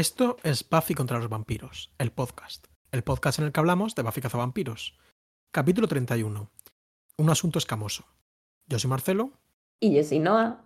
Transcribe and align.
Esto 0.00 0.38
es 0.44 0.66
Buffy 0.66 0.94
contra 0.94 1.18
los 1.18 1.28
vampiros, 1.28 1.92
el 1.98 2.10
podcast. 2.10 2.68
El 2.90 3.02
podcast 3.02 3.38
en 3.38 3.44
el 3.44 3.52
que 3.52 3.60
hablamos 3.60 3.94
de 3.94 4.02
Buffy 4.02 4.22
cazavampiros. 4.22 4.96
Capítulo 5.52 5.88
31. 5.88 6.50
Un 7.18 7.28
asunto 7.28 7.58
escamoso. 7.58 8.06
Yo 8.66 8.78
soy 8.78 8.88
Marcelo. 8.88 9.30
Y 9.78 9.94
yo 9.94 10.02
soy 10.02 10.20
Noah. 10.20 10.64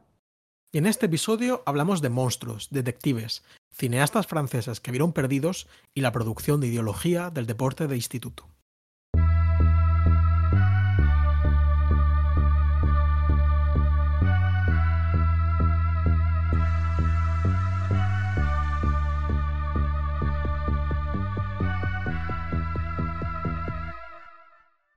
Y 0.71 0.79
en 0.79 0.87
este 0.87 1.07
episodio 1.07 1.65
hablamos 1.67 2.01
de 2.01 2.11
monstruos, 2.11 2.69
detectives, 2.71 3.43
cineastas 3.73 4.29
franceses 4.29 4.79
que 4.79 4.93
vieron 4.93 5.13
perdidos 5.13 5.67
y 5.97 6.03
la 6.03 6.13
producción 6.13 6.61
de 6.61 6.69
ideología 6.69 7.31
del 7.31 7.47
deporte 7.47 7.89
de 7.89 7.97
instituto. 7.97 8.49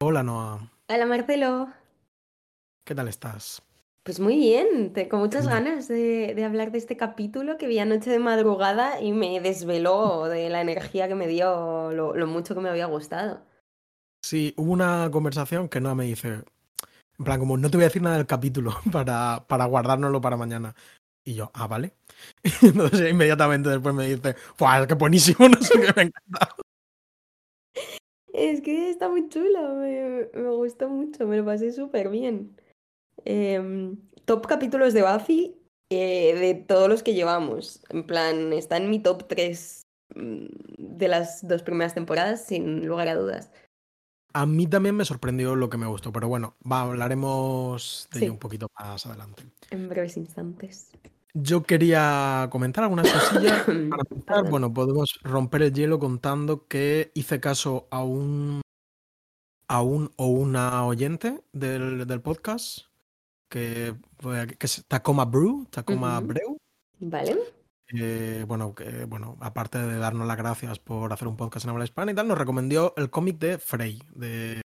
Hola 0.08 0.24
Noah, 0.24 0.72
Hola 0.90 1.06
Marcelo. 1.06 1.68
¿qué 2.86 2.96
tal 2.96 3.08
estás? 3.08 3.62
Pues 4.04 4.20
muy 4.20 4.38
bien, 4.38 4.94
te- 4.94 5.08
con 5.10 5.20
muchas 5.20 5.48
ganas 5.48 5.88
de, 5.88 6.34
de 6.34 6.44
hablar 6.46 6.72
de 6.72 6.78
este 6.80 6.96
capítulo 6.98 7.58
que 7.58 7.68
vi 7.68 7.78
anoche 7.80 8.10
de 8.10 8.20
madrugada 8.20 9.02
y 9.02 9.12
me 9.12 9.40
desveló 9.42 10.26
de 10.26 10.50
la 10.50 10.62
energía 10.62 11.08
que 11.08 11.14
me 11.16 11.28
dio, 11.28 11.92
lo, 11.92 12.16
lo 12.16 12.26
mucho 12.28 12.56
que 12.56 12.62
me 12.62 12.70
había 12.70 12.86
gustado. 12.88 13.42
Sí, 14.22 14.54
hubo 14.58 14.72
una 14.74 15.10
conversación 15.12 15.70
que 15.70 15.80
Noah 15.80 15.96
me 15.96 16.06
dice, 16.06 16.44
en 17.20 17.26
plan, 17.26 17.40
como 17.40 17.58
no 17.58 17.70
te 17.70 17.78
voy 17.78 17.86
a 17.86 17.88
decir 17.90 18.02
nada 18.02 18.18
del 18.18 18.28
capítulo 18.28 18.74
para, 18.92 19.46
para 19.48 19.66
guardárnoslo 19.66 20.22
para 20.22 20.38
mañana. 20.38 20.76
Y 21.26 21.36
yo, 21.36 21.52
ah, 21.54 21.68
vale. 21.68 21.94
Y 22.44 22.52
entonces 22.68 23.12
inmediatamente 23.12 23.70
después 23.70 23.96
me 23.96 24.08
dice, 24.08 24.36
¡Buah, 24.60 24.88
qué 24.88 24.96
buenísimo! 24.96 25.48
No 25.50 25.62
sé 25.62 25.74
qué 25.82 25.94
me 25.96 26.04
encanta. 26.04 26.56
Es 28.38 28.62
que 28.62 28.92
está 28.92 29.10
muy 29.10 29.30
chulo, 29.30 29.74
me, 29.76 30.30
me 30.32 30.50
gustó 30.52 30.88
mucho, 30.90 31.26
me 31.26 31.38
lo 31.38 31.44
pasé 31.46 31.72
súper 31.72 32.10
bien. 32.10 32.56
Em, 33.26 33.98
top 34.26 34.46
capítulos 34.46 34.94
de 34.94 35.02
Buffy 35.02 35.56
eh, 35.90 36.36
de 36.36 36.54
todos 36.54 36.88
los 36.88 37.02
que 37.02 37.16
llevamos. 37.16 37.82
En 37.90 38.06
plan, 38.06 38.54
está 38.54 38.78
en 38.78 38.92
mi 38.92 39.00
top 39.00 39.28
3 39.28 39.82
de 40.14 41.08
las 41.08 41.48
dos 41.48 41.64
primeras 41.64 41.96
temporadas, 41.96 42.46
sin 42.46 42.86
lugar 42.86 43.08
a 43.08 43.16
dudas. 43.16 43.52
A 44.34 44.46
mí 44.46 44.68
también 44.68 44.96
me 44.96 45.04
sorprendió 45.06 45.56
lo 45.56 45.70
que 45.70 45.78
me 45.78 45.88
gustó, 45.88 46.12
pero 46.12 46.28
bueno, 46.28 46.56
va, 46.72 46.82
hablaremos 46.84 48.08
de 48.12 48.20
Sí. 48.20 48.26
ello 48.26 48.34
un 48.34 48.40
poquito 48.40 48.68
más 48.80 49.04
adelante. 49.08 49.44
En 49.72 49.90
breves 49.90 50.16
instantes. 50.16 50.92
Yo 51.34 51.64
quería 51.64 52.48
comentar 52.52 52.84
algunas 52.84 53.12
cosillas. 53.12 53.64
Para 53.66 54.04
empezar, 54.10 54.50
bueno, 54.50 54.74
podemos 54.74 55.20
romper 55.24 55.64
el 55.64 55.74
hielo 55.74 56.00
contando 56.00 56.68
que 56.68 57.12
hice 57.14 57.40
caso 57.40 57.88
a 57.92 58.04
un 58.04 58.62
a 59.70 59.82
un 59.82 60.12
o 60.16 60.28
una 60.28 60.86
oyente 60.86 61.42
del, 61.52 62.08
del 62.08 62.22
podcast 62.22 62.88
que, 63.50 63.96
que 64.58 64.66
es 64.66 64.86
Tacoma 64.88 65.26
Brew, 65.26 65.68
Tacoma 65.70 66.18
Ujú. 66.20 66.28
Breu. 66.28 66.58
Vale. 67.00 67.38
eh, 67.94 68.46
bueno, 68.48 68.74
que 68.74 69.06
bueno, 69.06 69.38
aparte 69.42 69.78
de 69.78 69.98
darnos 69.98 70.28
las 70.28 70.38
gracias 70.38 70.80
por 70.80 71.12
hacer 71.14 71.28
un 71.28 71.38
podcast 71.38 71.66
en 71.66 71.72
habla 71.72 71.84
hispana 71.86 72.12
y 72.12 72.16
tal, 72.16 72.28
nos 72.28 72.38
recomendó 72.38 72.94
el 72.98 73.10
cómic 73.10 73.38
de 73.40 73.58
Frey, 73.58 74.02
de, 74.16 74.62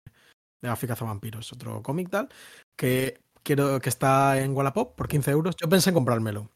de 0.62 0.70
Buffy 0.70 0.86
Cazavampiros, 0.86 1.52
otro 1.52 1.82
cómic 1.82 2.10
tal, 2.10 2.28
que 2.76 3.20
quiero 3.42 3.80
que 3.80 3.88
está 3.88 4.40
en 4.40 4.56
Wallapop 4.56 4.94
por 4.94 5.08
15 5.08 5.30
euros. 5.30 5.56
Yo 5.56 5.68
pensé 5.68 5.90
en 5.90 5.94
comprármelo. 5.94 6.50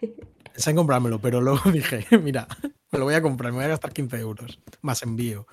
Pensé 0.52 0.70
en 0.70 0.76
comprármelo, 0.76 1.20
pero 1.20 1.40
luego 1.40 1.60
dije, 1.70 2.06
mira, 2.18 2.48
me 2.90 2.98
lo 2.98 3.04
voy 3.04 3.14
a 3.14 3.22
comprar, 3.22 3.52
me 3.52 3.58
voy 3.58 3.66
a 3.66 3.68
gastar 3.68 3.92
15 3.92 4.18
euros, 4.18 4.58
más 4.82 5.02
envío. 5.02 5.46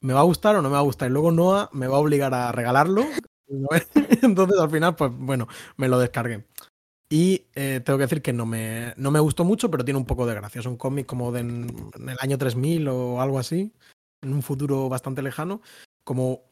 ¿Me 0.00 0.12
va 0.12 0.20
a 0.20 0.24
gustar 0.24 0.56
o 0.56 0.62
no 0.62 0.68
me 0.68 0.74
va 0.74 0.80
a 0.80 0.82
gustar? 0.82 1.08
Y 1.08 1.12
luego 1.12 1.30
Noah 1.30 1.70
me 1.72 1.86
va 1.86 1.96
a 1.96 2.00
obligar 2.00 2.34
a 2.34 2.52
regalarlo. 2.52 3.06
Entonces 4.22 4.58
al 4.58 4.70
final, 4.70 4.96
pues 4.96 5.12
bueno, 5.14 5.48
me 5.76 5.88
lo 5.88 5.98
descargué. 5.98 6.44
Y 7.08 7.46
eh, 7.54 7.80
tengo 7.84 7.98
que 7.98 8.04
decir 8.04 8.20
que 8.20 8.32
no 8.32 8.46
me, 8.46 8.92
no 8.96 9.12
me 9.12 9.20
gustó 9.20 9.44
mucho, 9.44 9.70
pero 9.70 9.84
tiene 9.84 9.98
un 9.98 10.06
poco 10.06 10.26
de 10.26 10.34
gracia. 10.34 10.58
Es 10.58 10.66
un 10.66 10.76
cómic 10.76 11.06
como 11.06 11.30
de 11.30 11.40
en, 11.40 11.90
en 11.94 12.08
el 12.08 12.16
año 12.20 12.36
3000 12.36 12.88
o 12.88 13.20
algo 13.20 13.38
así, 13.38 13.72
en 14.22 14.34
un 14.34 14.42
futuro 14.42 14.88
bastante 14.88 15.22
lejano. 15.22 15.62
Como, 16.02 16.42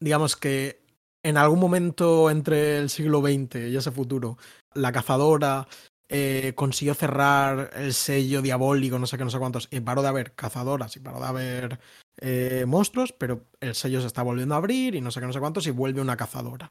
digamos 0.00 0.36
que 0.36 0.81
en 1.22 1.36
algún 1.36 1.60
momento 1.60 2.30
entre 2.30 2.78
el 2.78 2.90
siglo 2.90 3.20
XX 3.20 3.70
y 3.70 3.76
ese 3.76 3.90
futuro, 3.90 4.38
la 4.74 4.92
cazadora 4.92 5.66
eh, 6.08 6.52
consiguió 6.54 6.94
cerrar 6.94 7.70
el 7.74 7.94
sello 7.94 8.42
diabólico, 8.42 8.98
no 8.98 9.06
sé 9.06 9.16
qué, 9.16 9.24
no 9.24 9.30
sé 9.30 9.38
cuántos, 9.38 9.68
y 9.70 9.80
paró 9.80 10.02
de 10.02 10.08
haber 10.08 10.34
cazadoras 10.34 10.94
y 10.96 11.00
paró 11.00 11.20
de 11.20 11.26
haber 11.26 11.80
eh, 12.18 12.64
monstruos, 12.66 13.12
pero 13.12 13.46
el 13.60 13.74
sello 13.74 14.00
se 14.00 14.08
está 14.08 14.22
volviendo 14.22 14.54
a 14.54 14.58
abrir 14.58 14.94
y 14.94 15.00
no 15.00 15.10
sé 15.10 15.20
qué, 15.20 15.26
no 15.26 15.32
sé 15.32 15.40
cuántos, 15.40 15.66
y 15.66 15.70
vuelve 15.70 16.00
una 16.00 16.16
cazadora. 16.16 16.70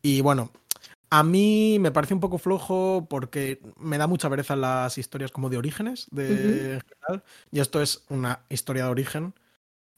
Y 0.00 0.20
bueno, 0.20 0.52
a 1.10 1.22
mí 1.24 1.78
me 1.80 1.90
parece 1.90 2.14
un 2.14 2.20
poco 2.20 2.38
flojo 2.38 3.06
porque 3.08 3.60
me 3.78 3.98
da 3.98 4.06
mucha 4.06 4.30
pereza 4.30 4.56
las 4.56 4.98
historias 4.98 5.32
como 5.32 5.48
de 5.48 5.56
orígenes 5.56 6.06
de 6.10 6.80
general. 6.86 7.24
Y 7.50 7.60
esto 7.60 7.82
es 7.82 8.04
una 8.08 8.44
historia 8.48 8.84
de 8.84 8.90
origen, 8.90 9.34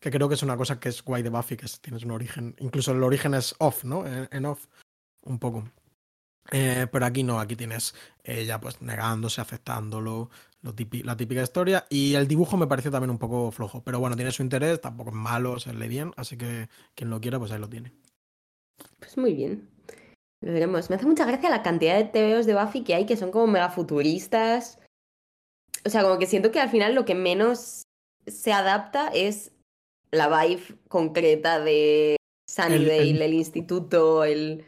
que 0.01 0.11
creo 0.11 0.29
que 0.29 0.35
es 0.35 0.43
una 0.43 0.57
cosa 0.57 0.81
que 0.81 0.89
es 0.89 1.05
guay 1.05 1.23
de 1.23 1.29
Buffy, 1.29 1.57
que 1.57 1.67
es- 1.67 1.81
tienes 1.81 2.05
un 2.05 2.11
origen. 2.11 2.57
Incluso 2.59 2.93
el 2.93 3.03
origen 3.03 3.35
es 3.35 3.55
off, 3.59 3.85
¿no? 3.85 4.05
En, 4.07 4.47
off, 4.47 4.67
un 5.23 5.39
poco. 5.39 5.71
Eh, 6.51 6.87
pero 6.91 7.07
aquí 7.07 7.23
no, 7.23 7.39
aquí 7.39 7.55
tienes 7.55 7.95
ella 8.25 8.59
pues 8.59 8.81
negándose, 8.81 9.41
aceptándolo, 9.41 10.31
la 10.63 11.17
típica 11.17 11.43
historia. 11.43 11.87
Y 11.91 12.15
el 12.15 12.27
dibujo 12.27 12.57
me 12.57 12.67
pareció 12.67 12.91
también 12.91 13.11
un 13.11 13.19
poco 13.19 13.51
flojo. 13.53 13.85
Pero 13.85 14.01
bueno, 14.01 14.17
tiene 14.17 14.33
su 14.33 14.43
interés, 14.43 14.81
tampoco 14.81 15.11
es 15.11 15.17
malo, 15.17 15.61
se 15.61 15.75
lee 15.75 15.89
bien, 15.89 16.13
así 16.17 16.37
que 16.37 16.69
quien 16.95 17.11
lo 17.11 17.21
quiera, 17.21 17.39
pues 17.39 17.53
ahí 17.53 17.61
lo 17.61 17.69
tiene. 17.69 17.93
Pues 18.99 19.17
muy 19.19 19.35
bien. 19.35 19.69
Lo 20.43 20.53
veremos. 20.53 20.89
Me 20.89 20.97
hace 20.97 21.07
mucha 21.07 21.27
gracia 21.27 21.51
la 21.51 21.63
cantidad 21.63 21.97
de 21.97 22.05
TVOs 22.05 22.47
de 22.47 22.55
Buffy 22.55 22.83
que 22.83 22.95
hay 22.95 23.05
que 23.05 23.19
son 23.19 23.31
como 23.31 23.47
mega 23.47 23.69
futuristas. 23.69 24.79
O 25.85 25.91
sea, 25.91 26.03
como 26.03 26.19
que 26.19 26.27
siento 26.27 26.51
que 26.51 26.61
al 26.61 26.71
final 26.71 26.95
lo 26.95 27.05
que 27.05 27.15
menos 27.15 27.83
se 28.27 28.53
adapta 28.53 29.09
es 29.09 29.53
la 30.13 30.29
vibe 30.45 30.63
concreta 30.89 31.61
de 31.61 32.17
Sunnydale, 32.49 33.11
el- 33.11 33.23
el, 33.23 33.35
instituto, 33.35 34.25
el... 34.25 34.65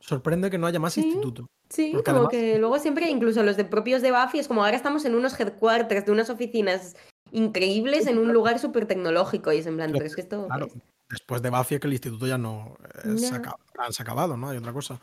Sorprende 0.00 0.50
que 0.50 0.58
no 0.58 0.66
haya 0.66 0.78
más 0.80 0.94
Sí. 0.94 1.02
instituto. 1.02 1.46
Sí, 1.68 1.90
Porque 1.92 2.04
como 2.12 2.26
además- 2.28 2.30
que 2.30 2.58
luego 2.58 2.78
siempre, 2.78 3.10
incluso 3.10 3.42
los 3.42 3.56
de 3.56 3.64
propios 3.64 4.00
de 4.00 4.12
Buffy, 4.12 4.38
es 4.38 4.46
como 4.48 4.64
ahora 4.64 4.76
estamos 4.76 5.04
en 5.04 5.14
unos 5.16 5.38
headquarters 5.38 6.06
de 6.06 6.12
unas 6.12 6.30
oficinas 6.30 6.96
increíbles 7.32 8.06
en 8.06 8.18
un 8.18 8.32
lugar 8.32 8.58
súper 8.60 8.86
tecnológico 8.86 9.52
y 9.52 9.58
es 9.58 9.66
en 9.66 9.76
plan, 9.76 9.88
Pero 9.90 9.98
pero 9.98 10.06
es 10.06 10.14
que 10.14 10.20
esto... 10.20 10.46
Claro, 10.46 10.68
después 11.10 11.42
de 11.42 11.50
Buffy 11.50 11.74
es 11.74 11.80
que 11.80 11.86
el 11.88 11.92
instituto 11.92 12.26
ya 12.26 12.38
no, 12.38 12.76
eh, 13.04 13.18
se 13.18 13.34
ha 13.34 13.42
acabado, 14.02 14.36
¿no? 14.36 14.48
Hay 14.50 14.58
otra 14.58 14.72
cosa. 14.72 15.00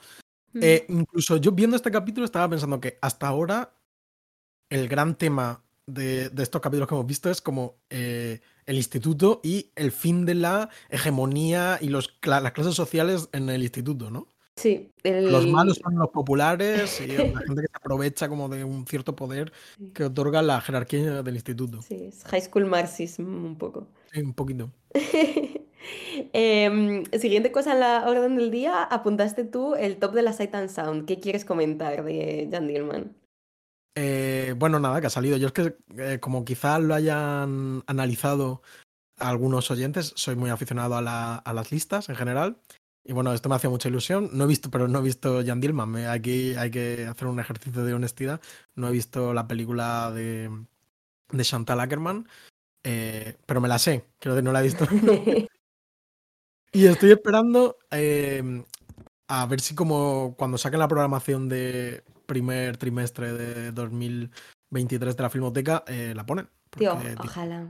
Mm. 0.54 0.60
Eh, 0.64 0.86
incluso 0.88 1.36
yo 1.38 1.52
viendo 1.52 1.75
este 1.75 1.92
capítulo 1.92 2.24
estaba 2.25 2.48
pensando 2.50 2.80
que 2.80 2.98
hasta 3.02 3.28
ahora 3.28 3.74
el 4.70 4.88
gran 4.88 5.16
tema 5.18 5.62
de, 5.86 6.30
de 6.30 6.44
estos 6.44 6.62
capítulos 6.62 6.88
que 6.88 6.96
hemos 6.96 7.06
visto 7.08 7.30
es 7.30 7.42
como 7.42 7.75
eh, 7.90 8.40
el 8.66 8.78
instituto 8.78 9.41
y 9.44 9.72
el 9.75 9.91
fin 9.91 10.25
de 10.25 10.35
la 10.35 10.69
hegemonía 10.90 11.78
y 11.81 11.90
los, 11.90 12.18
las 12.24 12.51
clases 12.51 12.75
sociales 12.75 13.29
en 13.31 13.50
el 13.50 13.63
instituto, 13.63 14.09
¿no? 14.09 14.28
Sí, 14.56 14.91
Los 15.03 15.47
malos 15.47 15.79
son 15.84 15.96
los 15.96 16.09
populares 16.09 17.01
y 17.01 17.07
la 17.07 17.40
gente 17.40 17.62
que 17.62 17.68
se 17.68 17.75
aprovecha 17.75 18.29
como 18.29 18.50
de 18.50 18.63
un 18.63 18.85
cierto 18.85 19.16
poder 19.16 19.51
que 19.94 20.03
otorga 20.03 20.44
la 20.44 20.62
jerarquía 20.62 21.24
del 21.24 21.34
instituto. 21.34 21.81
Sí, 21.81 22.06
es 22.09 22.24
High 22.25 22.41
School 22.41 22.66
Marxism 22.68 23.24
un 23.24 23.57
poco. 23.57 23.88
Sí, 24.12 24.22
un 24.22 24.34
poquito. 24.34 24.69
Em, 26.31 27.03
siguiente 27.19 27.51
cosa 27.51 27.74
en 27.74 27.81
la 27.81 28.07
orden 28.07 28.38
del 28.38 28.51
día, 28.51 28.84
apuntaste 28.84 29.44
tú 29.44 29.75
el 29.75 29.97
top 29.97 30.13
de 30.13 30.22
la 30.22 30.31
Sight 30.31 30.56
and 30.56 30.69
Sound. 30.69 31.06
¿Qué 31.06 31.19
quieres 31.19 31.44
comentar 31.44 32.06
de 32.06 32.47
Jan 32.50 32.68
Dillman? 32.68 33.13
Eh, 33.96 34.56
bueno, 34.58 34.80
nada, 34.80 35.02
que 35.02 35.08
ha 35.08 35.09
salido. 35.09 35.38
Yo 35.38 35.48
es 35.48 35.54
que, 35.54 35.76
eh, 35.98 36.20
como 36.20 36.46
quizás 36.46 36.81
lo 36.81 36.96
hayan 36.96 37.84
analizado 37.88 38.62
algunos 39.18 39.72
oyentes, 39.72 40.13
soy 40.16 40.36
muy 40.36 40.50
aficionado 40.51 40.95
a, 40.98 41.01
la- 41.01 41.36
a 41.38 41.54
las 41.54 41.72
listas 41.72 42.10
en 42.10 42.16
general. 42.18 42.57
Y 43.06 43.13
bueno, 43.13 43.34
esto 43.34 43.50
me 43.50 43.56
hacía 43.56 43.69
mucha 43.72 43.90
ilusión. 43.90 44.30
No 44.34 44.45
he 44.45 44.48
visto, 44.48 44.72
pero 44.72 44.88
no 44.88 45.00
he 45.00 45.04
visto 45.04 45.44
Jan 45.45 45.62
Dillman. 45.62 45.95
Aquí 46.07 46.56
hay 46.56 46.72
que 46.72 47.06
hacer 47.07 47.28
un 47.30 47.40
ejercicio 47.40 47.86
de 47.86 47.94
honestidad. 47.95 48.42
No 48.75 48.90
he 48.90 48.94
visto 48.94 49.34
la 49.34 49.48
película 49.48 50.12
de, 50.12 50.50
de 51.31 51.44
Chantal 51.45 51.80
Ackerman, 51.81 52.28
eh, 52.84 53.38
pero 53.48 53.62
me 53.62 53.68
la 53.69 53.80
sé. 53.80 54.06
Creo 54.19 54.36
que 54.36 54.44
no 54.44 54.54
la 54.54 54.62
he 54.62 54.63
visto. 54.63 54.88
Y 56.74 56.88
estoy 56.88 57.12
esperando 57.12 57.78
a 59.28 59.45
ver 59.45 59.62
si 59.62 59.75
como 59.75 60.36
cuando 60.38 60.57
saquen 60.57 60.80
la 60.80 60.88
programación 60.88 61.50
de 61.50 62.04
primer 62.33 62.77
trimestre 62.77 63.31
de 63.33 63.71
2023 63.71 65.15
de 65.15 65.24
la 65.24 65.30
Filmoteca, 65.30 65.83
eh, 65.88 66.13
la 66.15 66.25
ponen. 66.25 66.50
Tío, 66.71 66.95
Porque, 66.95 67.09
tío, 67.09 67.25
ojalá. 67.25 67.68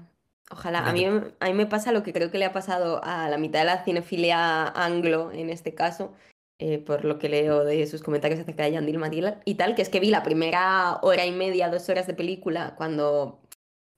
Ojalá. 0.51 0.88
A 0.88 0.94
mí, 0.94 1.06
a 1.06 1.45
mí 1.48 1.54
me 1.54 1.65
pasa 1.65 1.92
lo 1.92 2.04
que 2.04 2.13
creo 2.13 2.31
que 2.31 2.38
le 2.38 2.45
ha 2.45 2.54
pasado 2.54 3.01
a 3.04 3.27
la 3.30 3.38
mitad 3.38 3.60
de 3.60 3.65
la 3.65 3.83
cinefilia 3.83 4.68
anglo, 4.68 5.31
en 5.31 5.50
este 5.50 5.74
caso, 5.74 6.13
eh, 6.60 6.77
por 6.77 7.04
lo 7.04 7.18
que 7.19 7.27
leo 7.27 7.65
de 7.65 7.86
sus 7.88 8.04
comentarios 8.04 8.39
acerca 8.39 8.63
de 8.63 8.74
Jan 8.74 8.86
Dillman 8.86 9.13
y 9.13 9.21
la- 9.21 9.42
y 9.45 9.56
tal, 9.56 9.75
que 9.75 9.81
es 9.81 9.89
que 9.89 10.00
vi 10.00 10.10
la 10.12 10.24
primera 10.24 11.00
hora 11.01 11.25
y 11.25 11.31
media, 11.31 11.69
dos 11.69 11.89
horas 11.89 12.07
de 12.07 12.13
película 12.13 12.75
cuando 12.77 13.42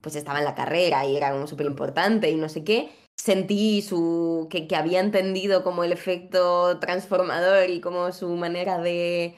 pues 0.02 0.16
estaba 0.16 0.38
en 0.38 0.44
la 0.44 0.54
carrera 0.54 1.04
y 1.06 1.16
era 1.16 1.30
como 1.32 1.46
súper 1.46 1.66
importante 1.66 2.30
y 2.30 2.36
no 2.36 2.48
sé 2.48 2.64
qué, 2.64 2.90
sentí 3.16 3.82
su 3.82 4.46
que, 4.50 4.66
que 4.66 4.76
había 4.76 5.00
entendido 5.00 5.62
como 5.62 5.84
el 5.84 5.92
efecto 5.92 6.78
transformador 6.78 7.70
y 7.70 7.80
como 7.80 8.12
su 8.12 8.28
manera 8.36 8.78
de 8.78 9.36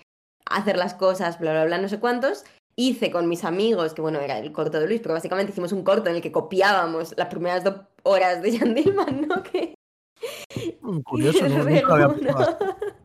hacer 0.51 0.77
las 0.77 0.95
cosas, 0.95 1.39
bla, 1.39 1.53
bla, 1.53 1.65
bla, 1.65 1.79
no 1.79 1.89
sé 1.89 2.01
cuántos. 2.01 2.45
Hice 2.77 3.11
con 3.11 3.29
mis 3.29 3.45
amigos, 3.45 3.93
que 3.93 4.03
bueno, 4.03 4.21
era 4.21 4.39
el 4.39 4.53
corto 4.53 4.79
de 4.79 4.87
Luis, 4.87 5.01
pero 5.01 5.15
básicamente 5.15 5.53
hicimos 5.53 5.73
un 5.73 5.83
corto 5.83 6.11
en 6.11 6.17
el 6.17 6.23
que 6.23 6.31
copiábamos 6.31 7.15
las 7.17 7.29
primeras 7.29 7.65
dos 7.65 7.81
horas 8.05 8.41
de 8.41 8.57
Jan 8.57 8.75
Dillman, 8.75 9.27
¿no? 9.29 9.43
Que... 9.53 9.75
Mm, 10.81 11.01
Curioso, 11.01 11.49
no, 11.49 11.65
nunca 11.65 11.95
había. 11.95 12.59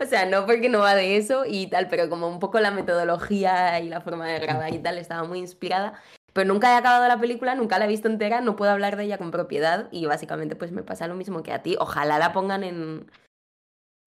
O 0.00 0.04
sea, 0.04 0.26
no 0.26 0.44
porque 0.44 0.68
no 0.68 0.80
va 0.80 0.94
de 0.94 1.16
eso 1.16 1.44
y 1.46 1.66
tal, 1.68 1.88
pero 1.88 2.10
como 2.10 2.28
un 2.28 2.38
poco 2.38 2.60
la 2.60 2.70
metodología 2.70 3.80
y 3.80 3.88
la 3.88 4.02
forma 4.02 4.26
de 4.26 4.38
grabar 4.38 4.72
y 4.72 4.78
tal 4.78 4.98
estaba 4.98 5.26
muy 5.26 5.38
inspirada. 5.38 5.94
Pero 6.34 6.46
nunca 6.46 6.72
he 6.72 6.76
acabado 6.76 7.08
la 7.08 7.18
película, 7.18 7.54
nunca 7.54 7.78
la 7.78 7.86
he 7.86 7.88
visto 7.88 8.06
entera, 8.06 8.40
no 8.42 8.54
puedo 8.54 8.70
hablar 8.70 8.96
de 8.96 9.04
ella 9.04 9.18
con 9.18 9.30
propiedad 9.30 9.88
y 9.90 10.04
básicamente 10.04 10.56
pues 10.56 10.72
me 10.72 10.82
pasa 10.82 11.08
lo 11.08 11.14
mismo 11.14 11.42
que 11.42 11.52
a 11.52 11.62
ti. 11.62 11.76
Ojalá 11.80 12.18
la 12.18 12.32
pongan 12.32 12.64
en, 12.64 13.10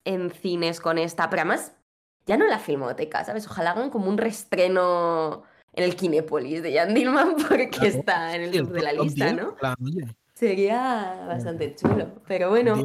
en 0.04 0.30
cines 0.30 0.80
con 0.80 0.98
esta, 0.98 1.28
pero 1.28 1.42
además 1.42 1.74
ya 2.26 2.36
no 2.36 2.44
en 2.44 2.50
la 2.50 2.58
filmoteca, 2.58 3.24
¿sabes? 3.24 3.46
Ojalá 3.46 3.72
hagan 3.72 3.90
como 3.90 4.08
un 4.08 4.18
restreno 4.18 5.42
en 5.72 5.84
el 5.84 5.96
Kinépolis 5.96 6.62
de 6.62 6.74
Jan 6.74 6.94
Dillman 6.94 7.34
porque 7.48 7.70
Claro. 7.70 7.86
está 7.88 8.34
en 8.36 8.42
el 8.42 8.52
Sí, 8.52 8.58
el 8.58 8.64
top 8.64 8.72
de 8.74 8.82
la 8.82 8.92
lista, 8.92 9.24
10, 9.32 9.36
¿no? 9.36 9.56
Sería 10.34 11.24
bastante 11.28 11.74
chulo, 11.76 12.08
pero 12.26 12.50
bueno, 12.50 12.84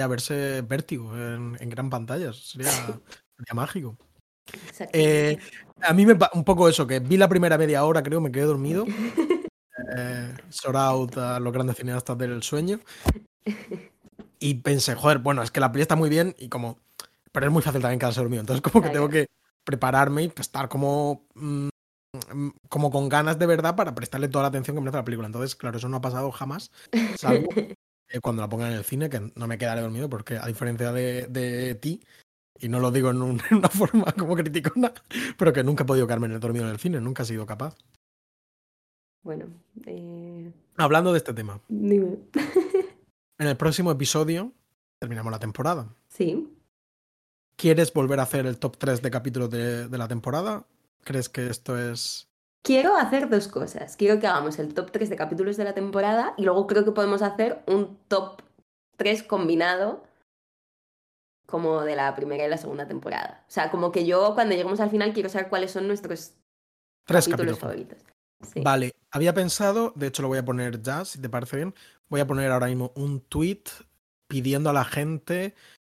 a 0.00 0.06
verse 0.06 0.62
vértigo 0.62 1.14
en, 1.14 1.56
en 1.60 1.68
gran 1.68 1.90
pantalla. 1.90 2.32
Sería, 2.32 2.70
sería 2.70 3.54
mágico. 3.54 3.96
Eh, 4.92 5.38
a 5.82 5.92
mí 5.92 6.06
me 6.06 6.16
un 6.32 6.44
poco 6.44 6.68
eso, 6.68 6.86
que 6.86 7.00
vi 7.00 7.16
la 7.16 7.28
primera 7.28 7.58
media 7.58 7.84
hora, 7.84 8.02
creo, 8.02 8.20
me 8.20 8.32
quedé 8.32 8.44
dormido. 8.44 8.84
Eh, 9.96 10.32
Sort 10.48 10.76
out 10.76 11.18
a 11.18 11.38
los 11.40 11.52
grandes 11.52 11.76
cineastas 11.76 12.16
del 12.16 12.42
sueño. 12.42 12.80
Y 14.38 14.54
pensé, 14.54 14.94
joder, 14.94 15.18
bueno, 15.18 15.42
es 15.42 15.50
que 15.50 15.60
la 15.60 15.72
peli 15.72 15.82
está 15.82 15.96
muy 15.96 16.08
bien 16.08 16.34
y 16.38 16.48
como. 16.48 16.78
Pero 17.34 17.46
es 17.46 17.52
muy 17.52 17.62
fácil 17.62 17.82
también 17.82 17.98
quedarse 17.98 18.20
dormido. 18.20 18.40
Entonces, 18.40 18.62
como 18.72 18.82
que 18.82 18.90
tengo 18.90 19.08
que 19.08 19.26
prepararme 19.64 20.22
y 20.24 20.32
estar 20.38 20.68
como. 20.68 21.26
mm, 21.34 21.68
mm, 22.32 22.48
como 22.68 22.90
con 22.90 23.08
ganas 23.08 23.38
de 23.38 23.46
verdad 23.46 23.74
para 23.74 23.94
prestarle 23.94 24.28
toda 24.28 24.42
la 24.42 24.48
atención 24.48 24.76
que 24.76 24.80
merece 24.80 24.98
la 24.98 25.04
película. 25.04 25.26
Entonces, 25.26 25.56
claro, 25.56 25.78
eso 25.78 25.88
no 25.88 25.96
ha 25.96 26.00
pasado 26.00 26.30
jamás. 26.30 26.70
Salvo 27.18 27.48
eh, 28.08 28.20
cuando 28.22 28.40
la 28.42 28.48
pongan 28.48 28.70
en 28.70 28.78
el 28.78 28.84
cine, 28.84 29.10
que 29.10 29.20
no 29.34 29.46
me 29.48 29.58
quedaré 29.58 29.80
dormido, 29.80 30.08
porque 30.08 30.36
a 30.38 30.46
diferencia 30.46 30.92
de, 30.92 31.26
de 31.26 31.74
ti, 31.74 32.00
y 32.60 32.68
no 32.68 32.78
lo 32.78 32.92
digo 32.92 33.10
en, 33.10 33.20
un- 33.20 33.40
en 33.50 33.56
una 33.58 33.68
forma 33.68 34.04
como 34.12 34.36
criticona, 34.36 34.92
pero 35.36 35.52
que 35.52 35.64
nunca 35.64 35.82
he 35.82 35.86
podido 35.86 36.06
quedarme 36.06 36.28
dormido 36.38 36.66
en 36.66 36.70
el 36.72 36.78
cine, 36.78 37.00
nunca 37.00 37.24
he 37.24 37.26
sido 37.26 37.46
capaz. 37.46 37.74
Bueno, 39.22 39.46
eh, 39.86 40.52
Hablando 40.76 41.12
de 41.12 41.18
este 41.18 41.32
tema, 41.32 41.60
dime. 41.68 42.18
en 43.38 43.46
el 43.46 43.56
próximo 43.56 43.90
episodio 43.90 44.52
terminamos 45.00 45.32
la 45.32 45.38
temporada. 45.38 45.88
Sí, 46.08 46.46
¿Quieres 47.56 47.92
volver 47.92 48.20
a 48.20 48.24
hacer 48.24 48.46
el 48.46 48.58
top 48.58 48.76
3 48.78 49.02
de 49.02 49.10
capítulos 49.10 49.50
de, 49.50 49.88
de 49.88 49.98
la 49.98 50.08
temporada? 50.08 50.66
¿Crees 51.04 51.28
que 51.28 51.46
esto 51.48 51.78
es... 51.78 52.28
quiero 52.62 52.96
hacer 52.96 53.28
dos 53.28 53.48
cosas. 53.48 53.96
Quiero 53.96 54.18
que 54.20 54.26
hagamos 54.26 54.58
el 54.58 54.74
top 54.74 54.90
3 54.90 55.10
de 55.10 55.16
capítulos 55.16 55.56
de 55.56 55.64
la 55.64 55.74
temporada 55.74 56.34
y 56.36 56.42
luego 56.44 56.66
creo 56.66 56.84
que 56.84 56.92
podemos 56.92 57.22
hacer 57.22 57.62
un 57.66 57.98
top 58.08 58.42
3 58.96 59.22
combinado 59.24 60.04
como 61.46 61.82
de 61.82 61.94
la 61.94 62.14
primera 62.14 62.46
y 62.46 62.48
la 62.48 62.56
segunda 62.58 62.88
temporada. 62.88 63.44
O 63.46 63.50
sea, 63.50 63.70
como 63.70 63.92
que 63.92 64.06
yo 64.06 64.34
cuando 64.34 64.54
lleguemos 64.54 64.80
al 64.80 64.90
final 64.90 65.12
quiero 65.12 65.28
saber 65.28 65.48
cuáles 65.48 65.70
son 65.72 65.86
nuestros 65.86 66.34
Tres 67.06 67.28
capítulos 67.28 67.58
capítulos. 67.58 67.58
favoritos. 67.58 67.98
Sí. 68.42 68.60
Vale, 68.62 68.92
había 69.10 69.34
pensado, 69.34 69.92
de 69.94 70.06
hecho 70.08 70.22
lo 70.22 70.28
voy 70.28 70.38
a 70.38 70.44
poner 70.44 70.82
ya, 70.82 71.04
si 71.04 71.20
te 71.20 71.28
parece 71.28 71.56
bien, 71.56 71.74
voy 72.08 72.20
a 72.20 72.26
poner 72.26 72.50
ahora 72.50 72.66
mismo 72.66 72.92
un 72.96 73.20
tweet 73.20 73.62
pidiendo 74.26 74.70
a 74.70 74.72
la 74.72 74.84
gente 74.84 75.54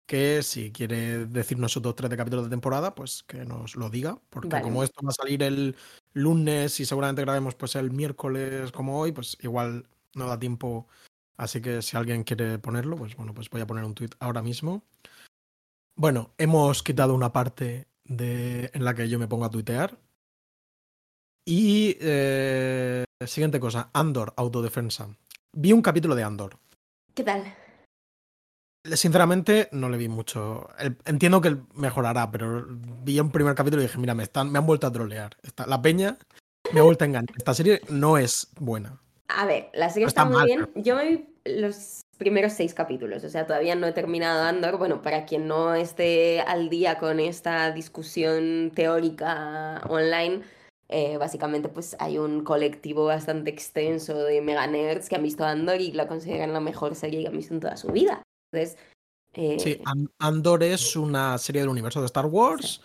que 0.06 0.44
si 0.44 0.72
quiere 0.72 1.25
decirnos 1.25 1.74
top 1.74 1.96
3 1.96 2.10
de 2.10 2.18
capítulos 2.18 2.46
de 2.46 2.52
temporada, 2.52 2.94
pues 2.94 3.24
que 3.24 3.46
nos 3.46 3.75
lo 3.75 3.90
diga, 3.90 4.19
porque 4.30 4.50
Vale. 4.50 4.63
como 4.63 4.84
esto 4.84 5.02
va 5.04 5.10
a 5.10 5.13
salir 5.13 5.42
el 5.44 5.75
lunes 6.13 6.80
y 6.80 6.86
seguramente 6.86 7.22
grabemos 7.22 7.56
pues 7.56 7.75
el 7.75 7.92
miércoles 7.92 8.72
como 8.72 9.00
hoy, 9.00 9.12
pues 9.12 9.38
igual 9.42 9.88
no 10.13 10.28
da 10.28 10.40
tiempo, 10.40 10.88
así 11.38 11.62
que 11.62 11.81
si 11.81 11.98
alguien 11.98 12.24
quiere 12.24 12.60
ponerlo, 12.60 12.96
pues 12.96 13.16
bueno, 13.16 13.34
pues 13.34 13.50
voy 13.50 13.62
a 13.62 13.68
poner 13.68 13.84
un 13.84 13.96
tweet 13.96 14.12
ahora 14.19 14.42
mismo. 14.42 14.84
Bueno, 15.96 16.31
hemos 16.38 16.84
quitado 16.84 17.16
una 17.16 17.31
parte 17.31 17.88
de, 18.04 18.69
en 18.74 18.86
la 18.86 18.94
que 18.94 19.10
yo 19.10 19.18
me 19.18 19.28
pongo 19.28 19.46
a 19.46 19.50
tuitear. 19.50 19.98
Y 21.46 21.96
eh, 22.00 23.06
siguiente 23.25 23.60
cosa, 23.60 23.90
Andor, 23.94 24.34
autodefensa. 24.36 25.07
Vi 25.54 25.72
un 25.72 25.81
capítulo 25.81 26.16
de 26.16 26.24
Andor. 26.24 26.57
¿Qué 27.13 27.24
tal? 27.24 27.56
Sinceramente, 28.93 29.67
no 29.71 29.89
le 29.89 29.97
vi 29.97 30.07
mucho. 30.07 30.69
El- 30.77 30.97
entiendo 31.05 31.41
que 31.41 31.57
mejorará, 31.73 32.29
pero 32.31 32.65
vi 32.69 33.19
un 33.19 33.31
primer 33.31 33.55
capítulo 33.55 33.81
y 33.81 33.85
dije, 33.85 33.97
mira, 33.97 34.13
me, 34.13 34.23
están, 34.23 34.51
me 34.51 34.59
han 34.59 34.65
vuelto 34.65 34.87
a 34.87 34.91
trolear. 34.91 35.35
Esta- 35.43 35.65
la 35.65 35.81
peña 35.81 36.17
me 36.71 36.79
ha 36.79 36.83
vuelto 36.83 37.03
a 37.03 37.07
engañar. 37.07 37.35
Esta 37.35 37.53
serie 37.53 37.81
no 37.89 38.17
es 38.17 38.47
buena. 38.59 38.99
A 39.27 39.45
ver, 39.45 39.69
la 39.73 39.89
serie 39.89 40.05
No 40.05 40.09
está, 40.09 40.21
está 40.21 40.25
muy 40.25 40.37
mal, 40.37 40.45
bien. 40.45 40.83
Yo 40.83 40.95
me 40.95 41.09
vi 41.09 41.29
los 41.45 42.01
primeros 42.17 42.53
seis 42.53 42.73
capítulos, 42.73 43.23
o 43.23 43.29
sea, 43.29 43.45
todavía 43.45 43.75
no 43.75 43.87
he 43.87 43.91
terminado 43.91 44.43
Andor. 44.43 44.77
Bueno, 44.77 45.01
para 45.01 45.25
quien 45.25 45.47
no 45.47 45.73
esté 45.73 46.41
al 46.41 46.69
día 46.69 46.97
con 46.97 47.19
esta 47.19 47.71
discusión 47.71 48.71
teórica 48.73 49.81
online, 49.89 50.41
eh, 50.89 51.17
básicamente 51.17 51.69
pues 51.69 51.95
hay 51.99 52.19
un 52.19 52.43
colectivo 52.43 53.05
bastante 53.05 53.49
extenso 53.49 54.15
de 54.23 54.41
mega 54.41 54.67
nerds 54.67 55.09
que 55.09 55.15
han 55.15 55.23
visto 55.23 55.43
Andor 55.43 55.81
y 55.81 55.91
la 55.91 56.07
consideran 56.07 56.53
la 56.53 56.59
mejor 56.59 56.95
serie 56.95 57.21
que 57.21 57.27
han 57.27 57.37
visto 57.37 57.53
en 57.53 57.59
toda 57.59 57.77
su 57.77 57.87
vida. 57.91 58.21
Entonces, 58.51 58.77
eh, 59.33 59.57
Sí, 59.59 59.81
An- 59.86 60.12
Andor 60.19 60.63
es 60.63 60.95
una 60.95 61.38
serie 61.38 61.62
del 61.62 61.69
universo 61.69 62.00
de 62.00 62.06
Star 62.06 62.25
Wars, 62.25 62.81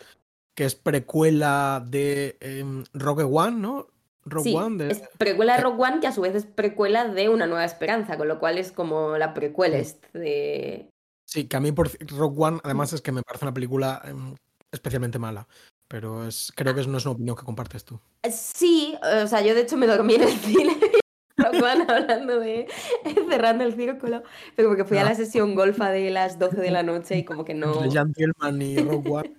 que 0.54 0.64
es 0.64 0.74
precuela 0.74 1.84
de 1.86 2.36
em, 2.40 2.84
Rogue 2.92 3.24
One, 3.24 3.56
¿no? 3.58 3.86
Rogue 4.24 4.50
sí, 4.50 4.54
One 4.54 4.84
de... 4.84 4.92
es 4.92 5.02
precuela 5.16 5.54
de 5.54 5.60
eh, 5.60 5.62
Rogue 5.62 5.82
One 5.82 6.00
que 6.00 6.06
a 6.06 6.12
su 6.12 6.20
vez 6.20 6.34
es 6.34 6.46
precuela 6.46 7.08
de 7.08 7.28
Una 7.28 7.46
Nueva 7.46 7.64
Esperanza, 7.64 8.18
con 8.18 8.28
lo 8.28 8.38
cual 8.38 8.58
es 8.58 8.72
como 8.72 9.16
la 9.16 9.32
precuela 9.32 9.82
de... 10.12 10.90
Sí, 11.24 11.46
que 11.46 11.56
a 11.56 11.60
mí 11.60 11.70
por 11.72 11.90
Rogue 12.10 12.36
One, 12.38 12.60
además, 12.64 12.92
es 12.92 13.00
que 13.00 13.12
me 13.12 13.22
parece 13.22 13.44
una 13.44 13.54
película 13.54 14.02
em, 14.04 14.34
especialmente 14.72 15.18
mala. 15.18 15.46
Pero 15.88 16.26
es, 16.26 16.52
creo 16.54 16.72
que 16.74 16.86
no 16.86 16.98
es 16.98 17.04
una 17.04 17.14
opinión 17.14 17.36
que 17.36 17.44
compartes 17.44 17.84
tú. 17.84 17.98
Sí, 18.30 18.96
o 19.22 19.26
sea, 19.26 19.40
yo 19.40 19.54
de 19.54 19.62
hecho 19.62 19.76
me 19.76 19.88
dormí 19.88 20.14
en 20.14 20.22
el 20.22 20.38
cine. 20.38 20.76
One 21.64 21.84
hablando 21.88 22.40
de 22.40 22.66
cerrando 23.28 23.64
el 23.64 23.74
círculo, 23.74 24.22
pero 24.56 24.68
porque 24.68 24.84
fui 24.84 24.98
a 24.98 25.04
la 25.04 25.10
Ah. 25.10 25.14
sesión 25.14 25.54
golfa 25.54 25.90
de 25.90 26.10
las 26.10 26.38
12 26.38 26.60
de 26.60 26.70
la 26.70 26.82
noche 26.82 27.16
y 27.18 27.24
como 27.24 27.44
que 27.44 27.54
no 27.54 27.72
Tillman 27.88 28.62
y 28.62 28.76
Rogue 28.78 29.32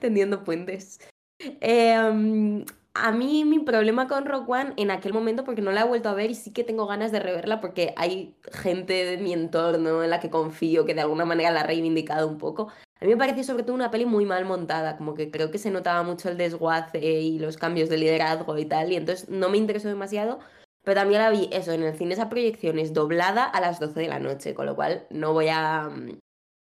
tendiendo 0.00 0.44
puentes. 0.44 1.00
Eh, 1.40 1.96
um, 1.98 2.64
a 2.94 3.12
mí 3.12 3.44
mi 3.44 3.60
problema 3.60 4.08
con 4.08 4.26
Rogue 4.26 4.46
One 4.52 4.72
en 4.76 4.90
aquel 4.90 5.12
momento, 5.12 5.44
porque 5.44 5.62
no 5.62 5.70
la 5.70 5.82
he 5.82 5.86
vuelto 5.86 6.08
a 6.08 6.14
ver 6.14 6.30
y 6.30 6.34
sí 6.34 6.52
que 6.52 6.64
tengo 6.64 6.86
ganas 6.86 7.12
de 7.12 7.20
reverla 7.20 7.60
porque 7.60 7.94
hay 7.96 8.34
gente 8.52 8.92
de 9.04 9.18
mi 9.18 9.32
entorno 9.32 10.02
en 10.02 10.10
la 10.10 10.20
que 10.20 10.30
confío 10.30 10.84
que 10.84 10.94
de 10.94 11.02
alguna 11.02 11.24
manera 11.24 11.50
la 11.50 11.60
ha 11.60 11.66
reivindicado 11.66 12.26
un 12.28 12.38
poco. 12.38 12.68
A 13.00 13.04
mí 13.04 13.12
me 13.12 13.16
pareció 13.16 13.44
sobre 13.44 13.62
todo 13.62 13.74
una 13.74 13.90
peli 13.90 14.06
muy 14.06 14.24
mal 14.24 14.44
montada, 14.44 14.96
como 14.96 15.14
que 15.14 15.30
creo 15.30 15.50
que 15.50 15.58
se 15.58 15.70
notaba 15.70 16.02
mucho 16.02 16.28
el 16.28 16.36
desguace 16.36 16.98
y 16.98 17.38
los 17.38 17.56
cambios 17.56 17.88
de 17.88 17.96
liderazgo 17.96 18.58
y 18.58 18.64
tal, 18.64 18.92
y 18.92 18.96
entonces 18.96 19.28
no 19.28 19.48
me 19.48 19.56
interesó 19.56 19.88
demasiado, 19.88 20.40
pero 20.82 21.00
también 21.00 21.22
la 21.22 21.30
vi 21.30 21.48
eso 21.52 21.72
en 21.72 21.84
el 21.84 21.96
cine, 21.96 22.14
esa 22.14 22.28
proyección 22.28 22.78
es 22.78 22.92
doblada 22.92 23.44
a 23.44 23.60
las 23.60 23.78
12 23.78 24.00
de 24.00 24.08
la 24.08 24.18
noche, 24.18 24.54
con 24.54 24.66
lo 24.66 24.74
cual 24.74 25.06
no 25.10 25.32
voy 25.32 25.48
a 25.48 25.88
mm, 25.88 26.18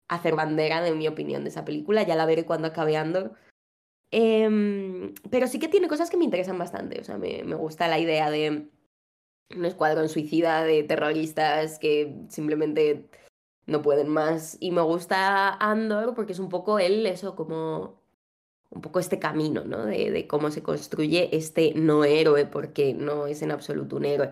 hacer 0.09 0.35
bandera 0.35 0.83
de 0.83 0.93
mi 0.95 1.09
opinión 1.09 1.43
de 1.43 1.51
esa 1.51 1.65
película, 1.65 2.03
ya 2.03 2.17
la 2.17 2.27
veré 2.27 2.45
cuando 2.45 2.69
acabe 2.69 2.97
Andor. 2.97 3.33
Em, 4.11 5.15
pero 5.31 5.47
sí 5.47 5.59
que 5.59 5.69
tiene 5.69 5.89
cosas 5.89 6.11
que 6.11 6.17
me 6.17 6.25
interesan 6.25 6.59
bastante, 6.59 7.01
o 7.01 7.05
sea, 7.05 7.17
me, 7.17 7.45
me 7.45 7.55
gusta 7.55 7.89
la 7.89 7.99
idea 7.99 8.31
de 8.31 8.69
un 9.57 9.65
escuadrón 9.65 10.09
suicida 10.09 10.65
de 10.65 10.83
terroristas 10.83 11.79
que 11.79 12.15
simplemente 12.29 13.09
no 13.71 13.83
pueden 13.83 14.09
más. 14.09 14.57
Y 14.61 14.71
me 14.73 14.83
gusta 14.83 15.55
Andor 15.55 16.15
porque 16.15 16.33
es 16.33 16.39
un 16.39 16.49
poco 16.49 16.79
él, 16.79 17.07
eso, 17.07 17.35
como 17.37 18.01
un 18.71 18.83
poco 18.83 19.01
este 19.01 19.19
camino, 19.19 19.65
¿no? 19.65 19.87
De, 19.87 20.27
cómo 20.29 20.51
se 20.51 20.63
construye 20.63 21.37
este 21.37 21.73
no 21.75 22.05
héroe, 22.05 22.47
porque 22.47 22.95
no 22.95 23.27
es 23.27 23.43
en 23.43 23.51
absoluto 23.51 23.97
un 23.97 24.05
héroe. 24.05 24.31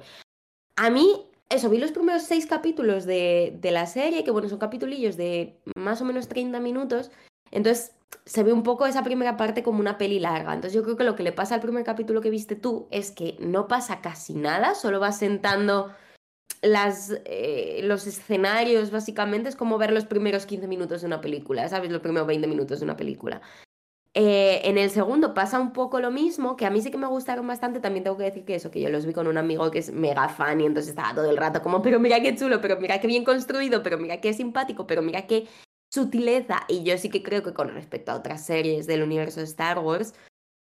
A 0.76 0.90
mí, 0.90 1.28
eso, 1.48 1.70
vi 1.70 1.78
los 1.78 1.92
primeros 1.92 2.22
seis 2.22 2.46
capítulos 2.46 3.04
de, 3.04 3.56
de 3.60 3.70
la 3.70 3.86
serie, 3.86 4.24
que 4.24 4.30
bueno, 4.30 4.48
son 4.48 4.58
capitulillos 4.58 5.16
de 5.16 5.58
más 5.76 6.00
o 6.00 6.04
menos 6.04 6.28
30 6.28 6.60
minutos. 6.60 7.10
Entonces 7.50 7.94
se 8.24 8.42
ve 8.42 8.52
un 8.52 8.62
poco 8.62 8.86
esa 8.86 9.02
primera 9.02 9.36
parte 9.36 9.62
como 9.62 9.80
una 9.80 9.98
peli 9.98 10.20
larga. 10.20 10.54
Entonces 10.54 10.74
yo 10.74 10.82
creo 10.82 10.96
que 10.96 11.04
lo 11.04 11.16
que 11.16 11.22
le 11.22 11.32
pasa 11.32 11.54
al 11.54 11.60
primer 11.60 11.84
capítulo 11.84 12.20
que 12.20 12.30
viste 12.30 12.56
tú 12.56 12.88
es 12.90 13.10
que 13.10 13.36
no 13.40 13.68
pasa 13.68 14.00
casi 14.00 14.34
nada, 14.34 14.74
solo 14.74 15.00
vas 15.00 15.18
sentando 15.18 15.92
las, 16.62 17.12
eh, 17.24 17.80
los 17.84 18.06
escenarios, 18.06 18.90
básicamente, 18.90 19.48
es 19.48 19.56
como 19.56 19.78
ver 19.78 19.92
los 19.92 20.06
primeros 20.06 20.46
15 20.46 20.66
minutos 20.66 21.00
de 21.00 21.06
una 21.06 21.20
película, 21.20 21.68
¿sabes? 21.68 21.90
Los 21.90 22.00
primeros 22.00 22.26
20 22.26 22.46
minutos 22.46 22.80
de 22.80 22.84
una 22.84 22.96
película. 22.96 23.40
Eh, 24.14 24.62
en 24.64 24.78
el 24.78 24.90
segundo 24.90 25.34
pasa 25.34 25.60
un 25.60 25.72
poco 25.72 26.00
lo 26.00 26.10
mismo, 26.10 26.56
que 26.56 26.66
a 26.66 26.70
mí 26.70 26.80
sí 26.80 26.90
que 26.90 26.98
me 26.98 27.06
gustaron 27.06 27.46
bastante, 27.46 27.78
también 27.78 28.04
tengo 28.04 28.16
que 28.16 28.24
decir 28.24 28.44
que 28.44 28.56
eso, 28.56 28.70
que 28.70 28.80
yo 28.80 28.88
los 28.88 29.06
vi 29.06 29.12
con 29.12 29.26
un 29.28 29.38
amigo 29.38 29.70
que 29.70 29.78
es 29.78 29.92
mega 29.92 30.28
fan 30.28 30.60
y 30.60 30.66
entonces 30.66 30.90
estaba 30.90 31.14
todo 31.14 31.30
el 31.30 31.36
rato 31.36 31.62
como, 31.62 31.82
pero 31.82 32.00
mira 32.00 32.20
qué 32.20 32.34
chulo, 32.34 32.60
pero 32.60 32.80
mira 32.80 33.00
qué 33.00 33.06
bien 33.06 33.24
construido, 33.24 33.82
pero 33.82 33.98
mira 33.98 34.20
qué 34.20 34.32
simpático, 34.32 34.86
pero 34.86 35.02
mira 35.02 35.26
qué 35.26 35.46
sutileza. 35.90 36.64
Y 36.68 36.82
yo 36.82 36.98
sí 36.98 37.10
que 37.10 37.22
creo 37.22 37.42
que 37.42 37.54
con 37.54 37.68
respecto 37.68 38.10
a 38.10 38.16
otras 38.16 38.44
series 38.44 38.86
del 38.86 39.02
universo 39.02 39.40
de 39.40 39.46
Star 39.46 39.78
Wars, 39.78 40.14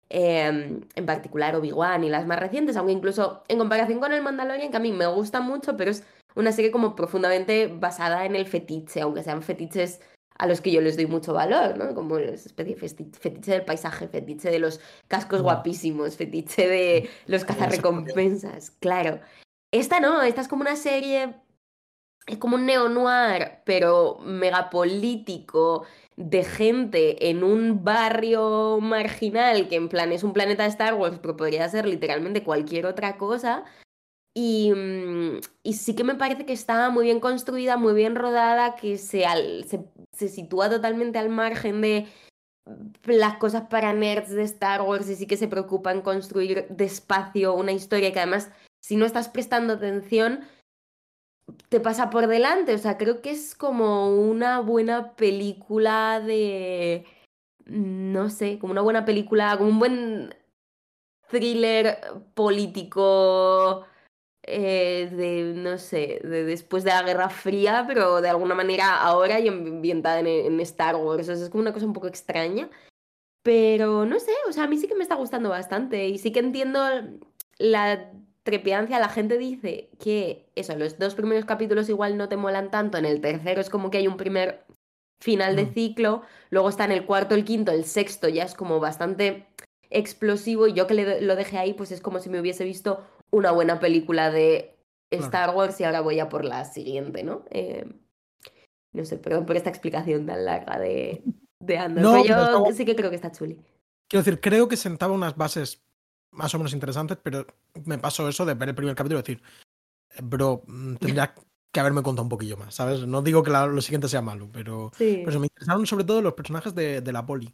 em, 0.10 0.82
en 0.96 1.06
particular 1.06 1.56
Obi-Wan 1.56 2.04
y 2.04 2.10
las 2.10 2.26
más 2.26 2.40
recientes, 2.40 2.78
aunque 2.78 2.94
incluso 2.94 3.44
en 3.48 3.58
comparación 3.58 4.00
con 4.00 4.14
el 4.14 4.22
Mandalorian, 4.22 4.72
que 4.72 4.78
a 4.78 4.82
mí 4.82 4.92
me 4.92 5.08
gusta 5.08 5.42
mucho, 5.42 5.78
pero 5.78 5.92
es 5.92 6.04
una 6.36 6.52
serie 6.52 6.72
como 6.72 6.96
profundamente 6.96 7.68
basada 7.68 8.26
en 8.26 8.36
el 8.36 8.46
fetiche, 8.46 9.02
aunque 9.02 9.24
sean 9.24 9.42
fetiches 9.42 10.00
a 10.38 10.46
los 10.46 10.62
que 10.62 10.72
yo 10.72 10.82
les 10.82 10.96
doy 10.96 11.08
mucho 11.08 11.34
valor, 11.34 11.78
¿no? 11.78 11.96
Como 11.96 12.18
especie 12.20 12.76
fetiche 12.76 13.52
del 13.52 13.66
paisaje, 13.66 14.08
fetiche 14.08 14.52
de 14.52 14.60
los 14.60 14.80
cascos 15.08 15.42
guapísimos, 15.42 16.16
fetiche 16.16 16.68
de 16.68 17.10
los 17.26 17.44
cazarrecompensas, 17.44 18.72
claro. 18.72 19.20
Esta 19.72 20.00
no, 20.00 20.22
esta 20.22 20.42
es 20.42 20.48
como 20.48 20.62
una 20.62 20.76
serie, 20.76 21.36
es 22.28 22.38
como 22.38 22.56
un 22.56 22.66
neo-noir, 22.66 23.64
pero 23.66 24.20
megapolítico, 24.22 25.86
de 26.18 26.44
gente 26.44 27.30
en 27.30 27.44
un 27.44 27.84
barrio 27.84 28.80
marginal, 28.82 29.70
que 29.70 29.76
en 29.76 29.88
plan 29.88 30.12
es 30.12 30.24
un 30.24 30.34
planeta 30.34 30.66
Star 30.66 30.96
Wars, 30.96 31.20
pero 31.22 31.38
podría 31.38 31.70
ser 31.70 31.88
literalmente 31.88 32.44
cualquier 32.44 32.86
otra 32.86 33.18
cosa, 33.18 33.64
Mm, 34.40 35.40
y, 35.64 35.74
sí 35.74 35.96
que 35.96 36.04
me 36.04 36.16
parece 36.16 36.46
que 36.46 36.54
está 36.54 36.90
muy 36.92 37.06
bien 37.06 37.20
construida, 37.20 37.78
muy 37.78 37.94
bien 37.94 38.16
rodada, 38.16 38.76
que 38.76 38.98
se, 38.98 39.26
se, 40.12 40.28
sitúa 40.28 40.70
totalmente 40.70 41.18
al 41.18 41.30
margen 41.30 41.82
de 41.82 42.08
las 43.06 43.38
cosas 43.38 43.64
para 43.70 43.94
nerds 43.94 44.30
de 44.30 44.44
Star 44.44 44.82
Wars 44.82 45.10
y 45.10 45.16
sí 45.16 45.26
que 45.26 45.38
se 45.38 45.48
preocupa 45.48 45.92
en 45.92 46.02
construir 46.02 46.68
despacio 46.70 47.56
una 47.56 47.72
historia 47.72 48.14
que 48.14 48.20
además, 48.20 48.52
si 48.80 48.96
no 48.96 49.06
estás 49.06 49.30
prestando 49.30 49.74
atención, 49.74 50.42
te 51.70 51.80
pasa 51.80 52.10
por 52.10 52.28
delante. 52.28 52.74
O 52.74 52.78
sea, 52.78 52.98
creo 52.98 53.22
que 53.22 53.32
es 53.32 53.56
como 53.56 54.16
una 54.16 54.60
buena 54.60 55.16
película 55.16 56.20
de... 56.20 57.06
No 57.66 58.30
sé, 58.30 58.60
como 58.60 58.72
una 58.72 58.82
buena 58.82 59.06
película, 59.06 59.58
como 59.58 59.70
un 59.70 59.80
buen 59.80 60.36
thriller 61.30 62.00
político 62.34 63.86
eh, 64.44 65.10
de, 65.12 65.54
no 65.60 65.78
sé, 65.78 66.22
de 66.24 66.46
después 66.46 66.86
de 66.86 66.92
la 66.92 67.04
Guerra 67.04 67.30
Fría, 67.30 67.84
pero 67.86 68.22
de 68.22 68.30
alguna 68.30 68.56
manera 68.56 69.02
ahora 69.02 69.42
y 69.42 69.50
ambientada 69.50 70.20
en, 70.22 70.60
Star 70.62 70.96
Wars. 70.96 71.28
es 71.28 71.50
como 71.50 71.62
una 71.62 71.74
cosa 71.74 71.86
un 71.86 71.94
poco 71.94 72.08
extraña. 72.08 72.70
Pero 73.44 74.06
no 74.06 74.20
sé, 74.20 74.32
o 74.50 74.54
sea, 74.54 74.64
a 74.64 74.68
mí 74.68 74.78
sí 74.78 74.88
que 74.88 74.96
me 74.96 75.04
está 75.04 75.16
gustando 75.16 75.50
bastante 75.50 76.08
y 76.08 76.18
sí 76.18 76.32
que 76.32 76.40
entiendo 76.40 76.80
la 77.58 78.12
trepidancia. 78.48 78.98
La 79.00 79.10
gente 79.10 79.38
dice 79.38 79.90
que 80.00 80.50
eso, 80.56 80.76
los 80.78 80.98
dos 80.98 81.16
primeros 81.16 81.44
capítulos 81.44 81.90
igual 81.90 82.18
no 82.18 82.30
te 82.30 82.38
molan 82.38 82.72
tanto, 82.72 82.98
en 82.98 83.06
el 83.06 83.20
tercero 83.20 83.60
es 83.60 83.70
como 83.70 83.92
que 83.92 83.98
hay 83.98 84.08
un 84.08 84.16
primer 84.16 84.66
final 85.22 85.58
de 85.58 85.66
mm. 85.66 85.74
ciclo, 85.74 86.22
luego 86.50 86.70
está 86.70 86.86
en 86.86 86.92
el 86.92 87.06
cuarto, 87.06 87.36
el 87.36 87.44
quinto, 87.44 87.72
el 87.72 87.84
sexto 87.84 88.30
ya 88.30 88.44
es 88.44 88.54
como 88.54 88.80
bastante 88.80 89.48
explosivo 89.90 90.68
y 90.68 90.74
yo 90.74 90.88
que 90.88 91.20
lo 91.22 91.36
dejé 91.36 91.58
ahí 91.58 91.74
pues 91.74 91.92
es 91.92 92.02
como 92.02 92.20
si 92.20 92.30
me 92.30 92.40
hubiese 92.40 92.64
visto 92.64 93.04
una 93.32 93.52
buena 93.52 93.80
película 93.80 94.32
de 94.32 94.78
Star 95.12 95.56
Wars 95.56 95.80
y 95.82 95.84
ahora 95.84 96.02
voy 96.02 96.20
a 96.20 96.30
por 96.30 96.46
la 96.46 96.64
siguiente, 96.66 97.24
¿no? 97.24 97.44
Eh, 97.50 97.86
no 98.94 99.06
sé, 99.06 99.18
perdón 99.18 99.46
por 99.46 99.58
esta 99.58 99.70
explicación 99.70 100.26
tan 100.26 100.46
larga 100.46 100.80
de, 100.80 101.22
de 101.60 101.78
Andor, 101.78 102.04
no, 102.04 102.24
pero 102.24 102.66
yo 102.66 102.74
sí 102.74 102.86
que 102.86 102.96
creo 102.96 103.10
que 103.10 103.18
está 103.18 103.32
chuli. 103.32 103.60
Quiero 104.08 104.24
decir, 104.24 104.40
creo 104.40 104.68
que 104.68 104.78
sentaba 104.78 105.14
unas 105.14 105.36
bases 105.36 105.84
más 106.38 106.54
o 106.54 106.58
menos 106.60 106.74
interesantes, 106.74 107.18
pero 107.22 107.46
me 107.86 107.98
pasó 107.98 108.30
eso 108.30 108.46
de 108.46 108.54
ver 108.54 108.70
el 108.70 108.76
primer 108.76 108.96
capítulo 108.96 109.20
y 109.20 109.24
decir, 109.24 109.42
bro, 110.24 110.64
mm, 110.66 110.96
tendría 110.96 111.34
que 111.72 111.80
haberme 111.80 112.04
contado 112.04 112.24
un 112.24 112.30
poquillo 112.30 112.58
más, 112.58 112.76
¿sabes? 112.76 113.06
No 113.06 113.22
digo 113.22 113.44
que 113.44 113.52
lo 113.52 113.82
siguiente 113.82 114.08
sea 114.08 114.22
malo, 114.22 114.50
pero, 114.52 114.92
pero 114.98 115.40
me 115.40 115.48
interesaron 115.48 115.86
sobre 115.86 116.06
todo 116.06 116.22
los 116.22 116.34
personajes 116.34 116.74
de, 116.74 117.02
de 117.02 117.12
la 117.12 117.26
poli. 117.26 117.54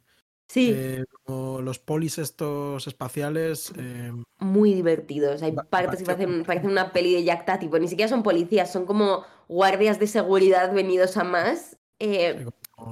Sí. 0.50 0.72
Eh, 0.76 1.04
los 1.28 1.80
polis 1.80 2.20
estos 2.20 2.86
espaciales. 2.86 3.74
Eh, 3.78 4.12
Muy 4.40 4.74
divertidos. 4.74 5.42
Hay 5.42 5.54
partes 5.54 6.00
que 6.00 6.06
parecen, 6.06 6.46
una 6.64 6.92
peli 6.92 7.14
de 7.14 7.24
Jack 7.24 7.60
tipo, 7.60 7.80
ni 7.80 7.88
siquiera 7.88 8.10
son 8.10 8.22
policías, 8.22 8.72
son 8.72 8.86
como 8.86 9.24
guardias 9.48 10.00
de 10.00 10.08
seguridad 10.08 10.74
venidos 10.74 11.18
a 11.18 11.24
más. 11.24 11.78
Eh, 12.00 12.46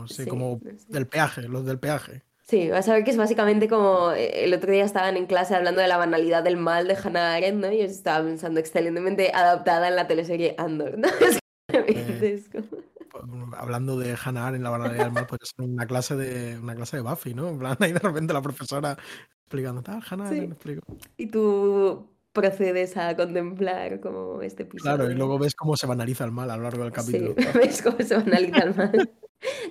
sí, 0.07 0.25
como, 0.25 0.59
del 0.87 1.07
peaje, 1.07 1.43
los 1.43 1.65
del 1.65 1.79
peaje. 1.79 2.23
Sí, 2.51 2.69
vas 2.69 2.89
a 2.89 2.95
ver 2.95 3.05
que 3.05 3.11
es 3.11 3.17
básicamente 3.17 3.69
como 3.69 4.11
el 4.11 4.53
otro 4.53 4.73
día 4.73 4.83
estaban 4.83 5.15
en 5.15 5.25
clase 5.25 5.55
hablando 5.55 5.79
de 5.79 5.87
la 5.87 5.95
banalidad 5.95 6.43
del 6.43 6.57
mal 6.57 6.85
de 6.85 6.97
Hannah 7.01 7.35
Arendt, 7.35 7.61
¿no? 7.61 7.71
Y 7.71 7.77
yo 7.77 7.85
estaba 7.85 8.25
pensando 8.25 8.59
excelentemente 8.59 9.31
adaptada 9.33 9.87
en 9.87 9.95
la 9.95 10.05
teleserie 10.05 10.55
Andor, 10.57 10.97
¿no? 10.97 11.07
Es 11.69 12.49
como 12.49 13.55
hablando 13.55 13.97
de 13.97 14.17
Hannah 14.21 14.49
en 14.49 14.63
la 14.63 14.69
banalidad 14.69 15.05
del 15.05 15.13
mal, 15.13 15.27
podría 15.27 15.45
ser 15.45 15.65
una 15.65 15.85
clase 15.85 16.17
de 16.17 16.59
una 16.59 16.75
clase 16.75 16.97
de 16.97 17.03
Buffy, 17.03 17.33
¿no? 17.33 17.47
En 17.47 17.57
plan, 17.57 17.77
ahí 17.79 17.93
de 17.93 17.99
repente 17.99 18.33
la 18.33 18.41
profesora 18.41 18.97
explicando, 19.45 19.81
tal, 19.81 20.03
Hannah 20.09 20.27
sí. 20.27 20.39
explico. 20.39 20.81
Y 21.15 21.27
tú 21.27 22.05
procedes 22.33 22.97
a 22.97 23.15
contemplar 23.15 24.01
como 24.01 24.41
este 24.41 24.63
episodio. 24.63 24.97
Claro, 24.97 25.09
y 25.09 25.15
luego 25.15 25.39
ves 25.39 25.55
cómo 25.55 25.77
se 25.77 25.87
banaliza 25.87 26.25
el 26.25 26.33
mal 26.33 26.51
a 26.51 26.57
lo 26.57 26.63
largo 26.63 26.83
del 26.83 26.91
capítulo. 26.91 27.33
Sí, 27.37 27.45
ves 27.57 27.81
cómo 27.81 27.97
se 27.99 28.13
banaliza 28.13 28.63
el 28.63 28.75
mal. 28.75 29.09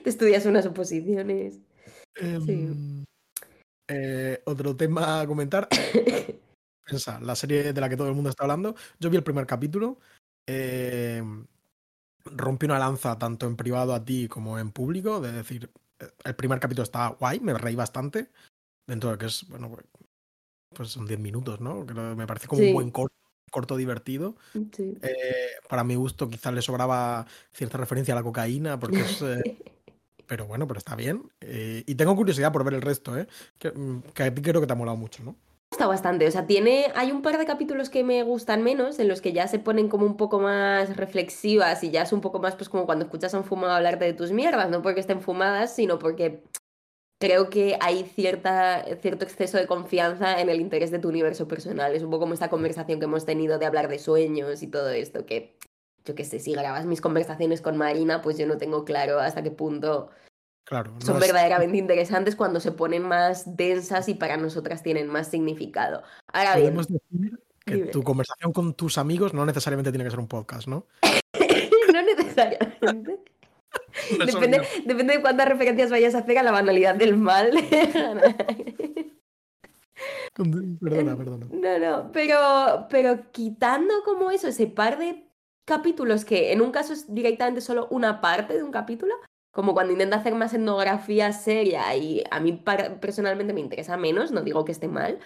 Te 0.03 0.09
estudias 0.09 0.47
unas 0.47 0.65
oposiciones. 0.65 1.61
Sí. 2.17 2.53
Em, 2.53 3.05
eh, 3.89 4.43
otro 4.45 4.77
tema 4.77 5.21
a 5.21 5.27
comentar. 5.27 5.69
Pensa, 6.87 7.21
la 7.21 7.37
serie 7.37 7.73
de 7.73 7.81
la 7.81 7.89
que 7.89 7.97
todo 7.97 8.09
el 8.09 8.15
mundo 8.15 8.31
está 8.31 8.45
hablando. 8.45 8.75
Yo 8.99 9.11
vi 9.11 9.17
el 9.17 9.23
primer 9.23 9.47
capítulo. 9.47 9.99
Eh, 10.47 11.23
rompe 12.25 12.67
una 12.67 12.79
lanza 12.79 13.19
tanto 13.19 13.47
en 13.47 13.57
privado 13.57 13.95
a 13.95 14.05
ti 14.05 14.29
como 14.29 14.59
en 14.59 14.71
público, 14.73 15.21
de 15.21 15.33
decir, 15.33 15.71
eh, 15.99 16.09
el 16.25 16.35
primer 16.35 16.61
capítulo 16.61 16.85
está 16.85 17.09
guay, 17.09 17.41
me 17.41 17.55
reí 17.55 17.75
bastante, 17.75 18.31
dentro 18.87 19.11
de 19.11 19.19
que 19.19 19.27
es, 19.27 19.47
bueno, 19.49 19.77
pues, 20.75 20.89
son 20.89 21.07
10 21.07 21.21
minutos, 21.21 21.61
¿no? 21.61 21.85
me 21.85 22.27
parece 22.27 22.47
como 22.47 22.63
un 22.63 22.73
buen 22.73 22.91
corto, 22.91 23.15
corto 23.51 23.77
divertido. 23.77 24.37
Eh, 24.55 25.51
para 25.69 25.85
mi 25.85 25.95
gusto 25.95 26.29
quizás 26.29 26.55
le 26.55 26.63
sobraba 26.63 27.27
cierta 27.53 27.79
referencia 27.79 28.15
a 28.15 28.17
la 28.17 28.23
cocaína, 28.23 28.79
porque 28.79 29.01
es... 29.01 29.23
Eh, 29.23 29.43
pero 30.31 30.47
bueno, 30.47 30.69
pero 30.69 30.79
está 30.79 30.95
bien. 30.95 31.29
y 31.41 31.93
tengo 31.97 32.15
curiosidad 32.15 32.53
por 32.53 32.63
ver 32.63 32.75
el 32.75 32.83
resto, 32.83 33.19
¿eh? 33.19 33.27
Que, 33.59 33.73
mm, 33.73 34.03
creo 34.15 34.61
que 34.61 34.67
te 34.69 34.73
ha 34.73 34.77
molado 34.77 34.97
mucho, 34.97 35.25
¿no? 35.25 35.35
gusta 35.73 35.89
bastante. 35.89 36.29
O 36.29 36.31
sea, 36.31 36.47
tiene. 36.47 36.93
Hay 36.95 37.11
un 37.11 37.21
par 37.23 37.37
de 37.37 37.47
capítulos 37.47 37.91
que 37.91 38.05
me 38.05 38.23
gustan 38.23 38.63
menos, 38.63 39.01
en 39.01 39.09
los 39.09 39.21
que 39.21 39.33
ya 39.33 39.49
se 39.49 39.59
ponen 39.59 39.89
como 39.89 40.07
un 40.07 40.17
poco 40.17 40.39
más 40.39 40.97
reflexivas 40.97 41.83
y 41.83 41.91
ya 41.91 42.03
es 42.03 42.13
un 42.13 42.21
poco 42.21 42.39
más, 42.39 42.55
pues, 42.55 42.69
como 42.69 42.87
cuando 42.87 43.07
escuchas 43.07 43.35
a 43.35 43.39
un 43.39 43.45
fumado 43.45 43.73
hablarte 43.75 44.05
de 44.05 44.13
tus 44.13 44.31
mierdas, 44.31 44.71
no 44.71 44.83
porque 44.83 45.01
estén 45.01 45.21
fumadas, 45.21 45.75
sino 45.75 45.99
porque 45.99 46.45
creo 47.21 47.51
que 47.51 47.77
hay 47.81 48.05
cierta, 48.05 48.85
cierto 49.03 49.25
exceso 49.25 49.59
de 49.59 49.67
confianza 49.67 50.41
en 50.41 50.49
el 50.49 50.61
interés 50.61 50.93
de 50.93 51.01
tu 51.01 51.09
universo 51.09 51.49
personal. 51.49 51.95
Es 51.95 52.05
un 52.05 52.11
poco 52.11 52.21
como 52.21 52.35
esta 52.35 52.51
conversación 52.51 53.01
que 53.01 53.07
hemos 53.07 53.27
tenido 53.27 53.59
de 53.59 53.67
hablar 53.67 53.89
de 53.89 53.99
sueños 53.99 54.63
y 54.63 54.69
todo 54.69 54.91
esto, 54.91 55.27
que 55.27 55.57
yo 56.05 56.15
qué 56.15 56.25
sé, 56.25 56.39
si 56.39 56.53
grabas 56.53 56.87
mis 56.87 57.01
conversaciones 57.01 57.61
con 57.61 57.77
Marina, 57.77 58.23
pues 58.23 58.39
yo 58.39 58.47
no 58.47 58.59
tengo 58.59 58.85
claro 58.85 59.19
hasta 59.21 59.43
qué 59.43 59.51
punto 59.51 60.11
son 61.01 61.19
verdaderamente 61.19 61.79
interesantes 61.79 62.37
cuando 62.37 62.61
se 62.61 62.71
ponen 62.71 63.03
más 63.03 63.57
densas 63.57 64.09
y 64.09 64.15
para 64.15 64.37
nosotras 64.37 64.85
tienen 64.85 65.09
más 65.09 65.29
significado. 65.29 66.05
Ahora 66.33 66.57
bien. 66.57 66.77
decir 66.77 67.41
que 67.67 67.79
tu 67.87 68.05
conversación 68.05 68.53
con 68.53 68.75
tus 68.75 68.97
amigos 68.97 69.35
no 69.35 69.45
necesariamente 69.45 69.91
tiene 69.91 70.05
que 70.05 70.11
ser 70.11 70.21
un 70.21 70.29
podcast, 70.29 70.69
¿no? 70.69 70.87
no 71.93 72.03
necesariamente. 72.03 73.19
depende, 74.27 74.63
depende, 74.85 75.15
de 75.17 75.21
cuántas 75.21 75.49
referencias 75.49 75.91
vayas 75.91 76.15
a 76.15 76.19
hacer 76.19 76.39
a 76.39 76.45
la 76.45 76.53
banalidad 76.53 76.95
del 76.95 77.17
mal. 77.17 77.51
perdona, 80.81 81.17
perdona. 81.17 81.47
No, 81.51 81.79
no, 81.79 82.13
pero, 82.13 82.87
pero 82.89 83.33
quitando 83.33 83.93
como 84.05 84.31
eso, 84.31 84.47
ese 84.49 84.69
par 84.69 84.99
de 84.99 85.30
capítulos 85.65 86.25
que 86.25 86.53
en 86.53 86.61
un 86.61 86.73
caso 86.73 86.93
es 86.93 87.13
directamente 87.13 87.61
solo 87.61 87.89
una 87.91 88.21
parte 88.21 88.55
de 88.55 88.63
un 88.63 88.73
capítulo, 88.73 89.15
como 89.53 89.75
cuando 89.75 89.93
intenta 89.93 90.17
hacer 90.17 90.35
más 90.35 90.55
etnografía 90.55 91.33
seria 91.33 91.95
y 91.97 92.23
a 92.31 92.41
mí 92.41 92.53
personalmente 93.01 93.53
me 93.53 93.61
interesa 93.61 93.97
menos, 93.97 94.31
no 94.33 94.43
digo 94.43 94.65
que 94.65 94.73
esté 94.73 94.89
mal, 94.89 95.19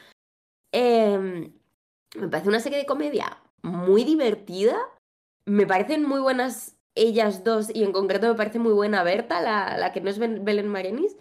em, 0.73 1.53
me 2.17 2.29
parece 2.29 2.49
una 2.49 2.61
serie 2.61 2.79
de 2.79 2.87
comedia 2.87 3.43
muy 3.63 4.05
divertida, 4.05 4.77
me 5.47 5.67
parecen 5.67 6.05
muy 6.05 6.21
buenas 6.21 6.77
ellas 6.95 7.45
dos 7.45 7.75
y 7.75 7.83
en 7.83 7.93
concreto 7.93 8.29
me 8.29 8.35
parece 8.35 8.59
muy 8.59 8.73
buena 8.73 9.03
Berta, 9.03 9.41
la, 9.41 9.77
la 9.79 9.93
que 9.93 10.01
no 10.01 10.11
es 10.11 10.19
Belén 10.19 10.69
Marenis. 10.69 11.17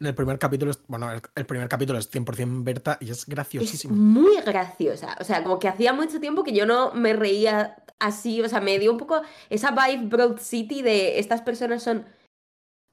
En 0.00 0.06
el 0.06 0.14
primer 0.14 0.38
capítulo, 0.38 0.70
es, 0.70 0.80
bueno, 0.86 1.10
el, 1.12 1.46
primer 1.46 1.68
capítulo 1.68 1.98
es 1.98 2.10
100% 2.10 2.62
Berta 2.62 2.98
y 3.00 3.10
es 3.10 3.26
graciosísimo. 3.26 3.94
muy 3.94 4.40
graciosa, 4.42 5.16
o 5.20 5.24
sea, 5.24 5.42
como 5.42 5.58
que 5.58 5.66
hacía 5.66 5.92
mucho 5.92 6.20
tiempo 6.20 6.44
que 6.44 6.52
yo 6.52 6.66
no 6.66 6.92
me 6.92 7.14
reía 7.14 7.76
así, 7.98 8.40
o 8.40 8.48
sea, 8.48 8.60
me 8.60 8.78
dio 8.78 8.92
un 8.92 8.98
poco 8.98 9.22
esa 9.50 9.72
vibe 9.72 10.06
Broad 10.06 10.38
City 10.38 10.82
de 10.82 11.18
estas 11.18 11.42
personas 11.42 11.82
son 11.82 12.04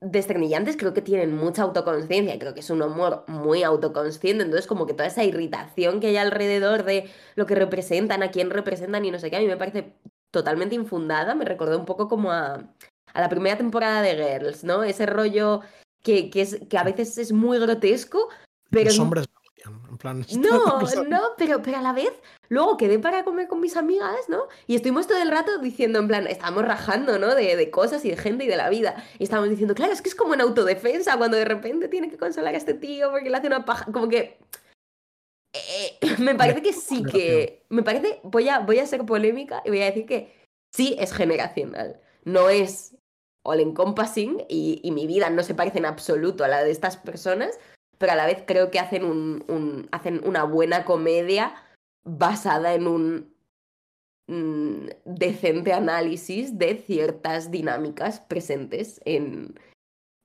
desternillantes 0.02 0.78
creo 0.78 0.94
que 0.94 1.02
tienen 1.02 1.36
mucha 1.36 1.62
autoconsciencia, 1.64 2.38
creo 2.40 2.54
que 2.54 2.60
es 2.60 2.70
un 2.70 2.82
humor 2.82 3.24
muy 3.28 3.64
autoconsciente, 3.64 4.44
entonces 4.44 4.68
como 4.68 4.86
que 4.86 4.94
toda 4.94 5.08
esa 5.08 5.24
irritación 5.24 6.00
que 6.00 6.08
hay 6.08 6.18
alrededor 6.18 6.84
de 6.84 7.10
lo 7.36 7.46
que 7.46 7.56
representan, 7.56 8.24
a 8.24 8.32
quién 8.32 8.50
representan 8.50 9.06
y 9.06 9.12
no 9.12 9.20
sé 9.20 9.30
qué, 9.30 9.38
a 9.38 9.40
mí 9.40 9.48
me 9.48 9.58
parece 9.58 9.94
totalmente 10.32 10.76
infundada, 10.76 11.36
me 11.36 11.46
recordó 11.46 11.78
un 11.80 11.86
poco 11.86 12.08
como 12.08 12.32
a, 12.32 12.74
a 13.14 13.22
la 13.22 13.30
primera 13.30 13.58
temporada 13.58 14.02
de 14.02 14.16
Girls, 14.16 14.64
¿no? 14.64 14.84
Ese 14.84 15.06
rollo 15.06 15.62
que, 16.06 16.30
que, 16.30 16.42
es, 16.42 16.60
que 16.70 16.78
a 16.78 16.84
veces 16.84 17.18
es 17.18 17.34
muy 17.34 17.60
grotesco, 17.60 18.30
pero... 18.70 18.86
Los 18.86 19.00
hombres 19.00 19.26
en 19.66 19.98
plan... 19.98 20.26
No, 20.38 20.80
no, 21.04 21.34
pero, 21.36 21.62
pero 21.64 21.78
a 21.78 21.82
la 21.82 21.94
vez, 21.94 22.12
luego 22.48 22.78
quedé 22.78 23.00
para 23.00 23.24
comer 23.24 23.48
con 23.48 23.60
mis 23.60 23.76
amigas, 23.76 24.30
¿no? 24.30 24.48
Y 24.68 24.76
estuvimos 24.76 25.08
todo 25.08 25.20
el 25.20 25.32
rato 25.32 25.58
diciendo, 25.58 25.98
en 26.00 26.08
plan, 26.08 26.28
estábamos 26.28 26.66
rajando, 26.66 27.18
¿no? 27.18 27.34
De, 27.34 27.56
de 27.56 27.72
cosas 27.72 28.06
y 28.06 28.12
de 28.12 28.18
gente 28.18 28.46
y 28.46 28.48
de 28.48 28.56
la 28.56 28.70
vida. 28.70 29.04
Y 29.18 29.24
estábamos 29.24 29.50
diciendo, 29.50 29.74
claro, 29.74 29.94
es 29.94 30.04
que 30.04 30.10
es 30.10 30.16
como 30.16 30.36
en 30.36 30.42
autodefensa, 30.42 31.18
cuando 31.18 31.38
de 31.38 31.46
repente 31.46 31.88
tiene 31.88 32.10
que 32.10 32.18
consolar 32.18 32.54
a 32.54 32.58
este 32.58 32.76
tío 32.76 33.10
porque 33.10 33.32
le 33.32 33.38
hace 33.38 33.48
una 33.48 33.66
paja, 33.66 33.92
como 33.92 34.08
que... 34.08 34.38
Eh, 35.54 36.00
me 36.20 36.36
parece 36.36 36.62
que 36.62 36.74
sí 36.74 37.04
que... 37.04 37.66
Me 37.70 37.82
parece, 37.82 38.20
voy 38.24 38.48
a, 38.50 38.60
voy 38.60 38.78
a 38.78 38.86
ser 38.86 39.04
polémica 39.06 39.64
y 39.66 39.70
voy 39.70 39.82
a 39.82 39.86
decir 39.86 40.06
que 40.06 40.48
sí 40.72 40.96
es 41.00 41.12
generacional. 41.12 42.00
No 42.24 42.50
es 42.50 42.96
all 43.46 43.60
encompassing 43.60 44.44
y, 44.50 44.82
y 44.84 44.92
mi 44.92 45.08
vida 45.08 45.30
no 45.30 45.44
se 45.44 45.56
parece 45.56 45.78
en 45.78 45.86
absoluto 45.86 46.44
a 46.44 46.48
la 46.48 46.64
de 46.64 46.72
estas 46.72 46.98
personas, 46.98 47.58
pero 47.98 48.12
a 48.12 48.16
la 48.16 48.26
vez 48.26 48.44
creo 48.46 48.72
que 48.72 48.80
hacen, 48.80 49.06
un, 49.06 49.46
un 49.48 49.88
hacen 49.92 50.22
una 50.26 50.44
buena 50.44 50.84
comedia 50.84 51.54
basada 52.04 52.74
en 52.74 52.88
un 52.88 53.34
mm, 54.28 54.88
decente 55.06 55.74
análisis 55.74 56.58
de 56.58 56.76
ciertas 56.76 57.52
dinámicas 57.52 58.20
presentes 58.20 59.00
en, 59.06 59.56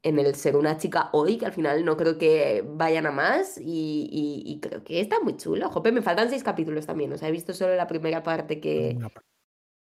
en 0.03 0.19
el 0.19 0.35
ser 0.35 0.57
una 0.57 0.79
chica 0.79 1.11
hoy, 1.13 1.39
que 1.39 1.47
al 1.47 1.53
final 1.53 1.85
no 1.85 1.97
creo 1.97 2.19
que 2.19 2.65
vayan 2.67 3.07
a 3.07 3.11
más 3.11 3.59
y, 3.59 4.09
y, 4.11 4.43
y 4.51 4.61
creo 4.61 4.83
que 4.83 5.01
está 5.01 5.21
muy 5.21 5.37
chulo. 5.37 5.69
Jope, 5.69 5.93
me 5.93 6.03
faltan 6.03 6.31
seis 6.31 6.43
capítulos 6.43 6.87
también, 6.87 7.13
o 7.13 7.19
sea, 7.19 7.29
he 7.29 7.33
visto 7.33 7.53
solo 7.53 7.77
la 7.77 7.87
primera 7.87 8.23
parte 8.23 8.61
que... 8.61 8.99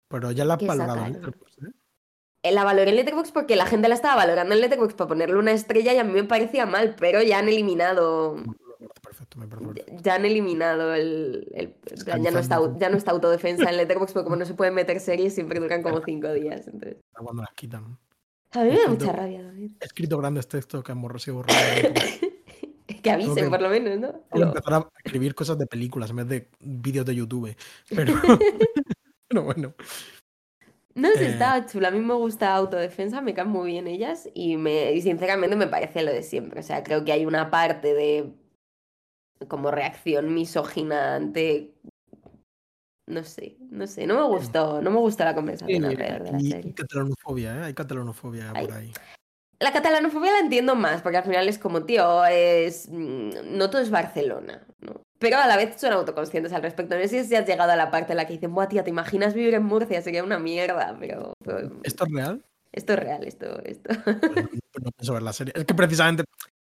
Pero 0.10 0.32
ya 0.32 0.44
la 0.44 0.58
sacaron. 0.58 1.16
¿eh? 1.16 1.72
Eh, 2.44 2.52
La 2.52 2.64
valoré 2.64 2.90
en 2.92 2.96
Letterboxd 2.96 3.34
porque 3.34 3.56
la 3.56 3.66
gente 3.66 3.88
la 3.90 3.96
estaba 3.96 4.16
valorando 4.16 4.54
en 4.56 4.62
Letterboxd 4.62 4.96
para 4.96 5.08
ponerle 5.10 5.38
una 5.38 5.52
estrella 5.52 5.94
y 5.94 5.98
a 5.98 6.04
mí 6.04 6.14
me 6.14 6.24
parecía 6.24 6.66
mal, 6.66 6.96
pero 6.98 7.22
ya 7.22 7.40
han 7.40 7.50
eliminado... 7.50 8.38
Perfecto, 9.04 9.38
me 9.40 9.48
perfecto. 9.48 9.92
Ya 10.02 10.16
han 10.16 10.26
eliminado 10.26 10.94
el... 10.96 11.48
el- 11.54 11.76
ya, 12.06 12.32
no 12.32 12.40
está, 12.40 12.60
ya 12.78 12.90
no 12.90 12.98
está 12.98 13.12
autodefensa 13.12 13.70
en 13.70 13.78
Letterboxd 13.78 14.14
porque 14.14 14.24
como 14.24 14.36
no 14.38 14.46
se 14.46 14.54
pueden 14.54 14.74
meter 14.74 15.00
series 15.02 15.36
siempre 15.36 15.60
duran 15.60 15.84
como 15.84 16.02
cinco 16.02 16.32
días. 16.34 16.66
Entonces... 16.68 16.98
Cuando 17.14 17.42
las 17.42 17.54
quitan. 17.56 17.98
A 18.52 18.64
mí 18.64 18.70
me 18.72 18.80
da 18.80 18.88
mucha 18.88 19.12
rabia 19.12 19.44
David. 19.44 19.72
He 19.82 19.86
escrito 19.86 20.18
grandes 20.18 20.48
textos 20.48 20.84
que 20.84 20.94
sido 21.20 21.36
borrados. 21.38 21.60
Que 23.04 23.12
avisen 23.12 23.36
que- 23.36 23.50
por 23.50 23.62
lo 23.62 23.70
menos, 23.70 23.98
¿no? 24.00 24.14
Pero- 24.32 24.48
empezar 24.48 24.74
a 24.74 24.90
escribir 25.04 25.34
cosas 25.36 25.58
de 25.58 25.66
películas 25.68 26.10
en 26.10 26.16
vez 26.18 26.28
de 26.28 26.50
vídeos 26.60 27.06
de 27.06 27.16
YouTube. 27.16 27.56
Pero, 27.96 28.14
pero 29.28 29.44
bueno. 29.44 29.74
No 30.96 31.10
sé, 31.12 31.26
Eh, 31.26 31.30
está 31.30 31.66
chula. 31.66 31.90
A 31.90 31.92
mí 31.92 32.00
me 32.00 32.14
gusta 32.16 32.54
autodefensa, 32.56 33.22
me 33.22 33.34
caen 33.34 33.50
muy 33.50 33.72
bien 33.72 33.88
ellas 33.88 34.30
y, 34.34 34.58
me, 34.58 34.92
y 34.94 35.02
sinceramente 35.02 35.56
me 35.56 35.68
parece 35.68 36.04
lo 36.04 36.12
de 36.12 36.24
siempre. 36.24 36.60
O 36.60 36.64
sea, 36.64 36.84
creo 36.84 37.06
que 37.06 37.12
hay 37.12 37.26
una 37.26 37.50
parte 37.52 37.94
de 37.94 38.34
como 39.48 39.72
reacción 39.72 40.34
misógina 40.34 41.16
ante... 41.16 41.74
No 43.08 43.24
sé, 43.24 43.58
no 43.72 43.88
sé, 43.88 44.06
no 44.06 44.16
me 44.16 44.28
gustó, 44.28 44.82
no 44.84 44.92
me 44.92 45.00
gustó 45.00 45.24
la 45.24 45.34
conversación 45.34 45.84
alrededor 45.84 46.24
de 46.24 46.32
la 46.32 46.40
serie. 46.40 46.74
catalanofobia, 46.76 47.56
¿eh? 47.56 47.64
Hay 47.66 47.74
catalanofobia 47.74 48.54
por 48.54 48.72
ahí. 48.72 48.92
La 49.60 49.74
catalanofobia 49.74 50.32
la 50.34 50.40
entiendo 50.40 50.76
más, 50.76 51.02
porque 51.02 51.18
al 51.18 51.24
final 51.24 51.50
es 51.50 51.58
como, 51.58 51.86
tío, 51.86 52.24
es... 52.26 52.88
mm, 52.90 53.58
No 53.58 53.70
todo 53.72 53.82
es 53.82 53.90
Barcelona, 53.90 54.64
¿no? 54.82 54.99
Pero 55.20 55.38
a 55.38 55.48
la 55.48 55.58
vez 55.58 55.80
son 55.80 55.94
autoconscientes 55.94 56.54
al 56.54 56.62
respecto. 56.62 56.98
No 56.98 57.08
sé 57.08 57.26
si 57.26 57.36
has 57.36 57.46
llegado 57.46 57.72
a 57.72 57.76
la 57.76 57.92
parte 57.92 58.14
en 58.14 58.18
la 58.18 58.26
que 58.26 58.34
dicen, 58.34 58.54
buah, 58.56 58.68
tía, 58.68 58.84
¿te 58.84 58.90
imaginas 58.90 59.34
vivir 59.34 59.54
en 59.54 59.64
Murcia? 59.64 60.02
Sería 60.02 60.24
una 60.24 60.40
mierda, 60.40 60.96
pero... 61.00 61.34
¿Esto 61.84 62.06
es 62.06 62.12
real? 62.12 62.44
esto 62.72 62.94
es 62.94 63.00
real, 63.00 63.24
esto... 63.26 63.62
esto. 63.64 63.90
Pues 64.72 64.86
no 64.86 64.92
pienso 64.92 65.14
ver 65.14 65.24
la 65.24 65.34
serie. 65.34 65.54
Es 65.56 65.66
que 65.66 65.74
precisamente 65.74 66.24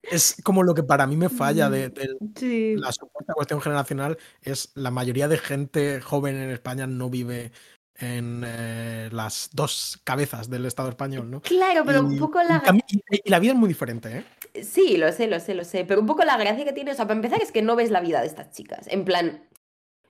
es 0.02 0.36
como 0.44 0.62
lo 0.62 0.74
que 0.74 0.82
para 0.82 1.06
mí 1.06 1.16
me 1.16 1.28
falla 1.28 1.68
de, 1.70 1.88
de 1.88 2.16
Sí. 2.36 2.76
la 2.76 2.92
supuesta 2.92 3.32
cuestión 3.34 3.60
generacional 3.60 4.18
es 4.42 4.70
la 4.74 4.90
mayoría 4.90 5.28
de 5.28 5.38
gente 5.38 6.00
joven 6.00 6.36
en 6.36 6.50
España 6.50 6.86
no 6.86 7.10
vive 7.10 7.52
en 7.98 8.44
eh, 8.46 9.08
las 9.10 9.50
dos 9.52 9.98
cabezas 10.04 10.50
del 10.50 10.66
Estado 10.66 10.90
español, 10.90 11.30
¿no? 11.30 11.40
Claro, 11.40 11.82
pero 11.84 12.02
un 12.02 12.18
poco 12.18 12.42
la... 12.42 12.62
y 13.10 13.30
la 13.30 13.38
vida 13.38 13.52
es 13.52 13.58
muy 13.58 13.68
diferente, 13.68 14.18
¿eh? 14.18 14.24
Sí, 14.64 14.96
lo 14.96 15.10
sé, 15.12 15.26
lo 15.26 15.40
sé, 15.40 15.54
lo 15.54 15.64
sé. 15.64 15.84
Pero 15.84 16.00
un 16.00 16.06
poco 16.06 16.24
la 16.24 16.36
gracia 16.36 16.64
que 16.64 16.72
tiene, 16.72 16.92
o 16.92 16.94
sea, 16.94 17.06
para 17.06 17.16
empezar 17.16 17.42
es 17.42 17.52
que 17.52 17.62
no 17.62 17.76
ves 17.76 17.90
la 17.90 18.00
vida 18.00 18.20
de 18.20 18.26
estas 18.26 18.50
chicas. 18.50 18.86
En 18.88 19.04
plan, 19.04 19.46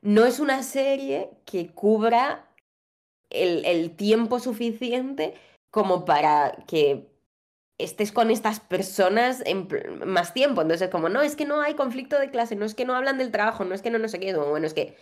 no 0.02 0.24
es 0.24 0.40
una 0.40 0.62
serie 0.62 1.30
que 1.44 1.68
cubra 1.68 2.48
el, 3.30 3.64
el 3.64 3.96
tiempo 3.96 4.38
suficiente 4.38 5.35
como 5.70 6.04
para 6.04 6.56
que 6.66 7.09
estés 7.78 8.12
con 8.12 8.30
estas 8.30 8.61
personas 8.61 9.42
en 9.44 9.68
más 10.06 10.32
tiempo. 10.32 10.62
Entonces, 10.62 10.88
como, 10.90 11.09
no, 11.09 11.22
es 11.22 11.37
que 11.37 11.44
no 11.44 11.61
hay 11.61 11.74
conflicto 11.74 12.18
de 12.18 12.30
clase, 12.30 12.56
no 12.56 12.64
es 12.64 12.74
que 12.74 12.85
no 12.85 12.94
hablan 12.94 13.18
del 13.18 13.30
trabajo, 13.30 13.64
no 13.64 13.74
es 13.74 13.82
que 13.82 13.90
no, 13.90 13.98
no 13.98 14.09
sé 14.09 14.18
qué. 14.18 14.35
Como, 14.35 14.48
Bueno, 14.48 14.66
es 14.66 14.74
que 14.74 14.96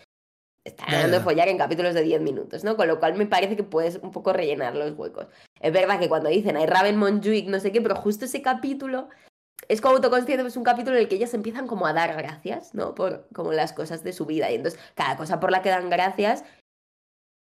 están 0.64 0.88
hablando 0.94 1.18
de 1.18 1.22
follar 1.22 1.48
en 1.48 1.58
capítulos 1.58 1.94
de 1.94 2.02
10 2.02 2.22
minutos, 2.22 2.64
¿no? 2.64 2.76
Con 2.76 2.88
lo 2.88 2.98
cual 2.98 3.14
me 3.14 3.26
parece 3.26 3.54
que 3.54 3.64
puedes 3.64 3.96
un 3.96 4.10
poco 4.10 4.32
rellenar 4.32 4.74
los 4.74 4.92
huecos. 4.92 5.26
Es 5.60 5.72
verdad 5.72 6.00
que 6.00 6.08
cuando 6.08 6.30
dicen 6.30 6.56
hay 6.56 6.66
Raven 6.66 6.96
Monjuic, 6.96 7.48
no 7.48 7.60
sé 7.60 7.70
qué, 7.70 7.82
pero 7.82 7.94
justo 7.94 8.24
ese 8.24 8.40
capítulo 8.42 9.08
es 9.68 9.80
como 9.80 9.96
autoconsciente, 9.96 10.46
es 10.46 10.56
un 10.56 10.64
capítulo 10.64 10.96
en 10.96 11.02
el 11.02 11.08
que 11.08 11.16
ellas 11.16 11.34
empiezan 11.34 11.66
como 11.66 11.86
a 11.86 11.92
dar 11.92 12.14
gracias, 12.16 12.74
¿no? 12.74 12.94
Por 12.94 13.28
como 13.32 13.52
las 13.52 13.72
cosas 13.72 14.04
de 14.04 14.12
su 14.12 14.26
vida. 14.26 14.50
Y 14.50 14.56
entonces, 14.56 14.80
cada 14.94 15.16
cosa 15.16 15.40
por 15.40 15.50
la 15.50 15.62
que 15.62 15.70
dan 15.70 15.90
gracias 15.90 16.44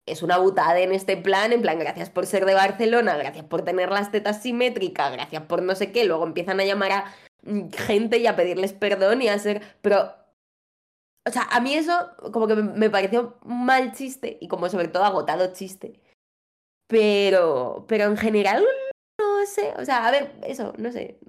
es 0.05 0.21
una 0.21 0.37
butada 0.37 0.79
en 0.79 0.91
este 0.91 1.15
plan, 1.17 1.53
en 1.53 1.61
plan, 1.61 1.79
gracias 1.79 2.09
por 2.09 2.25
ser 2.25 2.45
de 2.45 2.53
Barcelona, 2.53 3.15
gracias 3.17 3.45
por 3.45 3.63
tener 3.63 3.89
las 3.89 4.11
tetas 4.11 4.41
simétricas, 4.41 5.11
gracias 5.13 5.43
por 5.43 5.61
no 5.61 5.75
sé 5.75 5.91
qué. 5.91 6.05
Luego 6.05 6.25
empiezan 6.25 6.59
a 6.59 6.65
llamar 6.65 6.91
a 6.91 7.13
mm, 7.43 7.69
gente 7.71 8.17
y 8.17 8.27
a 8.27 8.35
pedirles 8.35 8.73
perdón 8.73 9.21
y 9.21 9.29
a 9.29 9.39
ser. 9.39 9.61
Pero. 9.81 10.15
O 11.25 11.31
sea, 11.31 11.43
a 11.43 11.61
mí 11.61 11.73
eso 11.73 11.93
como 12.33 12.47
que 12.47 12.55
me, 12.55 12.89
pareció 12.89 13.37
mal 13.45 13.93
chiste 13.93 14.37
y 14.41 14.49
como 14.49 14.67
sobre 14.67 14.89
todo 14.89 15.05
agotado 15.05 15.53
chiste. 15.53 16.01
Pero. 16.87 17.85
Pero 17.87 18.05
en 18.05 18.17
general, 18.17 18.65
no 19.19 19.45
sé. 19.45 19.73
O 19.77 19.85
sea, 19.85 20.05
a 20.07 20.11
ver, 20.11 20.33
eso, 20.43 20.73
no 20.77 20.91
sé. 20.91 21.19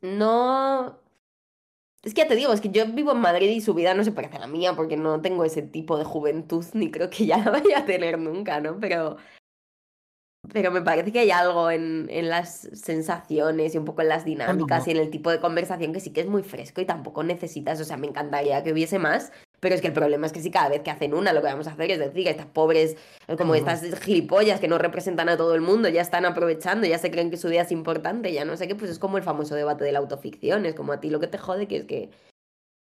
No. 0.00 0.98
Es 2.02 2.14
que 2.14 2.22
ya 2.22 2.28
te 2.28 2.34
digo, 2.34 2.52
es 2.52 2.60
que 2.60 2.70
yo 2.70 2.84
vivo 2.86 3.12
en 3.12 3.20
Madrid 3.20 3.48
y 3.50 3.60
su 3.60 3.74
vida 3.74 3.94
no 3.94 4.02
se 4.02 4.10
parece 4.10 4.36
a 4.36 4.40
la 4.40 4.48
mía 4.48 4.74
porque 4.74 4.96
no 4.96 5.20
tengo 5.20 5.44
ese 5.44 5.62
tipo 5.62 5.96
de 5.98 6.04
juventud 6.04 6.64
ni 6.74 6.90
creo 6.90 7.10
que 7.10 7.26
ya 7.26 7.38
la 7.38 7.50
vaya 7.50 7.78
a 7.78 7.84
tener 7.84 8.18
nunca, 8.18 8.60
¿no? 8.60 8.78
Pero. 8.80 9.16
Pero 10.52 10.72
me 10.72 10.82
parece 10.82 11.12
que 11.12 11.20
hay 11.20 11.30
algo 11.30 11.70
en, 11.70 12.08
en 12.10 12.28
las 12.28 12.68
sensaciones 12.72 13.74
y 13.74 13.78
un 13.78 13.84
poco 13.84 14.02
en 14.02 14.08
las 14.08 14.24
dinámicas 14.24 14.86
no. 14.86 14.90
y 14.92 14.96
en 14.96 15.00
el 15.00 15.08
tipo 15.08 15.30
de 15.30 15.38
conversación 15.38 15.92
que 15.92 16.00
sí 16.00 16.12
que 16.12 16.20
es 16.20 16.26
muy 16.26 16.42
fresco 16.42 16.80
y 16.80 16.84
tampoco 16.84 17.22
necesitas, 17.22 17.80
o 17.80 17.84
sea, 17.84 17.96
me 17.96 18.08
encantaría 18.08 18.60
que 18.64 18.72
hubiese 18.72 18.98
más, 18.98 19.30
pero 19.62 19.76
es 19.76 19.80
que 19.80 19.86
el 19.86 19.92
problema 19.92 20.26
es 20.26 20.32
que 20.32 20.42
si 20.42 20.50
cada 20.50 20.68
vez 20.68 20.80
que 20.82 20.90
hacen 20.90 21.14
una 21.14 21.32
lo 21.32 21.40
que 21.40 21.46
vamos 21.46 21.68
a 21.68 21.70
hacer 21.70 21.88
es 21.92 22.00
decir, 22.00 22.26
estas 22.26 22.46
pobres, 22.46 22.96
como 23.38 23.52
no. 23.52 23.54
estas 23.54 23.80
gilipollas 24.00 24.58
que 24.58 24.66
no 24.66 24.76
representan 24.76 25.28
a 25.28 25.36
todo 25.36 25.54
el 25.54 25.60
mundo, 25.60 25.88
ya 25.88 26.02
están 26.02 26.24
aprovechando, 26.24 26.84
ya 26.86 26.98
se 26.98 27.12
creen 27.12 27.30
que 27.30 27.36
su 27.36 27.48
día 27.48 27.62
es 27.62 27.70
importante, 27.70 28.32
ya 28.32 28.44
no 28.44 28.56
sé 28.56 28.66
qué, 28.66 28.74
pues 28.74 28.90
es 28.90 28.98
como 28.98 29.18
el 29.18 29.22
famoso 29.22 29.54
debate 29.54 29.84
de 29.84 29.92
la 29.92 30.00
autoficción, 30.00 30.66
es 30.66 30.74
como 30.74 30.92
a 30.92 30.98
ti 31.00 31.10
lo 31.10 31.20
que 31.20 31.28
te 31.28 31.38
jode 31.38 31.68
que 31.68 31.76
es 31.76 31.84
que, 31.84 32.10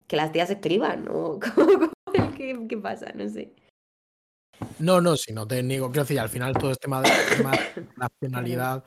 que 0.08 0.16
las 0.16 0.32
tías 0.32 0.50
escriban, 0.50 1.04
¿no? 1.04 1.40
Como- 1.56 1.92
como- 2.06 2.34
¿Qué, 2.38 2.58
qué 2.70 2.78
pasa? 2.78 3.12
No 3.16 3.28
sé. 3.30 3.54
No, 4.80 5.02
no, 5.02 5.18
si 5.18 5.34
no 5.34 5.46
te 5.48 5.62
niego. 5.64 5.88
Quiero 5.90 6.04
decir, 6.04 6.20
al 6.20 6.30
final 6.30 6.54
todo 6.54 6.72
este 6.72 6.84
tema 6.84 7.02
de 7.02 7.10
tema 7.38 7.52
de 7.52 7.86
nacionalidad 7.98 8.84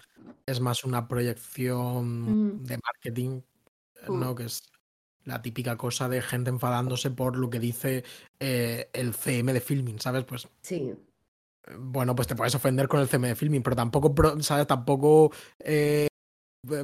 es 0.46 0.60
más 0.60 0.84
una 0.84 1.06
proyección 1.08 2.54
Mm. 2.56 2.64
de 2.64 2.78
marketing, 2.78 3.40
¿no? 4.08 4.34
Que 4.34 4.44
es 4.44 4.62
la 5.24 5.42
típica 5.42 5.76
cosa 5.76 6.08
de 6.08 6.22
gente 6.22 6.50
enfadándose 6.50 7.10
por 7.10 7.36
lo 7.36 7.50
que 7.50 7.58
dice 7.60 8.04
eh, 8.40 8.90
el 8.92 9.14
CM 9.14 9.52
de 9.52 9.60
filming, 9.60 9.98
¿sabes? 10.00 10.24
Pues 10.24 10.48
Sí. 10.62 10.94
bueno, 11.78 12.14
pues 12.14 12.28
te 12.28 12.36
puedes 12.36 12.54
ofender 12.54 12.88
con 12.88 13.00
el 13.00 13.08
CM 13.08 13.28
de 13.28 13.34
filming, 13.34 13.62
pero 13.62 13.76
tampoco, 13.76 14.14
¿sabes? 14.42 14.66
Tampoco 14.66 15.32
eh, 15.60 16.08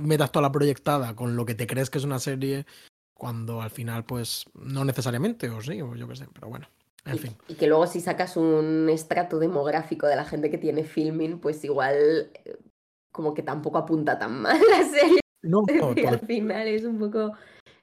metas 0.01 0.33
toda 0.33 0.43
la 0.43 0.53
proyectada 0.53 1.15
con 1.15 1.37
lo 1.37 1.45
que 1.45 1.55
te 1.55 1.67
crees 1.67 1.91
que 1.91 1.99
es 1.99 2.05
una 2.05 2.19
serie 2.19 2.67
cuando 3.15 3.61
al 3.61 3.71
final, 3.71 4.05
pues, 4.05 4.47
no 4.55 4.85
necesariamente, 4.85 5.51
o 5.51 5.61
sí, 5.61 5.83
o 5.83 5.95
yo 5.95 6.09
qué 6.09 6.17
sé, 6.17 6.27
pero 6.33 6.49
bueno, 6.49 6.67
en 7.05 7.17
Y, 7.17 7.19
fin. 7.19 7.37
y 7.49 7.55
que 7.55 7.67
luego 7.67 7.87
si 7.87 8.01
sacas 8.01 8.39
un 8.39 8.89
estrato 8.89 9.39
demográfico 9.39 10.07
de 10.07 10.17
la 10.17 10.25
gente 10.25 10.51
que 10.51 10.57
tiene 10.57 10.85
filming, 10.85 11.39
pues 11.39 11.63
igual 11.65 12.31
eh, 12.47 12.57
como 13.13 13.35
que 13.35 13.43
tampoco 13.43 13.77
apunta 13.77 14.19
tan 14.19 14.41
mal 14.41 14.59
la 14.71 14.83
serie. 14.89 15.21
No, 15.43 15.61
no, 15.69 15.95
por- 15.95 16.07
al 16.07 16.21
final 16.21 16.67
es 16.69 16.85
un 16.85 16.99
poco, 16.99 17.33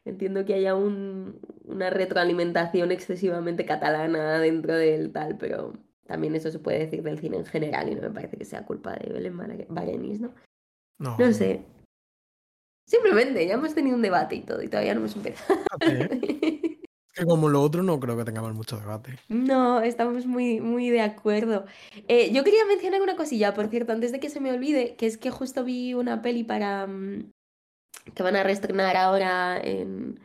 entiendo 0.09 0.45
que 0.45 0.53
haya 0.55 0.75
un, 0.75 1.39
una 1.65 1.89
retroalimentación 1.89 2.91
excesivamente 2.91 3.65
catalana 3.65 4.39
dentro 4.39 4.75
del 4.75 5.11
tal, 5.11 5.37
pero 5.37 5.73
también 6.05 6.35
eso 6.35 6.49
se 6.51 6.59
puede 6.59 6.79
decir 6.79 7.03
del 7.03 7.19
cine 7.19 7.37
en 7.37 7.45
general 7.45 7.89
y 7.91 7.95
no 7.95 8.01
me 8.01 8.11
parece 8.11 8.37
que 8.37 8.45
sea 8.45 8.65
culpa 8.65 8.93
de 8.95 9.11
Belén 9.11 9.37
Bare- 9.37 9.65
Barenis, 9.69 10.21
¿no? 10.21 10.33
No, 10.99 11.17
No 11.17 11.31
sé. 11.33 11.61
Simplemente, 12.85 13.45
ya 13.45 13.55
hemos 13.55 13.75
tenido 13.75 13.95
un 13.97 14.01
debate 14.01 14.35
y 14.35 14.41
todo, 14.41 14.63
y 14.63 14.69
todavía 14.69 14.93
no 14.93 15.01
hemos 15.01 15.15
empezado. 15.15 15.59
Es 15.81 17.23
que 17.23 17.25
como 17.25 17.49
lo 17.49 17.61
otro 17.61 17.81
no 17.83 17.99
creo 17.99 18.15
que 18.15 18.23
tengamos 18.23 18.53
mucho 18.53 18.77
debate. 18.79 19.17
No, 19.27 19.81
estamos 19.81 20.25
muy, 20.25 20.61
muy 20.61 20.89
de 20.89 21.01
acuerdo. 21.01 21.65
Eh, 22.07 22.31
yo 22.31 22.43
quería 22.43 22.63
mencionar 22.65 23.01
una 23.01 23.15
cosilla, 23.17 23.53
por 23.55 23.67
cierto, 23.67 23.91
antes 23.91 24.11
de 24.11 24.19
que 24.19 24.29
se 24.29 24.39
me 24.39 24.51
olvide, 24.53 24.95
que 24.95 25.07
es 25.07 25.17
que 25.17 25.31
justo 25.31 25.63
vi 25.65 25.93
una 25.95 26.21
peli 26.21 26.43
para 26.45 26.87
mm, 26.87 27.31
que 28.13 28.23
van 28.23 28.35
a 28.35 28.43
reestrenar 28.43 28.95
ahora 28.97 29.59
en, 29.61 30.19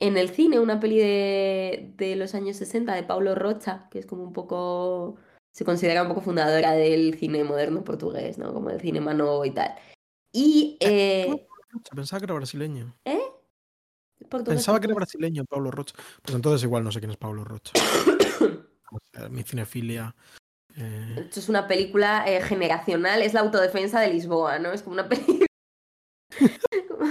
en 0.00 0.16
el 0.16 0.30
cine, 0.30 0.58
una 0.60 0.80
peli 0.80 0.98
de, 0.98 1.92
de 1.96 2.16
los 2.16 2.34
años 2.34 2.56
60 2.56 2.94
de 2.94 3.02
Paulo 3.04 3.34
Rocha, 3.34 3.88
que 3.90 3.98
es 4.00 4.06
como 4.06 4.22
un 4.24 4.32
poco, 4.32 5.16
se 5.52 5.64
considera 5.64 6.02
un 6.02 6.08
poco 6.08 6.20
fundadora 6.22 6.72
del 6.72 7.18
cine 7.18 7.44
moderno 7.44 7.84
portugués, 7.84 8.38
¿no? 8.38 8.52
Como 8.52 8.70
el 8.70 8.80
cine 8.80 9.00
mano 9.00 9.44
y 9.44 9.50
tal. 9.52 9.74
Y 10.32 10.76
eh, 10.80 11.46
Pensaba 11.94 12.20
que 12.20 12.24
era 12.24 12.34
brasileño. 12.34 12.94
¿eh? 13.04 13.20
Portugués, 14.28 14.56
Pensaba 14.56 14.80
que 14.80 14.86
era 14.86 14.94
brasileño 14.94 15.44
Pablo 15.44 15.70
Rocha. 15.70 15.94
Pues 16.22 16.34
entonces 16.34 16.62
igual 16.64 16.84
no 16.84 16.92
sé 16.92 17.00
quién 17.00 17.10
es 17.10 17.16
Pablo 17.16 17.44
Rocha. 17.44 17.72
Mi 19.30 19.42
cinefilia. 19.42 20.14
eh, 20.76 21.16
Esto 21.18 21.40
es 21.40 21.48
una 21.48 21.66
película 21.68 22.24
eh, 22.26 22.40
generacional, 22.42 23.22
es 23.22 23.34
la 23.34 23.40
autodefensa 23.40 24.00
de 24.00 24.12
Lisboa, 24.12 24.58
¿no? 24.58 24.72
Es 24.72 24.82
como 24.82 24.94
una 24.94 25.08
película. 25.08 25.46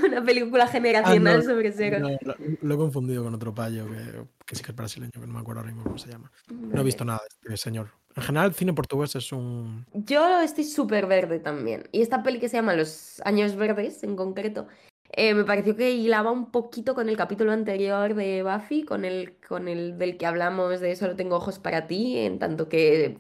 Una 0.06 0.24
película 0.24 0.68
generacional 0.68 1.36
Ah, 1.36 1.38
no, 1.38 1.44
sobre 1.44 1.72
cero. 1.72 2.00
no, 2.00 2.10
lo, 2.22 2.36
lo 2.62 2.76
he 2.76 2.78
confundido 2.78 3.24
con 3.24 3.34
otro 3.34 3.54
payo 3.54 3.86
que, 3.88 4.24
que 4.46 4.56
sí 4.56 4.64
que 4.64 4.72
es 4.72 4.76
brasileño, 4.76 5.12
que 5.14 5.20
no 5.28 5.34
me 5.34 5.40
acuerdo 5.40 5.62
ahora 5.62 5.72
mismo 5.72 5.84
cómo 5.84 5.98
se 5.98 6.10
llama. 6.12 6.32
No 6.50 6.82
he 6.82 6.84
visto 6.84 7.06
nada 7.06 7.20
de 7.44 7.54
este 7.54 7.64
señor. 7.70 7.90
En 8.16 8.24
general, 8.24 8.50
el 8.50 8.54
cine 8.56 8.74
portugués 8.74 9.16
es 9.16 9.32
un. 9.32 9.86
Yo 9.94 10.42
estoy 10.42 10.66
súper 10.66 11.08
verde 11.08 11.40
también. 11.40 11.88
Y 11.92 12.02
esta 12.02 12.24
peli 12.24 12.40
que 12.40 12.50
se 12.50 12.58
llama 12.58 12.76
Los 12.76 13.22
Años 13.24 13.56
Verdes, 13.56 14.04
en 14.04 14.18
concreto, 14.18 14.68
eh, 15.14 15.34
me 15.34 15.46
pareció 15.46 15.76
que 15.76 15.92
hilaba 15.92 16.32
un 16.32 16.52
poquito 16.52 16.94
con 16.94 17.08
el 17.10 17.16
capítulo 17.18 17.52
anterior 17.52 18.14
de 18.14 18.44
Buffy, 18.44 18.84
con 18.84 19.06
el, 19.06 19.38
con 19.48 19.68
el 19.68 19.98
del 19.98 20.18
que 20.18 20.26
hablamos 20.26 20.80
de 20.82 20.96
Solo 20.96 21.16
tengo 21.16 21.38
ojos 21.38 21.60
para 21.60 21.88
ti, 21.88 22.18
en 22.18 22.38
tanto 22.40 22.68
que 22.68 23.18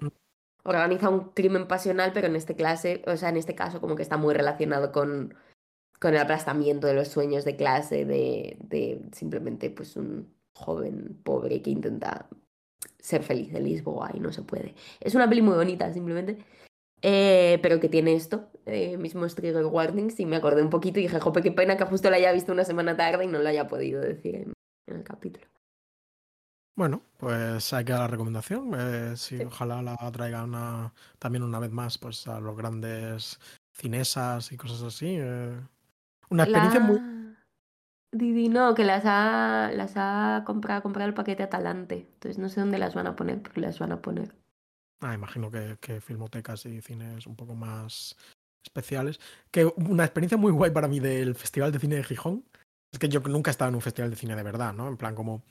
organiza 0.63 1.09
un 1.09 1.29
crimen 1.31 1.67
pasional, 1.67 2.11
pero 2.13 2.27
en 2.27 2.35
este 2.35 2.55
clase, 2.55 3.01
o 3.07 3.15
sea, 3.17 3.29
en 3.29 3.37
este 3.37 3.55
caso 3.55 3.81
como 3.81 3.95
que 3.95 4.03
está 4.03 4.17
muy 4.17 4.33
relacionado 4.33 4.91
con, 4.91 5.33
con 6.01 6.15
el 6.15 6.19
aplastamiento 6.19 6.87
de 6.87 6.95
los 6.95 7.09
sueños 7.09 7.45
de 7.45 7.55
clase, 7.55 8.05
de, 8.05 8.57
de 8.59 9.01
simplemente 9.13 9.69
pues 9.69 9.95
un 9.95 10.33
joven 10.55 11.21
pobre 11.23 11.61
que 11.61 11.69
intenta 11.69 12.27
ser 12.99 13.21
feliz 13.23 13.53
en 13.53 13.63
Lisboa 13.65 14.09
y 14.13 14.19
no 14.19 14.31
se 14.31 14.41
puede. 14.41 14.73
Es 14.99 15.13
una 15.15 15.29
peli 15.29 15.41
muy 15.43 15.55
bonita, 15.55 15.93
simplemente. 15.93 16.43
eh, 17.01 17.59
pero 17.61 17.79
que 17.79 17.89
tiene 17.89 18.13
esto, 18.15 18.49
eh, 18.65 18.97
mismos 18.97 19.35
trigger 19.35 19.65
warnings, 19.65 20.19
y 20.19 20.25
me 20.25 20.35
acordé 20.35 20.61
un 20.61 20.69
poquito 20.69 20.99
y 20.99 21.03
dije, 21.03 21.19
jope, 21.19 21.41
qué 21.41 21.51
pena 21.51 21.77
que 21.77 21.85
justo 21.85 22.09
la 22.09 22.17
haya 22.17 22.31
visto 22.31 22.51
una 22.51 22.63
semana 22.63 22.95
tarde 22.95 23.25
y 23.25 23.27
no 23.27 23.39
lo 23.39 23.49
haya 23.49 23.67
podido 23.67 24.01
decir 24.01 24.35
en, 24.35 24.53
en 24.87 24.95
el 24.97 25.03
capítulo. 25.03 25.45
Bueno, 26.75 27.01
pues 27.17 27.73
hay 27.73 27.83
que 27.85 27.91
dar 27.91 28.01
la 28.01 28.07
recomendación. 28.07 28.71
eh, 28.75 29.13
sí, 29.17 29.37
ojalá 29.43 29.81
la 29.81 29.97
traiga 30.11 30.43
una, 30.43 30.93
también 31.19 31.43
una 31.43 31.59
vez 31.59 31.71
más 31.71 31.97
pues, 31.97 32.27
a 32.27 32.39
los 32.39 32.55
grandes 32.55 33.39
cinesas 33.73 34.51
y 34.51 34.57
cosas 34.57 34.81
así. 34.83 35.17
Una 36.31 36.43
experiencia 36.43 36.79
muy. 36.79 36.99
Didi, 38.13 38.49
no, 38.49 38.73
que 38.73 38.83
las 38.83 39.03
ha, 39.05 39.71
las 39.73 39.93
ha 39.95 40.43
comprado, 40.45 40.81
comprado 40.81 41.07
el 41.07 41.13
paquete 41.13 41.43
Atalante. 41.43 42.07
Entonces 42.13 42.39
no 42.39 42.49
sé 42.49 42.59
dónde 42.59 42.77
las 42.77 42.95
van 42.95 43.07
a 43.07 43.15
poner, 43.15 43.41
pero 43.41 43.61
las 43.61 43.79
van 43.79 43.91
a 43.91 44.01
poner. 44.01 44.33
Ah, 45.01 45.13
imagino 45.13 45.51
que, 45.51 45.77
que 45.79 46.01
filmotecas 46.01 46.65
y 46.65 46.81
cines 46.81 47.27
un 47.27 47.35
poco 47.35 47.53
más 47.55 48.17
especiales. 48.65 49.19
Que 49.51 49.65
una 49.65 50.03
experiencia 50.03 50.37
muy 50.37 50.51
guay 50.51 50.71
para 50.71 50.87
mí 50.87 50.99
del 50.99 51.35
Festival 51.35 51.71
de 51.71 51.79
Cine 51.79 51.95
de 51.97 52.03
Gijón 52.03 52.43
es 52.91 52.99
que 52.99 53.09
yo 53.09 53.19
nunca 53.21 53.49
he 53.49 53.53
estado 53.53 53.69
en 53.69 53.75
un 53.75 53.81
festival 53.81 54.09
de 54.09 54.17
cine 54.17 54.35
de 54.35 54.43
verdad, 54.43 54.73
¿no? 54.73 54.87
En 54.87 54.97
plan, 54.97 55.15
como 55.15 55.43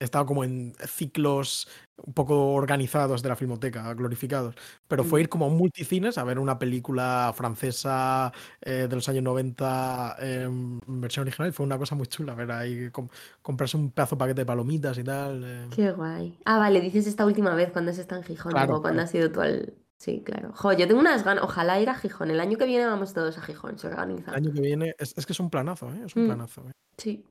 he 0.00 0.04
estado 0.04 0.26
como 0.26 0.44
en 0.44 0.74
ciclos 0.86 1.68
un 2.04 2.12
poco 2.12 2.52
organizados 2.54 3.22
de 3.22 3.28
la 3.28 3.36
filmoteca, 3.36 3.94
glorificados. 3.94 4.54
Pero 4.88 5.04
fue 5.04 5.20
Mm. 5.20 5.22
ir 5.22 5.28
como 5.28 5.46
a 5.46 5.48
multicines 5.48 6.18
a 6.18 6.24
ver 6.24 6.38
una 6.38 6.58
película 6.58 7.32
francesa 7.34 8.32
eh, 8.60 8.86
de 8.88 8.94
los 8.96 9.08
años 9.08 9.22
90 9.22 10.16
en 10.18 10.80
versión 10.86 11.22
original 11.22 11.48
y 11.50 11.52
fue 11.52 11.64
una 11.64 11.78
cosa 11.78 11.94
muy 11.94 12.06
chula 12.08 12.34
ver 12.34 12.50
ahí 12.50 12.90
com- 12.90 13.08
comprarse 13.42 13.76
un 13.76 13.90
pedazo 13.92 14.16
de 14.16 14.18
paquete 14.18 14.40
de 14.42 14.46
palomitas 14.46 14.98
y 14.98 15.04
tal. 15.04 15.42
eh. 15.44 15.66
Qué 15.74 15.92
guay. 15.92 16.36
Ah, 16.44 16.58
vale, 16.58 16.80
dices 16.80 17.06
esta 17.06 17.24
última 17.24 17.54
vez 17.54 17.70
cuando 17.70 17.90
has 17.92 17.98
estado 17.98 18.20
en 18.20 18.26
Gijón, 18.26 18.52
Claro, 18.52 18.66
digo, 18.66 18.80
cuando 18.82 18.96
claro. 19.02 19.08
has 19.08 19.14
ido 19.14 19.30
tú 19.30 19.40
al... 19.40 19.74
Sí, 19.96 20.22
claro. 20.24 20.52
Jo, 20.52 20.72
yo 20.72 20.86
tengo 20.88 21.00
unas 21.00 21.24
ganas, 21.24 21.44
ojalá 21.44 21.80
ir 21.80 21.88
a 21.88 21.94
Gijón. 21.94 22.30
El 22.30 22.40
año 22.40 22.58
que 22.58 22.66
viene 22.66 22.84
vamos 22.84 23.14
todos 23.14 23.38
a 23.38 23.40
Gijón, 23.40 23.78
se 23.78 23.86
El 23.86 23.92
organiza. 23.94 24.32
año 24.32 24.52
que 24.52 24.60
viene 24.60 24.94
es, 24.98 25.16
es 25.16 25.24
que 25.24 25.32
es 25.32 25.40
un 25.40 25.48
planazo, 25.50 25.88
¿eh? 25.94 26.02
Es 26.04 26.16
un 26.16 26.24
Mm. 26.24 26.26
planazo. 26.26 26.68
¿eh? 26.68 26.72
Sí, 26.98 27.24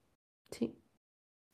sí. 0.49 0.73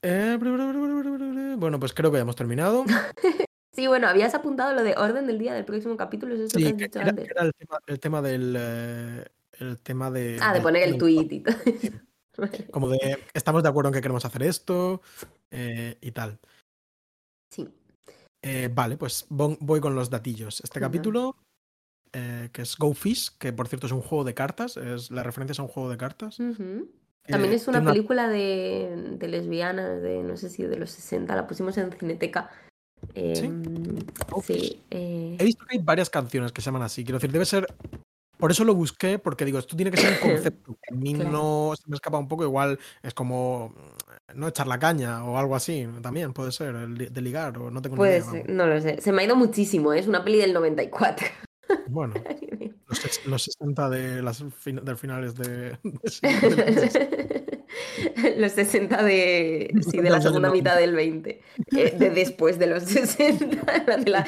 Eh. 0.01 1.55
Bueno, 1.57 1.79
pues 1.79 1.93
creo 1.93 2.11
que 2.11 2.17
ya 2.17 2.21
hemos 2.21 2.35
terminado. 2.35 2.85
Sí, 3.71 3.87
bueno, 3.87 4.07
habías 4.07 4.33
apuntado 4.33 4.73
lo 4.73 4.83
de 4.83 4.95
orden 4.97 5.25
del 5.27 5.37
día 5.39 5.53
del 5.53 5.63
próximo 5.63 5.95
capítulo, 5.95 6.33
¿es 6.33 6.41
eso 6.41 6.57
que 6.57 6.63
Sí, 6.65 6.65
has 6.69 6.73
que 6.73 6.83
dicho 6.85 6.99
era, 6.99 7.09
antes? 7.11 7.29
era 7.29 7.43
el, 7.43 7.53
tema, 7.53 7.79
el 7.85 7.99
tema 7.99 8.21
del. 8.21 8.55
eh, 8.57 9.25
el 9.59 9.79
tema 9.79 10.11
de. 10.11 10.37
Ah, 10.41 10.53
de 10.53 10.59
poner 10.59 10.83
el 10.89 10.97
tweet 10.97 11.27
y 11.29 11.39
todo. 11.41 11.55
Como 12.71 12.89
de. 12.89 13.19
Estamos 13.33 13.63
de 13.63 13.69
acuerdo 13.69 13.89
en 13.89 13.93
que 13.93 14.01
queremos 14.01 14.25
hacer 14.25 14.43
esto 14.43 15.01
eh, 15.51 15.97
y 16.01 16.11
tal. 16.11 16.39
Sí. 17.53 17.69
Eh, 18.41 18.69
vale, 18.73 18.97
pues 18.97 19.27
vo- 19.29 19.57
voy 19.61 19.79
con 19.79 19.95
los 19.95 20.09
datillos. 20.09 20.59
Este 20.61 20.79
capítulo, 20.81 21.37
que 22.11 22.61
es 22.61 22.75
Go 22.75 22.93
Fish, 22.95 23.37
que 23.37 23.53
por 23.53 23.67
cierto 23.69 23.85
es 23.85 23.93
un 23.93 24.01
juego 24.01 24.23
de 24.25 24.33
cartas, 24.33 24.75
es 24.77 25.09
la 25.11 25.23
referencia 25.23 25.53
es 25.53 25.59
a 25.59 25.63
un 25.63 25.69
juego 25.69 25.89
de 25.91 25.97
cartas. 25.97 26.39
Ujú. 26.39 26.89
También 27.29 27.53
Eh, 27.53 27.57
es 27.57 27.67
una 27.67 27.83
película 27.83 28.27
de, 28.27 29.15
de 29.17 29.27
lesbianas, 29.27 30.01
de 30.01 30.23
no 30.23 30.35
sé 30.37 30.49
si 30.49 30.63
de 30.63 30.77
los 30.77 30.91
60, 30.91 31.35
la 31.35 31.47
pusimos 31.47 31.77
en 31.77 31.91
Cineteca. 31.91 32.49
Em, 33.13 33.63
Oh, 34.31 34.41
sí. 34.41 34.81
eh, 34.91 35.37
He 35.39 35.43
visto 35.45 35.65
que 35.65 35.77
hay 35.77 35.83
varias 35.83 36.09
canciones 36.09 36.51
que 36.51 36.61
se 36.61 36.65
llaman 36.65 36.81
así. 36.83 37.03
Quiero 37.03 37.17
decir, 37.17 37.31
debe 37.31 37.45
ser. 37.45 37.67
Por 38.37 38.51
eso 38.51 38.63
lo 38.63 38.73
busqué, 38.73 39.19
porque 39.19 39.43
digo, 39.43 39.59
esto 39.59 39.75
tiene 39.75 39.91
que 39.91 39.97
ser 39.97 40.13
un 40.13 40.19
concepto. 40.29 40.77
que 40.81 40.93
A 40.93 40.97
mí 40.97 41.13
Claro. 41.13 41.29
no 41.29 41.73
se 41.75 41.83
me 41.89 41.95
escapa 41.95 42.17
un 42.17 42.27
poco, 42.27 42.43
igual 42.43 42.79
es 43.03 43.13
como 43.13 43.73
no 44.33 44.47
echar 44.47 44.67
la 44.67 44.79
caña 44.79 45.23
o 45.25 45.37
algo 45.37 45.55
así. 45.55 45.87
También 46.01 46.31
puede 46.33 46.51
ser, 46.51 46.75
de 46.87 47.21
ligar, 47.21 47.57
o 47.57 47.69
no 47.69 47.81
tengo 47.81 47.95
ni 47.95 47.99
Puede 47.99 48.17
idea. 48.19 48.31
ser, 48.31 48.41
vamos. 48.43 48.55
no 48.55 48.65
lo 48.67 48.81
sé. 48.81 49.01
Se 49.01 49.11
me 49.11 49.21
ha 49.21 49.25
ido 49.25 49.35
muchísimo, 49.35 49.93
¿eh? 49.93 49.99
es 49.99 50.07
una 50.07 50.23
peli 50.23 50.37
del 50.39 50.53
94. 50.53 51.27
Bueno, 51.87 52.13
los, 52.87 53.25
los 53.27 53.43
60 53.43 53.89
de 53.89 54.21
las 54.21 54.43
fin- 54.57 54.83
del 54.83 54.97
finales 54.97 55.35
de. 55.35 55.77
de- 56.21 57.39
Los 58.37 58.51
60 58.53 59.03
de, 59.03 59.71
sí, 59.89 59.97
de 59.97 60.03
De 60.03 60.09
la 60.09 60.21
segunda 60.21 60.49
90. 60.49 60.69
mitad 60.71 60.79
del 60.81 60.95
20. 60.95 61.41
eh, 61.77 61.95
de 61.97 62.09
después 62.09 62.57
de 62.57 62.67
los 62.67 62.83
60, 62.83 63.95
de 63.97 64.09
la- 64.09 64.27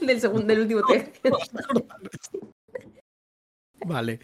del, 0.00 0.20
segundo, 0.20 0.46
del 0.46 0.60
último 0.60 0.82
tercio. 0.86 1.36
vale. 3.86 4.20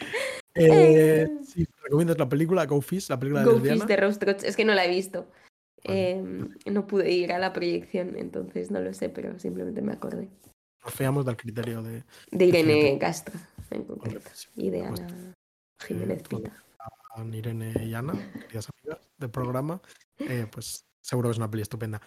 Eh, 0.54 1.28
si 1.44 1.66
recomiendas 1.84 2.18
la 2.18 2.28
película 2.28 2.66
Go 2.66 2.80
Fish, 2.80 3.08
la 3.08 3.18
película 3.18 3.44
de 3.44 3.50
Go. 3.52 3.60
Fish 3.60 3.84
de 3.86 3.96
Rose 3.96 4.18
Trots, 4.18 4.44
es 4.44 4.56
que 4.56 4.64
no 4.64 4.74
la 4.74 4.84
he 4.84 4.90
visto. 4.90 5.26
Vale. 5.84 6.10
Em, 6.10 6.48
no 6.66 6.86
pude 6.86 7.10
ir 7.10 7.32
a 7.32 7.38
la 7.38 7.52
proyección, 7.52 8.16
entonces 8.16 8.70
no 8.70 8.80
lo 8.80 8.92
sé, 8.92 9.08
pero 9.08 9.38
simplemente 9.38 9.80
me 9.80 9.92
acordé. 9.92 10.28
Nos 10.84 10.94
fiamos 10.94 11.24
del 11.26 11.36
criterio 11.36 11.82
de. 11.82 12.04
De 12.30 12.44
Irene. 12.46 12.98
Castro, 12.98 13.34
en 13.70 13.84
concreto. 13.84 14.30
Y 14.56 14.70
de 14.70 14.82
Pues, 14.88 15.00
Ana 15.00 15.34
Jiménez 15.86 16.22
pues, 16.28 16.42
Pita. 16.42 16.64
a 17.16 17.24
Irene 17.24 17.74
y 17.84 17.94
Ana, 17.94 18.14
queridas 18.40 18.68
amigas 18.70 19.08
del 19.18 19.30
programa, 19.30 19.80
eh, 20.18 20.46
pues 20.50 20.86
seguro 21.02 21.28
que 21.28 21.32
es 21.32 21.38
una 21.38 21.50
peli 21.50 21.62
estupenda. 21.62 22.00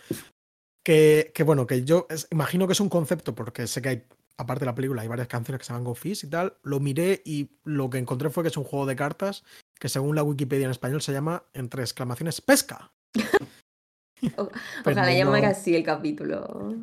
Que, 0.84 1.32
que 1.34 1.44
bueno, 1.44 1.66
que 1.68 1.84
yo 1.86 2.08
es- 2.10 2.28
imagino 2.32 2.68
que 2.68 2.74
es 2.74 2.80
un 2.80 2.90
concepto, 2.90 3.34
porque 3.36 3.68
sé 3.68 3.82
que 3.82 3.90
hay, 3.90 4.04
aparte 4.38 4.62
de 4.62 4.66
la 4.66 4.76
película, 4.76 5.02
hay 5.04 5.08
varias 5.08 5.28
canciones 5.28 5.60
que 5.60 5.66
se 5.66 5.72
llaman 5.72 5.86
Go 5.86 5.96
Fish 5.96 6.26
y 6.26 6.30
tal. 6.30 6.58
Lo 6.64 6.80
miré 6.80 7.22
y 7.26 7.52
lo 7.64 7.90
que 7.90 8.00
encontré 8.00 8.30
fue 8.30 8.44
que 8.44 8.50
es 8.50 8.58
un 8.58 8.64
juego 8.66 8.86
de 8.86 8.96
cartas 8.96 9.44
que 9.80 9.88
según 9.90 10.16
la 10.16 10.24
Wikipedia 10.24 10.66
en 10.66 10.72
español 10.72 11.02
se 11.02 11.12
llama, 11.14 11.44
entre 11.54 11.84
exclamaciones, 11.84 12.42
pesca. 12.42 12.92
Pero 14.22 14.50
Ojalá 14.86 15.06
no- 15.12 15.18
llamar 15.18 15.46
así 15.46 15.76
el 15.76 15.84
capítulo 15.84 16.76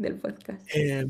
del 0.00 0.16
podcast. 0.16 0.66
Eh, 0.74 1.06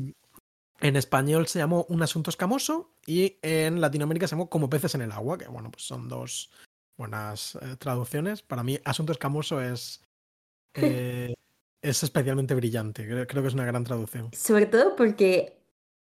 en 0.81 0.95
español 0.95 1.47
se 1.47 1.59
llamó 1.59 1.85
Un 1.89 2.01
asunto 2.01 2.29
escamoso 2.29 2.93
y 3.05 3.37
en 3.41 3.81
Latinoamérica 3.81 4.27
se 4.27 4.35
llamó 4.35 4.49
Como 4.49 4.69
peces 4.69 4.95
en 4.95 5.01
el 5.01 5.11
agua, 5.11 5.37
que 5.37 5.47
bueno, 5.47 5.71
pues 5.71 5.83
son 5.83 6.07
dos 6.09 6.51
buenas 6.97 7.55
eh, 7.55 7.75
traducciones. 7.77 8.41
Para 8.41 8.63
mí, 8.63 8.79
Asunto 8.83 9.11
escamoso 9.11 9.61
es, 9.61 10.01
eh, 10.75 11.33
es 11.81 12.03
especialmente 12.03 12.55
brillante. 12.55 13.05
Creo, 13.05 13.27
creo 13.27 13.41
que 13.41 13.47
es 13.47 13.53
una 13.53 13.65
gran 13.65 13.83
traducción. 13.83 14.29
Sobre 14.33 14.65
todo 14.65 14.95
porque 14.95 15.57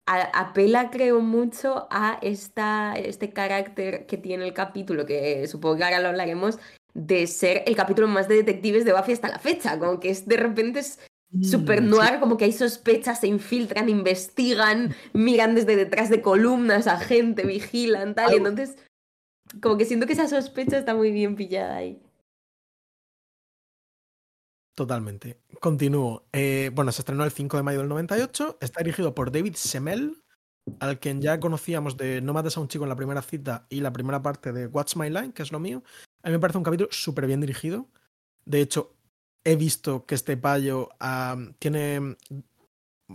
apela, 0.05 0.91
creo, 0.91 1.19
mucho 1.19 1.87
a 1.89 2.19
esta, 2.21 2.93
este 2.95 3.31
carácter 3.33 4.05
que 4.05 4.17
tiene 4.17 4.45
el 4.45 4.53
capítulo, 4.53 5.05
que 5.05 5.47
supongo 5.47 5.77
que 5.77 5.83
ahora 5.83 5.99
lo 5.99 6.09
hablaremos, 6.09 6.59
de 6.93 7.27
ser 7.27 7.63
el 7.65 7.75
capítulo 7.75 8.07
más 8.07 8.27
de 8.27 8.35
detectives 8.35 8.85
de 8.85 8.93
Buffy 8.93 9.13
hasta 9.13 9.29
la 9.29 9.39
fecha. 9.39 9.79
Como 9.79 9.99
que 9.99 10.09
es 10.09 10.27
de 10.27 10.37
repente 10.37 10.79
es 10.79 10.99
super 11.41 11.81
Mm, 11.81 11.85
sí. 11.85 11.89
noir, 11.91 12.19
como 12.19 12.37
que 12.37 12.45
hay 12.45 12.51
sospechas, 12.51 13.19
se 13.19 13.27
infiltran, 13.27 13.89
investigan, 13.89 14.95
miran 15.13 15.55
desde 15.55 15.75
detrás 15.75 16.09
de 16.09 16.21
columnas 16.21 16.87
a 16.87 16.99
gente, 16.99 17.45
vigilan, 17.45 18.15
tal. 18.15 18.33
Y 18.33 18.37
entonces, 18.37 18.77
como 19.61 19.77
que 19.77 19.85
siento 19.85 20.07
que 20.07 20.13
esa 20.13 20.27
sospecha 20.27 20.77
está 20.77 20.95
muy 20.95 21.11
bien 21.11 21.35
pillada 21.35 21.77
ahí. 21.77 22.01
Totalmente. 24.75 25.39
Continúo. 25.61 26.25
Eh, 26.33 26.69
bueno, 26.73 26.91
se 26.91 27.01
estrenó 27.01 27.23
el 27.23 27.31
5 27.31 27.55
de 27.57 27.63
mayo 27.63 27.79
del 27.79 27.87
98. 27.87 28.57
Está 28.59 28.83
dirigido 28.83 29.15
por 29.15 29.31
David 29.31 29.55
Semel, 29.55 30.21
al 30.79 30.99
quien 30.99 31.21
ya 31.21 31.39
conocíamos 31.39 31.95
de 31.95 32.21
No 32.21 32.33
mates 32.33 32.57
a 32.57 32.59
un 32.59 32.67
chico 32.67 32.83
en 32.83 32.89
la 32.89 32.95
primera 32.97 33.21
cita 33.21 33.67
y 33.69 33.79
la 33.79 33.93
primera 33.93 34.21
parte 34.21 34.51
de 34.51 34.67
What's 34.67 34.97
My 34.97 35.09
Line, 35.09 35.31
que 35.31 35.43
es 35.43 35.53
lo 35.53 35.59
mío. 35.59 35.81
A 36.23 36.27
mí 36.27 36.33
me 36.33 36.39
parece 36.39 36.57
un 36.57 36.65
capítulo 36.65 36.89
súper 36.91 37.25
bien 37.25 37.39
dirigido. 37.39 37.87
De 38.43 38.59
hecho, 38.59 38.94
he 39.45 39.55
visto 39.55 40.05
que 40.05 40.15
este 40.15 40.35
payo 40.35 40.89
tiene 41.59 42.17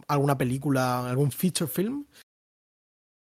alguna 0.07 0.39
película, 0.39 1.09
algún 1.11 1.33
feature 1.33 1.69
film. 1.71 2.07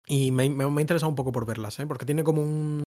Y 0.06 0.30
me, 0.30 0.48
me, 0.50 0.68
me 0.68 0.80
ha 0.80 0.82
interesado 0.82 1.08
un 1.08 1.16
poco 1.16 1.32
por 1.32 1.46
verlas, 1.46 1.78
¿eh? 1.78 1.86
porque 1.86 2.04
tiene 2.04 2.22
como 2.22 2.42
un, 2.42 2.82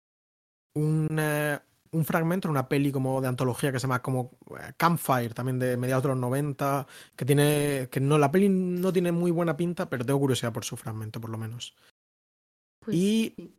un, 0.74 1.08
eh, 1.18 1.58
un 1.92 2.04
fragmento 2.04 2.48
en 2.48 2.50
una 2.50 2.68
peli 2.68 2.90
como 2.92 3.20
de 3.20 3.28
antología 3.28 3.72
que 3.72 3.78
se 3.78 3.86
llama 3.86 4.02
como 4.02 4.32
eh, 4.58 4.72
Campfire, 4.76 5.32
también 5.32 5.58
de 5.58 5.76
mediados 5.76 6.02
de 6.02 6.08
los 6.10 6.18
90, 6.18 6.86
que 7.16 7.24
tiene, 7.24 7.88
que 7.90 8.00
no, 8.00 8.18
la 8.18 8.30
peli 8.30 8.48
no 8.48 8.92
tiene 8.92 9.12
muy 9.12 9.30
buena 9.30 9.56
pinta, 9.56 9.88
pero 9.88 10.04
tengo 10.04 10.18
curiosidad 10.18 10.52
por 10.52 10.64
su 10.64 10.76
fragmento, 10.76 11.20
por 11.20 11.30
lo 11.30 11.38
menos. 11.38 11.76
Pues 12.80 12.96
Y 12.96 13.34
sí. 13.36 13.54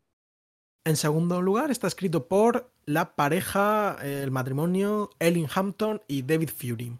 En 0.85 0.95
segundo 0.95 1.41
lugar 1.41 1.71
está 1.71 1.87
escrito 1.87 2.27
por 2.27 2.71
la 2.85 3.15
pareja, 3.15 3.97
eh, 4.01 4.21
el 4.23 4.31
matrimonio 4.31 5.09
Ellen 5.19 5.47
Hampton 5.53 6.01
y 6.07 6.21
David 6.21 6.49
Fury. 6.49 6.97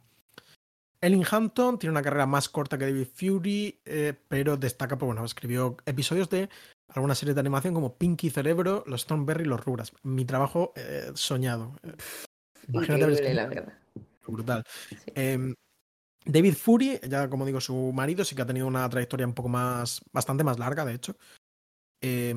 Ellen 1.01 1.23
Hampton 1.29 1.77
tiene 1.77 1.91
una 1.91 2.01
carrera 2.01 2.25
más 2.25 2.49
corta 2.49 2.77
que 2.77 2.85
David 2.85 3.07
Fury, 3.13 3.79
eh, 3.85 4.13
pero 4.27 4.57
destaca, 4.57 4.97
pues 4.97 5.07
bueno, 5.07 5.23
escribió 5.23 5.77
episodios 5.85 6.29
de 6.31 6.49
alguna 6.87 7.13
serie 7.13 7.35
de 7.35 7.39
animación 7.39 7.75
como 7.75 7.95
Pinky 7.95 8.31
Cerebro, 8.31 8.83
Los 8.87 9.05
Thornberry 9.05 9.43
y 9.43 9.47
Los 9.47 9.63
Rugrats. 9.63 9.93
Mi 10.01 10.25
trabajo 10.25 10.73
eh, 10.75 11.11
soñado. 11.13 11.73
Imagínate 12.67 13.03
Increíble, 13.03 13.33
la 13.35 13.45
verdad. 13.45 13.73
brutal. 14.25 14.63
Sí. 14.89 14.97
Eh, 15.13 15.53
David 16.25 16.55
Fury, 16.55 16.99
ya 17.07 17.29
como 17.29 17.45
digo, 17.45 17.61
su 17.61 17.91
marido, 17.93 18.25
sí 18.25 18.35
que 18.35 18.41
ha 18.41 18.47
tenido 18.47 18.65
una 18.65 18.89
trayectoria 18.89 19.27
un 19.27 19.35
poco 19.35 19.49
más, 19.49 20.01
bastante 20.11 20.43
más 20.43 20.57
larga, 20.57 20.83
de 20.85 20.93
hecho. 20.95 21.15
Eh, 22.01 22.33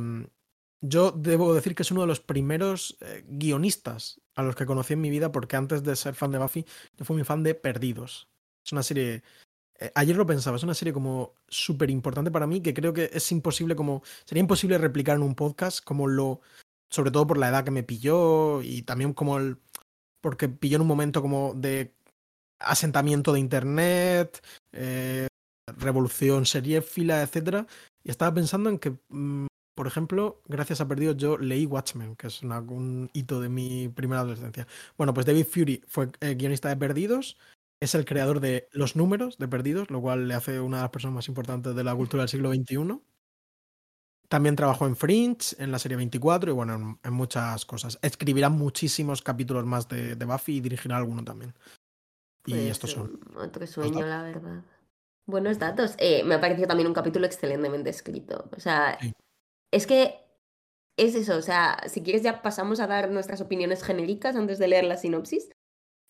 yo 0.81 1.11
debo 1.11 1.55
decir 1.55 1.75
que 1.75 1.83
es 1.83 1.91
uno 1.91 2.03
de 2.03 2.07
los 2.07 2.21
primeros 2.21 2.97
eh, 3.01 3.25
guionistas 3.29 4.21
a 4.37 4.43
los 4.43 4.55
que 4.57 4.67
conocí 4.67 4.95
en 4.95 5.01
mi 5.01 5.11
vida, 5.11 5.33
porque 5.33 5.57
antes 5.57 5.83
de 5.83 5.97
ser 5.97 6.14
fan 6.14 6.31
de 6.31 6.38
Buffy, 6.38 6.64
yo 6.97 7.05
fui 7.05 7.17
muy 7.17 7.25
fan 7.25 7.43
de 7.43 7.55
Perdidos. 7.55 8.29
Es 8.64 8.73
una 8.73 8.83
serie. 8.83 9.23
eh, 9.81 9.93
ayer 9.95 10.17
lo 10.17 10.27
pensaba, 10.27 10.57
es 10.57 10.62
una 10.62 10.75
serie 10.75 10.93
como 10.93 11.35
súper 11.49 11.91
importante 11.91 12.31
para 12.31 12.47
mí, 12.47 12.61
que 12.62 12.75
creo 12.75 12.93
que 12.93 13.11
es 13.12 13.33
imposible 13.33 13.77
como. 13.77 14.03
Sería 14.25 14.41
imposible 14.43 14.79
replicar 14.79 15.17
en 15.17 15.23
un 15.23 15.35
podcast, 15.35 15.85
como 15.85 16.07
lo. 16.07 16.41
Sobre 16.91 17.11
todo 17.11 17.27
por 17.27 17.38
la 17.38 17.49
edad 17.51 17.64
que 17.64 17.71
me 17.71 17.83
pilló 17.83 18.62
y 18.62 18.83
también 18.83 19.12
como 19.14 19.38
el. 19.38 19.59
Porque 20.23 20.49
pilló 20.49 20.77
en 20.77 20.83
un 20.83 20.88
momento 20.88 21.23
como 21.23 21.55
de 21.55 21.95
asentamiento 22.61 23.33
de 23.33 23.41
internet, 23.41 24.43
eh, 24.73 25.29
revolución 25.67 26.47
seriéfila, 26.47 27.23
etcétera. 27.23 27.67
Y 28.05 28.11
estaba 28.11 28.35
pensando 28.35 28.71
en 28.71 28.79
que, 28.79 28.99
mm, 29.09 29.47
por 29.79 29.87
ejemplo, 29.87 30.43
gracias 30.49 30.81
a 30.81 30.88
Perdidos 30.88 31.17
yo 31.19 31.38
leí 31.38 31.64
Watchmen, 31.64 32.17
que 32.17 32.27
es 32.27 32.43
una- 32.43 32.59
un 32.59 33.09
hito 33.12 33.41
de 33.41 33.49
mi 33.49 33.88
primera 33.88 34.23
adolescencia. 34.23 34.67
Bueno, 34.97 35.14
pues 35.14 35.25
David 35.25 35.47
Fury 35.47 35.85
fue 35.87 36.11
eh, 36.21 36.35
guionista 36.35 36.69
de 36.69 36.77
Perdidos, 36.77 37.38
es 37.81 37.95
el 37.95 38.05
creador 38.05 38.41
de 38.41 38.69
Los 38.73 38.97
Números 38.97 39.38
de 39.38 39.47
Perdidos, 39.47 39.88
lo 39.88 40.01
cual 40.01 40.27
le 40.27 40.35
hace 40.35 40.59
una 40.59 40.79
de 40.79 40.83
las 40.83 40.91
personas 40.91 41.14
más 41.14 41.29
importantes 41.29 41.77
de 41.77 41.85
la 41.85 41.95
cultura 41.95 42.23
del 42.25 42.29
siglo 42.29 42.53
XXI. 42.53 43.01
También 44.29 44.57
trabajó 44.57 44.87
en 44.88 44.97
Fringe, 44.97 45.55
en 45.62 45.71
la 45.71 45.79
serie 45.79 45.97
24 45.97 46.51
y 46.51 46.55
bueno, 46.55 46.75
en, 46.75 46.99
en 47.05 47.12
muchas 47.14 47.64
cosas. 47.64 48.01
Escribirá 48.03 48.49
muchísimos 48.49 49.23
capítulos 49.23 49.64
más 49.64 49.87
de, 49.88 50.17
de 50.17 50.25
Buffy 50.25 50.57
y 50.57 50.61
dirigirá 50.61 50.97
alguno 50.97 51.23
también. 51.23 51.55
Y 52.47 52.51
Pues, 52.51 52.62
estos 52.73 52.91
son. 52.91 53.21
Otro 53.37 53.64
sueño, 53.67 54.05
la 54.05 54.23
verdad. 54.23 54.64
Buenos 55.27 55.59
datos. 55.59 55.95
Eh, 55.99 56.25
me 56.25 56.35
ha 56.35 56.41
parecido 56.41 56.67
también 56.67 56.88
un 56.88 56.95
capítulo 56.95 57.27
excelentemente 57.27 57.91
escrito. 57.91 58.51
O 58.57 58.59
sea, 58.59 58.99
Sí. 59.01 59.12
Es 59.72 59.87
que 59.87 60.14
es 60.96 61.14
eso. 61.14 61.37
O 61.37 61.42
sea, 61.42 61.78
si 61.87 62.02
quieres 62.02 62.22
ya 62.22 62.42
pasamos 62.42 62.81
a 62.81 62.87
dar 62.87 63.11
nuestras 63.11 63.40
opiniones 63.40 63.83
genéricas 63.83 64.37
antes 64.37 64.59
de 64.59 64.68
leer 64.68 64.85
la 64.85 64.96
sinopsis. 64.96 65.50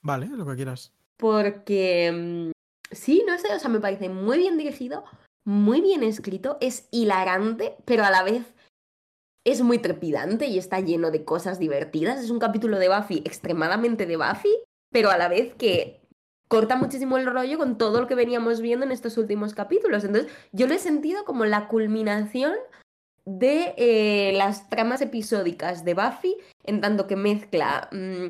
Vale, 0.03 0.27
lo 0.27 0.47
que 0.47 0.57
quieras. 0.57 0.92
Porque 1.16 2.12
mm, 2.12 2.51
sí, 2.90 3.25
no 3.27 3.38
sé, 3.38 3.55
o 3.55 3.59
sea, 3.59 3.71
me 3.71 3.81
parece 3.81 4.09
muy 4.09 4.38
bien 4.38 4.57
dirigido, 4.57 5.05
muy 5.44 5.81
bien 5.81 6.03
escrito, 6.03 6.59
es 6.61 6.88
hilarante, 6.90 7.77
pero 7.85 8.05
a 8.05 8.11
la 8.11 8.23
vez 8.23 8.55
es 9.44 9.62
muy 9.62 9.79
trepidante 9.79 10.47
y 10.47 10.59
está 10.59 10.81
lleno 10.81 11.11
de 11.11 11.25
cosas 11.25 11.59
divertidas. 11.59 12.23
Es 12.23 12.31
un 12.31 12.38
capítulo 12.38 12.79
de 12.79 12.88
Buffy 12.88 13.23
extremadamente 13.25 14.07
de 14.07 14.16
Buffy, 14.16 14.55
pero 14.90 15.11
a 15.11 15.18
la 15.18 15.29
vez 15.29 15.55
que 15.55 16.01
corta 16.49 16.77
muchísimo 16.77 17.18
el 17.18 17.27
rollo 17.27 17.59
con 17.59 17.79
todo 17.79 18.01
lo 18.01 18.07
que 18.07 18.14
veníamos 18.14 18.61
viendo 18.61 18.87
en 18.87 18.92
estos 18.92 19.18
últimos 19.18 19.55
capítulos. 19.55 20.05
Entonces, 20.05 20.33
yo 20.53 20.66
lo 20.66 20.75
he 20.75 20.79
sentido 20.79 21.25
como 21.25 21.44
la 21.44 21.68
culminación 21.68 22.55
de 23.29 23.75
eh, 23.77 24.33
las 24.35 24.69
tramas 24.71 25.01
episódicas 25.03 25.85
de 25.85 25.95
Buffy, 25.95 26.37
en 26.64 26.81
tanto 26.81 27.07
que 27.07 27.17
mezcla 27.17 27.88
mm, 27.93 28.29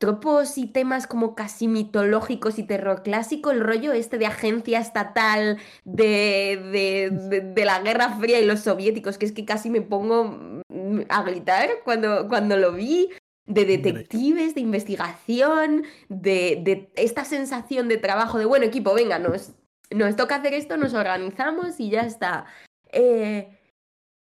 tropos 0.00 0.56
y 0.58 0.66
temas 0.66 1.06
como 1.06 1.34
casi 1.34 1.68
mitológicos 1.68 2.58
y 2.58 2.62
terror 2.62 3.02
clásico, 3.02 3.50
el 3.50 3.60
rollo 3.60 3.92
este 3.92 4.18
de 4.18 4.26
agencia 4.26 4.78
estatal 4.80 5.58
de, 5.84 6.58
de, 6.72 7.10
de- 7.10 7.40
de 7.40 7.64
la 7.64 7.80
Guerra 7.80 8.10
Fría 8.18 8.40
y 8.40 8.46
los 8.46 8.60
soviéticos, 8.60 9.18
que 9.18 9.26
es 9.26 9.32
que 9.32 9.44
casi 9.44 9.68
me 9.70 9.82
pongo 9.82 10.24
mm, 10.68 11.00
a 11.08 11.22
gritar 11.22 11.68
cuando, 11.84 12.26
cuando 12.28 12.56
lo 12.56 12.72
vi, 12.72 13.10
de 13.46 13.66
detectives, 13.66 14.54
de 14.54 14.62
investigación, 14.62 15.84
de, 16.08 16.60
de 16.64 16.90
esta 16.96 17.26
sensación 17.26 17.88
de 17.88 17.98
trabajo 17.98 18.38
de, 18.38 18.46
bueno, 18.46 18.64
equipo, 18.64 18.94
venga, 18.94 19.18
nos, 19.18 19.52
nos 19.90 20.16
toca 20.16 20.36
hacer 20.36 20.54
esto, 20.54 20.78
nos 20.78 20.94
organizamos 20.94 21.78
y 21.78 21.90
ya 21.90 22.00
está. 22.02 22.46
Eh, 22.90 23.48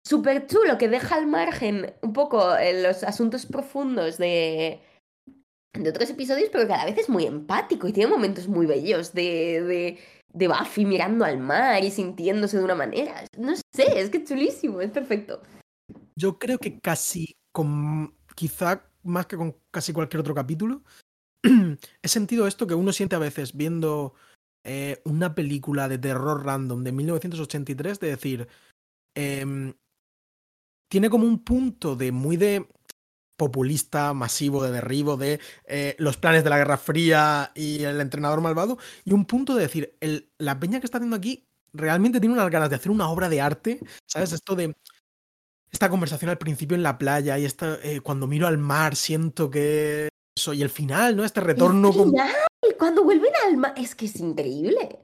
Súper 0.09 0.47
chulo, 0.47 0.79
que 0.79 0.89
deja 0.89 1.17
al 1.17 1.27
margen 1.27 1.93
un 2.01 2.13
poco 2.13 2.55
eh, 2.55 2.81
los 2.81 3.03
asuntos 3.03 3.45
profundos 3.45 4.17
de, 4.17 4.81
de 5.73 5.87
otros 5.87 6.09
episodios, 6.09 6.49
pero 6.51 6.65
que 6.65 6.73
a 6.73 6.77
la 6.77 6.85
vez 6.85 6.97
es 6.97 7.09
muy 7.09 7.27
empático 7.27 7.87
y 7.87 7.93
tiene 7.93 8.09
momentos 8.09 8.47
muy 8.47 8.65
bellos 8.65 9.13
de, 9.13 9.61
de, 9.61 9.99
de 10.33 10.47
Buffy 10.47 10.85
mirando 10.85 11.25
al 11.25 11.37
mar 11.37 11.83
y 11.83 11.91
sintiéndose 11.91 12.57
de 12.57 12.63
una 12.63 12.73
manera. 12.73 13.23
No 13.37 13.55
sé, 13.55 13.99
es 13.99 14.09
que 14.09 14.17
es 14.17 14.23
chulísimo, 14.23 14.81
es 14.81 14.89
perfecto. 14.89 15.43
Yo 16.15 16.39
creo 16.39 16.57
que 16.57 16.79
casi 16.79 17.35
con. 17.51 18.15
Quizá 18.33 18.89
más 19.03 19.27
que 19.27 19.37
con 19.37 19.57
casi 19.69 19.93
cualquier 19.93 20.21
otro 20.21 20.33
capítulo. 20.33 20.81
he 22.01 22.07
sentido 22.07 22.47
esto 22.47 22.65
que 22.65 22.73
uno 22.73 22.93
siente 22.93 23.15
a 23.15 23.19
veces 23.19 23.55
viendo 23.55 24.15
eh, 24.63 25.03
una 25.05 25.35
película 25.35 25.87
de 25.87 25.99
terror 25.99 26.43
random 26.43 26.83
de 26.83 26.93
1983, 26.93 27.99
de 27.99 28.07
decir. 28.07 28.47
em, 29.15 29.75
tiene 30.89 31.09
como 31.09 31.25
un 31.25 31.39
punto 31.43 31.95
de 31.95 32.11
muy 32.11 32.35
de 32.35 32.67
populista, 33.37 34.13
masivo, 34.13 34.63
de 34.63 34.71
derribo, 34.71 35.15
de 35.15 35.39
eh, 35.65 35.95
los 35.97 36.17
planes 36.17 36.43
de 36.43 36.49
la 36.49 36.57
Guerra 36.57 36.77
Fría 36.77 37.51
y 37.55 37.83
el 37.83 38.01
entrenador 38.01 38.41
malvado, 38.41 38.77
y 39.05 39.13
un 39.13 39.23
punto 39.25 39.55
de 39.55 39.61
decir, 39.61 39.95
el- 40.01 40.29
la 40.37 40.59
peña 40.59 40.79
que 40.81 40.85
está 40.85 40.97
haciendo 40.97 41.15
aquí 41.15 41.45
realmente 41.71 42.19
tiene 42.19 42.33
unas 42.35 42.49
ganas 42.49 42.69
de 42.69 42.75
hacer 42.75 42.91
una 42.91 43.09
obra 43.09 43.29
de 43.29 43.39
arte, 43.39 43.79
¿sabes? 44.05 44.33
Esto 44.33 44.55
de 44.55 44.75
esta 45.71 45.89
conversación 45.89 46.29
al 46.29 46.37
principio 46.37 46.75
en 46.75 46.83
la 46.83 46.97
playa 46.97 47.37
y 47.37 47.45
esta, 47.45 47.77
eh, 47.83 48.01
cuando 48.01 48.27
miro 48.27 48.47
al 48.47 48.57
mar 48.57 48.95
siento 48.97 49.49
que 49.49 50.09
eso, 50.35 50.53
y 50.53 50.61
el 50.61 50.69
final, 50.69 51.15
¿no? 51.15 51.23
Este 51.23 51.39
retorno 51.39 51.89
El 51.89 51.93
final, 51.93 52.31
cuando 52.77 53.03
vuelven 53.03 53.31
al 53.47 53.55
mar, 53.55 53.73
es 53.77 53.95
que 53.95 54.07
es 54.07 54.15
increíble. 54.17 54.99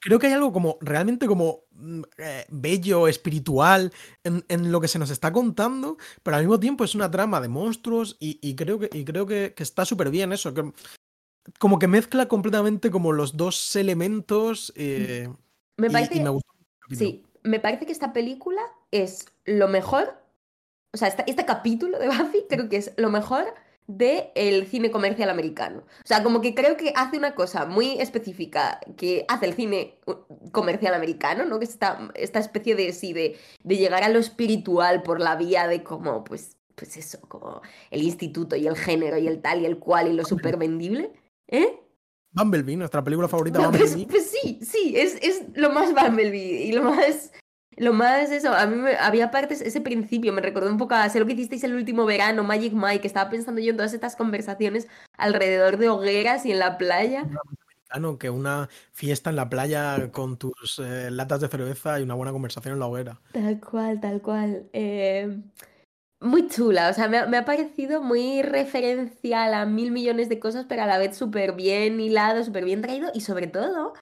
Creo 0.00 0.18
que 0.18 0.28
hay 0.28 0.34
algo 0.34 0.52
como 0.52 0.78
realmente 0.80 1.26
como 1.26 1.64
mm, 1.72 2.02
eh, 2.18 2.46
bello, 2.50 3.08
espiritual 3.08 3.92
en, 4.24 4.44
en 4.48 4.70
lo 4.70 4.80
que 4.80 4.88
se 4.88 4.98
nos 4.98 5.10
está 5.10 5.32
contando, 5.32 5.96
pero 6.22 6.36
al 6.36 6.42
mismo 6.42 6.60
tiempo 6.60 6.84
es 6.84 6.94
una 6.94 7.10
trama 7.10 7.40
de 7.40 7.48
monstruos 7.48 8.16
y, 8.20 8.38
y 8.42 8.54
creo 8.54 8.78
que, 8.78 8.88
y 8.92 9.04
creo 9.04 9.26
que, 9.26 9.52
que 9.56 9.62
está 9.62 9.84
súper 9.84 10.10
bien 10.10 10.32
eso, 10.32 10.54
que 10.54 10.72
como 11.58 11.78
que 11.78 11.88
mezcla 11.88 12.28
completamente 12.28 12.90
como 12.90 13.12
los 13.12 13.36
dos 13.36 13.74
elementos 13.74 14.72
eh, 14.76 15.28
Me 15.78 15.90
parece, 15.90 16.16
y 16.18 16.20
me 16.20 16.30
gustó. 16.30 16.52
capítulo. 16.80 17.10
sí, 17.10 17.24
me 17.42 17.58
parece 17.60 17.86
que 17.86 17.92
esta 17.92 18.12
película 18.12 18.60
es 18.90 19.26
lo 19.46 19.66
mejor, 19.68 20.14
o 20.92 20.96
sea, 20.98 21.08
esta- 21.08 21.24
este 21.26 21.44
capítulo 21.46 21.98
de 21.98 22.06
Buffy 22.08 22.44
creo 22.48 22.68
que 22.68 22.76
es 22.76 22.92
lo 22.96 23.10
mejor 23.10 23.44
del 23.96 24.66
cine 24.66 24.90
comercial 24.90 25.30
americano. 25.30 25.80
O 26.02 26.06
sea, 26.06 26.22
como 26.22 26.40
que 26.40 26.54
creo 26.54 26.76
que 26.76 26.92
hace 26.96 27.16
una 27.18 27.34
cosa 27.34 27.66
muy 27.66 28.00
específica 28.00 28.80
que 28.96 29.24
hace 29.28 29.46
el 29.46 29.54
cine 29.54 29.98
uh, 30.06 30.50
comercial 30.52 30.94
americano, 30.94 31.44
¿no? 31.44 31.58
Que 31.58 31.64
es 31.64 31.70
esta, 31.70 32.10
esta 32.14 32.38
especie 32.38 32.74
de, 32.74 32.92
sí, 32.92 33.12
de, 33.12 33.36
de 33.64 33.76
llegar 33.76 34.02
a 34.04 34.08
lo 34.08 34.18
espiritual 34.18 35.02
por 35.02 35.20
la 35.20 35.36
vía 35.36 35.66
de 35.66 35.82
como, 35.82 36.24
pues, 36.24 36.56
pues 36.74 36.96
eso, 36.96 37.18
como 37.28 37.60
el 37.90 38.02
instituto 38.02 38.56
y 38.56 38.66
el 38.66 38.76
género 38.76 39.18
y 39.18 39.26
el 39.26 39.42
tal 39.42 39.62
y 39.62 39.66
el 39.66 39.78
cual 39.78 40.08
y 40.08 40.12
lo 40.14 40.24
súper 40.24 40.56
vendible. 40.56 41.12
¿Eh? 41.48 41.78
Bumblebee, 42.32 42.76
nuestra 42.76 43.02
película 43.02 43.26
favorita, 43.26 43.58
No, 43.58 43.70
pues, 43.70 43.90
Bumblebee. 43.96 44.06
pues 44.06 44.30
sí, 44.30 44.60
sí, 44.62 44.94
es, 44.96 45.16
es 45.20 45.42
lo 45.54 45.70
más 45.70 45.92
Bumblebee 45.92 46.62
y 46.66 46.72
lo 46.72 46.84
más, 46.84 47.32
lo 47.76 47.92
más 47.92 48.30
eso. 48.30 48.52
A 48.52 48.66
mí 48.66 48.76
me- 48.76 48.96
había 48.96 49.30
partes, 49.30 49.60
ese 49.60 49.80
principio 49.80 50.32
me 50.32 50.40
recordó 50.42 50.70
un 50.70 50.78
poco 50.78 50.94
a 50.94 51.08
sé 51.08 51.20
lo 51.20 51.26
que 51.26 51.32
hicisteis 51.32 51.64
el 51.64 51.74
último 51.74 52.04
verano, 52.06 52.42
Magic 52.44 52.72
Mike, 52.72 53.00
que 53.00 53.06
estaba 53.06 53.30
pensando 53.30 53.60
yo 53.60 53.70
en 53.70 53.76
todas 53.76 53.94
estas 53.94 54.16
conversaciones 54.16 54.88
alrededor 55.16 55.76
de 55.76 55.88
hogueras 55.88 56.44
y 56.46 56.52
en 56.52 56.58
la 56.58 56.78
playa. 56.78 57.20
Americano, 57.22 58.18
que 58.18 58.30
una 58.30 58.68
fiesta 58.92 59.30
en 59.30 59.36
la 59.36 59.48
playa 59.48 60.10
con 60.12 60.36
tus 60.36 60.78
eh, 60.78 61.10
latas 61.10 61.40
de 61.40 61.48
cerveza 61.48 61.98
y 61.98 62.02
una 62.02 62.14
buena 62.14 62.32
conversación 62.32 62.74
en 62.74 62.80
la 62.80 62.86
hoguera. 62.86 63.20
Tal 63.32 63.60
cual, 63.60 64.00
tal 64.00 64.20
cual. 64.22 64.68
Eh, 64.72 65.40
muy 66.20 66.48
chula, 66.48 66.90
o 66.90 66.92
sea, 66.92 67.08
me 67.08 67.18
ha, 67.18 67.26
me 67.26 67.38
ha 67.38 67.44
parecido 67.46 68.02
muy 68.02 68.42
referencial 68.42 69.54
a 69.54 69.64
mil 69.64 69.90
millones 69.90 70.28
de 70.28 70.38
cosas, 70.38 70.66
pero 70.68 70.82
a 70.82 70.86
la 70.86 70.98
vez 70.98 71.16
súper 71.16 71.54
bien 71.54 71.98
hilado, 71.98 72.44
súper 72.44 72.64
bien 72.64 72.82
traído 72.82 73.10
y 73.14 73.22
sobre 73.22 73.46
todo 73.46 73.94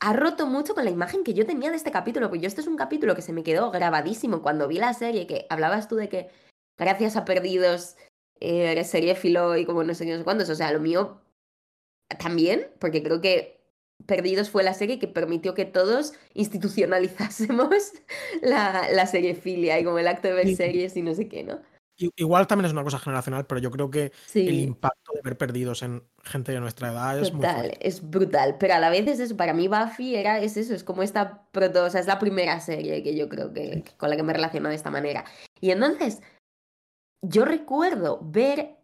ha 0.00 0.12
roto 0.14 0.46
mucho 0.46 0.74
con 0.74 0.84
la 0.84 0.90
imagen 0.90 1.24
que 1.24 1.34
yo 1.34 1.46
tenía 1.46 1.70
de 1.70 1.76
este 1.76 1.90
capítulo, 1.90 2.28
porque 2.28 2.42
yo 2.42 2.48
este 2.48 2.62
es 2.62 2.66
un 2.66 2.76
capítulo 2.76 3.14
que 3.14 3.22
se 3.22 3.34
me 3.34 3.42
quedó 3.42 3.70
grabadísimo 3.70 4.42
cuando 4.42 4.66
vi 4.66 4.78
la 4.78 4.94
serie, 4.94 5.26
que 5.26 5.46
hablabas 5.50 5.88
tú 5.88 5.96
de 5.96 6.08
que 6.08 6.30
gracias 6.78 7.16
a 7.16 7.26
Perdidos 7.26 7.96
eh, 8.40 8.72
eres 8.72 8.88
seriéfilo 8.88 9.56
y 9.58 9.66
como 9.66 9.84
no 9.84 9.94
sé 9.94 10.06
qué, 10.06 10.12
no 10.12 10.18
sé 10.18 10.24
cuántos, 10.24 10.48
o 10.48 10.54
sea, 10.54 10.72
lo 10.72 10.80
mío 10.80 11.20
también, 12.18 12.68
porque 12.78 13.02
creo 13.02 13.20
que 13.20 13.60
Perdidos 14.06 14.48
fue 14.48 14.62
la 14.62 14.72
serie 14.72 14.98
que 14.98 15.06
permitió 15.06 15.52
que 15.52 15.66
todos 15.66 16.14
institucionalizásemos 16.32 17.92
la, 18.42 18.88
la 18.90 19.06
seriefilia 19.06 19.78
y 19.78 19.84
como 19.84 19.98
el 19.98 20.08
acto 20.08 20.28
de 20.28 20.34
ver 20.34 20.56
series 20.56 20.96
y 20.96 21.02
no 21.02 21.14
sé 21.14 21.28
qué, 21.28 21.44
¿no? 21.44 21.60
Igual 22.16 22.46
también 22.46 22.66
es 22.66 22.72
una 22.72 22.82
cosa 22.84 22.98
generacional, 22.98 23.46
pero 23.46 23.60
yo 23.60 23.70
creo 23.70 23.90
que 23.90 24.04
el 24.04 24.12
Sí, 24.26 24.48
impacto 24.60 25.12
de 25.14 25.20
ver 25.22 25.36
perdidos 25.38 25.82
en 25.82 26.02
gente 26.24 26.52
de 26.52 26.60
nuestra 26.60 26.90
edad 26.92 27.18
es 27.20 27.32
muy 27.32 27.46
fuerte. 27.46 27.78
es 27.86 28.08
brutal, 28.08 28.56
pero 28.58 28.74
a 28.74 28.78
la 28.78 28.90
vez 28.90 29.06
es 29.06 29.20
eso, 29.20 29.36
para 29.36 29.52
mí 29.54 29.68
Buffy 29.68 30.14
era, 30.16 30.38
es 30.40 30.56
eso, 30.56 30.74
es 30.74 30.84
como 30.84 31.02
esta 31.02 31.46
proto, 31.52 31.84
o 31.84 31.90
sea, 31.90 32.00
es 32.00 32.06
la 32.06 32.18
primera 32.18 32.60
serie 32.60 33.02
que 33.02 33.16
yo 33.16 33.28
creo 33.28 33.52
que, 33.52 33.82
que 33.84 33.96
con 33.96 34.10
la 34.10 34.16
que 34.16 34.22
me 34.22 34.32
relaciono 34.32 34.68
de 34.68 34.74
esta 34.76 34.90
manera. 34.90 35.24
Y 35.60 35.70
entonces, 35.72 36.20
yo 37.22 37.44
recuerdo 37.44 38.20
ver, 38.22 38.76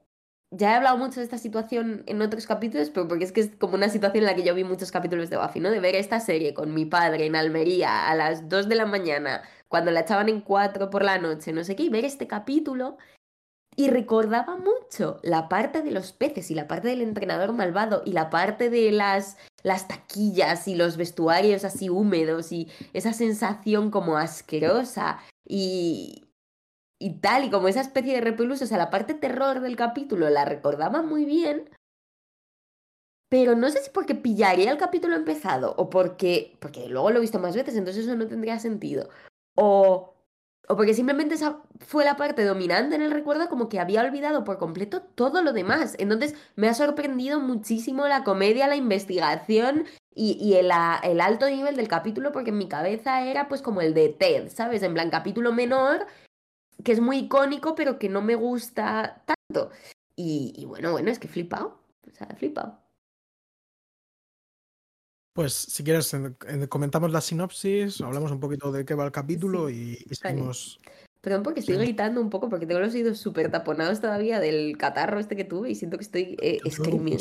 ya 0.50 0.72
he 0.72 0.74
hablado 0.76 0.98
mucho 0.98 1.20
de 1.20 1.24
esta 1.24 1.38
situación 1.38 2.02
en 2.06 2.22
otros 2.22 2.46
capítulos, 2.46 2.90
pero 2.90 3.08
porque 3.08 3.24
es 3.24 3.32
que 3.32 3.40
es 3.40 3.50
como 3.58 3.74
una 3.74 3.88
situación 3.88 4.24
en 4.24 4.30
la 4.30 4.36
que 4.36 4.44
yo 4.44 4.54
vi 4.54 4.64
muchos 4.64 4.92
capítulos 4.92 5.30
de 5.30 5.36
Buffy, 5.38 5.60
¿no? 5.60 5.70
De 5.70 5.80
ver 5.80 5.94
esta 5.96 6.20
serie 6.20 6.54
con 6.54 6.74
mi 6.74 6.84
padre 6.86 7.26
en 7.26 7.36
Almería 7.36 8.08
a 8.08 8.14
las 8.14 8.48
2 8.48 8.68
de 8.68 8.74
la 8.76 8.86
mañana, 8.86 9.42
cuando 9.68 9.90
la 9.90 10.00
echaban 10.00 10.28
en 10.28 10.40
4 10.40 10.90
por 10.90 11.04
la 11.04 11.18
noche, 11.18 11.52
no 11.52 11.64
sé 11.64 11.76
qué, 11.76 11.84
y 11.84 11.88
ver 11.88 12.04
este 12.04 12.26
capítulo 12.26 12.96
y 13.76 13.90
recordaba 13.90 14.56
mucho 14.56 15.20
la 15.22 15.48
parte 15.48 15.82
de 15.82 15.90
los 15.90 16.12
peces 16.12 16.50
y 16.50 16.54
la 16.54 16.66
parte 16.66 16.88
del 16.88 17.02
entrenador 17.02 17.52
malvado 17.52 18.02
y 18.06 18.12
la 18.12 18.30
parte 18.30 18.70
de 18.70 18.90
las, 18.90 19.36
las 19.62 19.86
taquillas 19.86 20.66
y 20.66 20.74
los 20.74 20.96
vestuarios 20.96 21.62
así 21.64 21.90
húmedos 21.90 22.52
y 22.52 22.68
esa 22.94 23.12
sensación 23.12 23.90
como 23.90 24.16
asquerosa 24.16 25.18
y, 25.46 26.24
y 26.98 27.20
tal, 27.20 27.44
y 27.44 27.50
como 27.50 27.68
esa 27.68 27.82
especie 27.82 28.14
de 28.14 28.22
repelús, 28.22 28.62
o 28.62 28.66
sea, 28.66 28.78
la 28.78 28.90
parte 28.90 29.12
terror 29.12 29.60
del 29.60 29.76
capítulo 29.76 30.30
la 30.30 30.46
recordaba 30.46 31.02
muy 31.02 31.26
bien, 31.26 31.68
pero 33.28 33.56
no 33.56 33.68
sé 33.68 33.82
si 33.82 33.90
porque 33.90 34.14
pillaría 34.14 34.70
el 34.70 34.78
capítulo 34.78 35.16
empezado 35.16 35.74
o 35.76 35.90
porque, 35.90 36.56
porque 36.60 36.88
luego 36.88 37.10
lo 37.10 37.18
he 37.18 37.20
visto 37.20 37.38
más 37.38 37.54
veces, 37.54 37.76
entonces 37.76 38.04
eso 38.04 38.16
no 38.16 38.26
tendría 38.26 38.58
sentido, 38.58 39.10
o, 39.56 40.14
o 40.68 40.76
porque 40.76 40.94
simplemente 40.94 41.34
esa 41.36 41.62
fue 41.80 42.04
la 42.04 42.16
parte 42.16 42.44
dominante 42.44 42.96
en 42.96 43.02
el 43.02 43.10
recuerdo, 43.12 43.48
como 43.48 43.68
que 43.68 43.80
había 43.80 44.02
olvidado 44.02 44.44
por 44.44 44.58
completo 44.58 45.02
todo 45.02 45.42
lo 45.42 45.52
demás. 45.52 45.96
Entonces 45.98 46.34
me 46.56 46.68
ha 46.68 46.74
sorprendido 46.74 47.40
muchísimo 47.40 48.06
la 48.08 48.24
comedia, 48.24 48.68
la 48.68 48.76
investigación 48.76 49.86
y, 50.14 50.32
y 50.40 50.54
el, 50.56 50.70
a- 50.72 51.00
el 51.04 51.20
alto 51.20 51.48
nivel 51.50 51.76
del 51.76 51.88
capítulo, 51.88 52.32
porque 52.32 52.50
en 52.50 52.58
mi 52.58 52.68
cabeza 52.68 53.22
era 53.24 53.48
pues 53.48 53.62
como 53.62 53.80
el 53.82 53.94
de 53.94 54.10
Ted, 54.10 54.50
¿sabes? 54.50 54.82
En 54.84 54.94
plan 54.94 55.10
capítulo 55.10 55.52
menor, 55.52 56.06
que 56.84 56.92
es 56.92 57.00
muy 57.00 57.18
icónico, 57.18 57.74
pero 57.74 57.98
que 57.98 58.08
no 58.10 58.22
me 58.22 58.34
gusta 58.36 59.24
tanto. 59.26 59.70
Y, 60.16 60.54
y 60.56 60.66
bueno, 60.66 60.92
bueno, 60.92 61.10
es 61.10 61.18
que 61.20 61.28
flipado. 61.28 61.80
O 62.08 62.12
sea, 62.12 62.28
flipado. 62.36 62.80
Pues 65.36 65.52
si 65.52 65.84
quieres, 65.84 66.12
en- 66.14 66.36
en- 66.48 66.66
comentamos 66.66 67.12
la 67.12 67.20
sinopsis, 67.20 68.00
hablamos 68.00 68.32
un 68.32 68.40
poquito 68.40 68.72
de 68.72 68.84
qué 68.84 68.94
va 68.94 69.04
el 69.04 69.12
capítulo 69.12 69.70
y, 69.70 69.74
y 69.74 70.04
vale. 70.04 70.14
seguimos. 70.16 70.80
Perdón 71.20 71.42
porque 71.42 71.60
estoy 71.60 71.74
Sí. 71.76 71.80
gritando 71.82 72.20
un 72.20 72.30
poco, 72.30 72.48
porque 72.48 72.66
tengo 72.66 72.80
los 72.80 72.94
oídos 72.94 73.18
súper 73.18 73.50
taponados 73.50 74.00
todavía 74.00 74.40
del 74.40 74.76
catarro 74.78 75.20
este 75.20 75.36
que 75.36 75.44
tuve 75.44 75.70
y 75.70 75.74
siento 75.74 75.98
que 75.98 76.04
estoy 76.04 76.36
eh, 76.40 76.58
creo 76.58 76.62
que 76.62 76.70
screaming. 76.70 77.18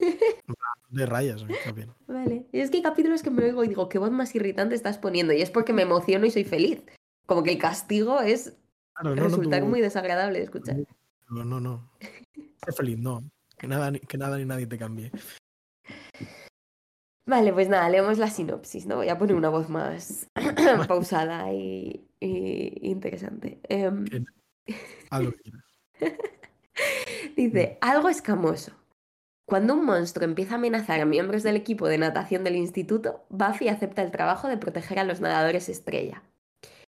De 0.88 1.06
rayas, 1.06 1.44
está 1.48 1.72
bien. 1.72 1.90
Vale. 2.06 2.46
Y 2.52 2.60
es 2.60 2.70
que 2.70 2.78
hay 2.78 2.82
capítulos 2.82 3.22
que 3.22 3.30
me 3.30 3.44
oigo 3.44 3.62
y 3.64 3.68
digo, 3.68 3.88
qué 3.88 3.98
voz 3.98 4.10
más 4.10 4.34
irritante 4.34 4.74
estás 4.74 4.98
poniendo. 4.98 5.32
Y 5.32 5.40
es 5.42 5.50
porque 5.50 5.72
me 5.72 5.82
emociono 5.82 6.26
y 6.26 6.30
soy 6.30 6.44
feliz. 6.44 6.82
Como 7.26 7.42
que 7.42 7.52
el 7.52 7.58
castigo 7.58 8.20
es 8.20 8.56
Claro, 8.94 9.14
no, 9.14 9.22
no, 9.22 9.28
resultar 9.28 9.60
tú- 9.60 9.66
muy 9.68 9.80
desagradable 9.80 10.38
de 10.38 10.44
escuchar. 10.44 10.76
no, 11.28 11.44
no, 11.44 11.60
no. 11.60 11.90
Sé 12.66 12.72
feliz, 12.72 12.98
no. 12.98 13.22
Que 13.58 13.66
nada, 13.68 13.92
que 13.92 14.18
nada 14.18 14.38
ni 14.38 14.44
nadie 14.44 14.66
te 14.66 14.76
cambie. 14.78 15.10
Vale, 17.24 17.52
pues 17.52 17.68
nada, 17.68 17.88
leemos 17.88 18.18
la 18.18 18.28
sinopsis, 18.28 18.86
¿no? 18.86 18.96
Voy 18.96 19.08
a 19.08 19.18
poner 19.18 19.36
una 19.36 19.48
voz 19.48 19.68
más 19.68 20.28
pausada 20.88 21.52
y, 21.52 22.08
y 22.18 22.78
interesante. 22.82 23.60
Que 23.68 24.24
quieras. 25.42 25.64
Dice, 27.36 27.78
algo 27.80 28.08
escamoso. 28.08 28.72
Cuando 29.46 29.74
un 29.74 29.84
monstruo 29.84 30.24
empieza 30.24 30.54
a 30.54 30.58
amenazar 30.58 31.00
a 31.00 31.04
miembros 31.04 31.42
del 31.42 31.56
equipo 31.56 31.86
de 31.86 31.98
natación 31.98 32.44
del 32.44 32.56
instituto, 32.56 33.24
Buffy 33.28 33.68
acepta 33.68 34.02
el 34.02 34.10
trabajo 34.10 34.48
de 34.48 34.56
proteger 34.56 34.98
a 34.98 35.04
los 35.04 35.20
nadadores 35.20 35.68
estrella. 35.68 36.22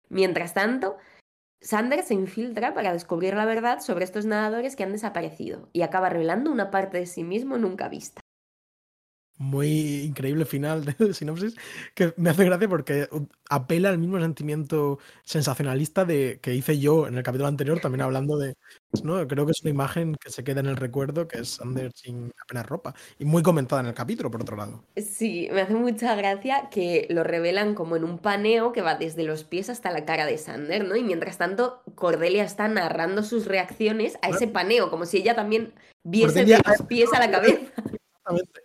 Mientras 0.08 0.54
tanto, 0.54 0.96
Sander 1.60 2.02
se 2.02 2.14
infiltra 2.14 2.74
para 2.74 2.92
descubrir 2.92 3.34
la 3.34 3.44
verdad 3.44 3.80
sobre 3.80 4.04
estos 4.04 4.26
nadadores 4.26 4.76
que 4.76 4.82
han 4.82 4.92
desaparecido 4.92 5.68
y 5.72 5.82
acaba 5.82 6.08
revelando 6.08 6.50
una 6.50 6.70
parte 6.70 6.98
de 6.98 7.06
sí 7.06 7.22
mismo 7.22 7.58
nunca 7.58 7.88
vista. 7.88 8.20
Muy 9.40 10.02
increíble 10.02 10.44
final 10.44 10.84
de 10.98 11.14
sinopsis 11.14 11.56
que 11.94 12.12
me 12.18 12.28
hace 12.28 12.44
gracia 12.44 12.68
porque 12.68 13.08
apela 13.48 13.88
al 13.88 13.96
mismo 13.96 14.20
sentimiento 14.20 14.98
sensacionalista 15.24 16.04
de 16.04 16.40
que 16.42 16.54
hice 16.54 16.78
yo 16.78 17.06
en 17.06 17.16
el 17.16 17.22
capítulo 17.22 17.48
anterior, 17.48 17.80
también 17.80 18.02
hablando 18.02 18.36
de. 18.36 18.54
¿no? 19.02 19.26
Creo 19.26 19.46
que 19.46 19.52
es 19.52 19.62
una 19.62 19.70
imagen 19.70 20.14
que 20.16 20.28
se 20.30 20.44
queda 20.44 20.60
en 20.60 20.66
el 20.66 20.76
recuerdo, 20.76 21.26
que 21.26 21.38
es 21.38 21.48
Sander 21.48 21.90
sin 21.94 22.30
apenas 22.42 22.66
ropa. 22.66 22.94
Y 23.18 23.24
muy 23.24 23.42
comentada 23.42 23.80
en 23.80 23.86
el 23.88 23.94
capítulo, 23.94 24.30
por 24.30 24.42
otro 24.42 24.58
lado. 24.58 24.84
Sí, 24.98 25.48
me 25.50 25.62
hace 25.62 25.74
mucha 25.74 26.14
gracia 26.16 26.68
que 26.70 27.06
lo 27.08 27.24
revelan 27.24 27.74
como 27.74 27.96
en 27.96 28.04
un 28.04 28.18
paneo 28.18 28.72
que 28.72 28.82
va 28.82 28.96
desde 28.96 29.22
los 29.22 29.44
pies 29.44 29.70
hasta 29.70 29.90
la 29.90 30.04
cara 30.04 30.26
de 30.26 30.36
Sander, 30.36 30.86
¿no? 30.86 30.96
Y 30.96 31.02
mientras 31.02 31.38
tanto, 31.38 31.80
Cordelia 31.94 32.44
está 32.44 32.68
narrando 32.68 33.22
sus 33.22 33.46
reacciones 33.46 34.18
a 34.20 34.28
ese 34.28 34.48
paneo, 34.48 34.90
como 34.90 35.06
si 35.06 35.16
ella 35.16 35.34
también 35.34 35.72
viese 36.04 36.40
Cordelia- 36.44 36.58
de 36.58 36.62
los 36.76 36.86
pies 36.86 37.10
a 37.14 37.20
la 37.20 37.30
cabeza. 37.30 37.72
Exactamente. 38.20 38.60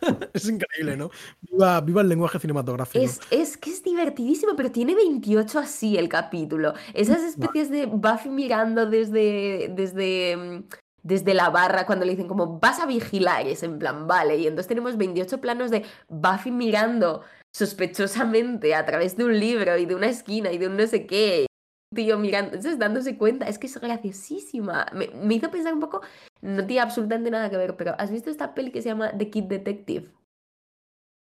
es 0.32 0.48
increíble, 0.48 0.96
¿no? 0.96 1.10
Viva, 1.40 1.80
viva 1.80 2.00
el 2.02 2.08
lenguaje 2.08 2.38
cinematográfico. 2.38 3.04
Es, 3.04 3.20
es 3.30 3.56
que 3.56 3.70
es 3.70 3.82
divertidísimo, 3.82 4.54
pero 4.56 4.70
tiene 4.70 4.94
28 4.94 5.58
así 5.58 5.96
el 5.96 6.08
capítulo. 6.08 6.74
Esas 6.94 7.22
especies 7.22 7.70
de 7.70 7.86
Buffy 7.86 8.28
mirando 8.28 8.86
desde, 8.86 9.72
desde, 9.74 10.36
mm, 10.36 10.64
desde 11.02 11.34
la 11.34 11.50
barra 11.50 11.86
cuando 11.86 12.04
le 12.04 12.12
dicen 12.12 12.28
como 12.28 12.58
vas 12.58 12.80
a 12.80 12.86
vigilar, 12.86 13.46
y 13.46 13.50
es 13.50 13.62
en 13.62 13.78
plan, 13.78 14.06
vale. 14.06 14.36
Y 14.36 14.46
entonces 14.46 14.68
tenemos 14.68 14.96
28 14.96 15.40
planos 15.40 15.70
de 15.70 15.84
Buffy 16.08 16.50
mirando 16.50 17.22
sospechosamente 17.52 18.74
a 18.74 18.86
través 18.86 19.16
de 19.16 19.24
un 19.24 19.38
libro 19.38 19.76
y 19.76 19.86
de 19.86 19.94
una 19.94 20.08
esquina 20.08 20.52
y 20.52 20.58
de 20.58 20.68
un 20.68 20.76
no 20.76 20.86
sé 20.86 21.06
qué. 21.06 21.46
Tío 21.92 22.18
mirando, 22.18 22.54
entonces 22.54 22.78
dándose 22.78 23.18
cuenta, 23.18 23.48
es 23.48 23.58
que 23.58 23.66
es 23.66 23.80
graciosísima. 23.80 24.86
Me, 24.92 25.08
me 25.08 25.34
hizo 25.34 25.50
pensar 25.50 25.74
un 25.74 25.80
poco, 25.80 26.02
no 26.40 26.64
tiene 26.66 26.82
absolutamente 26.82 27.30
nada 27.30 27.50
que 27.50 27.56
ver, 27.56 27.76
pero 27.76 27.94
¿has 27.98 28.10
visto 28.12 28.30
esta 28.30 28.54
peli 28.54 28.70
que 28.70 28.80
se 28.80 28.90
llama 28.90 29.16
The 29.16 29.28
Kid 29.28 29.44
Detective? 29.44 30.12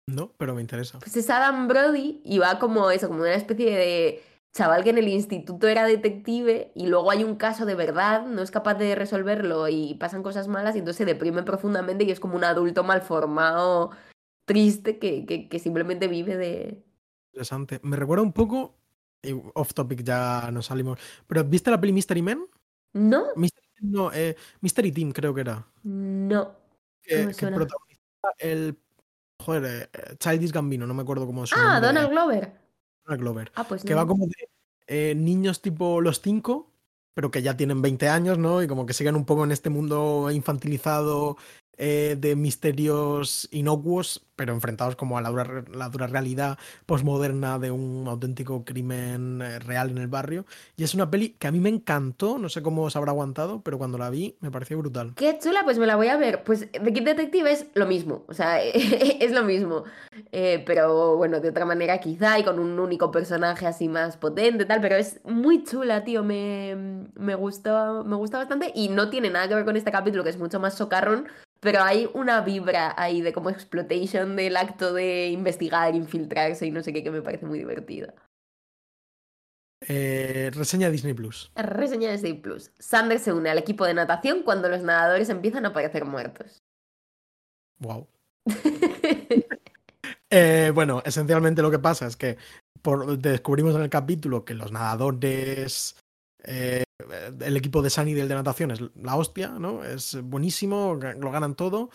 No, 0.07 0.33
pero 0.37 0.55
me 0.55 0.61
interesa. 0.61 0.99
Pues 0.99 1.17
es 1.17 1.31
Adam 1.31 1.69
Brody 1.69 2.21
y 2.25 2.39
va 2.39 2.59
como 2.59 2.91
eso, 2.91 3.09
como 3.09 3.21
una 3.21 3.35
especie 3.35 3.77
de 3.77 4.23
chaval 4.53 4.83
que 4.83 4.91
en 4.91 4.99
el 4.99 5.09
instituto 5.09 5.69
era 5.69 5.85
detective 5.85 6.73
y 6.75 6.87
luego 6.89 7.11
hay 7.11 7.23
un 7.23 7.37
caso 7.37 7.65
de 7.67 7.77
verdad, 7.77 8.27
no 8.27 8.43
es 8.43 8.51
capaz 8.51 8.75
de 8.75 8.95
resolverlo 8.97 9.69
y 9.69 9.95
pasan 9.95 10.23
cosas 10.23 10.49
malas 10.49 10.75
y 10.75 10.81
entonces 10.81 10.99
se 10.99 11.05
deprime 11.05 11.43
profundamente 11.45 12.05
y 12.05 12.11
es 12.11 12.21
como 12.21 12.35
un 12.35 12.45
adulto 12.45 12.83
malformado, 12.83 13.91
triste, 14.47 14.99
que, 14.99 15.25
que, 15.25 15.49
que 15.49 15.59
simplemente 15.59 16.09
vive 16.09 16.37
de... 16.37 16.85
Interesante. 17.33 17.79
Me 17.85 17.97
recuerda 17.97 18.25
un 18.25 18.33
poco. 18.33 18.80
Off 19.55 19.75
topic, 19.75 20.03
ya 20.03 20.51
nos 20.53 20.67
salimos. 20.67 20.99
Pero 21.27 21.45
¿viste 21.45 21.71
la 21.71 21.81
peli 21.81 21.93
Mystery 21.93 22.23
Men? 22.23 22.47
No, 22.95 23.27
Mystery 23.37 23.67
no, 23.83 24.13
eh, 24.13 24.37
Mystery 24.61 24.93
Team, 24.93 25.13
creo 25.13 25.35
que 25.35 25.41
era. 25.43 25.67
no. 25.85 26.53
Que, 27.03 27.29
que 27.37 27.47
protagonizaba 27.47 28.35
el. 28.39 28.77
Joder, 29.43 29.89
eh, 29.93 30.17
Childish 30.19 30.53
Gambino, 30.53 30.87
no 30.87 30.93
me 30.95 31.03
acuerdo 31.03 31.27
cómo 31.27 31.47
su 31.47 31.55
Ah, 31.57 31.81
nombre. 31.81 31.87
Donald 31.89 32.11
Glover. 32.11 32.53
Donald 33.05 33.21
Glover. 33.23 33.53
Ah, 33.55 33.65
pues 33.67 33.83
Que 33.83 33.91
no. 33.93 33.97
va 33.97 34.07
como 34.07 34.27
de 34.27 34.49
eh, 34.87 35.15
niños 35.15 35.63
tipo 35.63 36.01
los 36.03 36.21
cinco, 36.21 36.71
pero 37.15 37.31
que 37.31 37.41
ya 37.43 37.57
tienen 37.57 37.81
20 37.81 38.09
años, 38.09 38.37
¿no? 38.39 38.63
Y 38.63 38.69
como 38.69 38.85
que 38.85 38.93
siguen 38.93 39.17
un 39.17 39.25
poco 39.25 39.45
en 39.45 39.53
este 39.53 39.71
mundo 39.71 40.31
infantilizado, 40.31 41.39
eh, 41.83 42.15
de 42.19 42.37
misterios 42.37 43.49
inocuos, 43.53 44.23
pero 44.37 44.53
enfrentados 44.53 44.97
como 44.97 45.17
a 45.17 45.23
la 45.23 45.31
dura, 45.31 45.65
la 45.73 45.89
dura 45.89 46.07
realidad 46.07 46.59
postmoderna 46.85 47.59
de 47.59 47.71
un 47.71 48.05
auténtico 48.07 48.67
crimen 48.67 49.41
eh, 49.41 49.59
real 49.61 49.89
en 49.89 49.97
el 49.97 50.07
barrio. 50.07 50.45
Y 50.77 50.85
es 50.85 50.93
una 50.93 51.11
peli 51.11 51.31
que 51.39 51.47
a 51.47 51.51
mí 51.51 51.59
me 51.59 51.71
encantó, 51.71 52.37
no 52.37 52.51
sé 52.51 52.61
cómo 52.61 52.91
se 52.91 52.99
habrá 52.99 53.13
aguantado, 53.13 53.63
pero 53.63 53.79
cuando 53.79 53.97
la 53.97 54.11
vi 54.11 54.37
me 54.41 54.51
pareció 54.51 54.77
brutal. 54.77 55.15
Qué 55.17 55.39
chula, 55.39 55.63
pues 55.65 55.79
me 55.79 55.87
la 55.87 55.97
voy 55.97 56.09
a 56.09 56.19
ver. 56.19 56.45
Pues 56.45 56.71
The 56.71 56.93
Kid 56.93 57.03
Detective 57.03 57.51
es 57.51 57.67
lo 57.73 57.87
mismo, 57.87 58.27
o 58.29 58.35
sea, 58.35 58.63
es 58.63 59.33
lo 59.33 59.43
mismo. 59.43 59.85
Eh, 60.33 60.63
pero 60.67 61.17
bueno, 61.17 61.41
de 61.41 61.49
otra 61.49 61.65
manera 61.65 61.99
quizá 61.99 62.39
y 62.39 62.45
con 62.45 62.59
un 62.59 62.79
único 62.79 63.11
personaje 63.11 63.67
así 63.67 63.89
más 63.89 64.19
potente, 64.19 64.67
tal, 64.67 64.83
pero 64.83 64.97
es 64.97 65.21
muy 65.25 65.65
chula, 65.65 66.05
tío, 66.05 66.23
me, 66.23 67.09
me 67.15 67.35
gusta, 67.37 68.03
me 68.05 68.17
gusta 68.17 68.37
bastante 68.37 68.71
y 68.75 68.91
no 68.91 69.09
tiene 69.09 69.31
nada 69.31 69.49
que 69.49 69.55
ver 69.55 69.65
con 69.65 69.79
este 69.79 69.91
capítulo 69.91 70.25
que 70.25 70.31
es 70.31 70.39
mucho 70.39 70.61
más 70.61 70.75
socarrón, 70.75 71.27
pero 71.61 71.83
hay 71.83 72.09
una 72.15 72.41
vibra 72.41 72.95
ahí 72.97 73.21
de 73.21 73.33
como 73.33 73.51
exploitation 73.51 74.35
del 74.37 74.57
acto 74.57 74.93
de 74.93 75.29
investigar, 75.29 75.95
infiltrarse 75.95 76.67
y 76.67 76.71
no 76.71 76.83
sé 76.83 76.93
qué, 76.93 77.05
que 77.05 77.11
me 77.11 77.23
parece 77.23 77.47
muy 77.47 77.59
divertida. 77.59 78.15
Eh, 79.87 80.51
reseña 80.55 80.91
Disney 80.91 81.15
Plus. 81.15 81.51
Reseña 81.55 82.11
Disney 82.13 82.35
Plus. 82.35 82.71
Sander 82.79 83.19
se 83.19 83.33
une 83.33 83.49
al 83.49 83.59
equipo 83.59 83.87
de 83.87 83.95
natación 83.95 84.43
cuando 84.43 84.69
los 84.69 84.83
nadadores 84.83 85.29
empiezan 85.31 85.65
a 85.67 85.73
parecer 85.73 86.05
muertos. 86.05 86.63
Wow. 87.79 88.09
Eh, 90.33 90.71
bueno, 90.73 91.03
esencialmente 91.05 91.61
lo 91.61 91.73
que 91.73 91.81
pasa 91.81 92.07
es 92.07 92.17
que 92.17 92.39
por, 92.83 93.19
descubrimos 93.19 93.75
en 93.75 93.83
el 93.83 93.91
capítulo 93.91 94.45
que 94.45 94.55
los 94.55 94.71
nadadores, 94.71 95.97
eh, 96.45 96.85
el 97.41 97.57
equipo 97.57 97.83
de 97.83 97.91
Sunny 97.91 98.15
del 98.15 98.29
de 98.29 98.35
natación 98.35 98.71
es 98.71 98.81
la 98.95 99.17
hostia, 99.17 99.49
¿no? 99.59 99.85
Es 99.85 100.19
buenísimo, 100.23 100.95
lo 101.19 101.31
ganan 101.31 101.55
todo, 101.55 101.91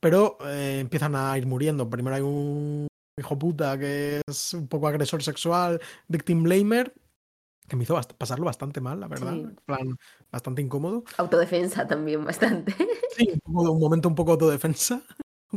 pero 0.00 0.38
eh, 0.44 0.78
empiezan 0.80 1.14
a 1.16 1.36
ir 1.38 1.46
muriendo. 1.46 1.88
Primero 1.88 2.16
hay 2.16 2.22
un 2.22 2.86
hijo 3.18 3.38
puta 3.38 3.78
que 3.78 4.20
es 4.26 4.54
un 4.54 4.68
poco 4.68 4.88
agresor 4.88 5.22
sexual, 5.22 5.80
victim 6.08 6.42
blamer, 6.42 6.92
que 7.68 7.76
me 7.76 7.82
hizo 7.82 7.94
bast 7.94 8.12
pasarlo 8.14 8.46
bastante 8.46 8.80
mal, 8.80 9.00
la 9.00 9.08
verdad. 9.08 9.32
Sí. 9.34 9.40
En 9.40 9.56
plan, 9.66 9.98
bastante 10.30 10.62
incómodo. 10.62 11.04
Autodefensa 11.18 11.86
también 11.86 12.24
bastante. 12.24 12.74
Sí, 13.18 13.28
un, 13.46 13.52
poco- 13.52 13.72
un 13.72 13.80
momento 13.80 14.08
un 14.08 14.14
poco 14.14 14.32
autodefensa. 14.32 15.02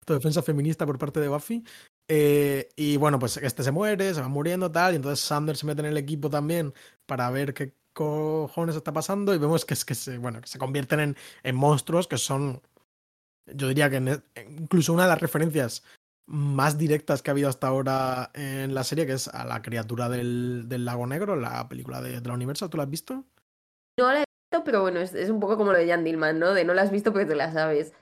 Autodefensa 0.00 0.42
feminista 0.42 0.84
por 0.86 0.98
parte 0.98 1.20
de 1.20 1.28
Buffy. 1.28 1.64
Eh, 2.08 2.68
y 2.76 2.96
bueno, 2.96 3.18
pues 3.18 3.36
este 3.36 3.62
se 3.62 3.70
muere, 3.72 4.14
se 4.14 4.20
va 4.20 4.28
muriendo, 4.28 4.70
tal. 4.70 4.92
Y 4.92 4.96
entonces 4.96 5.24
Sander 5.24 5.56
se 5.56 5.66
mete 5.66 5.80
en 5.80 5.86
el 5.86 5.96
equipo 5.96 6.30
también 6.30 6.72
para 7.06 7.30
ver 7.30 7.54
qué 7.54 7.74
cojones 7.96 8.76
está 8.76 8.92
pasando. 8.92 9.34
Y 9.34 9.38
vemos 9.38 9.64
que 9.64 9.74
es 9.74 9.84
que 9.84 9.94
se, 9.94 10.18
bueno, 10.18 10.40
que 10.40 10.46
se 10.48 10.58
convierten 10.58 11.00
en, 11.00 11.16
en 11.42 11.56
monstruos 11.56 12.06
que 12.06 12.18
son. 12.18 12.60
Yo 13.46 13.68
diría 13.68 13.88
que 13.90 13.96
en- 13.96 14.22
incluso 14.58 14.92
una 14.92 15.04
de 15.04 15.08
las 15.08 15.20
referencias 15.20 15.82
más 16.28 16.76
directas 16.76 17.22
que 17.22 17.30
ha 17.30 17.32
habido 17.32 17.48
hasta 17.48 17.68
ahora 17.68 18.30
en 18.34 18.74
la 18.74 18.82
serie, 18.84 19.06
que 19.06 19.12
es 19.14 19.28
a 19.28 19.44
la 19.44 19.62
criatura 19.62 20.08
del, 20.08 20.64
del 20.68 20.84
lago 20.84 21.06
negro, 21.06 21.36
la 21.36 21.68
película 21.68 22.00
de, 22.02 22.20
de 22.20 22.28
la 22.28 22.34
Universal. 22.34 22.68
¿Tú 22.68 22.76
la 22.76 22.82
has 22.82 22.90
visto? 22.90 23.24
No 23.98 24.12
la 24.12 24.20
he 24.22 24.24
visto, 24.50 24.64
pero 24.64 24.82
bueno, 24.82 25.00
es, 25.00 25.14
es 25.14 25.30
un 25.30 25.38
poco 25.40 25.56
como 25.56 25.72
lo 25.72 25.78
de 25.78 25.88
Jan 25.88 26.04
Dillman, 26.04 26.38
¿no? 26.38 26.52
De 26.52 26.64
no 26.64 26.74
la 26.74 26.82
has 26.82 26.90
visto 26.90 27.12
porque 27.12 27.26
te 27.26 27.36
la 27.36 27.52
sabes. 27.52 27.92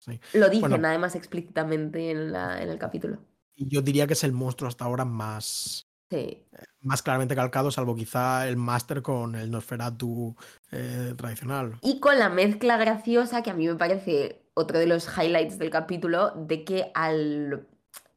Sí. 0.00 0.18
Lo 0.32 0.48
dicen 0.48 0.70
Bueno. 0.70 0.88
además 0.88 1.14
explícitamente 1.14 2.10
en, 2.10 2.32
la, 2.32 2.62
en 2.62 2.70
el 2.70 2.78
capítulo. 2.78 3.18
Y 3.54 3.68
yo 3.68 3.82
diría 3.82 4.06
que 4.06 4.12
es 4.14 4.24
el 4.24 4.32
monstruo 4.32 4.68
hasta 4.68 4.84
ahora 4.86 5.04
más, 5.04 5.82
Sí. 6.10 6.42
Más 6.80 7.02
claramente 7.02 7.34
calcado, 7.34 7.70
salvo 7.70 7.94
quizá 7.94 8.46
el 8.48 8.56
Master 8.56 9.02
con 9.02 9.34
el 9.34 9.50
Nosferatu 9.50 10.36
eh, 10.70 11.14
tradicional. 11.16 11.78
Y 11.82 12.00
con 12.00 12.18
la 12.18 12.28
mezcla 12.28 12.76
graciosa, 12.76 13.42
que 13.42 13.50
a 13.50 13.54
mí 13.54 13.66
me 13.66 13.74
parece 13.74 14.42
otro 14.54 14.78
de 14.78 14.86
los 14.86 15.08
highlights 15.16 15.58
del 15.58 15.70
capítulo, 15.70 16.32
de 16.36 16.64
que 16.64 16.90
al, 16.94 17.66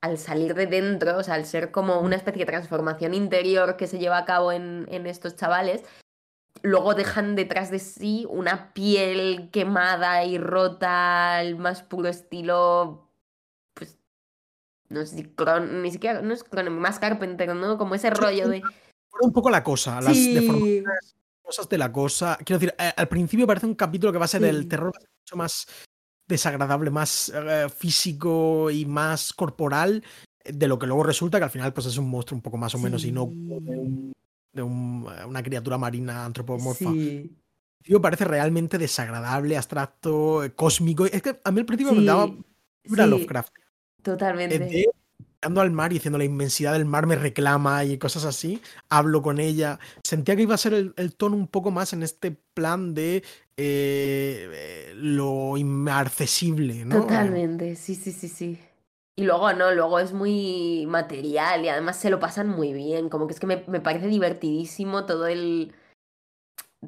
al 0.02 0.18
salir 0.18 0.54
de 0.54 0.68
dentro, 0.68 1.18
o 1.18 1.24
sea, 1.24 1.36
al 1.36 1.46
ser 1.46 1.72
como 1.72 2.00
una 2.00 2.16
especie 2.16 2.46
de 2.46 2.52
transformación 2.52 3.14
interior 3.14 3.78
que 3.78 3.88
se 3.88 4.00
lleva 4.00 4.18
a 4.18 4.26
cabo 4.26 4.52
en, 4.52 4.88
en 4.90 5.08
estos 5.08 5.36
chavales, 5.36 5.84
luego 6.62 6.94
dejan 6.94 7.36
detrás 7.36 7.72
de 7.72 7.80
sí 7.80 8.26
una 8.30 8.74
piel 8.74 9.50
quemada 9.52 10.24
y 10.26 10.38
rota, 10.38 11.38
al 11.38 11.58
más 11.58 11.84
puro 11.84 12.10
estilo, 12.10 13.11
no 14.92 15.06
sé 15.06 15.18
si 15.18 15.24
Cron- 15.24 15.82
ni 15.82 15.92
siquiera, 15.92 16.22
no 16.22 16.34
es 16.34 16.44
Cronenberg, 16.44 16.82
más 16.82 17.00
Carpenter, 17.00 17.56
¿no? 17.56 17.78
Como 17.78 17.96
ese 17.96 18.10
rollo 18.10 18.48
de... 18.50 18.62
Un 19.22 19.32
poco 19.34 19.50
la 19.50 19.64
cosa, 19.64 20.00
las 20.02 20.16
Sí. 20.16 20.34
deformaciones, 20.34 21.16
cosas 21.42 21.68
de 21.70 21.78
la 21.78 21.92
cosa. 21.92 22.38
Quiero 22.46 22.60
decir, 22.60 22.76
eh, 22.80 22.94
al 22.96 23.08
principio 23.08 23.46
parece 23.48 23.66
un 23.66 23.76
capítulo 23.76 24.12
que 24.12 24.18
va 24.20 24.26
a 24.26 24.28
ser 24.28 24.44
el 24.44 24.62
Sí. 24.64 24.68
terror 24.68 24.94
a 24.96 25.00
ser 25.00 25.10
mucho 25.24 25.36
más 25.36 25.68
desagradable, 26.28 26.90
más 26.92 27.32
eh, 27.36 27.68
físico 27.76 28.72
y 28.72 28.86
más 28.86 29.34
corporal, 29.34 30.04
eh, 30.44 30.54
de 30.54 30.68
lo 30.68 30.80
que 30.80 30.88
luego 30.88 31.04
resulta 31.04 31.38
que 31.40 31.44
al 31.44 31.50
final 31.50 31.74
pues 31.74 31.88
es 31.88 31.98
un 31.98 32.10
monstruo 32.10 32.38
un 32.38 32.42
poco 32.42 32.58
más 32.58 32.74
o 32.76 32.80
menos 32.80 33.04
de, 33.04 33.10
un- 33.12 34.14
de 34.54 34.62
un- 34.62 35.08
eh, 35.18 35.26
una 35.26 35.44
criatura 35.44 35.78
marina 35.78 36.24
antropomorfa. 36.26 36.90
Sí. 36.92 37.36
Tío, 37.84 38.00
parece 38.00 38.26
realmente 38.26 38.78
desagradable, 38.78 39.58
abstracto, 39.58 40.42
cósmico. 40.56 41.06
Es 41.06 41.22
que 41.22 41.40
a 41.44 41.52
mí 41.52 41.60
al 41.60 41.66
principio 41.66 41.94
me 41.94 42.06
daba 42.06 42.28
sí, 42.28 42.96
Lovecraft. 42.96 43.54
Eh, 44.02 44.04
totalmente. 44.04 44.60
de 44.60 44.90
mirando 45.42 45.62
al 45.62 45.72
mar 45.72 45.92
y 45.92 45.96
diciendo 45.96 46.18
la 46.18 46.24
inmensidad 46.24 46.74
del 46.74 46.86
mar 46.86 47.08
me 47.08 47.16
reclama 47.16 47.84
y 47.84 47.98
cosas 47.98 48.26
así. 48.26 48.62
Hablo 48.90 49.22
con 49.22 49.40
ella. 49.40 49.80
Sentía 50.04 50.36
que 50.36 50.44
iba 50.44 50.56
a 50.56 50.58
ser 50.58 50.74
el, 50.74 50.94
el 50.98 51.16
tono 51.16 51.36
un 51.36 51.48
poco 51.48 51.72
más 51.72 51.94
en 51.94 52.04
este 52.04 52.32
plan 52.54 52.94
de 52.94 53.24
eh, 53.58 54.50
eh, 54.54 54.94
lo 54.96 55.58
inaccesible, 55.58 56.86
¿no? 56.86 57.02
Totalmente, 57.02 57.76
sí, 57.76 57.96
sí, 57.96 58.12
sí, 58.12 58.28
sí. 58.28 58.60
Y 59.16 59.24
luego 59.24 59.52
no, 59.54 59.72
luego 59.72 60.00
es 60.00 60.14
muy 60.14 60.86
material 60.88 61.66
y 61.66 61.70
además 61.70 61.98
se 61.98 62.10
lo 62.10 62.20
pasan 62.20 62.48
muy 62.48 62.74
bien. 62.74 63.10
Como 63.10 63.28
que 63.28 63.34
es 63.34 63.40
que 63.40 63.48
me, 63.48 63.64
me 63.68 63.82
parece 63.82 64.08
divertidísimo 64.08 65.06
todo 65.06 65.28
el. 65.28 65.74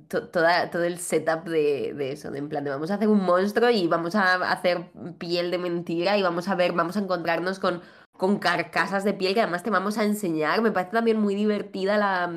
To- 0.07 0.27
toda, 0.29 0.69
todo 0.69 0.83
el 0.83 0.99
setup 0.99 1.45
de, 1.45 1.93
de 1.93 2.11
eso, 2.11 2.31
de 2.31 2.39
en 2.39 2.49
plan 2.49 2.63
de 2.63 2.69
vamos 2.69 2.91
a 2.91 2.95
hacer 2.95 3.07
un 3.07 3.23
monstruo 3.23 3.69
y 3.69 3.87
vamos 3.87 4.15
a 4.15 4.35
hacer 4.51 4.91
piel 5.17 5.51
de 5.51 5.57
mentira 5.57 6.17
y 6.17 6.23
vamos 6.23 6.47
a 6.47 6.55
ver, 6.55 6.73
vamos 6.73 6.97
a 6.97 6.99
encontrarnos 6.99 7.59
con, 7.59 7.81
con 8.17 8.39
carcasas 8.39 9.03
de 9.03 9.13
piel 9.13 9.33
que 9.33 9.41
además 9.41 9.63
te 9.63 9.69
vamos 9.69 9.97
a 9.97 10.03
enseñar. 10.03 10.61
Me 10.61 10.71
parece 10.71 10.91
también 10.93 11.19
muy 11.19 11.35
divertida 11.35 11.97
la. 11.97 12.27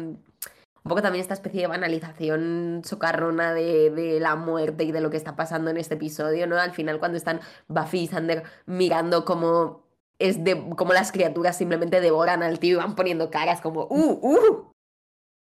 Un 0.84 0.90
poco 0.90 1.02
también 1.02 1.20
esta 1.20 1.34
especie 1.34 1.62
de 1.62 1.66
banalización 1.66 2.82
socarrona 2.84 3.52
de, 3.52 3.90
de 3.90 4.20
la 4.20 4.36
muerte 4.36 4.84
y 4.84 4.92
de 4.92 5.00
lo 5.00 5.10
que 5.10 5.16
está 5.16 5.34
pasando 5.34 5.68
en 5.68 5.78
este 5.78 5.94
episodio, 5.94 6.46
¿no? 6.46 6.56
Al 6.60 6.70
final 6.70 7.00
cuando 7.00 7.16
están 7.18 7.40
Buffy 7.66 8.02
y 8.02 8.06
Sander 8.06 8.44
mirando 8.66 9.24
como 9.24 9.82
es 10.20 10.44
de 10.44 10.64
como 10.76 10.92
las 10.92 11.10
criaturas 11.10 11.58
simplemente 11.58 12.00
devoran 12.00 12.44
al 12.44 12.60
tío 12.60 12.74
y 12.74 12.76
van 12.76 12.94
poniendo 12.94 13.30
caras 13.30 13.60
como 13.60 13.88
¡uh, 13.90 14.20
uh! 14.22 14.72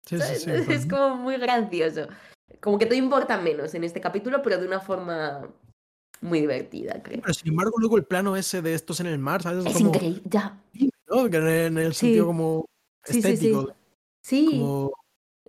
Sí, 0.06 0.20
sí, 0.20 0.36
sí. 0.36 0.50
es 0.72 0.86
como 0.86 1.16
muy 1.16 1.36
gracioso. 1.36 2.06
Como 2.60 2.78
que 2.78 2.86
todo 2.86 2.96
importa 2.96 3.38
menos 3.38 3.74
en 3.74 3.82
este 3.84 4.00
capítulo, 4.00 4.40
pero 4.42 4.58
de 4.58 4.66
una 4.66 4.80
forma 4.80 5.48
muy 6.20 6.40
divertida, 6.40 7.02
creo. 7.02 7.20
Pero 7.22 7.34
sin 7.34 7.48
embargo, 7.48 7.74
luego 7.78 7.96
el 7.96 8.04
plano 8.04 8.36
ese 8.36 8.62
de 8.62 8.74
estos 8.74 9.00
en 9.00 9.06
el 9.06 9.18
mar, 9.18 9.42
¿sabes? 9.42 9.66
Es 9.66 9.72
como, 9.72 9.88
increíble, 9.88 10.22
ya. 10.24 10.62
¿no? 11.08 11.26
En 11.26 11.78
el, 11.78 11.94
sentido 11.94 12.26
como 12.26 12.66
Sí, 13.04 13.14
sí, 13.14 13.22
sí. 13.22 13.28
estético. 13.36 13.74
Sí, 14.22 14.46
Como, 14.50 14.92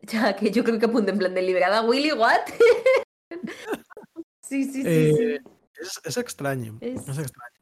ya 0.01 0.35
que 0.35 0.51
yo 0.51 0.63
creo 0.63 0.79
que 0.79 0.85
apunta 0.85 1.11
en 1.11 1.17
plan 1.19 1.33
de 1.33 1.41
liberada 1.41 1.81
Willy, 1.83 2.11
¿what? 2.13 2.41
sí, 4.41 4.63
sí, 4.65 4.83
sí, 4.83 4.83
eh, 4.85 5.39
es, 5.79 6.01
es 6.03 6.17
extraño. 6.17 6.77
Es- 6.81 7.07
Es 7.07 7.17
extraño. 7.17 7.56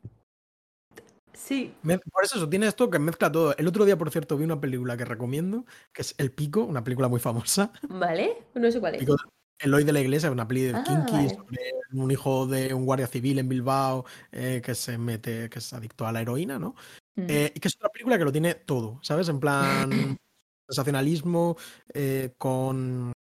Sí. 1.35 1.73
Por 1.83 2.23
eso, 2.23 2.37
eso 2.37 2.49
tiene 2.49 2.67
esto 2.67 2.89
que 2.89 2.99
mezcla 2.99 3.31
todo. 3.31 3.55
El 3.57 3.67
otro 3.67 3.85
día, 3.85 3.97
por 3.97 4.11
cierto, 4.11 4.37
vi 4.37 4.45
una 4.45 4.59
película 4.59 4.97
que 4.97 5.05
recomiendo, 5.05 5.65
que 5.93 6.01
es 6.01 6.15
El 6.17 6.31
Pico, 6.31 6.63
una 6.63 6.83
película 6.83 7.07
muy 7.07 7.19
famosa. 7.19 7.71
¿Vale? 7.89 8.37
No 8.53 8.71
sé 8.71 8.79
cuál 8.79 8.95
es. 8.95 8.99
Pico, 8.99 9.15
Eloy 9.59 9.83
de 9.83 9.93
la 9.93 10.01
Iglesia, 10.01 10.31
una 10.31 10.47
peli 10.47 10.63
de 10.63 10.75
Ah, 10.75 10.83
Kinky 10.83 11.11
vale. 11.13 11.29
sobre 11.29 11.59
un 11.93 12.11
hijo 12.11 12.45
de 12.45 12.73
un 12.73 12.85
guardia 12.85 13.07
civil 13.07 13.39
en 13.39 13.47
Bilbao 13.47 14.05
eh, 14.31 14.61
que 14.63 14.75
se 14.75 14.97
mete, 14.97 15.49
que 15.49 15.59
es 15.59 15.73
adicto 15.73 16.05
a 16.05 16.11
la 16.11 16.21
heroína, 16.21 16.59
¿no? 16.59 16.75
Mm. 17.15 17.25
Eh, 17.29 17.51
y 17.55 17.59
que 17.59 17.67
es 17.69 17.77
una 17.79 17.89
película 17.89 18.17
que 18.17 18.25
lo 18.25 18.31
tiene 18.31 18.55
todo, 18.55 18.99
¿sabes? 19.01 19.29
En 19.29 19.39
plan 19.39 19.89
sensacionalismo, 20.67 21.55
eh, 21.93 22.33
con, 22.37 23.13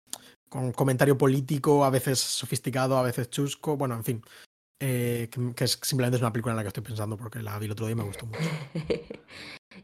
con 0.50 0.72
comentario 0.72 1.18
político, 1.18 1.86
a 1.86 1.90
veces 1.90 2.20
sofisticado, 2.20 2.98
a 2.98 3.04
veces 3.04 3.30
chusco, 3.30 3.78
bueno, 3.78 3.96
en 3.96 4.04
fin. 4.04 4.24
Eh, 4.86 5.30
que, 5.56 5.64
es 5.64 5.80
simplemente 5.82 6.18
es 6.18 6.22
una 6.22 6.34
película 6.34 6.52
en 6.52 6.58
la 6.58 6.64
que 6.64 6.68
estoy 6.68 6.84
pensando 6.84 7.16
porque 7.16 7.42
la 7.42 7.58
vi 7.58 7.68
el 7.68 7.72
otro 7.72 7.86
día 7.86 7.94
y 7.94 7.96
me 7.96 8.04
gustó 8.04 8.26
mucho. 8.26 8.40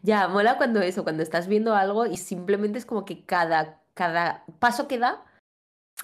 Ya, 0.04 0.28
mola 0.28 0.56
cuando 0.58 0.82
eso, 0.82 1.04
cuando 1.04 1.24
estás 1.24 1.48
viendo 1.48 1.76
algo 1.76 2.06
y 2.06 2.16
simplemente 2.16 2.78
es 2.78 2.86
como 2.86 3.06
que 3.06 3.26
cada, 3.26 3.82
cada 3.96 4.46
paso 4.60 4.88
que 4.88 5.00
da 5.00 5.26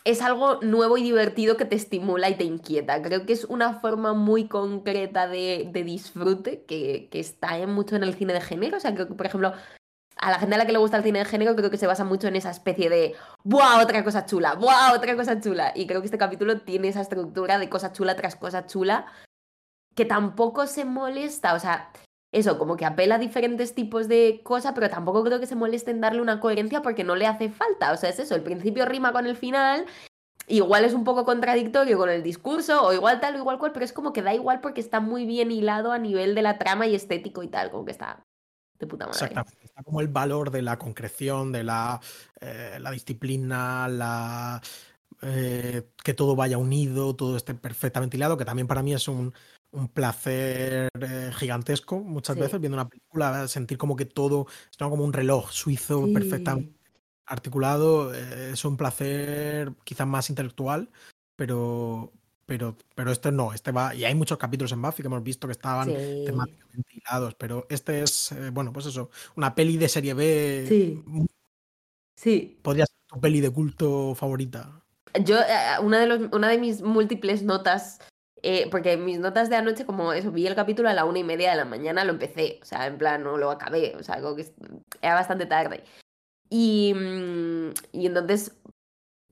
es 0.03 0.21
algo 0.21 0.59
nuevo 0.61 0.97
y 0.97 1.03
divertido 1.03 1.55
que 1.55 1.65
te 1.65 1.75
estimula 1.75 2.29
y 2.29 2.35
te 2.35 2.43
inquieta. 2.43 3.01
Creo 3.01 3.25
que 3.25 3.33
es 3.33 3.45
una 3.45 3.79
forma 3.79 4.13
muy 4.13 4.47
concreta 4.47 5.27
de, 5.27 5.69
de 5.71 5.83
disfrute 5.83 6.65
que, 6.65 7.09
que 7.11 7.19
está 7.19 7.59
en 7.59 7.71
mucho 7.71 7.95
en 7.95 8.03
el 8.03 8.15
cine 8.15 8.33
de 8.33 8.41
género. 8.41 8.77
O 8.77 8.79
sea, 8.79 8.93
creo 8.93 9.07
que, 9.07 9.13
por 9.13 9.27
ejemplo, 9.27 9.53
a 10.17 10.31
la 10.31 10.39
gente 10.39 10.55
a 10.55 10.57
la 10.57 10.65
que 10.65 10.71
le 10.71 10.77
gusta 10.77 10.97
el 10.97 11.03
cine 11.03 11.19
de 11.19 11.25
género 11.25 11.55
creo 11.55 11.69
que 11.69 11.77
se 11.77 11.87
basa 11.87 12.03
mucho 12.03 12.27
en 12.27 12.35
esa 12.35 12.49
especie 12.49 12.89
de 12.89 13.15
¡buah, 13.43 13.81
otra 13.81 14.03
cosa 14.03 14.25
chula! 14.25 14.55
¡buah, 14.55 14.93
otra 14.93 15.15
cosa 15.15 15.39
chula! 15.39 15.71
Y 15.75 15.87
creo 15.87 16.01
que 16.01 16.05
este 16.05 16.17
capítulo 16.17 16.61
tiene 16.61 16.87
esa 16.87 17.01
estructura 17.01 17.59
de 17.59 17.69
cosa 17.69 17.91
chula 17.91 18.15
tras 18.15 18.35
cosa 18.35 18.65
chula 18.65 19.05
que 19.95 20.05
tampoco 20.05 20.67
se 20.67 20.85
molesta, 20.85 21.53
o 21.53 21.59
sea, 21.59 21.89
eso, 22.33 22.59
como 22.59 22.75
que 22.75 22.85
apela 22.85 23.15
a 23.15 23.19
diferentes 23.19 23.73
tipos 23.73 24.09
de 24.09 24.41
cosas, 24.43 24.73
pero 24.75 24.89
tampoco 24.89 25.23
creo 25.23 25.39
que 25.39 25.47
se 25.47 25.55
moleste 25.55 25.91
en 25.91 26.01
darle 26.01 26.21
una 26.21 26.41
coherencia 26.41 26.81
porque 26.81 27.05
no 27.05 27.15
le 27.15 27.27
hace 27.27 27.49
falta. 27.49 27.93
O 27.93 27.97
sea, 27.97 28.09
es 28.09 28.19
eso, 28.19 28.35
el 28.35 28.43
principio 28.43 28.85
rima 28.85 29.13
con 29.13 29.25
el 29.25 29.37
final, 29.37 29.85
igual 30.47 30.83
es 30.83 30.93
un 30.93 31.05
poco 31.05 31.23
contradictorio 31.23 31.97
con 31.97 32.09
el 32.09 32.23
discurso, 32.23 32.83
o 32.83 32.91
igual 32.91 33.21
tal 33.21 33.35
o 33.35 33.37
igual 33.37 33.57
cual, 33.57 33.71
pero 33.71 33.85
es 33.85 33.93
como 33.93 34.11
que 34.11 34.21
da 34.21 34.33
igual 34.33 34.59
porque 34.59 34.81
está 34.81 34.99
muy 34.99 35.25
bien 35.25 35.49
hilado 35.49 35.93
a 35.93 35.97
nivel 35.97 36.35
de 36.35 36.41
la 36.41 36.57
trama 36.57 36.87
y 36.87 36.95
estético 36.95 37.41
y 37.41 37.47
tal, 37.47 37.71
como 37.71 37.85
que 37.85 37.91
está 37.91 38.25
de 38.79 38.87
puta 38.87 39.07
madre. 39.07 39.41
Exactamente. 39.41 39.65
Está 39.65 39.83
como 39.83 40.01
el 40.01 40.07
valor 40.09 40.51
de 40.51 40.61
la 40.61 40.77
concreción, 40.77 41.51
de 41.51 41.63
la, 41.63 42.01
eh, 42.41 42.77
la 42.81 42.91
disciplina, 42.91 43.87
la 43.87 44.61
eh, 45.21 45.89
que 46.03 46.13
todo 46.13 46.35
vaya 46.35 46.57
unido, 46.57 47.15
todo 47.15 47.37
esté 47.37 47.53
perfectamente 47.55 48.17
hilado, 48.17 48.37
que 48.37 48.45
también 48.45 48.67
para 48.67 48.83
mí 48.83 48.93
es 48.93 49.07
un, 49.07 49.33
un 49.71 49.87
placer 49.89 50.89
eh, 51.01 51.31
gigantesco 51.35 51.99
muchas 52.01 52.37
Sí. 52.37 52.39
veces 52.39 52.59
viendo 52.59 52.75
una 52.77 52.89
película, 52.89 53.47
sentir 53.47 53.77
como 53.77 53.95
que 53.95 54.05
todo 54.05 54.47
es 54.71 54.77
como 54.77 55.03
un 55.05 55.13
reloj 55.13 55.51
suizo 55.51 56.11
perfectamente 56.11 56.67
Sí. 56.67 56.75
articulado, 57.27 58.13
eh, 58.15 58.51
es 58.53 58.65
un 58.65 58.77
placer 58.77 59.73
quizás 59.85 60.07
más 60.07 60.29
intelectual, 60.29 60.91
pero, 61.35 62.13
pero, 62.45 62.77
pero 62.95 63.11
este 63.11 63.31
no, 63.31 63.53
este 63.53 63.71
va, 63.71 63.93
y 63.95 64.05
hay 64.05 64.15
muchos 64.15 64.37
capítulos 64.37 64.71
en 64.71 64.81
Buffy 64.81 65.01
que 65.03 65.07
hemos 65.07 65.23
visto 65.23 65.47
que 65.47 65.51
estaban 65.53 65.87
Sí. 65.89 66.23
temáticamente 66.25 66.89
hilados, 66.93 67.35
pero 67.35 67.65
este 67.69 68.01
es, 68.03 68.31
eh, 68.31 68.49
bueno, 68.51 68.71
pues 68.73 68.85
eso, 68.85 69.09
una 69.35 69.55
peli 69.55 69.77
de 69.77 69.89
serie 69.89 70.13
B, 70.13 70.65
Sí. 70.67 71.03
Sí. 72.15 72.59
podría 72.61 72.85
ser 72.85 72.97
tu 73.07 73.19
peli 73.19 73.41
de 73.41 73.49
culto 73.51 74.15
favorita. 74.15 74.81
Yo, 75.23 75.37
eh, 75.39 75.79
una 75.81 75.99
de, 75.99 76.07
los, 76.07 76.19
una 76.33 76.49
de 76.49 76.57
mis 76.57 76.81
múltiples 76.81 77.43
notas, 77.43 77.99
eh, 78.41 78.67
porque 78.69 78.97
mis 78.97 79.19
notas 79.19 79.49
de 79.49 79.55
anoche, 79.55 79.85
como 79.85 80.13
eso, 80.13 80.31
vi 80.31 80.45
el 80.47 80.55
capítulo 80.55 80.89
a 80.89 80.93
la 80.93 81.05
una 81.05 81.19
y 81.19 81.23
media 81.23 81.51
de 81.51 81.57
la 81.57 81.65
mañana, 81.65 82.03
lo 82.05 82.11
empecé, 82.13 82.59
o 82.61 82.65
sea, 82.65 82.85
en 82.87 82.97
plan, 82.97 83.23
no 83.23 83.37
lo 83.37 83.49
acabé, 83.51 83.95
o 83.95 84.03
sea, 84.03 84.21
como 84.21 84.35
que 84.35 84.45
era 85.01 85.15
bastante 85.15 85.45
tarde. 85.45 85.83
Y, 86.49 86.93
mm, 86.95 87.69
y 87.93 88.05
entonces 88.07 88.53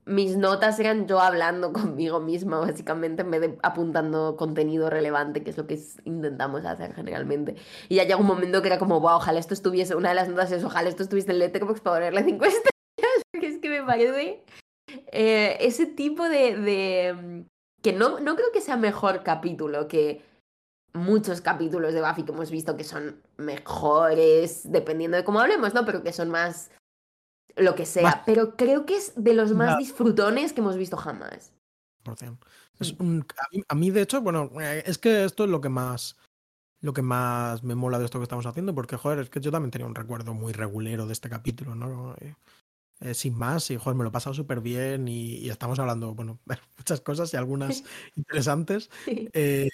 mis 0.06 0.36
notas 0.36 0.78
eran 0.80 1.06
yo 1.06 1.20
hablando 1.20 1.72
conmigo 1.72 2.20
misma, 2.20 2.58
básicamente, 2.58 3.22
en 3.22 3.30
vez 3.30 3.40
de 3.40 3.58
apuntando 3.62 4.36
contenido 4.36 4.90
relevante, 4.90 5.42
que 5.42 5.50
es 5.50 5.56
lo 5.56 5.66
que 5.66 5.80
intentamos 6.04 6.64
hacer 6.64 6.94
generalmente. 6.94 7.56
Y 7.88 7.96
ya 7.96 8.04
llegó 8.04 8.20
un 8.20 8.26
momento 8.26 8.62
que 8.62 8.68
era 8.68 8.78
como, 8.78 9.00
wow, 9.00 9.16
ojalá 9.16 9.38
esto 9.38 9.54
estuviese, 9.54 9.94
una 9.94 10.10
de 10.10 10.14
las 10.16 10.28
notas 10.28 10.52
es, 10.52 10.64
ojalá 10.64 10.88
esto 10.88 11.02
estuviese 11.02 11.32
en 11.32 11.38
Letterboxd 11.38 11.82
para 11.82 11.96
ponerle 11.96 12.24
cinco 12.24 12.44
estrellas, 12.44 13.22
porque 13.32 13.48
es 13.48 13.58
que 13.58 13.68
me 13.68 13.82
parece 13.82 14.44
eh, 15.12 15.56
ese 15.60 15.86
tipo 15.86 16.28
de, 16.28 16.56
de, 16.56 17.14
mm, 17.14 17.46
que 17.82 17.92
no, 17.92 18.20
no 18.20 18.36
creo 18.36 18.52
que 18.52 18.60
sea 18.60 18.76
mejor 18.76 19.22
capítulo 19.22 19.88
que 19.88 20.22
muchos 20.92 21.40
capítulos 21.40 21.92
de 21.92 22.00
Buffy 22.00 22.22
que 22.22 22.32
hemos 22.32 22.50
visto 22.50 22.76
que 22.76 22.84
son 22.84 23.20
mejores, 23.36 24.70
dependiendo 24.70 25.16
de 25.16 25.24
cómo 25.24 25.40
hablemos, 25.40 25.74
¿no? 25.74 25.84
Pero 25.84 26.02
que 26.02 26.12
son 26.12 26.30
más 26.30 26.70
lo 27.56 27.74
que 27.74 27.86
sea. 27.86 28.02
Más- 28.02 28.20
Pero 28.26 28.56
creo 28.56 28.86
que 28.86 28.96
es 28.96 29.12
de 29.16 29.34
los 29.34 29.52
más 29.54 29.78
disfrutones 29.78 30.52
que 30.52 30.60
hemos 30.60 30.76
visto 30.76 30.96
jamás. 30.96 31.52
100%. 32.04 32.38
Es 32.80 32.92
Mm. 32.98 33.02
un, 33.02 33.26
a, 33.38 33.46
mí, 33.56 33.62
a 33.68 33.74
mí, 33.74 33.90
de 33.90 34.02
hecho, 34.02 34.20
bueno, 34.20 34.50
eh, 34.60 34.82
es 34.86 34.98
que 34.98 35.24
esto 35.24 35.44
es 35.44 35.50
lo 35.50 35.60
que 35.60 35.68
más 35.68 36.16
lo 36.80 36.92
que 36.92 37.00
más 37.00 37.62
me 37.62 37.74
mola 37.74 37.98
de 37.98 38.04
esto 38.04 38.18
que 38.18 38.24
estamos 38.24 38.44
haciendo, 38.44 38.74
porque, 38.74 38.98
joder, 38.98 39.20
es 39.20 39.30
que 39.30 39.40
yo 39.40 39.50
también 39.50 39.70
tenía 39.70 39.86
un 39.86 39.94
recuerdo 39.94 40.34
muy 40.34 40.52
regulero 40.52 41.06
de 41.06 41.14
este 41.14 41.30
capítulo, 41.30 41.74
¿no? 41.74 42.14
Eh, 42.20 42.34
eh, 43.00 43.14
sin 43.14 43.38
más, 43.38 43.70
y, 43.70 43.78
joder, 43.78 43.96
me 43.96 44.02
lo 44.04 44.10
he 44.10 44.12
pasado 44.12 44.34
súper 44.34 44.60
bien 44.60 45.08
y, 45.08 45.36
y 45.38 45.48
estamos 45.48 45.78
hablando, 45.78 46.14
bueno, 46.14 46.40
muchas 46.76 47.00
cosas 47.00 47.32
y 47.32 47.38
algunas 47.38 47.84
interesantes. 48.16 48.90
eh, 49.06 49.70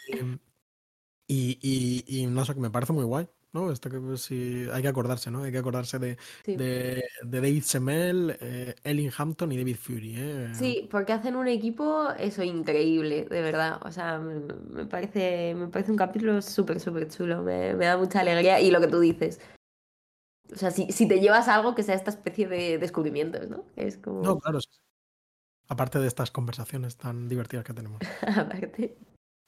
y, 1.26 1.58
y, 1.60 2.04
y 2.06 2.26
no 2.26 2.44
sé, 2.44 2.54
que 2.54 2.60
me 2.60 2.70
parece 2.70 2.92
muy 2.92 3.04
guay, 3.04 3.28
¿no? 3.52 3.70
Esto 3.72 3.90
que 3.90 3.98
pues, 3.98 4.22
sí, 4.22 4.66
hay 4.72 4.82
que 4.82 4.88
acordarse, 4.88 5.30
¿no? 5.30 5.42
Hay 5.42 5.52
que 5.52 5.58
acordarse 5.58 5.98
de, 5.98 6.16
Sí. 6.44 6.56
de, 6.56 7.02
de 7.22 7.40
David 7.40 7.62
Semel, 7.62 8.36
eh, 8.40 8.74
Ellen 8.84 9.10
Hampton 9.16 9.50
y 9.52 9.58
David 9.58 9.76
Fury, 9.76 10.14
¿eh? 10.16 10.48
Sí, 10.54 10.88
porque 10.90 11.12
hacen 11.12 11.36
un 11.36 11.48
equipo, 11.48 12.10
eso, 12.18 12.42
increíble, 12.42 13.24
de 13.24 13.42
verdad. 13.42 13.80
O 13.84 13.90
sea, 13.92 14.18
me, 14.18 14.40
me 14.70 14.86
parece, 14.86 15.54
me 15.54 15.68
parece 15.68 15.90
un 15.90 15.96
capítulo 15.98 16.40
súper, 16.42 16.80
súper 16.80 17.08
chulo. 17.08 17.42
Me, 17.42 17.74
me 17.74 17.86
da 17.86 17.96
mucha 17.96 18.20
alegría. 18.20 18.60
Y 18.60 18.70
lo 18.70 18.80
que 18.80 18.86
tú 18.88 19.00
dices. 19.00 19.40
O 20.52 20.56
sea, 20.56 20.70
si, 20.70 20.90
si 20.90 21.06
te 21.06 21.20
llevas 21.20 21.46
algo 21.48 21.74
que 21.74 21.82
sea 21.82 21.94
esta 21.94 22.10
especie 22.10 22.48
de 22.48 22.78
descubrimientos, 22.78 23.48
¿no? 23.48 23.64
Es 23.76 23.96
como. 23.98 24.22
No, 24.22 24.38
claro, 24.38 24.60
sí. 24.60 24.68
Aparte 25.68 26.00
de 26.00 26.08
estas 26.08 26.32
conversaciones 26.32 26.96
tan 26.96 27.28
divertidas 27.28 27.64
que 27.64 27.72
tenemos, 27.72 28.00
Aparte. 28.22 28.96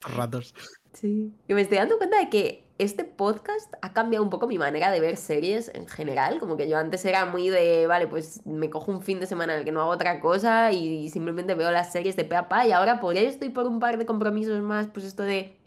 Ratos. 0.03 0.53
Sí. 0.93 1.33
Y 1.47 1.53
me 1.53 1.61
estoy 1.61 1.77
dando 1.77 1.97
cuenta 1.97 2.19
de 2.19 2.29
que 2.29 2.63
este 2.77 3.03
podcast 3.03 3.73
ha 3.81 3.93
cambiado 3.93 4.23
un 4.23 4.29
poco 4.29 4.47
mi 4.47 4.57
manera 4.57 4.91
de 4.91 4.99
ver 4.99 5.17
series 5.17 5.71
en 5.73 5.87
general. 5.87 6.39
Como 6.39 6.57
que 6.57 6.67
yo 6.67 6.77
antes 6.77 7.05
era 7.05 7.25
muy 7.25 7.49
de, 7.49 7.87
vale, 7.87 8.07
pues 8.07 8.45
me 8.45 8.69
cojo 8.69 8.91
un 8.91 9.01
fin 9.01 9.19
de 9.19 9.25
semana 9.25 9.53
en 9.53 9.59
el 9.59 9.65
que 9.65 9.71
no 9.71 9.81
hago 9.81 9.91
otra 9.91 10.19
cosa 10.19 10.71
y 10.71 11.09
simplemente 11.09 11.55
veo 11.55 11.71
las 11.71 11.91
series 11.91 12.15
de 12.15 12.25
pe 12.25 12.35
a 12.35 12.47
pa. 12.49 12.67
Y 12.67 12.71
ahora 12.71 12.99
por 12.99 13.15
esto 13.17 13.45
y 13.45 13.49
por 13.49 13.67
un 13.67 13.79
par 13.79 13.97
de 13.97 14.05
compromisos 14.05 14.61
más, 14.61 14.87
pues 14.87 15.05
esto 15.05 15.23
de 15.23 15.57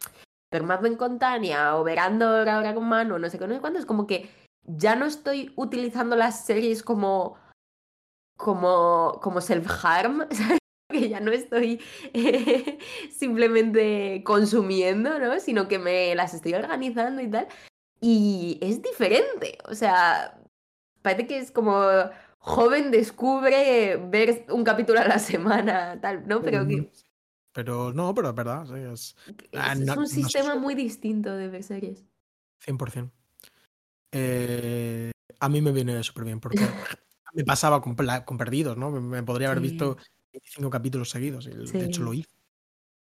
Permaven 0.51 0.97
con 0.97 1.19
Tania 1.19 1.77
o 1.77 1.85
Verandor 1.85 2.49
ahora 2.49 2.75
con 2.75 2.89
Mano, 2.89 3.19
no 3.19 3.29
sé 3.29 3.39
qué, 3.39 3.47
no 3.47 3.55
sé 3.55 3.61
cuánto, 3.61 3.79
es 3.79 3.87
como 3.87 4.07
que 4.07 4.31
ya 4.63 4.97
no 4.97 5.07
estoy 5.07 5.53
utilizando 5.57 6.17
las 6.17 6.45
series 6.45 6.83
como 6.83 7.37
como, 8.37 9.19
como 9.23 9.41
self-harm. 9.41 10.29
que 10.89 11.09
ya 11.09 11.21
no 11.21 11.33
estoy 11.33 11.81
eh, 12.13 12.79
simplemente 13.11 14.23
consumiendo, 14.25 15.19
¿no? 15.19 15.39
Sino 15.41 15.69
que 15.69 15.79
me 15.79 16.15
las 16.15 16.35
estoy 16.35 16.55
organizando 16.55 17.23
y 17.23 17.31
tal. 17.31 17.49
Y 18.01 18.59
es 18.61 18.83
diferente, 18.83 19.59
o 19.69 19.75
sea, 19.75 20.39
parece 21.03 21.27
que 21.27 21.39
es 21.39 21.51
como 21.51 21.81
joven 22.39 22.91
descubre 22.91 23.97
ver 23.97 24.47
un 24.51 24.65
capítulo 24.65 25.01
a 25.01 25.09
la 25.09 25.19
semana, 25.19 25.99
tal, 26.01 26.27
¿no? 26.29 26.43
Pero 26.43 26.67
que 26.67 26.91
Pero 27.53 27.93
no, 27.93 28.15
pero 28.15 28.29
es 28.31 28.35
verdad, 28.35 28.67
sí, 28.67 28.75
es 28.75 29.17
Ah, 29.55 29.73
es, 29.73 29.81
no- 29.81 29.93
es 29.93 29.97
un 29.97 30.03
no 30.05 30.07
sistema 30.09 30.53
si- 30.55 30.59
muy 30.61 30.75
distinto 30.75 31.35
de 31.35 31.49
ver 31.49 31.63
series. 31.63 32.05
100%. 32.61 33.13
Eh, 34.13 35.11
a 35.41 35.49
mí 35.49 35.61
me 35.61 35.73
viene 35.73 36.03
súper 36.03 36.25
bien 36.25 36.41
porque 36.41 36.59
me 37.35 37.45
pasaba 37.45 37.81
con, 37.81 37.97
Perdidos, 37.97 38.77
¿no? 38.77 38.91
Me, 38.91 39.01
me 39.01 39.23
podría 39.23 39.49
haber 39.51 39.63
Sí. 39.63 39.71
visto 39.71 39.97
25 40.37 40.71
capítulos 40.71 41.11
seguidos 41.11 41.47
y 41.47 41.67
Sí. 41.67 41.79
de 41.79 41.87
hecho 41.87 42.03
lo 42.03 42.13
hice. 42.15 42.31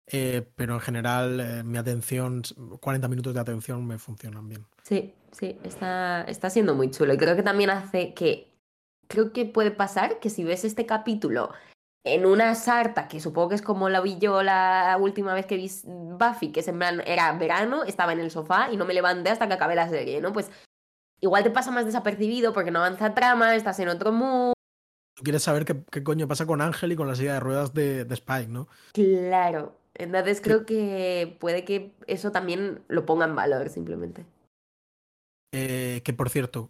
Eh, 0.07 0.47
pero 0.55 0.75
en 0.75 0.79
general 0.81 1.39
eh, 1.39 1.63
mi 1.63 1.77
atención, 1.77 2.43
40 2.79 3.07
minutos 3.07 3.33
de 3.33 3.39
atención 3.39 3.85
me 3.87 3.97
funcionan 3.97 4.47
bien. 4.47 4.65
Sí, 4.83 5.13
sí, 5.31 5.57
está, 5.63 6.23
está 6.23 6.49
siendo 6.49 6.75
muy 6.75 6.91
chulo. 6.91 7.13
Y 7.13 7.17
creo 7.17 7.35
que 7.35 7.43
también 7.43 7.69
hace 7.69 8.13
que. 8.13 8.51
Creo 9.07 9.31
que 9.33 9.45
puede 9.45 9.69
pasar 9.69 10.19
que 10.19 10.31
si 10.31 10.43
ves 10.43 10.65
este 10.65 10.87
capítulo 10.87 11.51
en 12.03 12.25
una 12.25 12.55
sarta, 12.55 13.07
que 13.07 13.19
supongo 13.19 13.49
que 13.49 13.55
es 13.55 13.61
como 13.61 13.87
la 13.89 14.01
vi 14.01 14.17
yo 14.17 14.41
la 14.41 14.97
última 14.99 15.33
vez 15.35 15.45
que 15.45 15.57
vi 15.57 15.69
Buffy, 15.85 16.51
que 16.51 16.61
es 16.61 16.67
en 16.67 16.77
plan, 16.79 17.01
era 17.05 17.31
verano, 17.37 17.83
estaba 17.83 18.13
en 18.13 18.19
el 18.19 18.31
sofá 18.31 18.71
y 18.71 18.77
no 18.77 18.85
me 18.85 18.95
levanté 18.95 19.29
hasta 19.29 19.47
que 19.47 19.53
acabé 19.53 19.75
la 19.75 19.89
serie, 19.89 20.21
¿no? 20.21 20.33
Pues 20.33 20.49
igual 21.21 21.43
te 21.43 21.51
pasa 21.51 21.69
más 21.69 21.85
desapercibido 21.85 22.51
porque 22.51 22.71
no 22.71 22.79
avanza 22.79 23.13
trama, 23.13 23.55
estás 23.55 23.79
en 23.79 23.89
otro 23.89 24.11
mood. 24.11 24.53
Tú 25.15 25.23
quieres 25.23 25.43
saber 25.43 25.65
qué, 25.65 25.77
qué 25.91 26.03
coño 26.03 26.27
pasa 26.27 26.45
con 26.45 26.61
Ángel 26.61 26.91
y 26.91 26.95
con 26.95 27.07
la 27.07 27.15
silla 27.15 27.33
de 27.33 27.39
ruedas 27.39 27.73
de, 27.73 28.03
de 28.05 28.13
Spike, 28.13 28.49
¿no? 28.49 28.67
Claro. 28.93 29.73
Entonces 29.93 30.41
creo 30.41 30.65
que 30.65 31.37
puede 31.39 31.63
que 31.63 31.93
eso 32.07 32.31
también 32.31 32.81
lo 32.89 33.05
ponga 33.05 33.25
en 33.25 33.35
valor, 33.35 33.69
simplemente. 33.69 34.25
Eh, 35.53 36.01
que 36.03 36.13
por 36.13 36.29
cierto, 36.29 36.69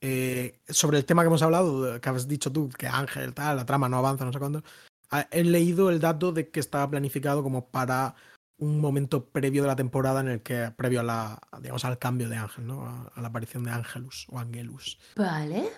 eh, 0.00 0.58
sobre 0.68 0.96
el 0.96 1.04
tema 1.04 1.22
que 1.22 1.26
hemos 1.26 1.42
hablado, 1.42 2.00
que 2.00 2.08
has 2.08 2.26
dicho 2.26 2.50
tú, 2.50 2.70
que 2.70 2.86
Ángel, 2.86 3.34
tal, 3.34 3.56
la 3.56 3.66
trama 3.66 3.90
no 3.90 3.98
avanza, 3.98 4.24
no 4.24 4.32
sé 4.32 4.38
cuándo, 4.38 4.62
ah, 5.10 5.28
he 5.30 5.44
leído 5.44 5.90
el 5.90 6.00
dato 6.00 6.32
de 6.32 6.48
que 6.48 6.60
estaba 6.60 6.88
planificado 6.88 7.42
como 7.42 7.66
para 7.68 8.14
un 8.56 8.80
momento 8.80 9.26
previo 9.26 9.60
de 9.62 9.68
la 9.68 9.76
temporada 9.76 10.20
en 10.20 10.28
el 10.28 10.40
que, 10.40 10.72
previo 10.74 11.00
a 11.00 11.02
la, 11.02 11.38
digamos, 11.60 11.84
al 11.84 11.98
cambio 11.98 12.30
de 12.30 12.36
Ángel, 12.36 12.66
¿no? 12.66 12.86
A, 12.86 13.12
a 13.14 13.20
la 13.20 13.28
aparición 13.28 13.64
de 13.64 13.72
Ángelus 13.72 14.26
o 14.30 14.38
Angelus. 14.38 14.98
Vale. 15.16 15.70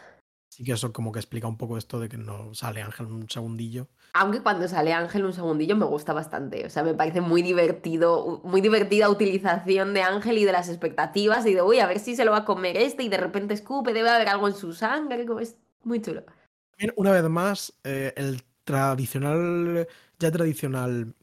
Así 0.56 0.64
que 0.64 0.72
eso 0.72 0.90
como 0.90 1.12
que 1.12 1.18
explica 1.18 1.46
un 1.46 1.58
poco 1.58 1.76
esto 1.76 2.00
de 2.00 2.08
que 2.08 2.16
no 2.16 2.54
sale 2.54 2.80
Ángel 2.80 3.08
un 3.08 3.28
segundillo. 3.28 3.88
Aunque 4.14 4.40
cuando 4.40 4.66
sale 4.66 4.94
Ángel 4.94 5.26
un 5.26 5.34
segundillo 5.34 5.76
me 5.76 5.84
gusta 5.84 6.14
bastante. 6.14 6.64
O 6.64 6.70
sea, 6.70 6.82
me 6.82 6.94
parece 6.94 7.20
muy 7.20 7.42
divertido, 7.42 8.40
muy 8.42 8.62
divertida 8.62 9.10
utilización 9.10 9.92
de 9.92 10.00
Ángel 10.00 10.38
y 10.38 10.46
de 10.46 10.52
las 10.52 10.70
expectativas 10.70 11.44
y 11.44 11.52
de, 11.52 11.60
uy, 11.60 11.80
a 11.80 11.86
ver 11.86 11.98
si 11.98 12.16
se 12.16 12.24
lo 12.24 12.30
va 12.30 12.38
a 12.38 12.44
comer 12.46 12.78
este 12.78 13.02
y 13.02 13.10
de 13.10 13.18
repente 13.18 13.52
escupe, 13.52 13.92
debe 13.92 14.08
haber 14.08 14.30
algo 14.30 14.48
en 14.48 14.54
su 14.54 14.72
sangre. 14.72 15.26
como 15.26 15.40
Es 15.40 15.58
muy 15.84 16.00
chulo. 16.00 16.22
También, 16.70 16.94
una 16.96 17.10
vez 17.10 17.24
más, 17.24 17.74
eh, 17.84 18.14
el 18.16 18.42
tradicional, 18.64 19.86
ya 20.18 20.30
tradicional 20.30 21.14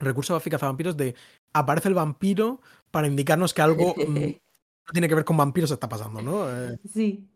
recurso 0.00 0.32
de 0.32 0.38
Buffy 0.38 0.50
cazavampiros 0.50 0.96
de 0.96 1.14
aparece 1.52 1.86
el 1.86 1.94
vampiro 1.94 2.60
para 2.90 3.06
indicarnos 3.06 3.54
que 3.54 3.62
algo 3.62 3.94
mm, 3.94 4.14
no 4.86 4.92
tiene 4.92 5.08
que 5.08 5.14
ver 5.14 5.24
con 5.24 5.36
vampiros 5.36 5.70
está 5.70 5.88
pasando, 5.88 6.20
¿no? 6.20 6.50
Eh, 6.50 6.80
Sí. 6.92 7.28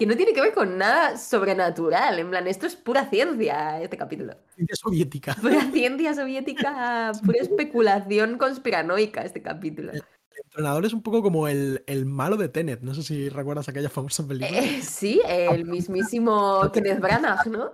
Que 0.00 0.06
no 0.06 0.16
tiene 0.16 0.32
que 0.32 0.40
ver 0.40 0.54
con 0.54 0.78
nada 0.78 1.18
sobrenatural. 1.18 2.18
En 2.18 2.30
plan, 2.30 2.46
esto 2.46 2.66
es 2.66 2.74
pura 2.74 3.10
ciencia, 3.10 3.82
este 3.82 3.98
capítulo. 3.98 4.34
Ciencia 4.56 4.74
soviética. 4.76 5.34
Pura 5.42 5.70
ciencia 5.70 6.14
soviética, 6.14 7.12
pura 7.22 7.38
especulación 7.38 8.38
conspiranoica, 8.38 9.22
este 9.24 9.42
capítulo. 9.42 9.92
El 9.92 10.02
entrenador 10.44 10.86
es 10.86 10.94
un 10.94 11.02
poco 11.02 11.22
como 11.22 11.48
el, 11.48 11.84
el 11.86 12.06
malo 12.06 12.38
de 12.38 12.48
Tenet. 12.48 12.80
No 12.80 12.94
sé 12.94 13.02
si 13.02 13.28
recuerdas 13.28 13.68
aquella 13.68 13.90
famosa 13.90 14.26
película. 14.26 14.58
Eh, 14.58 14.80
sí, 14.80 15.20
el 15.28 15.64
mismísimo 15.66 16.70
Kenneth 16.72 17.00
Branagh, 17.00 17.46
¿no? 17.48 17.70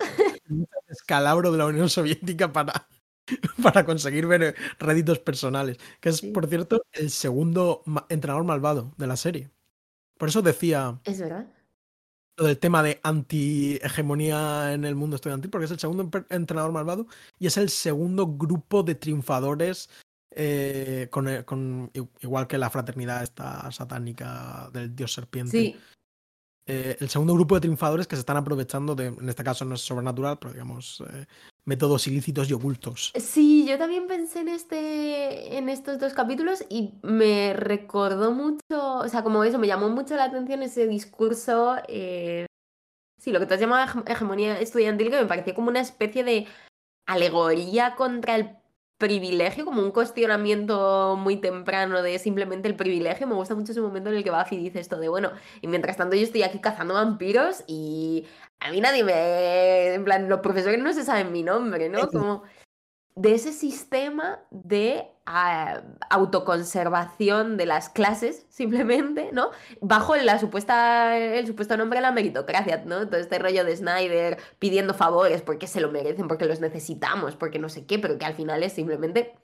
Un 0.51 0.67
escalabro 0.89 1.53
de 1.53 1.59
la 1.59 1.67
Unión 1.67 1.89
Soviética 1.89 2.53
para, 2.53 2.89
para 3.63 3.85
conseguir 3.85 4.27
ver 4.27 4.57
réditos 4.81 5.21
personales. 5.21 5.79
Que 6.01 6.09
es, 6.09 6.17
Sí. 6.17 6.33
por 6.33 6.49
cierto, 6.49 6.83
el 6.93 7.11
segundo 7.11 7.83
ma- 7.87 8.07
entrenador 8.09 8.43
malvado 8.45 8.93
de 8.97 9.07
la 9.07 9.17
serie. 9.17 9.51
Por 10.19 10.29
eso 10.31 10.43
decía 10.43 10.99
Es 11.05 11.21
verdad. 11.21 11.47
Lo 12.37 12.47
del 12.47 12.59
tema 12.59 12.83
de 12.83 13.01
anti-hegemonía 13.03 14.73
en 14.75 14.85
el 14.85 14.95
mundo 14.95 15.17
estudiantil, 15.17 15.51
porque 15.51 15.65
es 15.67 15.71
el 15.71 15.79
segundo 15.79 16.09
entrenador 16.31 16.73
malvado 16.73 17.07
y 17.39 17.47
es 17.47 17.57
el 17.57 17.69
segundo 17.71 18.27
grupo 18.37 18.83
de 18.83 18.95
triunfadores 18.95 19.89
eh, 20.31 21.09
con, 21.11 21.29
el- 21.29 21.45
con- 21.45 21.91
igual 22.21 22.47
que 22.47 22.59
la 22.59 22.69
fraternidad 22.69 23.23
esta 23.23 23.71
satánica 23.73 24.69
del 24.73 24.95
dios 24.95 25.15
serpiente. 25.15 25.51
Sí, 25.51 25.77
Eh, 26.69 26.97
el 26.99 27.09
segundo 27.09 27.35
grupo 27.35 27.55
de 27.55 27.61
triunfadores 27.61 28.07
que 28.09 28.17
se 28.17 28.21
están 28.21 28.37
aprovechando 28.37 28.95
de, 28.97 29.07
en 29.07 29.29
este 29.29 29.45
caso 29.45 29.65
no 29.65 29.77
es 29.77 29.83
sobrenatural, 29.83 30.37
pero 30.39 30.53
digamos, 30.53 31.03
eh, 31.13 31.27
métodos 31.65 32.07
ilícitos 32.09 32.51
y 32.51 32.55
ocultos. 32.55 33.13
Sí, 33.15 33.65
yo 33.69 33.79
también 33.79 34.09
pensé 34.09 34.41
en 34.41 34.49
este, 34.49 35.57
en 35.59 35.69
estos 35.69 35.99
dos 36.01 36.13
capítulos 36.13 36.65
y 36.69 36.95
me 37.03 37.53
recordó 37.55 38.33
mucho, 38.33 38.97
o 38.99 39.09
sea, 39.09 39.23
como 39.23 39.45
eso, 39.45 39.59
me 39.61 39.69
llamó 39.69 39.89
mucho 39.91 40.17
la 40.17 40.25
atención 40.25 40.63
ese 40.65 40.89
discurso, 40.89 41.77
eh, 41.87 42.47
sí, 43.21 43.31
lo 43.31 43.39
que 43.39 43.47
tú 43.47 43.55
has 43.55 43.61
llamado 43.61 43.87
hege- 43.87 44.11
hegemonía 44.11 44.59
estudiantil, 44.59 45.11
que 45.11 45.21
me 45.21 45.27
pareció 45.27 45.55
como 45.55 45.69
una 45.69 45.81
especie 45.81 46.25
de 46.25 46.47
alegoría 47.07 47.95
contra 47.95 48.35
el 48.37 48.57
privilegio, 48.99 49.65
como 49.65 49.83
un 49.83 49.91
cuestionamiento 49.91 51.17
muy 51.19 51.37
temprano 51.37 52.03
de 52.03 52.19
simplemente 52.19 52.69
el 52.69 52.77
privilegio. 52.77 53.27
Me 53.27 53.35
gusta 53.35 53.55
mucho 53.55 53.73
ese 53.73 53.81
momento 53.81 54.11
en 54.11 54.17
el 54.17 54.25
que 54.25 54.31
Buffy 54.31 54.57
dice 54.57 54.81
esto 54.81 54.99
de, 54.99 55.09
bueno, 55.09 55.33
y 55.61 55.67
mientras 55.69 55.97
tanto 55.97 56.17
yo 56.17 56.23
estoy 56.23 56.43
aquí 56.43 56.61
cazando 56.61 56.95
vampiros 56.95 57.63
y 57.67 58.27
a 58.61 58.71
mí 58.71 58.81
nadie 58.81 59.05
me... 59.05 59.95
En 59.95 60.05
plan, 60.05 60.29
los 60.29 60.41
profesores 60.41 60.83
no 60.83 60.93
se 60.93 61.05
saben 61.05 61.33
mi 61.33 61.43
nombre, 61.43 61.89
¿no? 61.89 62.09
Como 62.11 62.43
de 63.17 63.35
ese 63.35 63.53
sistema 63.53 64.41
de 64.51 65.09
ah, 65.25 65.83
autoconservación 66.11 67.57
de 67.57 67.67
las 67.67 67.89
clases, 67.89 68.47
simplemente, 68.51 69.31
¿no? 69.33 69.51
Bajo 69.81 70.15
la 70.17 70.39
supuesta, 70.39 71.17
el 71.19 71.47
supuesto 71.47 71.77
nombre 71.77 71.99
de 71.99 72.03
la 72.03 72.13
meritocracia, 72.13 72.85
¿no? 72.85 73.09
Todo 73.09 73.19
este 73.19 73.39
rollo 73.39 73.65
de 73.65 73.77
Snyder 73.77 74.39
pidiendo 74.59 74.95
favores 74.95 75.43
porque 75.43 75.67
se 75.67 75.81
lo 75.81 75.91
merecen, 75.91 76.29
porque 76.29 76.45
los 76.45 76.61
necesitamos, 76.61 77.37
porque 77.37 77.59
no 77.59 77.69
sé 77.69 77.87
qué, 77.87 77.99
pero 77.99 78.19
que 78.19 78.27
al 78.27 78.35
final 78.35 78.63
es 78.63 78.75
simplemente 78.75 79.35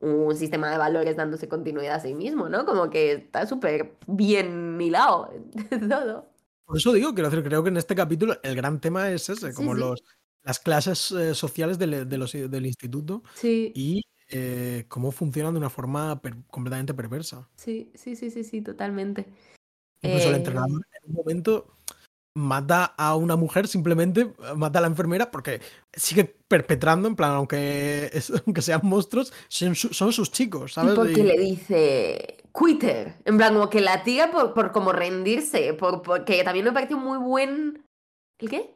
un 0.00 0.34
sistema 0.34 0.68
de 0.68 0.78
valores 0.78 1.16
dándose 1.16 1.48
continuidad 1.48 1.94
a 1.94 2.00
sí 2.00 2.12
mismo, 2.14 2.48
¿no? 2.48 2.66
Como 2.66 2.90
que 2.90 3.12
está 3.12 3.46
súper 3.46 3.94
bien 4.08 4.80
hilado 4.80 5.30
todo. 5.88 6.26
Por 6.64 6.76
eso 6.76 6.92
digo, 6.92 7.14
quiero 7.14 7.30
decir, 7.30 7.44
creo 7.44 7.62
que 7.62 7.68
en 7.68 7.76
este 7.76 7.94
capítulo 7.94 8.36
el 8.42 8.56
gran 8.56 8.80
tema 8.80 9.10
es 9.10 9.28
ese, 9.28 9.52
Sí, 9.52 9.54
como 9.54 9.74
sí. 9.74 9.80
los, 9.80 10.02
las 10.44 10.58
clases 10.58 11.12
eh, 11.12 11.34
sociales 11.34 11.78
del, 11.78 12.08
de 12.08 12.18
los- 12.18 12.32
del 12.32 12.66
instituto 12.66 13.22
Sí, 13.34 13.72
y 13.74 14.02
eh, 14.28 14.86
cómo 14.88 15.12
funcionan 15.12 15.54
de 15.54 15.58
una 15.58 15.70
forma 15.70 16.20
per- 16.20 16.36
completamente 16.50 16.94
perversa. 16.94 17.48
sí, 17.56 17.92
sí, 17.94 18.16
sí, 18.16 18.30
sí, 18.30 18.44
sí, 18.44 18.62
totalmente. 18.62 19.26
Incluso 20.02 20.28
el 20.28 20.34
Eh, 20.34 20.38
entrenador 20.38 20.80
en 21.02 21.10
un 21.10 21.14
momento 21.16 21.76
mata 22.34 22.86
a 22.96 23.14
una 23.14 23.36
mujer, 23.36 23.68
simplemente 23.68 24.22
eh, 24.22 24.54
mata 24.56 24.78
a 24.78 24.82
la 24.82 24.88
enfermera 24.88 25.30
porque 25.30 25.60
sigue 25.92 26.24
perpetrando, 26.24 27.06
en 27.08 27.14
plan, 27.14 27.32
aunque, 27.32 28.10
es- 28.12 28.32
aunque 28.46 28.62
sean 28.62 28.80
monstruos, 28.84 29.32
son, 29.48 29.74
su- 29.74 29.92
son 29.92 30.12
sus 30.12 30.32
chicos, 30.32 30.72
Y 30.72 30.74
¿sabes? 30.74 30.94
porque 30.94 31.20
Y- 31.20 31.24
le 31.24 31.38
dice 31.38 32.38
quitter, 32.54 33.16
en 33.24 33.36
plan 33.36 33.52
como 33.54 33.68
que 33.70 33.80
la 33.80 34.02
tira 34.02 34.30
por, 34.30 34.54
por 34.54 34.72
como 34.72 34.92
rendirse, 34.92 35.74
por, 35.74 36.02
porque 36.02 36.42
también 36.42 36.64
me 36.64 36.72
pareció 36.72 36.96
muy 36.98 37.18
buen... 37.18 37.86
¿El 38.38 38.48
qué? 38.50 38.74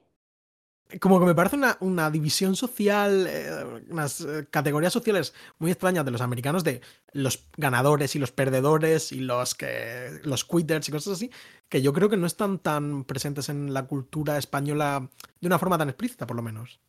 Como 1.01 1.19
que 1.19 1.27
me 1.27 1.35
parece 1.35 1.57
una, 1.57 1.77
una 1.81 2.11
división 2.11 2.55
social, 2.55 3.27
eh, 3.29 3.83
unas 3.91 4.21
eh, 4.21 4.47
categorías 4.51 4.93
sociales 4.93 5.35
muy 5.59 5.73
extrañas 5.73 6.05
de 6.05 6.13
los 6.13 6.21
americanos, 6.21 6.63
de 6.63 6.81
los 7.13 7.45
ganadores 7.57 8.15
y 8.15 8.21
los 8.21 8.31
perdedores 8.31 9.11
y 9.11 9.21
los 9.21 9.55
que 9.55 10.21
los 10.23 10.45
quitters 10.45 10.89
y 10.89 10.93
cosas 10.93 11.15
así, 11.15 11.31
que 11.69 11.83
yo 11.83 11.93
creo 11.93 12.09
que 12.09 12.17
no 12.17 12.27
están 12.27 12.61
tan 12.61 13.05
presentes 13.05 13.49
en 13.49 13.75
la 13.75 13.87
cultura 13.87 14.39
española 14.39 15.09
de 15.41 15.47
una 15.47 15.59
forma 15.59 15.77
tan 15.77 15.89
explícita, 15.89 16.27
por 16.27 16.37
lo 16.37 16.43
menos. 16.43 16.81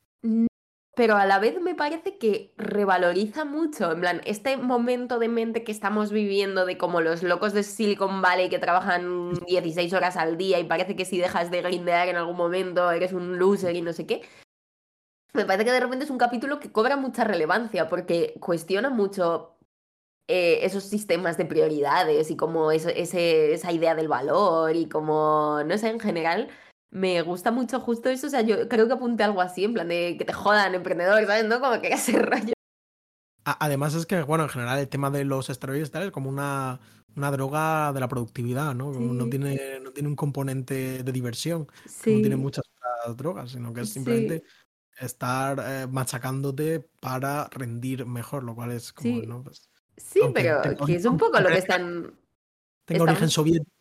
Pero 0.97 1.15
a 1.15 1.27
la 1.27 1.37
vez 1.37 1.61
me 1.61 1.75
parece 1.75 2.17
que 2.17 2.55
revaloriza 2.57 3.45
mucho, 3.45 3.91
en 3.91 3.99
plan, 4.01 4.21
este 4.25 4.57
momento 4.57 5.19
de 5.19 5.27
mente 5.29 5.63
que 5.63 5.71
estamos 5.71 6.11
viviendo 6.11 6.65
de 6.65 6.79
como 6.79 7.01
los 7.01 7.21
locos 7.21 7.53
de 7.53 7.61
Silicon 7.61 8.19
Valley 8.23 8.49
que 8.49 8.57
trabajan 8.57 9.33
16 9.45 9.93
horas 9.93 10.17
al 10.17 10.37
día 10.37 10.59
y 10.59 10.63
parece 10.63 10.95
que 10.95 11.05
si 11.05 11.19
dejas 11.19 11.51
de 11.51 11.61
grindear 11.61 12.07
en 12.07 12.15
algún 12.15 12.35
momento 12.35 12.89
eres 12.89 13.13
un 13.13 13.37
loser 13.37 13.75
y 13.75 13.83
no 13.83 13.93
sé 13.93 14.07
qué. 14.07 14.23
Me 15.33 15.45
parece 15.45 15.65
que 15.65 15.71
de 15.71 15.79
repente 15.81 16.05
es 16.05 16.11
un 16.11 16.17
capítulo 16.17 16.59
que 16.59 16.71
cobra 16.71 16.97
mucha 16.97 17.23
relevancia 17.23 17.87
porque 17.89 18.33
cuestiona 18.39 18.89
mucho 18.89 19.55
eh, 20.27 20.59
esos 20.65 20.83
sistemas 20.83 21.37
de 21.37 21.45
prioridades 21.45 22.31
y 22.31 22.37
como 22.37 22.71
eso- 22.71 22.89
ese, 22.89 23.53
esa 23.53 23.71
idea 23.71 23.95
del 23.95 24.07
valor 24.09 24.75
y 24.75 24.89
como, 24.89 25.61
no 25.65 25.77
sé, 25.77 25.89
en 25.89 25.99
general 25.99 26.49
me 26.91 27.21
gusta 27.21 27.51
mucho 27.51 27.79
justo 27.79 28.09
eso. 28.09 28.27
O 28.27 28.29
sea, 28.29 28.41
yo 28.41 28.67
creo 28.67 28.87
que 28.87 28.93
apunté 28.93 29.23
algo 29.23 29.41
así, 29.41 29.63
en 29.63 29.73
plan 29.73 29.87
de 29.87 30.15
que 30.17 30.25
te 30.25 30.33
jodan, 30.33 30.75
emprendedor, 30.75 31.25
¿sabes? 31.25 31.45
¿No? 31.45 31.59
Como 31.59 31.79
que 31.81 31.87
ese 31.93 32.19
rollo. 32.19 32.53
Además 33.43 33.93
es 33.93 34.05
que, 34.05 34.21
bueno, 34.23 34.43
en 34.43 34.49
general 34.49 34.79
el 34.79 34.89
tema 34.89 35.09
de 35.09 35.23
los 35.23 35.49
esteroides 35.49 35.89
tal 35.89 36.03
es 36.03 36.11
como 36.11 36.29
una, 36.29 36.81
una 37.15 37.31
droga 37.31 37.93
de 37.93 38.01
la 38.01 38.09
productividad, 38.09 38.75
¿no? 38.75 38.91
No 38.91 39.29
tiene, 39.29 39.79
no 39.81 39.91
tiene 39.91 40.09
un 40.09 40.17
componente 40.17 41.01
de 41.01 41.11
diversión, 41.13 41.65
como 41.65 42.19
tiene 42.19 42.35
muchas 42.35 42.65
otras 42.75 43.15
drogas, 43.15 43.51
sino 43.51 43.73
que 43.73 43.81
es 43.81 43.87
sí, 43.87 43.93
simplemente 43.93 44.43
estar 44.99 45.63
eh, 45.65 45.87
machacándote 45.87 46.89
para 46.99 47.47
rendir 47.47 48.05
mejor, 48.05 48.43
lo 48.43 48.53
cual 48.53 48.71
es 48.71 48.91
como, 48.91 49.21
sí. 49.21 49.25
¿no? 49.25 49.43
Pues, 49.43 49.69
Sí, 49.97 50.21
pero 50.33 50.61
que 50.85 50.95
es 50.95 51.05
un 51.05 51.17
poco 51.17 51.39
lo 51.39 51.49
que 51.49 51.57
están... 51.57 52.13
tenga 52.85 53.03
origen 53.03 53.29
soviético, 53.29 53.71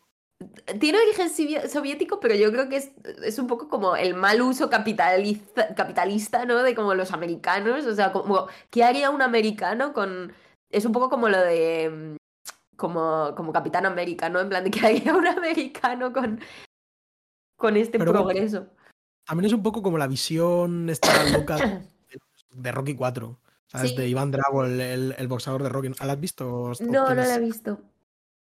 Tiene 0.79 0.99
origen 0.99 1.29
soviético, 1.69 2.19
pero 2.19 2.35
yo 2.35 2.51
creo 2.51 2.69
que 2.69 2.77
es, 2.77 2.91
es 3.23 3.39
un 3.39 3.47
poco 3.47 3.69
como 3.69 3.95
el 3.95 4.13
mal 4.13 4.41
uso 4.41 4.69
capitaliza- 4.69 5.73
capitalista, 5.75 6.45
¿no? 6.45 6.61
De 6.61 6.75
como 6.75 6.93
los 6.93 7.11
americanos. 7.11 7.85
O 7.85 7.95
sea, 7.95 8.11
como, 8.11 8.47
¿qué 8.69 8.83
haría 8.83 9.09
un 9.09 9.21
americano 9.21 9.93
con...? 9.93 10.33
Es 10.69 10.85
un 10.85 10.91
poco 10.91 11.09
como 11.09 11.29
lo 11.29 11.39
de... 11.39 11.89
mm, 11.89 12.15
Como, 12.75 13.33
como 13.35 13.51
Capitán 13.53 13.85
América, 13.85 14.29
¿no? 14.29 14.39
En 14.41 14.49
plan 14.49 14.63
de 14.63 14.69
qué 14.71 14.79
haría 14.85 15.15
un 15.15 15.25
americano 15.27 16.11
con, 16.13 16.39
con 17.57 17.77
este 17.77 17.97
Pero 17.97 18.11
bueno, 18.11 18.25
progreso. 18.27 18.67
también 19.25 19.45
es 19.47 19.53
un 19.53 19.63
poco 19.63 19.81
como 19.81 19.97
la 19.97 20.07
visión 20.07 20.89
esta 20.89 21.23
loca 21.31 21.57
de, 22.51 22.71
Rocky 22.71 22.95
4, 22.95 23.39
¿sabes? 23.67 23.95
De. 23.95 24.07
Iván 24.07 24.29
Drago, 24.31 24.65
el, 24.65 24.79
el- 24.81 25.15
el 25.17 25.27
boxeador 25.27 25.63
de 25.63 25.69
Rocky. 25.69 25.89
¿La 26.05 26.13
has 26.13 26.19
visto? 26.19 26.47
¿O- 26.53 26.71
o 26.71 26.75
No, 26.81 27.07
no 27.09 27.15
la 27.15 27.35
he 27.35 27.39
visto. 27.39 27.79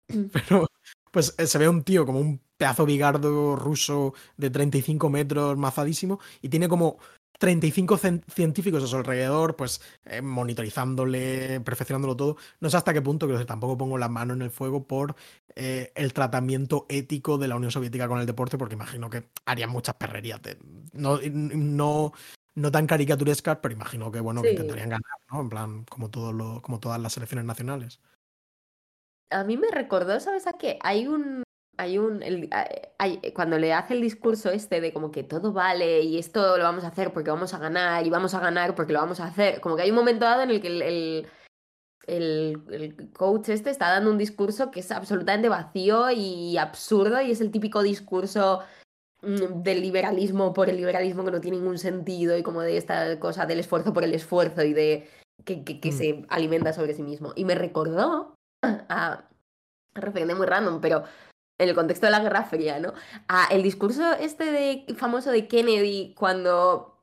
Pero, 0.33 0.67
pues 1.15 1.33
eh, 1.37 1.47
se 1.47 1.57
ve 1.57 1.69
un 1.69 1.81
tío 1.83 2.05
como 2.05 2.19
un 2.19 2.41
pedazo 2.57 2.85
bigardo 2.85 3.55
ruso 3.55 4.13
de 4.35 4.49
35 4.49 5.09
metros, 5.09 5.57
mazadísimo, 5.57 6.19
y 6.41 6.49
tiene 6.49 6.67
como 6.67 6.97
35 7.39 7.97
cien- 7.97 8.21
científicos 8.29 8.83
a 8.83 8.87
su 8.87 8.97
alrededor, 8.97 9.55
pues 9.55 9.79
eh, 10.03 10.21
monitorizándole, 10.21 11.61
perfeccionándolo 11.61 12.17
todo. 12.17 12.35
No 12.59 12.69
sé 12.69 12.75
hasta 12.75 12.91
qué 12.93 13.01
punto, 13.01 13.27
creo 13.27 13.39
que 13.39 13.45
tampoco 13.45 13.77
pongo 13.77 13.97
la 13.97 14.09
mano 14.09 14.33
en 14.33 14.41
el 14.41 14.51
fuego 14.51 14.85
por 14.87 15.15
eh, 15.55 15.93
el 15.95 16.11
tratamiento 16.11 16.85
ético 16.89 17.37
de 17.37 17.47
la 17.47 17.55
Unión 17.55 17.71
Soviética 17.71 18.09
con 18.09 18.19
el 18.19 18.25
deporte, 18.25 18.57
porque 18.57 18.75
imagino 18.75 19.09
que 19.09 19.23
harían 19.45 19.69
muchas 19.69 19.95
perrerías. 19.95 20.41
de- 20.41 20.57
no, 20.91 21.19
no, 21.23 22.11
no 22.55 22.71
tan 22.71 22.87
caricaturescas, 22.87 23.59
pero 23.61 23.73
imagino 23.73 24.11
que, 24.11 24.19
bueno, 24.19 24.41
que 24.41 24.49
intentarían 24.51 24.89
ganar, 24.89 25.17
¿no? 25.31 25.39
En 25.41 25.49
plan, 25.49 25.85
como, 25.85 26.09
todo 26.09 26.33
lo, 26.33 26.61
como 26.61 26.79
todas 26.81 26.99
las 26.99 27.13
selecciones 27.13 27.45
nacionales. 27.45 28.01
A 29.31 29.43
mí 29.43 29.57
me 29.57 29.69
recordó, 29.69 30.19
¿sabes 30.19 30.47
a 30.47 30.53
qué? 30.53 30.77
Hay 30.81 31.07
un, 31.07 31.43
hay 31.77 31.97
un, 31.97 32.21
el- 32.23 32.47
a- 32.51 32.67
hay- 32.99 33.19
cuando 33.33 33.57
le 33.57 33.73
hace 33.73 33.93
el 33.95 34.01
discurso 34.01 34.51
este 34.51 34.81
de 34.81 34.93
como 34.93 35.11
que 35.11 35.23
todo 35.23 35.51
vale 35.51 36.01
y 36.01 36.17
esto 36.17 36.57
lo 36.57 36.63
vamos 36.63 36.83
a 36.83 36.87
hacer 36.89 37.11
porque 37.11 37.31
vamos 37.31 37.53
a 37.53 37.59
ganar 37.59 38.05
y 38.05 38.09
vamos 38.09 38.33
a 38.33 38.39
ganar 38.39 38.75
porque 38.75 38.93
lo 38.93 38.99
vamos 38.99 39.19
a 39.19 39.25
hacer, 39.25 39.59
como 39.61 39.75
que 39.75 39.81
hay 39.83 39.89
un 39.89 39.95
momento 39.95 40.25
dado 40.25 40.43
en 40.43 40.51
el 40.51 40.61
que 40.61 40.67
el, 40.67 40.81
el, 40.81 41.27
el- 42.07 42.63
el 42.71 43.11
coach 43.13 43.49
este 43.49 43.71
está 43.71 43.89
dando 43.89 44.11
un 44.11 44.17
discurso 44.17 44.69
que 44.71 44.79
es 44.81 44.91
absolutamente 44.91 45.49
vacío 45.49 46.11
y 46.11 46.57
absurdo 46.57 47.19
y 47.21 47.31
es 47.31 47.41
el 47.41 47.51
típico 47.51 47.81
discurso 47.81 48.61
mm, 49.23 49.63
del 49.63 49.81
liberalismo 49.81 50.53
por 50.53 50.69
el 50.69 50.77
liberalismo 50.77 51.25
que 51.25 51.31
no 51.31 51.41
tiene 51.41 51.57
ningún 51.57 51.79
sentido 51.79 52.37
y 52.37 52.43
como 52.43 52.61
de 52.61 52.77
esta 52.77 53.19
cosa 53.19 53.45
del 53.47 53.59
esfuerzo 53.59 53.91
por 53.91 54.03
el 54.03 54.13
esfuerzo 54.13 54.63
y 54.63 54.73
de 54.73 55.09
que, 55.43 55.63
que, 55.63 55.79
que 55.81 55.89
Mm. 55.89 55.93
se 55.93 56.25
alimenta 56.29 56.73
sobre 56.73 56.93
sí 56.93 57.01
mismo. 57.03 57.33
Y 57.35 57.43
me 57.43 57.55
recordó 57.55 58.34
a 58.89 59.23
referente 59.93 60.35
muy 60.35 60.45
random, 60.45 60.81
pero 60.81 61.03
en 61.57 61.69
el 61.69 61.75
contexto 61.75 62.05
de 62.05 62.11
la 62.11 62.19
Guerra 62.19 62.43
Fría, 62.43 62.79
¿no? 62.79 62.93
Ah, 63.27 63.47
el 63.51 63.63
discurso 63.63 64.13
este 64.13 64.51
de, 64.51 64.85
famoso 64.95 65.31
de 65.31 65.47
Kennedy 65.47 66.13
cuando 66.17 66.99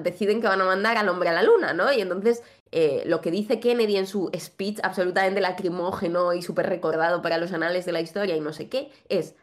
deciden 0.00 0.40
que 0.40 0.48
van 0.48 0.60
a 0.60 0.64
mandar 0.64 0.96
al 0.96 1.08
hombre 1.08 1.28
a 1.28 1.34
la 1.34 1.42
luna, 1.42 1.74
¿no? 1.74 1.92
Y 1.92 2.00
entonces 2.00 2.42
eh, 2.72 3.02
lo 3.06 3.20
que 3.20 3.30
dice 3.30 3.60
Kennedy 3.60 3.96
en 3.96 4.06
su 4.06 4.30
speech 4.36 4.80
absolutamente 4.82 5.40
lacrimógeno 5.40 6.32
y 6.32 6.42
súper 6.42 6.66
recordado 6.66 7.22
para 7.22 7.38
los 7.38 7.52
anales 7.52 7.84
de 7.84 7.92
la 7.92 8.00
historia 8.00 8.36
y 8.36 8.40
no 8.40 8.52
sé 8.52 8.68
qué, 8.68 8.90
es... 9.08 9.36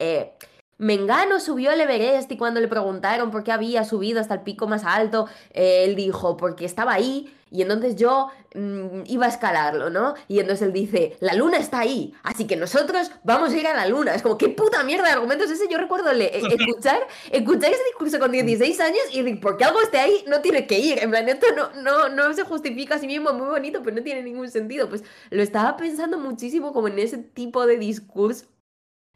eh, 0.00 0.32
Mengano 0.78 1.40
subió 1.40 1.72
el 1.72 1.80
Everest 1.80 2.30
y 2.30 2.36
cuando 2.38 2.60
le 2.60 2.68
preguntaron 2.68 3.30
por 3.30 3.42
qué 3.44 3.50
había 3.52 3.84
subido 3.84 4.20
hasta 4.20 4.34
el 4.34 4.42
pico 4.42 4.66
más 4.68 4.84
alto, 4.84 5.26
eh, 5.52 5.84
él 5.84 5.96
dijo, 5.96 6.36
porque 6.36 6.64
estaba 6.64 6.92
ahí 6.94 7.34
y 7.50 7.62
entonces 7.62 7.96
yo 7.96 8.28
mm, 8.54 9.02
iba 9.06 9.26
a 9.26 9.28
escalarlo, 9.28 9.90
¿no? 9.90 10.14
Y 10.28 10.38
entonces 10.38 10.66
él 10.68 10.72
dice, 10.72 11.16
la 11.20 11.34
luna 11.34 11.56
está 11.56 11.80
ahí, 11.80 12.14
así 12.22 12.46
que 12.46 12.56
nosotros 12.56 13.10
vamos 13.24 13.52
a 13.52 13.56
ir 13.56 13.66
a 13.66 13.74
la 13.74 13.86
luna. 13.88 14.14
Es 14.14 14.22
como, 14.22 14.36
qué 14.38 14.50
puta 14.50 14.84
mierda 14.84 15.06
de 15.06 15.12
argumentos 15.12 15.50
es 15.50 15.60
ese. 15.60 15.68
Yo 15.72 15.78
recuerdo 15.78 16.12
le- 16.12 16.26
eh, 16.26 16.42
escuchar, 16.58 17.00
escuchar 17.32 17.72
ese 17.72 17.84
discurso 17.84 18.18
con 18.20 18.30
16 18.32 18.78
años 18.80 19.00
y 19.12 19.22
decir, 19.22 19.40
porque 19.40 19.64
algo 19.64 19.80
esté 19.80 19.98
ahí, 19.98 20.24
no 20.28 20.42
tiene 20.42 20.66
que 20.66 20.78
ir. 20.78 20.98
En 21.02 21.10
plan, 21.10 21.28
esto 21.28 21.46
no, 21.56 21.70
no, 21.82 22.08
no 22.10 22.32
se 22.34 22.42
justifica 22.44 22.96
a 22.96 22.98
sí 22.98 23.06
mismo, 23.06 23.32
muy 23.32 23.48
bonito, 23.48 23.82
pero 23.82 23.96
no 23.96 24.02
tiene 24.02 24.22
ningún 24.22 24.50
sentido. 24.50 24.88
Pues 24.88 25.02
lo 25.30 25.42
estaba 25.42 25.76
pensando 25.76 26.18
muchísimo 26.18 26.72
como 26.74 26.88
en 26.88 26.98
ese 26.98 27.18
tipo 27.18 27.66
de 27.66 27.78
discurso. 27.78 28.44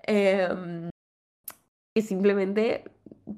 em, 0.04 0.90
que 1.95 2.03
simplemente, 2.03 2.84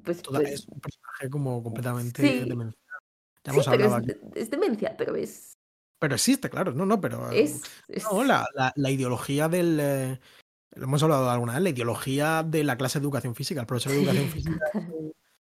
pues, 0.03 0.21
pues, 0.23 0.49
es 0.49 0.67
un 0.67 0.79
personaje 0.79 1.29
como 1.29 1.61
completamente 1.63 2.21
Sí. 2.21 2.39
demencial. 2.49 2.75
Ya 3.43 3.51
sí, 3.51 3.55
hemos 3.57 3.67
pero 3.67 3.83
hablado 3.85 4.05
es, 4.07 4.17
es 4.35 4.49
demencia, 4.49 4.95
pero 4.97 5.15
es, 5.15 5.53
Pero 5.99 6.15
existe, 6.15 6.49
claro. 6.49 6.73
No, 6.73 6.85
no, 6.85 6.99
pero. 6.99 7.31
eh, 7.31 7.43
es, 7.43 7.61
es- 7.87 8.03
No, 8.03 8.23
la, 8.23 8.47
la- 8.53 8.73
la 8.75 8.91
ideología 8.91 9.47
del. 9.49 9.77
eh, 9.79 10.19
lo 10.75 10.83
hemos 10.83 11.01
hablado 11.03 11.29
alguna 11.29 11.53
vez, 11.53 11.61
la 11.63 11.69
ideología 11.69 12.43
de 12.43 12.63
la 12.63 12.77
clase 12.77 12.99
de 12.99 13.03
educación 13.03 13.33
física. 13.35 13.61
El 13.61 13.67
profesor 13.67 13.93
de 13.93 13.99
educación 13.99 14.27
física 14.59 14.65
es 14.73 14.83
un, 14.89 15.13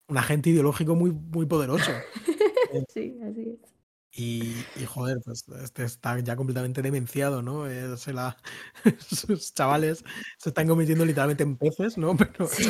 un 0.08 0.18
agente 0.18 0.50
ideológico 0.52 0.96
muy, 0.96 1.12
muy 1.12 1.46
poderoso. 1.46 1.92
Sí, 2.94 3.20
así 3.24 3.58
es. 3.62 3.69
Y, 4.12 4.56
y, 4.76 4.86
joder, 4.88 5.20
pues 5.24 5.46
este 5.64 5.84
está 5.84 6.20
ya 6.20 6.36
completamente 6.36 6.82
demenciado, 6.82 7.44
¿no? 7.44 7.66
Se 7.96 8.12
la- 8.12 8.38
sus 9.00 9.54
chavales 9.54 10.04
se 10.40 10.50
están 10.50 10.68
convirtiendo 10.68 11.06
literalmente 11.06 11.44
en 11.44 11.58
peces, 11.58 11.96
¿no? 11.98 12.16
Pero. 12.18 12.48
Sí. 12.48 12.68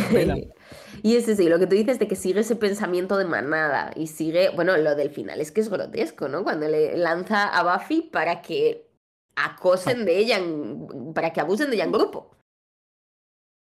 Y 1.02 1.16
es 1.16 1.26
sí, 1.26 1.48
lo 1.48 1.58
que 1.58 1.68
tú 1.68 1.76
dices 1.76 1.98
de 1.98 2.08
que 2.10 2.18
sigue 2.18 2.42
ese 2.42 2.58
pensamiento 2.58 3.18
de 3.18 3.26
manada 3.26 3.92
y 3.96 4.08
sigue, 4.08 4.50
bueno, 4.50 4.76
lo 4.78 4.96
del 4.96 5.12
final 5.12 5.40
es 5.40 5.52
que 5.52 5.62
es 5.62 5.70
grotesco, 5.70 6.28
¿no? 6.28 6.44
Cuando 6.44 6.68
le 6.68 6.98
lanza 6.98 7.48
a 7.48 7.64
Buffy 7.78 8.02
para 8.02 8.42
que 8.42 8.90
acosen 9.36 10.04
de 10.04 10.18
ella, 10.18 10.40
en- 10.40 11.14
para 11.14 11.32
que 11.32 11.40
abusen 11.40 11.70
de 11.70 11.76
ella 11.78 11.86
en 11.86 11.92
grupo. 11.94 12.36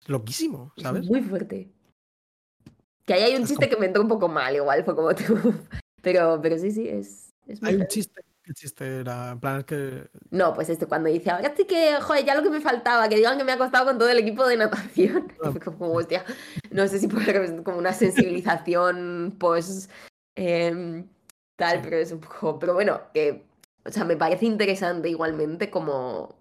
Loquísimo, 0.06 0.72
¿sabes? 0.78 1.04
Es 1.04 1.10
muy 1.10 1.20
fuerte. 1.22 1.70
Que 3.04 3.12
ahí 3.14 3.22
hay 3.24 3.36
un 3.36 3.42
Es 3.42 3.48
chiste 3.50 3.68
que 3.68 3.76
me 3.76 3.86
entró 3.86 4.00
un 4.02 4.08
poco 4.08 4.28
mal, 4.28 4.54
igual 4.56 4.84
fue 4.84 4.96
como 4.96 5.14
tú. 5.14 5.34
Pero, 6.00 6.38
pero 6.40 6.56
sí, 6.56 6.70
sí, 6.70 6.88
es, 6.88 7.27
es 7.48 7.60
muy 7.62 7.70
Hay 7.70 7.76
un 7.76 7.86
chiste. 7.86 8.22
¿Qué 8.42 8.54
chiste 8.54 9.00
era? 9.00 9.32
En 9.32 9.40
plan, 9.40 9.58
es 9.58 9.64
que. 9.66 10.08
No, 10.30 10.54
pues 10.54 10.70
este 10.70 10.86
cuando 10.86 11.10
dice, 11.10 11.30
ahora 11.30 11.52
sí 11.54 11.66
que, 11.66 12.00
joder, 12.00 12.24
ya 12.24 12.34
lo 12.34 12.42
que 12.42 12.48
me 12.48 12.60
faltaba, 12.62 13.06
que 13.08 13.16
digan 13.16 13.36
que 13.36 13.44
me 13.44 13.52
ha 13.52 13.58
costado 13.58 13.84
con 13.84 13.98
todo 13.98 14.08
el 14.08 14.18
equipo 14.18 14.46
de 14.46 14.56
natación. 14.56 15.32
Ah. 15.44 15.52
Como, 15.62 15.92
hostia, 15.92 16.24
no 16.70 16.88
sé 16.88 16.98
si 16.98 17.08
por 17.08 17.22
como 17.62 17.76
una 17.78 17.92
sensibilización, 17.92 19.36
pues, 19.38 19.88
em, 20.34 21.06
tal, 21.56 21.76
Sí. 21.76 21.80
pero 21.84 21.96
es 21.98 22.12
un 22.12 22.20
poco, 22.20 22.58
pero 22.58 22.74
bueno, 22.74 23.02
que, 23.12 23.44
o 23.84 23.90
sea, 23.92 24.04
me 24.04 24.16
parece 24.16 24.46
interesante 24.46 25.08
igualmente 25.08 25.70
como 25.70 26.38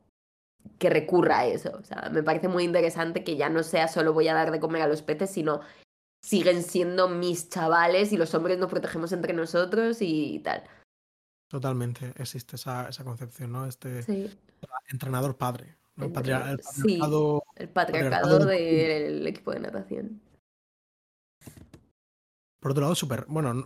que 0.80 0.90
recurra 0.90 1.40
a 1.40 1.46
eso, 1.48 1.78
o 1.80 1.84
sea, 1.84 2.10
me 2.12 2.24
parece 2.24 2.48
muy 2.48 2.64
interesante 2.64 3.24
que 3.24 3.36
ya 3.38 3.50
no 3.50 3.64
sea 3.64 3.88
solo 3.88 4.14
voy 4.14 4.28
a 4.28 4.34
dar 4.34 4.52
de 4.52 4.60
comer 4.60 4.82
a 4.82 4.88
los 4.88 5.02
peces, 5.02 5.30
sino 5.30 5.62
siguen 6.22 6.64
siendo 6.64 7.08
mis 7.10 7.50
chavales 7.50 8.12
y 8.14 8.18
los 8.18 8.34
hombres 8.34 8.58
nos 8.58 8.70
protegemos 8.70 9.12
entre 9.12 9.34
nosotros 9.34 9.98
y 10.02 10.40
tal. 10.40 10.64
Totalmente 11.48 12.14
existe 12.18 12.56
esa, 12.58 12.90
esa 12.90 13.04
concepción, 13.04 13.52
¿no? 13.52 13.66
Este 13.66 14.04
Sí, 14.04 14.30
entrenador 14.90 15.38
padre. 15.38 15.76
¿no? 15.96 16.06
El, 16.06 16.12
patria- 16.12 16.58
sí. 16.62 16.82
patriarcado. 17.00 17.44
el 17.56 17.70
Patriarcado 17.70 18.40
patriarcado 18.40 18.46
del 18.46 19.28
equipo 19.28 19.52
de 19.52 19.60
natación. 19.60 20.22
Por 22.60 22.72
otro 22.72 22.82
lado, 22.82 22.96
súper. 22.96 23.26
Bueno, 23.28 23.64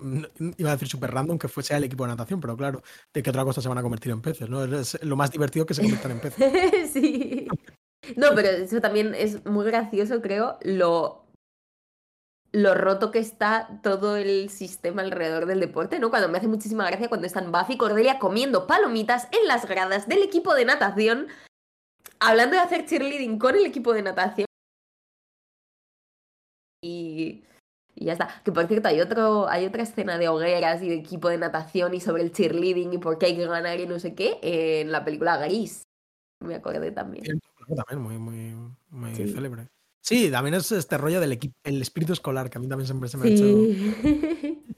iba 0.57 0.69
a 0.69 0.73
decir 0.73 0.88
súper 0.88 1.11
random 1.11 1.39
que 1.39 1.47
fuese 1.47 1.75
el 1.75 1.84
equipo 1.86 2.03
de 2.03 2.09
natación, 2.09 2.39
pero 2.39 2.55
claro, 2.57 2.84
¿de 3.13 3.23
qué 3.23 3.29
otra 3.29 3.43
cosa 3.45 3.61
se 3.61 3.69
van 3.69 3.77
a 3.77 3.82
convertir 3.82 4.11
en 4.11 4.21
peces? 4.21 4.49
¿no? 4.49 4.63
Es 4.63 5.01
lo 5.03 5.15
más 5.15 5.32
divertido 5.32 5.65
que 5.65 5.73
se 5.73 5.82
conviertan 5.82 6.11
en 6.11 6.19
peces. 6.19 6.91
sí. 6.93 7.47
No, 8.17 8.27
pero 8.36 8.49
eso 8.49 8.82
también 8.82 9.15
es 9.15 9.45
muy 9.45 9.65
gracioso, 9.65 10.21
creo, 10.21 10.57
lo, 10.63 11.20
lo 12.54 12.74
roto 12.74 13.12
que 13.12 13.20
está 13.20 13.80
todo 13.82 14.18
el 14.18 14.49
sistema 14.49 15.02
alrededor 15.02 15.45
del 15.45 15.60
deporte, 15.62 15.99
¿no? 15.99 16.10
Cuando 16.10 16.28
me 16.28 16.38
hace 16.38 16.47
muchísima 16.49 16.86
gracia 16.86 17.08
cuando 17.08 17.26
están 17.28 17.52
Buffy 17.52 17.74
y 17.74 17.78
Cordelia 17.78 18.20
comiendo 18.20 18.68
palomitas 18.68 19.28
en 19.32 19.47
las 19.47 19.66
gradas 19.68 20.08
del 20.08 20.22
equipo 20.22 20.54
de 20.54 20.66
natación, 20.66 21.28
hablando 22.20 22.56
de 22.58 22.62
hacer 22.62 22.86
cheerleading 22.86 23.39
con 23.39 23.56
el 23.56 23.66
equipo 23.66 23.93
de 23.93 24.02
natación. 24.02 24.45
Y, 26.84 27.43
y 27.95 28.06
ya 28.06 28.14
está. 28.14 28.41
Que 28.43 28.52
por 28.52 28.68
cierto, 28.68 28.89
hay 28.89 28.99
otro, 28.99 29.47
hay 29.47 29.66
otra 29.66 29.84
escena 29.84 30.18
de 30.18 30.28
hogueras 30.28 30.82
y 30.82 30.89
de 30.89 30.95
equipo 30.95 31.30
de 31.30 31.38
natación 31.38 31.93
y 31.93 32.02
sobre 32.02 32.24
el 32.24 32.32
cheerleading 32.32 32.93
y 32.93 32.97
por 32.97 33.18
qué 33.18 33.28
hay 33.28 33.38
que 33.38 33.47
ganar 33.47 33.80
y 33.80 33.86
no 33.88 33.99
sé 33.99 34.14
qué 34.16 34.39
en 34.41 34.91
la 34.91 35.06
película 35.06 35.38
Gris. 35.38 35.84
Me 36.43 36.56
acordé 36.56 36.91
también. 36.91 37.24
Claro, 37.24 37.84
También 37.88 38.02
muy, 38.02 38.18
muy, 38.18 38.76
muy 38.89 39.16
Sí. 39.16 39.32
célebre. 39.32 39.68
Sí, 40.04 40.32
también 40.32 40.56
es 40.56 40.72
este 40.72 40.97
rollo 40.97 41.20
del 41.20 41.32
equipo, 41.32 41.56
el 41.64 41.82
espíritu 41.82 42.14
escolar, 42.14 42.49
que 42.49 42.58
a 42.58 42.62
mí 42.62 42.68
también 42.68 42.88
siempre 42.88 43.08
se 43.08 43.18
me 43.18 43.26
ha 43.26 43.32
hecho. 43.32 43.43
Sí. 43.43 44.64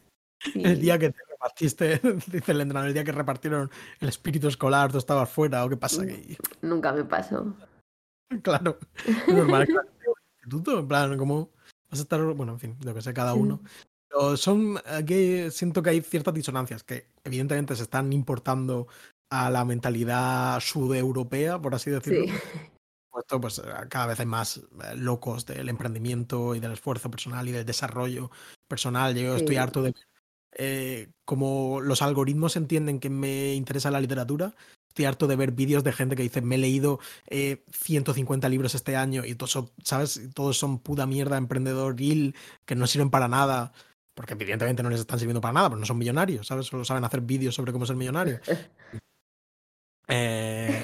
El 0.55 0.81
día 0.81 0.99
que 0.99 1.09
te 1.09 1.19
repartiste, 1.29 2.01
dice 2.27 2.51
el 2.51 2.59
entrenador, 2.59 2.89
el 2.89 2.93
día 2.93 3.05
que 3.05 3.13
repartieron 3.13 3.71
el 4.01 4.09
espíritu 4.09 4.49
escolar, 4.49 4.91
tú 4.91 4.97
estabas 4.97 5.29
fuera, 5.29 5.63
o 5.63 5.69
qué 5.69 5.77
pasa 5.77 6.03
aquí. 6.03 6.35
Nunca 6.61 6.91
me 6.91 7.05
pasó. 7.05 7.55
Claro, 8.41 8.79
es 9.05 9.27
normal 9.27 9.67
instituto, 10.43 10.79
en 10.79 10.87
plan, 10.87 11.17
como 11.17 11.51
vas 11.89 11.99
a 11.99 12.03
estar, 12.03 12.19
bueno, 12.33 12.53
en 12.53 12.59
fin, 12.59 12.77
lo 12.83 12.93
que 12.93 13.01
sé 13.01 13.13
cada 13.13 13.35
uno. 13.35 13.61
Pero 14.09 14.37
son, 14.37 14.79
aquí 14.85 15.51
siento 15.51 15.83
que 15.83 15.91
hay 15.91 16.01
ciertas 16.01 16.33
disonancias 16.33 16.83
que 16.83 17.09
evidentemente 17.23 17.75
se 17.75 17.83
están 17.83 18.11
importando 18.11 18.87
a 19.29 19.51
la 19.51 19.65
mentalidad 19.65 20.59
sudeuropea, 20.59 21.61
por 21.61 21.75
así 21.75 21.91
decirlo. 21.91 22.25
Sí. 22.25 22.33
Puesto, 23.13 23.39
pues 23.39 23.59
eh, 23.59 23.63
cada 23.89 24.07
vez 24.07 24.19
hay 24.19 24.25
más 24.25 24.57
eh, 24.57 24.95
locos 24.95 25.45
del 25.45 25.69
emprendimiento 25.69 26.55
y 26.55 26.59
del 26.59 26.71
esfuerzo 26.71 27.11
personal 27.11 27.47
y 27.47 27.51
del 27.51 27.63
desarrollo 27.65 28.31
personal. 28.67 29.15
Yo 29.15 29.35
estoy 29.35 29.55
Sí. 29.55 29.59
harto 29.61 29.83
de 29.83 29.91
ver 29.91 30.07
eh, 30.57 31.11
cómo 31.25 31.79
los 31.81 32.01
algoritmos 32.01 32.55
entienden 32.55 32.99
que 32.99 33.09
me 33.11 33.53
interesa 33.53 33.91
la 33.91 34.01
literatura. 34.01 34.55
Estoy 34.89 35.05
harto 35.05 35.27
de 35.27 35.35
ver 35.35 35.51
vídeos 35.51 35.83
de 35.83 35.93
gente 35.93 36.15
que 36.15 36.23
dice, 36.23 36.41
me 36.41 36.55
he 36.55 36.57
leído 36.59 36.99
eh, 37.27 37.63
150 37.71 38.49
libros 38.49 38.75
este 38.75 38.95
año 38.95 39.25
y 39.25 39.35
todos 39.35 39.51
son, 39.51 39.71
¿sabes? 39.83 40.19
Todos 40.33 40.57
son 40.57 40.79
puta 40.79 41.05
mierda 41.07 41.37
emprendedoril 41.37 42.35
que 42.65 42.75
no 42.75 42.87
sirven 42.87 43.11
para 43.11 43.27
nada. 43.27 43.73
Porque 44.15 44.33
evidentemente 44.33 44.83
no 44.83 44.89
les 44.91 44.99
están 45.01 45.19
sirviendo 45.19 45.41
para 45.41 45.53
nada, 45.53 45.69
porque 45.69 45.81
no 45.81 45.85
son 45.87 45.97
millonarios, 45.99 46.47
¿sabes? 46.47 46.67
Solo 46.67 46.85
saben 46.85 47.03
hacer 47.03 47.21
vídeos 47.21 47.55
sobre 47.55 47.71
cómo 47.73 47.85
ser 47.87 47.95
millonario. 47.95 48.39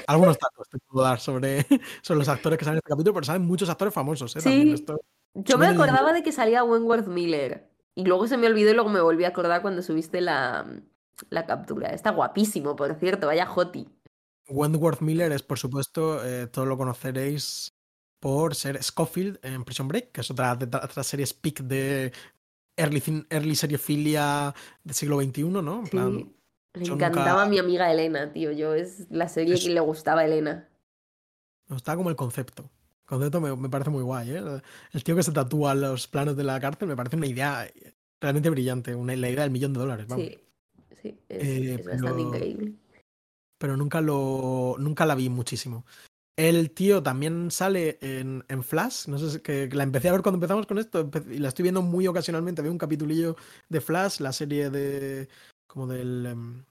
Algunos 0.09 0.37
datos 0.39 0.67
te 0.69 0.77
puedo 0.79 1.05
dar 1.05 1.19
sobre, 1.19 1.65
sobre 2.01 2.19
los 2.19 2.27
actores 2.29 2.57
que 2.57 2.65
salen 2.65 2.75
en 2.75 2.79
este 2.79 2.89
capítulo, 2.89 3.13
pero 3.13 3.25
saben 3.25 3.43
muchos 3.43 3.69
actores 3.69 3.93
famosos, 3.93 4.35
¿eh? 4.35 4.41
Sí. 4.41 4.71
esto- 4.73 4.99
Yo 5.35 5.57
me 5.57 5.67
acordaba 5.67 6.13
de 6.13 6.23
que 6.23 6.31
salía 6.31 6.63
Wentworth 6.63 7.07
Miller. 7.07 7.69
Y 7.95 8.05
luego 8.05 8.27
se 8.27 8.37
me 8.37 8.47
olvidó 8.47 8.71
y 8.71 8.73
luego 8.73 8.89
me 8.89 9.01
volví 9.01 9.25
a 9.25 9.29
acordar 9.29 9.61
cuando 9.61 9.81
subiste 9.81 10.21
la, 10.21 10.65
la 11.29 11.45
captura. 11.45 11.89
Está 11.89 12.11
guapísimo, 12.11 12.75
por 12.75 12.95
cierto, 12.95 13.27
vaya 13.27 13.45
Joti. 13.45 13.87
Wentworth 14.47 15.01
Miller 15.01 15.31
es, 15.31 15.43
por 15.43 15.59
supuesto, 15.59 16.25
eh, 16.25 16.47
todos 16.47 16.67
lo 16.67 16.77
conoceréis 16.77 17.75
por 18.19 18.55
ser 18.55 18.81
Scofield 18.81 19.39
en 19.43 19.63
Prison 19.63 19.87
Break, 19.87 20.11
que 20.11 20.21
es 20.21 20.31
otra 20.31 20.55
de 20.55 20.65
otras 20.65 21.05
series 21.05 21.33
peak 21.33 21.61
de 21.61 22.11
early, 22.77 23.25
early 23.29 23.55
del 24.83 24.95
siglo 24.95 25.21
XXI, 25.21 25.43
¿no? 25.43 25.83
En 25.91 26.17
Sí. 26.17 26.35
Le 26.73 26.85
yo 26.85 26.93
encantaba 26.93 27.45
nunca- 27.45 27.45
mi 27.49 27.59
amiga 27.59 27.91
Elena, 27.91 28.31
tío. 28.31 28.51
Yo 28.51 28.73
es 28.75 29.07
la 29.09 29.27
serie 29.27 29.55
Es- 29.55 29.63
que 29.63 29.69
le 29.71 29.79
gustaba 29.79 30.21
a 30.21 30.25
Elena. 30.25 30.67
me 31.67 31.75
gustaba 31.75 31.97
como 31.97 32.09
el 32.09 32.15
concepto. 32.15 32.63
El 33.03 33.05
concepto 33.07 33.41
me, 33.41 33.55
me 33.55 33.69
parece 33.69 33.89
muy 33.89 34.03
guay, 34.03 34.31
¿eh? 34.31 34.43
El 34.93 35.03
tío 35.03 35.15
que 35.15 35.23
se 35.23 35.31
tatúa 35.31 35.73
los 35.75 36.07
planos 36.07 36.35
de 36.37 36.43
la 36.43 36.59
cárcel 36.59 36.87
me 36.87 36.95
parece 36.95 37.15
una 37.15 37.25
idea 37.27 37.67
realmente 38.21 38.49
brillante, 38.49 38.93
una, 38.95 39.15
la 39.15 39.29
idea 39.29 39.43
del 39.43 39.51
millón 39.51 39.73
de 39.73 39.79
dólares, 39.79 40.07
vamos. 40.07 40.25
Sí, 40.25 40.39
sí, 41.01 41.19
es, 41.29 41.43
Eh, 41.47 41.73
es 41.75 41.85
bastante 41.85 42.07
pero- 42.07 42.19
increíble. 42.19 42.73
pero 43.57 43.77
nunca 43.77 44.01
lo 44.01 44.75
nunca 44.79 45.05
la 45.05 45.15
vi 45.15 45.29
muchísimo. 45.29 45.85
El 46.37 46.71
tío 46.71 47.03
también 47.03 47.51
sale 47.51 47.97
en, 48.01 48.45
en 48.47 48.63
Flash, 48.63 49.07
no 49.07 49.17
sé 49.17 49.29
si 49.31 49.39
que 49.41 49.67
la 49.73 49.83
empecé 49.83 50.07
a 50.09 50.13
ver 50.13 50.21
cuando 50.21 50.37
empezamos 50.37 50.65
con 50.67 50.77
esto 50.77 51.09
y 51.29 51.37
la 51.39 51.49
estoy 51.49 51.63
viendo 51.63 51.81
muy 51.81 52.07
ocasionalmente, 52.07 52.61
veo 52.61 52.71
un 52.71 52.77
capitulillo 52.77 53.35
de 53.69 53.81
Flash, 53.81 54.19
la 54.21 54.31
serie 54.31 54.69
de 54.69 55.27
como 55.69 55.87
del 55.87 56.25
em, 56.25 56.65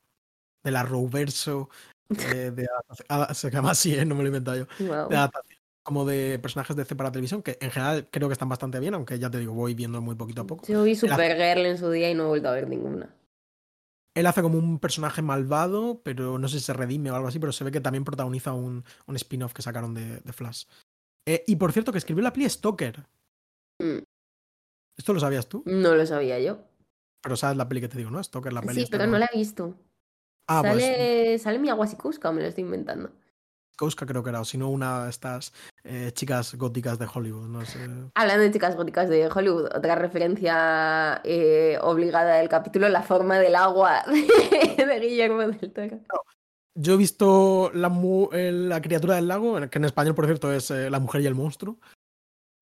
de 0.64 0.70
la 0.70 0.80
Arrowverso 0.80 1.70
eh, 2.10 2.50
de 2.54 2.66
adaptación- 2.66 3.06
ah, 3.08 3.32
se 3.32 3.50
llama 3.50 3.70
así, 3.70 3.94
¿eh? 3.94 4.04
no 4.04 4.14
me 4.14 4.22
lo 4.22 4.26
he 4.26 4.28
inventado 4.28 4.56
yo, 4.58 4.66
de 5.08 5.16
adaptación 5.16 5.56
de 5.56 5.58
como 5.82 6.04
de 6.04 6.38
personajes 6.38 6.76
de 6.76 6.84
C 6.84 6.94
para 6.96 7.10
televisión, 7.10 7.42
que 7.42 7.56
en 7.62 7.70
general 7.70 8.08
creo 8.10 8.28
que 8.28 8.34
están 8.34 8.50
bastante 8.50 8.78
bien, 8.78 8.92
aunque 8.92 9.18
ya 9.18 9.30
te 9.30 9.38
digo, 9.38 9.54
voy 9.54 9.72
viendo 9.72 10.02
muy 10.02 10.16
poquito 10.16 10.42
a 10.42 10.46
poco. 10.46 10.66
Yo 10.66 10.82
vi 10.82 10.94
Supergirl 10.94 11.64
en 11.64 11.78
su 11.78 11.90
día 11.90 12.10
y 12.10 12.14
no 12.14 12.24
he 12.24 12.28
vuelto 12.28 12.48
a 12.48 12.52
ver 12.52 12.68
ninguna. 12.68 13.14
Él 14.14 14.26
hace 14.26 14.42
como 14.42 14.58
un 14.58 14.80
personaje 14.80 15.22
malvado, 15.22 16.02
pero 16.02 16.38
no 16.38 16.46
sé 16.48 16.58
si 16.58 16.64
se 16.66 16.72
redime 16.74 17.10
o 17.10 17.14
algo 17.14 17.28
así, 17.28 17.38
pero 17.38 17.52
se 17.52 17.64
ve 17.64 17.70
que 17.70 17.80
también 17.80 18.04
protagoniza 18.04 18.52
un, 18.52 18.84
un 19.06 19.16
spin-off 19.16 19.54
que 19.54 19.62
sacaron 19.62 19.94
de, 19.94 20.20
de 20.20 20.32
Flash. 20.34 20.64
Eh, 21.26 21.44
y 21.46 21.56
por 21.56 21.72
cierto, 21.72 21.90
que 21.92 21.98
escribió 21.98 22.22
la 22.22 22.32
peli 22.34 22.50
Stoker. 22.50 23.06
Mm, 23.80 23.98
¿Esto 24.98 25.14
lo 25.14 25.20
sabías 25.20 25.48
tú? 25.48 25.62
No 25.64 25.94
lo 25.94 26.04
sabía 26.04 26.38
yo. 26.40 26.58
Pero 27.22 27.36
sabes 27.36 27.56
la 27.56 27.68
peli 27.68 27.80
que 27.80 27.88
te 27.88 27.98
digo, 27.98 28.10
¿no? 28.10 28.22
Stoker, 28.22 28.52
la 28.52 28.62
peli. 28.62 28.82
Sí, 28.82 28.88
pero 28.90 29.06
no 29.06 29.18
la 29.18 29.28
he 29.32 29.36
visto. 29.36 29.74
Ah, 30.46 30.62
pues 30.62 30.82
¿Sale, 30.82 31.38
¿Sale 31.38 31.58
mi 31.58 31.68
Aguasicusca 31.68 32.30
o 32.30 32.32
me 32.32 32.40
lo 32.40 32.48
estoy 32.48 32.64
inventando? 32.64 33.10
Kouska 33.78 34.06
creo 34.06 34.24
que 34.24 34.30
era, 34.30 34.40
o 34.40 34.44
si 34.44 34.58
no, 34.58 34.68
una 34.68 35.04
de 35.04 35.10
estas 35.10 35.52
eh, 35.84 36.10
chicas 36.12 36.56
góticas 36.56 36.98
de 36.98 37.06
Hollywood, 37.12 37.48
no 37.48 37.64
sé. 37.64 37.78
Hablando 38.14 38.42
de 38.42 38.50
chicas 38.50 38.74
góticas 38.74 39.08
de 39.08 39.28
Hollywood, 39.28 39.66
otra 39.66 39.94
referencia 39.94 41.20
eh, 41.22 41.78
obligada 41.80 42.38
del 42.38 42.48
capítulo, 42.48 42.88
la 42.88 43.02
forma 43.02 43.38
del 43.38 43.54
agua 43.54 44.02
de, 44.76 45.00
Guillermo 45.00 45.46
del 45.46 45.72
Toro. 45.72 46.00
Yo 46.74 46.94
he 46.94 46.96
visto 46.96 47.70
la, 47.72 47.88
eh, 48.32 48.50
la 48.52 48.82
criatura 48.82 49.14
del 49.14 49.28
lago, 49.28 49.60
que 49.70 49.78
en 49.78 49.84
español, 49.84 50.16
por 50.16 50.26
cierto, 50.26 50.52
es 50.52 50.72
eh, 50.72 50.90
La 50.90 50.98
mujer 50.98 51.20
y 51.20 51.26
el 51.26 51.36
monstruo. 51.36 51.78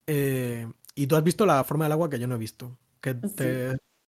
Y 0.07 1.07
tú 1.07 1.15
has 1.15 1.23
visto 1.23 1.47
la 1.47 1.63
forma 1.63 1.85
del 1.85 1.93
agua 1.93 2.09
que 2.09 2.19
yo 2.19 2.27
no 2.27 2.35
he 2.35 2.39
visto. 2.39 2.77
¿Qué 3.01 3.15
te 3.15 3.77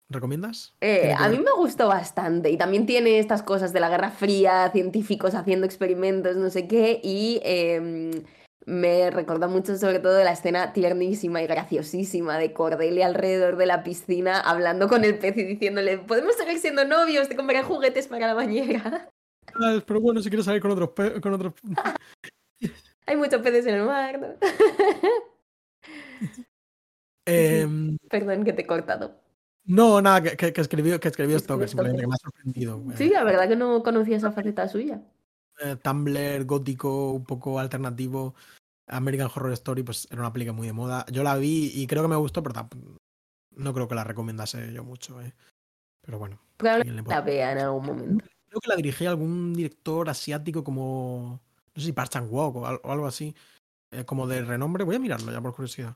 recomiendas? 0.08 0.74
Eh, 0.80 1.12
a 1.16 1.28
mí 1.28 1.38
me 1.38 1.52
gustó 1.56 1.88
bastante 1.88 2.50
y 2.50 2.56
también 2.56 2.86
tiene 2.86 3.18
estas 3.18 3.42
cosas 3.42 3.72
de 3.72 3.80
la 3.80 3.90
Guerra 3.90 4.10
Fría, 4.10 4.70
científicos 4.72 5.34
haciendo 5.34 5.66
experimentos, 5.66 6.36
no 6.36 6.50
sé 6.50 6.66
qué, 6.66 7.00
y 7.02 7.40
em, 7.44 8.10
me 8.66 9.10
recuerda 9.10 9.48
mucho 9.48 9.76
sobre 9.76 9.98
todo 9.98 10.22
la 10.24 10.32
escena 10.32 10.72
tiernísima 10.72 11.42
y 11.42 11.46
graciosísima 11.46 12.38
de 12.38 12.52
Cordelia 12.52 13.06
alrededor 13.06 13.56
de 13.56 13.66
la 13.66 13.82
piscina 13.82 14.40
hablando 14.40 14.88
con 14.88 15.04
el 15.04 15.18
pez 15.18 15.36
y 15.36 15.44
diciéndole, 15.44 15.98
podemos 15.98 16.34
seguir 16.36 16.58
siendo 16.58 16.84
novios, 16.84 17.28
te 17.28 17.36
compraré 17.36 17.62
juguetes 17.62 18.08
para 18.08 18.28
la 18.28 18.34
bañera. 18.34 19.10
Ah, 19.54 19.78
Pero 19.86 20.00
bueno, 20.00 20.20
si 20.20 20.28
quieres 20.28 20.46
salir 20.46 20.62
con 20.62 20.70
otros... 20.70 20.90
pe- 20.90 21.20
Con 21.20 21.34
otros... 21.34 21.54
Hay 23.06 23.16
muchos 23.16 23.40
peces 23.40 23.66
en 23.66 23.76
el 23.76 23.84
mar. 23.84 24.20
¿no? 24.20 24.28
Em, 27.26 27.96
Perdón 28.10 28.44
que 28.44 28.52
te 28.52 28.62
he 28.62 28.66
cortado. 28.66 29.14
No, 29.68 30.02
nada, 30.02 30.22
que, 30.22 30.36
que, 30.36 30.52
que 30.52 30.60
escribió, 30.60 30.98
que 30.98 31.08
escribió 31.08 31.36
Que 31.36 31.44
Stoker, 31.44 31.68
simplemente 31.68 32.02
que 32.02 32.06
me 32.08 32.14
ha 32.14 32.18
sorprendido. 32.18 32.82
eh, 32.90 32.94
Sí, 32.96 33.10
la 33.10 33.22
verdad 33.22 33.48
que 33.48 33.54
no 33.56 33.82
conocía 33.82 34.16
esa 34.16 34.32
faceta 34.32 34.66
suya. 34.68 35.00
eh, 35.60 35.76
Tumblr 35.76 36.44
gótico, 36.44 37.12
un 37.12 37.24
poco 37.24 37.58
alternativo, 37.60 38.34
American 38.88 39.28
Horror 39.34 39.52
Story, 39.52 39.82
pues 39.82 40.08
era 40.10 40.20
una 40.22 40.32
película 40.32 40.52
muy 40.54 40.66
de 40.66 40.72
moda. 40.72 41.04
Yo 41.12 41.22
la 41.22 41.36
vi 41.36 41.70
y 41.74 41.86
creo 41.86 42.02
que 42.02 42.08
me 42.08 42.16
gustó, 42.16 42.42
pero 42.42 42.68
no 43.56 43.74
creo 43.74 43.86
que 43.88 43.94
la 43.94 44.04
recomendase 44.04 44.72
yo 44.72 44.82
mucho. 44.84 45.20
eh. 45.20 45.34
Pero 46.02 46.18
bueno, 46.18 46.40
Probablemente 46.56 47.10
la 47.10 47.20
vea 47.20 47.52
en 47.52 47.58
algún 47.58 47.84
momento. 47.86 48.24
creo 48.48 48.60
que 48.60 48.68
la 48.70 48.76
dirigía 48.76 49.10
algún 49.10 49.52
director 49.52 50.08
asiático 50.08 50.64
como, 50.64 51.40
no 51.74 51.80
sé 51.80 51.86
si 51.86 51.92
Park 51.92 52.10
Chan-wook 52.10 52.56
o, 52.56 52.66
al- 52.66 52.80
o 52.82 52.92
algo 52.92 53.06
así, 53.06 53.34
eh, 53.90 54.04
como 54.06 54.26
de 54.26 54.42
renombre. 54.42 54.84
Voy 54.84 54.96
a 54.96 55.00
mirarlo 55.00 55.30
ya 55.30 55.40
por 55.42 55.54
curiosidad. 55.54 55.94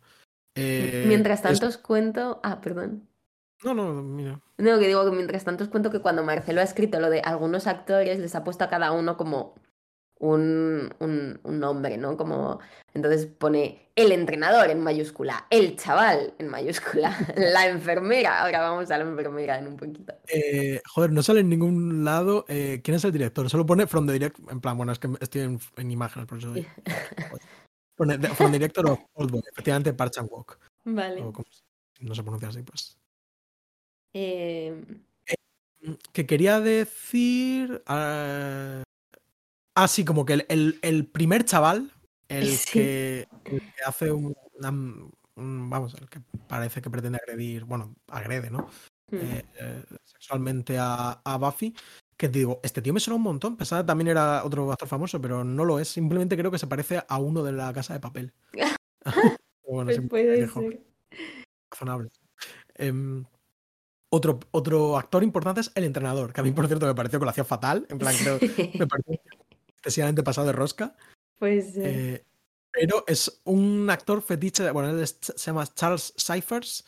Mientras 0.55 1.39
es- 1.39 1.43
tanto 1.45 1.67
os 1.69 1.79
cuento... 1.79 2.41
Ah, 2.43 2.61
perdón. 2.61 3.09
No, 3.65 3.75
no, 3.75 4.03
mira. 4.03 4.41
No, 4.59 4.79
que 4.79 4.87
digo 4.89 5.05
que 5.05 5.11
mientras 5.17 5.45
tanto 5.45 5.65
os 5.65 5.71
cuento 5.71 5.91
que 5.91 6.01
cuando 6.01 6.23
Marcelo 6.25 6.61
ha 6.61 6.65
escrito 6.65 6.99
lo 7.01 7.11
de 7.11 7.21
algunos 7.21 7.67
actores, 7.67 8.19
les 8.19 8.35
ha 8.35 8.45
puesto 8.45 8.65
a 8.65 8.69
cada 8.69 8.93
uno 8.93 9.17
como 9.17 9.55
un, 10.19 10.93
un, 11.01 11.41
un 11.43 11.59
nombre, 11.61 11.97
¿no? 11.99 12.17
Como, 12.17 12.61
entonces 12.95 13.27
pone 13.27 13.91
el 13.97 14.13
entrenador 14.13 14.71
en 14.71 14.81
mayúscula, 14.81 15.47
el 15.51 15.77
chaval 15.77 16.35
en 16.39 16.49
mayúscula, 16.49 17.17
la 17.37 17.67
enfermera. 17.69 18.43
Ahora 18.43 18.61
vamos 18.61 18.91
a 18.91 18.99
la 18.99 19.05
enfermera 19.05 19.59
en 19.59 19.67
un 19.67 19.77
poquito. 19.77 20.15
Eh, 20.29 20.81
joder, 20.89 21.11
no 21.13 21.23
sale 21.23 21.41
en 21.41 21.49
ningún 21.49 22.05
lado 22.05 22.45
eh, 22.49 22.81
quién 22.85 22.97
es 22.97 23.05
el 23.05 23.13
director. 23.13 23.51
Solo 23.51 23.67
pone 23.67 23.87
From 23.89 24.07
the 24.07 24.13
Direct. 24.13 24.39
En 24.51 24.61
plan, 24.61 24.77
bueno, 24.77 24.93
es 24.93 24.99
que 25.01 25.09
estoy 25.21 25.43
en, 25.43 25.61
en 25.77 25.91
imágenes, 25.91 26.27
por 26.29 26.39
eso. 26.39 26.53
Pone 27.97 28.19
From 28.19 28.51
the 28.53 28.59
Director 28.59 28.87
of 28.91 29.01
Oldboy. 29.15 29.43
Efectivamente, 29.53 29.93
Park 29.93 30.13
Chan-wook. 30.13 30.57
Vale. 30.85 31.21
O 31.23 31.33
como 31.33 31.45
se- 31.51 31.63
no 32.05 32.15
se 32.15 32.23
pronuncia 32.23 32.49
así, 32.49 32.63
pues. 32.63 32.97
Eh, 34.15 34.85
Que 36.13 36.27
quería 36.27 36.61
decir. 36.61 37.83
ah, 37.87 38.83
ah, 39.75 39.89
sí, 39.89 40.05
como 40.05 40.25
que 40.25 40.35
el, 40.35 40.47
el- 40.49 40.79
el 40.83 41.07
primer 41.07 41.45
chaval, 41.45 41.91
el, 42.29 42.47
Sí. 42.67 42.73
que, 42.73 43.29
el 43.45 43.61
que 43.61 43.83
hace 43.87 44.11
un, 44.13 44.35
Vamos, 45.35 45.95
el 45.95 46.09
que 46.09 46.21
parece 46.47 46.83
que 46.83 46.91
pretende 46.91 47.19
agredir. 47.23 47.65
Bueno, 47.65 47.95
agrede, 48.09 48.51
¿no? 48.51 48.69
hmm. 49.11 49.17
eh, 49.17 49.45
eh, 49.61 49.83
sexualmente 50.05 50.77
a, 50.79 51.21
a 51.25 51.37
Buffy. 51.39 51.75
Que 52.17 52.29
te 52.29 52.39
digo, 52.39 52.61
este 52.63 52.83
tío 52.83 52.93
me 52.93 53.01
suena 53.01 53.17
un 53.17 53.23
montón. 53.23 53.57
Pensaba 53.57 53.83
que 53.83 53.87
también 53.87 54.09
era 54.09 54.45
otro 54.45 54.71
actor 54.71 54.87
famoso, 54.87 55.21
pero 55.21 55.43
no 55.43 55.65
lo 55.65 55.81
es. 55.81 55.89
Simplemente 55.89 56.37
creo 56.37 56.51
que 56.51 56.59
se 56.59 56.67
parece 56.69 57.03
a 57.09 57.19
uno 57.19 57.43
de 57.43 57.53
la 57.53 57.73
casa 57.73 57.95
de 57.95 58.01
papel. 58.01 58.33
bueno, 59.67 59.87
Pues 59.87 60.01
puede 60.09 60.47
ser. 60.47 60.81
razonable. 61.71 62.11
Em, 62.75 63.25
otro, 64.15 64.39
otro 64.51 64.99
actor 64.99 65.23
importante 65.25 65.63
es 65.63 65.73
el 65.75 65.85
entrenador, 65.85 66.33
que 66.33 66.41
a 66.41 66.45
mí, 66.45 66.51
por 66.53 66.67
cierto, 66.67 66.87
me 66.87 66.95
pareció 66.95 67.19
que 67.19 67.25
lo 67.25 67.31
hacía 67.31 67.45
fatal. 67.45 67.87
En 67.89 67.99
plan, 67.99 68.15
creo 68.15 68.39
me 68.79 68.87
pareció 68.87 69.19
excesivamente 69.79 70.23
pasado 70.23 70.47
de 70.49 70.53
rosca. 70.53 70.95
Pues 71.39 71.77
eh, 71.79 71.83
Eh, 72.15 72.25
pero 72.71 73.05
es 73.07 73.41
un 73.45 73.89
actor 73.91 74.23
fetiche, 74.23 74.71
bueno, 74.71 74.91
él 74.91 75.01
es- 75.01 75.19
se 75.21 75.37
llama 75.47 75.67
Charles 75.67 76.15
Cyphers, 76.17 76.85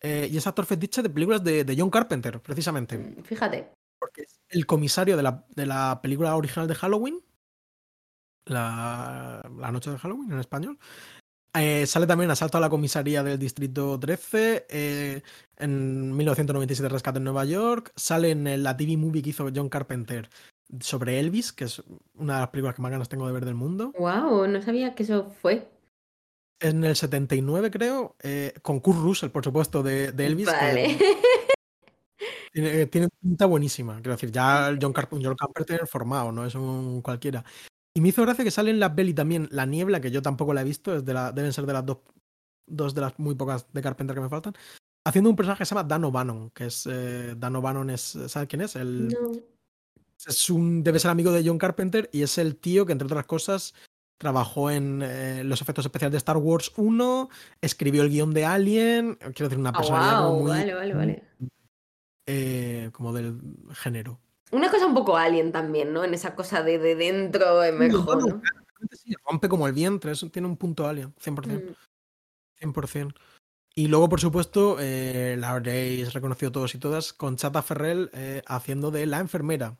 eh, 0.00 0.28
y 0.30 0.36
es 0.36 0.46
actor 0.46 0.64
fetiche 0.66 1.02
de 1.02 1.10
películas 1.10 1.44
de, 1.44 1.64
de 1.64 1.76
John 1.78 1.90
Carpenter, 1.90 2.40
precisamente. 2.40 2.98
fíjate. 3.22 3.70
Porque 3.98 4.22
es 4.22 4.40
el 4.48 4.66
comisario 4.66 5.16
de 5.16 5.22
la, 5.22 5.44
de 5.54 5.66
la 5.66 6.00
película 6.02 6.36
original 6.36 6.68
de 6.68 6.74
Halloween, 6.74 7.20
la, 8.46 9.42
la 9.58 9.72
noche 9.72 9.90
de 9.90 9.98
Halloween 9.98 10.32
en 10.32 10.38
español. 10.38 10.78
Eh, 11.58 11.86
sale 11.86 12.06
también 12.06 12.30
Asalto 12.30 12.58
a 12.58 12.60
la 12.60 12.68
comisaría 12.68 13.22
del 13.22 13.38
Distrito 13.38 13.98
13, 13.98 14.66
eh, 14.68 15.22
en 15.56 16.14
1997 16.16 16.88
Rescate 16.88 17.18
en 17.18 17.24
Nueva 17.24 17.44
York, 17.44 17.92
sale 17.96 18.30
en 18.30 18.62
la 18.62 18.76
TV 18.76 18.96
movie 18.96 19.22
que 19.22 19.30
hizo 19.30 19.48
John 19.54 19.68
Carpenter 19.68 20.28
sobre 20.80 21.18
Elvis, 21.18 21.52
que 21.52 21.64
es 21.64 21.82
una 22.14 22.34
de 22.34 22.40
las 22.40 22.48
películas 22.50 22.74
que 22.74 22.82
más 22.82 22.90
ganas 22.90 23.08
tengo 23.08 23.26
de 23.26 23.32
ver 23.32 23.44
del 23.44 23.54
mundo. 23.54 23.92
Wow, 23.98 24.46
no 24.48 24.60
sabía 24.60 24.94
que 24.94 25.04
eso 25.04 25.30
fue. 25.40 25.68
En 26.60 26.84
el 26.84 26.96
79, 26.96 27.70
creo, 27.70 28.16
eh, 28.22 28.54
con 28.62 28.80
Kurt 28.80 28.98
Russell, 28.98 29.30
por 29.30 29.44
supuesto, 29.44 29.82
de, 29.82 30.12
de 30.12 30.26
Elvis. 30.26 30.46
Vale. 30.46 30.98
tiene, 32.52 32.80
eh, 32.80 32.86
tiene 32.86 33.08
pinta 33.20 33.46
buenísima. 33.46 33.96
Quiero 33.96 34.12
decir, 34.12 34.32
ya 34.32 34.76
John, 34.80 34.92
Carp- 34.92 35.20
John 35.22 35.36
Carpenter 35.36 35.86
formado, 35.86 36.32
no 36.32 36.44
es 36.44 36.54
un 36.54 37.02
cualquiera. 37.02 37.44
Y 37.96 38.00
me 38.02 38.10
hizo 38.10 38.20
gracia 38.20 38.44
que 38.44 38.50
sale 38.50 38.70
en 38.70 38.78
la 38.78 38.94
peli 38.94 39.14
también 39.14 39.48
La 39.50 39.64
Niebla, 39.64 40.02
que 40.02 40.10
yo 40.10 40.20
tampoco 40.20 40.52
la 40.52 40.60
he 40.60 40.64
visto, 40.64 40.94
es 40.94 41.02
de 41.06 41.14
la, 41.14 41.32
deben 41.32 41.50
ser 41.54 41.64
de 41.64 41.72
las 41.72 41.86
dos, 41.86 41.98
dos 42.66 42.94
de 42.94 43.00
las 43.00 43.18
muy 43.18 43.34
pocas 43.34 43.66
de 43.72 43.80
Carpenter 43.80 44.14
que 44.14 44.20
me 44.20 44.28
faltan, 44.28 44.52
haciendo 45.06 45.30
un 45.30 45.36
personaje 45.36 45.60
que 45.60 45.64
se 45.64 45.74
llama 45.74 45.88
Dan 45.88 46.04
O'Bannon, 46.04 46.50
que 46.50 46.66
es. 46.66 46.86
eh, 46.90 47.34
Dan 47.38 47.56
O'Bannon 47.56 47.88
es. 47.88 48.18
¿Sabes 48.26 48.48
quién 48.50 48.60
es? 48.60 48.76
El, 48.76 49.08
No. 49.08 49.30
es 50.26 50.50
un, 50.50 50.82
debe 50.84 50.98
ser 50.98 51.10
amigo 51.10 51.32
de 51.32 51.42
John 51.42 51.56
Carpenter 51.56 52.10
y 52.12 52.20
es 52.22 52.36
el 52.36 52.56
tío 52.56 52.84
que, 52.84 52.92
entre 52.92 53.06
otras 53.06 53.24
cosas, 53.24 53.74
trabajó 54.18 54.70
en 54.70 55.00
eh, 55.02 55.42
los 55.44 55.62
efectos 55.62 55.86
especiales 55.86 56.12
de 56.12 56.18
Star 56.18 56.36
Wars 56.36 56.72
1, 56.76 57.30
escribió 57.62 58.02
el 58.02 58.10
guion 58.10 58.34
de 58.34 58.44
Alien, 58.44 59.14
quiero 59.14 59.48
decir, 59.48 59.58
una 59.58 59.70
Ah, 59.70 59.76
personalidad 59.76 60.16
como 60.18 60.32
wow, 60.32 60.40
muy, 60.42 60.50
vale, 60.50 60.74
vale, 60.74 60.94
vale. 60.94 61.22
eh, 62.26 62.90
como 62.92 63.14
del 63.14 63.40
género. 63.72 64.20
Una 64.52 64.70
cosa 64.70 64.86
un 64.86 64.94
poco 64.94 65.16
alien 65.16 65.52
también, 65.52 65.92
¿no? 65.92 66.04
En 66.04 66.14
esa 66.14 66.34
cosa 66.34 66.62
de, 66.62 66.78
de 66.78 66.94
dentro 66.94 67.62
¿no? 68.16 68.42
Realmente 68.42 68.96
sí, 68.96 69.14
rompe 69.28 69.48
como 69.48 69.66
el 69.66 69.72
vientre, 69.72 70.12
eso 70.12 70.30
tiene 70.30 70.48
un 70.48 70.56
punto 70.56 70.86
alien, 70.86 71.14
100%. 71.16 71.74
Mm. 72.60 72.72
100%. 72.72 73.14
Y 73.74 73.88
luego, 73.88 74.08
por 74.08 74.20
supuesto, 74.20 74.78
eh, 74.80 75.36
la 75.38 75.50
habréis 75.50 76.14
reconocido 76.14 76.50
todos 76.50 76.74
y 76.74 76.78
todas 76.78 77.12
con 77.12 77.36
Chata 77.36 77.60
Ferrell 77.60 78.10
eh, 78.14 78.42
haciendo 78.46 78.90
de 78.90 79.04
la 79.04 79.18
enfermera, 79.18 79.76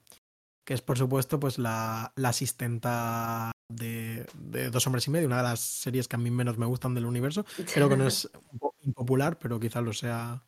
que 0.65 0.75
es, 0.75 0.83
por 0.83 0.99
supuesto, 0.99 1.41
pues 1.41 1.59
la, 1.59 2.13
la 2.17 2.29
asistenta 2.29 3.53
de, 3.69 4.27
de 4.35 4.71
Dos 4.71 4.87
Hombres 4.87 5.07
y 5.07 5.11
Medio, 5.11 5.27
una 5.27 5.39
de 5.39 5.45
las 5.45 5.61
series 5.61 6.09
que 6.09 6.17
a 6.17 6.19
mí 6.19 6.31
menos 6.31 6.59
me 6.59 6.67
gustan 6.67 6.95
del 6.95 7.07
universo. 7.07 7.47
Creo 7.73 7.89
que 7.89 7.97
no 7.97 8.07
es 8.07 8.31
un 8.53 8.59
poco 8.59 8.77
impopular, 8.83 9.39
pero 9.39 9.59
quizás 9.59 9.83
lo 9.83 9.95
sea. 9.95 10.43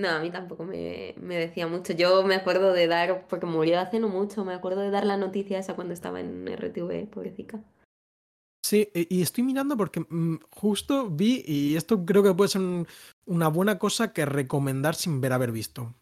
No, 0.00 0.08
a 0.10 0.20
mí 0.20 0.30
tampoco 0.30 0.64
me, 0.64 1.14
me 1.20 1.36
decía 1.36 1.66
mucho. 1.66 1.92
Yo 1.92 2.22
me 2.24 2.34
acuerdo 2.36 2.72
de 2.72 2.86
dar, 2.86 3.26
porque 3.28 3.46
murió 3.46 3.80
hace 3.80 3.98
no 3.98 4.08
mucho, 4.08 4.44
me 4.44 4.54
acuerdo 4.54 4.80
de 4.82 4.90
dar 4.90 5.04
la 5.04 5.16
noticia 5.16 5.58
esa 5.58 5.74
cuando 5.74 5.92
estaba 5.94 6.20
en 6.20 6.46
RTV, 6.46 7.06
pobrecita. 7.10 7.60
Sí, 8.64 8.90
y 8.94 9.18
y 9.18 9.22
estoy 9.22 9.44
mirando 9.44 9.76
porque 9.76 10.00
mm, 10.00 10.36
justo 10.50 11.08
vi, 11.10 11.42
y 11.46 11.76
esto 11.76 12.04
creo 12.04 12.22
que 12.22 12.34
puede 12.34 12.50
ser 12.50 12.60
un- 12.60 12.86
una 13.26 13.48
buena 13.48 13.78
cosa 13.78 14.12
que 14.12 14.26
recomendar 14.26 14.94
sin 14.94 15.20
ver 15.20 15.32
haber 15.32 15.52
visto. 15.52 15.94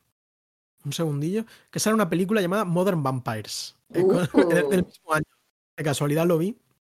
Un 0.85 0.93
segundillo. 0.93 1.45
Que 1.71 1.79
sale 1.81 1.95
una 1.95 2.09
película 2.11 2.41
llamada 2.41 2.65
Modern 2.65 3.03
Vampires. 3.03 3.77
eh, 3.95 4.03
Uh. 4.03 4.13
del 4.49 4.69
del 4.71 4.85
mismo 4.85 5.13
año. 5.13 5.25
De 5.77 5.85
casualidad 5.85 6.27
lo 6.27 6.39
vi. 6.39 6.57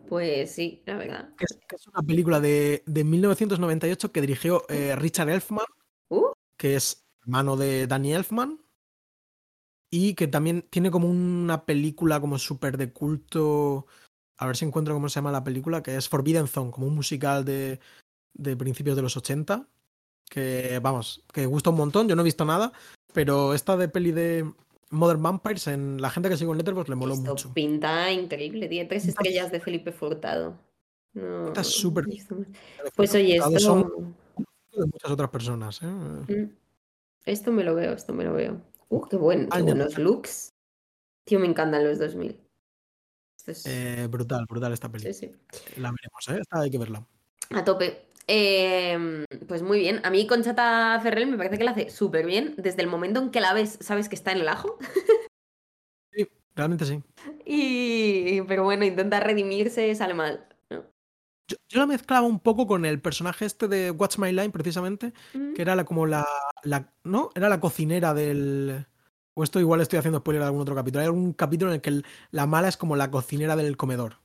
Pues 0.08 0.52
sí, 0.52 0.82
la 0.86 0.96
verdad. 0.96 1.30
Que 1.38 1.46
es, 1.46 1.60
que 1.68 1.76
es 1.76 1.88
una 1.88 2.02
película 2.02 2.40
de, 2.40 2.82
de 2.86 3.04
1998 3.04 4.12
que 4.12 4.22
dirigió 4.22 4.64
eh, 4.70 4.96
Richard 4.96 5.30
Elfman, 5.30 5.66
Uh, 6.10 6.28
que 6.58 6.76
es 6.76 7.08
hermano 7.22 7.56
de 7.56 7.88
Danny 7.88 8.14
Elfman. 8.14 8.60
Y 9.90 10.16
que 10.16 10.28
también 10.28 10.64
tiene 10.70 10.92
como 10.92 11.10
una 11.10 11.66
película 11.66 12.20
como 12.20 12.38
súper 12.40 12.78
de 12.78 12.92
culto. 12.92 13.86
A 14.38 14.46
ver 14.46 14.58
si 14.58 14.66
encuentro 14.66 14.94
cómo 14.94 15.08
se 15.08 15.16
llama 15.16 15.32
la 15.32 15.44
película, 15.44 15.82
que 15.82 15.96
es 15.96 16.10
Forbidden 16.10 16.48
Zone, 16.48 16.72
como 16.72 16.88
un 16.88 16.96
musical 16.96 17.46
de, 17.46 17.80
de 18.34 18.58
principios 18.58 18.96
de 18.98 19.02
los 19.02 19.16
80. 19.16 19.68
Que, 20.30 20.80
vamos, 20.82 21.24
que 21.34 21.46
gusta 21.46 21.70
un 21.70 21.78
montón. 21.78 22.10
Yo 22.10 22.16
no 22.16 22.22
he 22.22 22.26
visto 22.26 22.44
nada, 22.44 22.74
pero 23.14 23.54
esta 23.54 23.78
de 23.78 23.88
peli 23.88 24.12
de 24.12 24.52
Modern 24.90 25.24
Vampires, 25.24 25.68
en 25.68 26.02
la 26.02 26.10
gente 26.10 26.30
que 26.30 26.38
sigo 26.38 26.52
en 26.52 26.58
Letterboxd 26.58 26.90
le 26.90 26.96
moló 26.96 27.14
esto 27.14 27.30
mucho. 27.30 27.54
pinta 27.54 28.12
increíble. 28.12 28.68
Tiene 28.68 28.90
tres 28.90 29.08
estrellas 29.08 29.52
de 29.52 29.60
Felipe 29.60 29.92
Furtado. 29.92 30.58
No, 31.14 31.50
no 31.50 31.64
súper. 31.64 32.06
Pues 32.96 33.16
oye, 33.16 33.40
Son 33.42 33.56
esto, 33.56 34.14
de 34.80 34.88
muchas 34.88 35.12
otras 35.12 35.30
personas. 35.30 35.82
¿eh? 35.82 35.86
mm, 35.86 36.50
esto 37.26 37.52
me 37.52 37.64
lo 37.64 37.76
veo, 37.76 37.94
esto 37.94 38.14
me 38.14 38.24
lo 38.24 38.34
veo. 38.34 38.62
Uh, 38.90 39.02
qué, 39.08 39.18
buen, 39.18 39.50
qué 39.50 39.62
buenos 39.62 39.98
looks. 39.98 40.54
Tío, 41.26 41.40
me 41.40 41.48
encantan 41.48 41.84
los 41.84 42.00
2000. 42.00 42.40
Esto 43.38 43.52
es... 43.52 43.66
Eh, 43.66 44.08
brutal, 44.10 44.46
brutal 44.48 44.72
esta 44.74 44.90
peli. 44.90 45.14
sí, 45.14 45.14
sí. 45.14 45.32
La 45.78 45.92
veremos, 45.92 46.30
¿eh? 46.30 46.40
Esta 46.42 46.62
hay 46.62 46.72
que 46.72 46.78
verla. 46.78 47.06
A 47.52 47.64
tope. 47.64 48.08
Em, 48.28 49.26
pues 49.48 49.62
muy 49.62 49.80
bien. 49.80 50.02
A 50.04 50.10
mí 50.10 50.28
Conchata 50.28 51.00
Ferrell 51.02 51.30
me 51.30 51.38
parece 51.38 51.58
que 51.58 51.64
la 51.64 51.72
hace 51.72 51.90
súper 51.90 52.26
bien. 52.26 52.56
Desde 52.58 52.82
el 52.82 52.88
momento 52.88 53.22
en 53.22 53.32
que 53.32 53.42
la 53.42 53.54
ves, 53.54 53.78
sabes 53.82 54.10
que 54.10 54.16
está 54.16 54.32
en 54.32 54.40
el 54.40 54.48
ajo. 54.48 54.78
Sí, 56.12 56.28
realmente 56.56 56.86
sí. 56.86 57.02
Y... 57.46 58.42
Pero 58.44 58.64
bueno, 58.64 58.86
intenta 58.86 59.20
redimirse, 59.20 59.94
sale 59.96 60.14
mal. 60.14 60.48
Yo, 61.48 61.58
yo 61.70 61.80
la 61.80 61.86
mezclaba 61.86 62.28
un 62.28 62.40
poco 62.40 62.68
con 62.68 62.86
el 62.86 63.00
personaje 63.02 63.46
este 63.46 63.68
de 63.68 63.92
Watch 63.92 64.18
My 64.18 64.32
Line, 64.32 64.50
precisamente, 64.50 65.14
Mm. 65.34 65.54
que 65.54 65.62
era 65.62 65.76
la, 65.76 65.86
como 65.86 66.06
la, 66.06 66.26
la. 66.64 66.92
¿No? 67.04 67.30
Era 67.36 67.50
la 67.50 67.60
cocinera 67.60 68.14
del. 68.14 68.86
O 69.34 69.44
esto 69.44 69.60
igual 69.60 69.82
estoy 69.82 70.00
haciendo 70.00 70.20
spoiler 70.20 70.42
de 70.42 70.48
algún 70.48 70.62
otro 70.62 70.76
capítulo. 70.76 71.02
Hay 71.02 71.06
algún 71.08 71.32
capítulo 71.34 71.72
en 71.72 71.76
el 71.76 71.82
que 71.82 71.90
el- 71.90 72.06
la 72.32 72.48
mala 72.48 72.68
es 72.68 72.76
como 72.78 72.96
la 72.96 73.12
cocinera 73.12 73.56
del 73.56 73.78
comedor. 73.78 74.16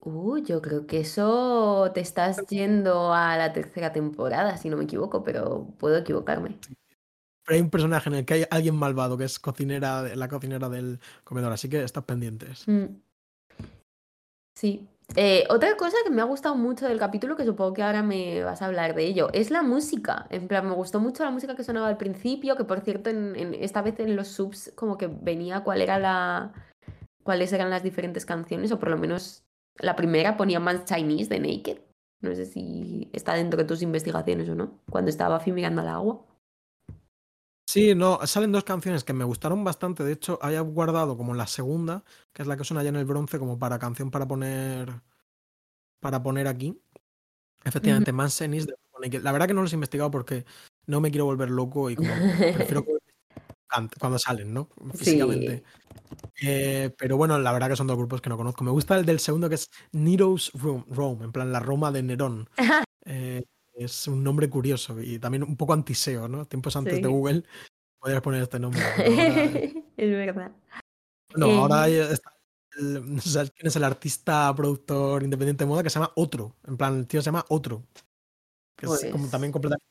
Uh, 0.00 0.36
yo 0.38 0.60
creo 0.60 0.86
que 0.86 1.00
eso 1.00 1.90
te 1.94 2.00
estás 2.00 2.46
yendo 2.48 3.14
a 3.14 3.38
la 3.38 3.54
tercera 3.54 3.90
temporada, 3.94 4.58
si 4.58 4.68
no 4.68 4.76
me 4.76 4.84
equivoco, 4.84 5.24
pero 5.24 5.66
puedo 5.78 5.96
equivocarme. 5.96 6.58
Pero 7.46 7.56
hay 7.56 7.60
un 7.62 7.70
personaje 7.70 8.10
en 8.10 8.16
el 8.16 8.24
que 8.26 8.34
hay 8.34 8.44
alguien 8.50 8.76
malvado 8.76 9.16
que 9.16 9.24
es 9.24 9.38
cocinera, 9.38 10.14
la 10.14 10.28
cocinera 10.28 10.68
del 10.68 11.00
comedor, 11.24 11.52
así 11.52 11.70
que 11.70 11.82
estad 11.82 12.04
pendientes. 12.04 12.68
Mm. 12.68 12.84
Sí. 14.54 14.86
Eh, 15.16 15.44
otra 15.48 15.76
cosa 15.76 15.96
que 16.04 16.10
me 16.10 16.22
ha 16.22 16.24
gustado 16.24 16.56
mucho 16.56 16.88
del 16.88 16.98
capítulo, 16.98 17.36
que 17.36 17.44
supongo 17.44 17.72
que 17.74 17.82
ahora 17.82 18.02
me 18.02 18.42
vas 18.42 18.62
a 18.62 18.66
hablar 18.66 18.94
de 18.94 19.04
ello, 19.06 19.28
es 19.32 19.50
la 19.50 19.62
música. 19.62 20.26
En 20.30 20.48
plan, 20.48 20.66
me 20.68 20.74
gustó 20.74 20.98
mucho 20.98 21.22
la 21.24 21.30
música 21.30 21.54
que 21.54 21.62
sonaba 21.62 21.88
al 21.88 21.96
principio, 21.98 22.56
que 22.56 22.64
por 22.64 22.80
cierto, 22.80 23.10
en, 23.10 23.36
en- 23.36 23.54
esta 23.54 23.82
vez 23.82 24.00
en 24.00 24.16
los 24.16 24.28
subs 24.28 24.72
como 24.74 24.96
que 24.98 25.06
venía 25.06 25.60
cuál 25.62 25.82
era 25.82 25.98
la, 25.98 26.52
cuáles 27.22 27.52
eran 27.52 27.70
las 27.70 27.82
diferentes 27.82 28.26
canciones, 28.26 28.72
o 28.72 28.78
por 28.78 28.88
lo 28.88 28.98
menos 28.98 29.44
la 29.78 29.94
primera 29.94 30.36
ponía 30.36 30.58
Man 30.58 30.84
Chinese 30.84 31.28
de 31.28 31.38
Naked. 31.40 31.78
No 32.20 32.34
sé 32.34 32.46
si 32.46 33.10
está 33.12 33.34
dentro 33.34 33.58
de 33.58 33.64
tus 33.66 33.82
investigaciones 33.82 34.48
o 34.48 34.54
no, 34.54 34.80
cuando 34.90 35.10
estaba 35.10 35.36
Buffy 35.38 35.52
mirando 35.52 35.82
al 35.82 35.88
agua. 35.88 36.24
Sí, 37.74 37.92
no, 37.96 38.24
salen 38.24 38.52
dos 38.52 38.62
canciones 38.62 39.02
que 39.02 39.12
me 39.12 39.24
gustaron 39.24 39.64
bastante. 39.64 40.04
De 40.04 40.12
hecho, 40.12 40.38
había 40.40 40.60
guardado 40.60 41.16
como 41.16 41.34
la 41.34 41.48
segunda, 41.48 42.04
que 42.32 42.42
es 42.42 42.46
la 42.46 42.56
que 42.56 42.62
suena 42.62 42.84
ya 42.84 42.90
en 42.90 42.94
el 42.94 43.04
bronce, 43.04 43.36
como 43.40 43.58
para 43.58 43.80
canción 43.80 44.12
para 44.12 44.28
poner. 44.28 45.00
Para 45.98 46.22
poner 46.22 46.46
aquí. 46.46 46.80
Efectivamente, 47.64 48.12
Man 48.12 48.30
Senis 48.30 48.68
de. 48.68 48.76
La 49.20 49.32
verdad 49.32 49.48
que 49.48 49.54
no 49.54 49.62
los 49.62 49.72
he 49.72 49.74
investigado 49.74 50.08
porque 50.12 50.44
no 50.86 51.00
me 51.00 51.10
quiero 51.10 51.24
volver 51.24 51.50
loco 51.50 51.90
y 51.90 51.96
como 51.96 52.10
prefiero 52.54 52.86
cuando 53.98 54.20
salen, 54.20 54.54
¿no? 54.54 54.68
Físicamente. 54.94 55.64
Eh, 56.42 56.94
pero 56.96 57.16
bueno, 57.16 57.40
la 57.40 57.50
verdad 57.50 57.70
que 57.70 57.76
son 57.76 57.88
dos 57.88 57.96
grupos 57.96 58.20
que 58.20 58.30
no 58.30 58.36
conozco. 58.36 58.62
Me 58.62 58.70
gusta 58.70 58.96
el 58.96 59.04
del 59.04 59.18
segundo 59.18 59.48
que 59.48 59.56
es 59.56 59.68
Nero's 59.90 60.52
Room, 60.54 60.84
Rome, 60.88 61.24
en 61.24 61.32
plan 61.32 61.50
la 61.50 61.58
Roma 61.58 61.90
de 61.90 62.04
Nerón. 62.04 62.48
Eh, 63.04 63.42
es 63.74 64.06
un 64.08 64.22
nombre 64.22 64.48
curioso 64.48 65.00
y 65.00 65.18
también 65.18 65.42
un 65.42 65.56
poco 65.56 65.72
antiseo, 65.72 66.28
¿no? 66.28 66.46
Tiempos 66.46 66.76
antes 66.76 66.94
Sí. 66.96 67.02
de 67.02 67.08
Google 67.08 67.44
podrías 67.98 68.22
poner 68.22 68.42
este 68.42 68.58
nombre. 68.58 68.80
ahora- 69.06 69.84
Es 69.96 70.10
verdad. 70.10 70.52
no, 71.36 71.46
Eh. 71.48 71.56
ahora 71.58 71.82
hay- 71.82 71.94
está 71.96 72.30
el- 72.78 73.02
quién 73.54 73.66
es 73.66 73.76
el 73.76 73.84
artista 73.84 74.52
productor 74.54 75.22
independiente 75.22 75.64
de 75.64 75.68
moda 75.68 75.82
que 75.82 75.90
se 75.90 75.98
llama 75.98 76.12
Otro. 76.16 76.56
En 76.66 76.76
plan, 76.76 76.98
el 76.98 77.06
tío 77.06 77.20
se 77.20 77.26
llama 77.26 77.44
Otro. 77.48 77.84
Que 78.76 78.86
es 78.86 79.04
como 79.10 79.18
Pues- 79.24 79.30
también 79.30 79.52
completamente. 79.52 79.84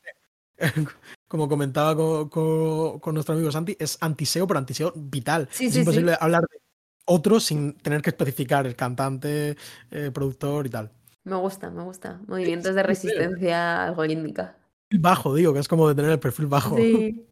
Como 1.27 1.49
comentaba 1.49 1.95
con, 1.95 2.29
con- 2.29 2.99
con 2.99 3.13
nuestro 3.15 3.33
amigo 3.33 3.51
Santi, 3.51 3.75
es 3.79 3.97
antiseo, 4.01 4.45
pero 4.45 4.59
antiseo 4.59 4.93
vital. 4.95 5.49
Sí, 5.51 5.65
es 5.65 5.73
sí, 5.73 5.79
imposible 5.79 6.15
hablar 6.19 6.43
de 6.43 6.59
otro 7.05 7.39
sin 7.39 7.73
tener 7.73 8.03
que 8.03 8.11
especificar 8.11 8.67
el 8.67 8.75
cantante, 8.75 9.57
eh, 9.89 10.11
productor 10.13 10.67
y 10.67 10.69
tal. 10.69 10.91
Me 11.23 11.35
gusta, 11.37 11.69
me 11.69 11.83
gusta. 11.83 12.19
Movimientos 12.27 12.75
de 12.75 12.83
resistencia 12.83 13.85
algorítmica. 13.85 14.57
Bajo, 14.91 15.33
digo, 15.33 15.53
que 15.53 15.59
es 15.59 15.67
como 15.67 15.87
de 15.87 15.95
tener 15.95 16.11
el 16.11 16.19
perfil 16.19 16.47
bajo, 16.47 16.75
Sí. 16.75 17.25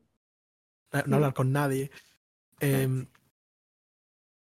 no 0.93 1.01
sí. 1.05 1.13
hablar 1.13 1.33
con 1.33 1.51
nadie. 1.51 1.91
Em, 2.59 3.07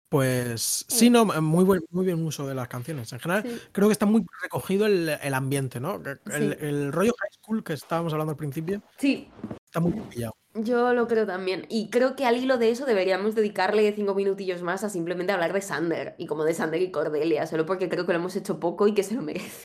pues 0.09 0.87
sí, 0.89 1.11
no, 1.11 1.27
muy 1.27 1.65
buen, 1.65 1.83
muy 1.91 2.07
bien 2.07 2.25
uso 2.25 2.47
de 2.47 2.55
las 2.55 2.69
canciones. 2.69 3.13
En 3.13 3.21
general, 3.21 3.43
Sí. 3.45 3.61
creo 3.73 3.89
que 3.89 3.93
está 3.93 4.07
muy 4.07 4.25
recogido 4.43 4.87
el, 4.87 5.09
el 5.09 5.35
ambiente, 5.35 5.81
¿no? 5.81 5.97
El, 5.97 6.19
Sí. 6.27 6.57
el 6.67 6.93
rollo 6.93 7.13
high 7.19 7.31
school 7.43 7.63
que 7.63 7.75
estábamos 7.75 8.13
hablando 8.13 8.31
al 8.33 8.37
principio 8.37 8.83
Sí, 8.97 9.31
está 9.67 9.81
muy 9.81 9.93
bien 9.93 10.05
pillado. 10.09 10.35
Yo 10.65 10.93
lo 10.95 11.07
creo 11.07 11.27
también. 11.27 11.67
Y 11.69 11.91
creo 11.91 12.17
que 12.17 12.27
al 12.27 12.37
hilo 12.37 12.59
de 12.59 12.71
eso 12.71 12.85
deberíamos 12.85 13.35
dedicarle 13.35 13.93
cinco 13.95 14.15
minutillos 14.15 14.63
más 14.63 14.85
a 14.85 14.91
simplemente 14.91 15.33
hablar 15.33 15.53
de 15.53 15.61
Sander. 15.61 16.15
Y 16.19 16.27
como 16.27 16.45
de 16.45 16.55
Sander 16.55 16.83
y 16.83 16.91
Cordelia, 16.91 17.47
solo 17.47 17.67
porque 17.67 17.89
creo 17.89 18.07
que 18.07 18.13
lo 18.13 18.19
hemos 18.19 18.37
hecho 18.37 18.61
poco 18.61 18.87
y 18.87 18.95
que 18.95 19.03
se 19.03 19.15
lo 19.15 19.23
merece. 19.23 19.65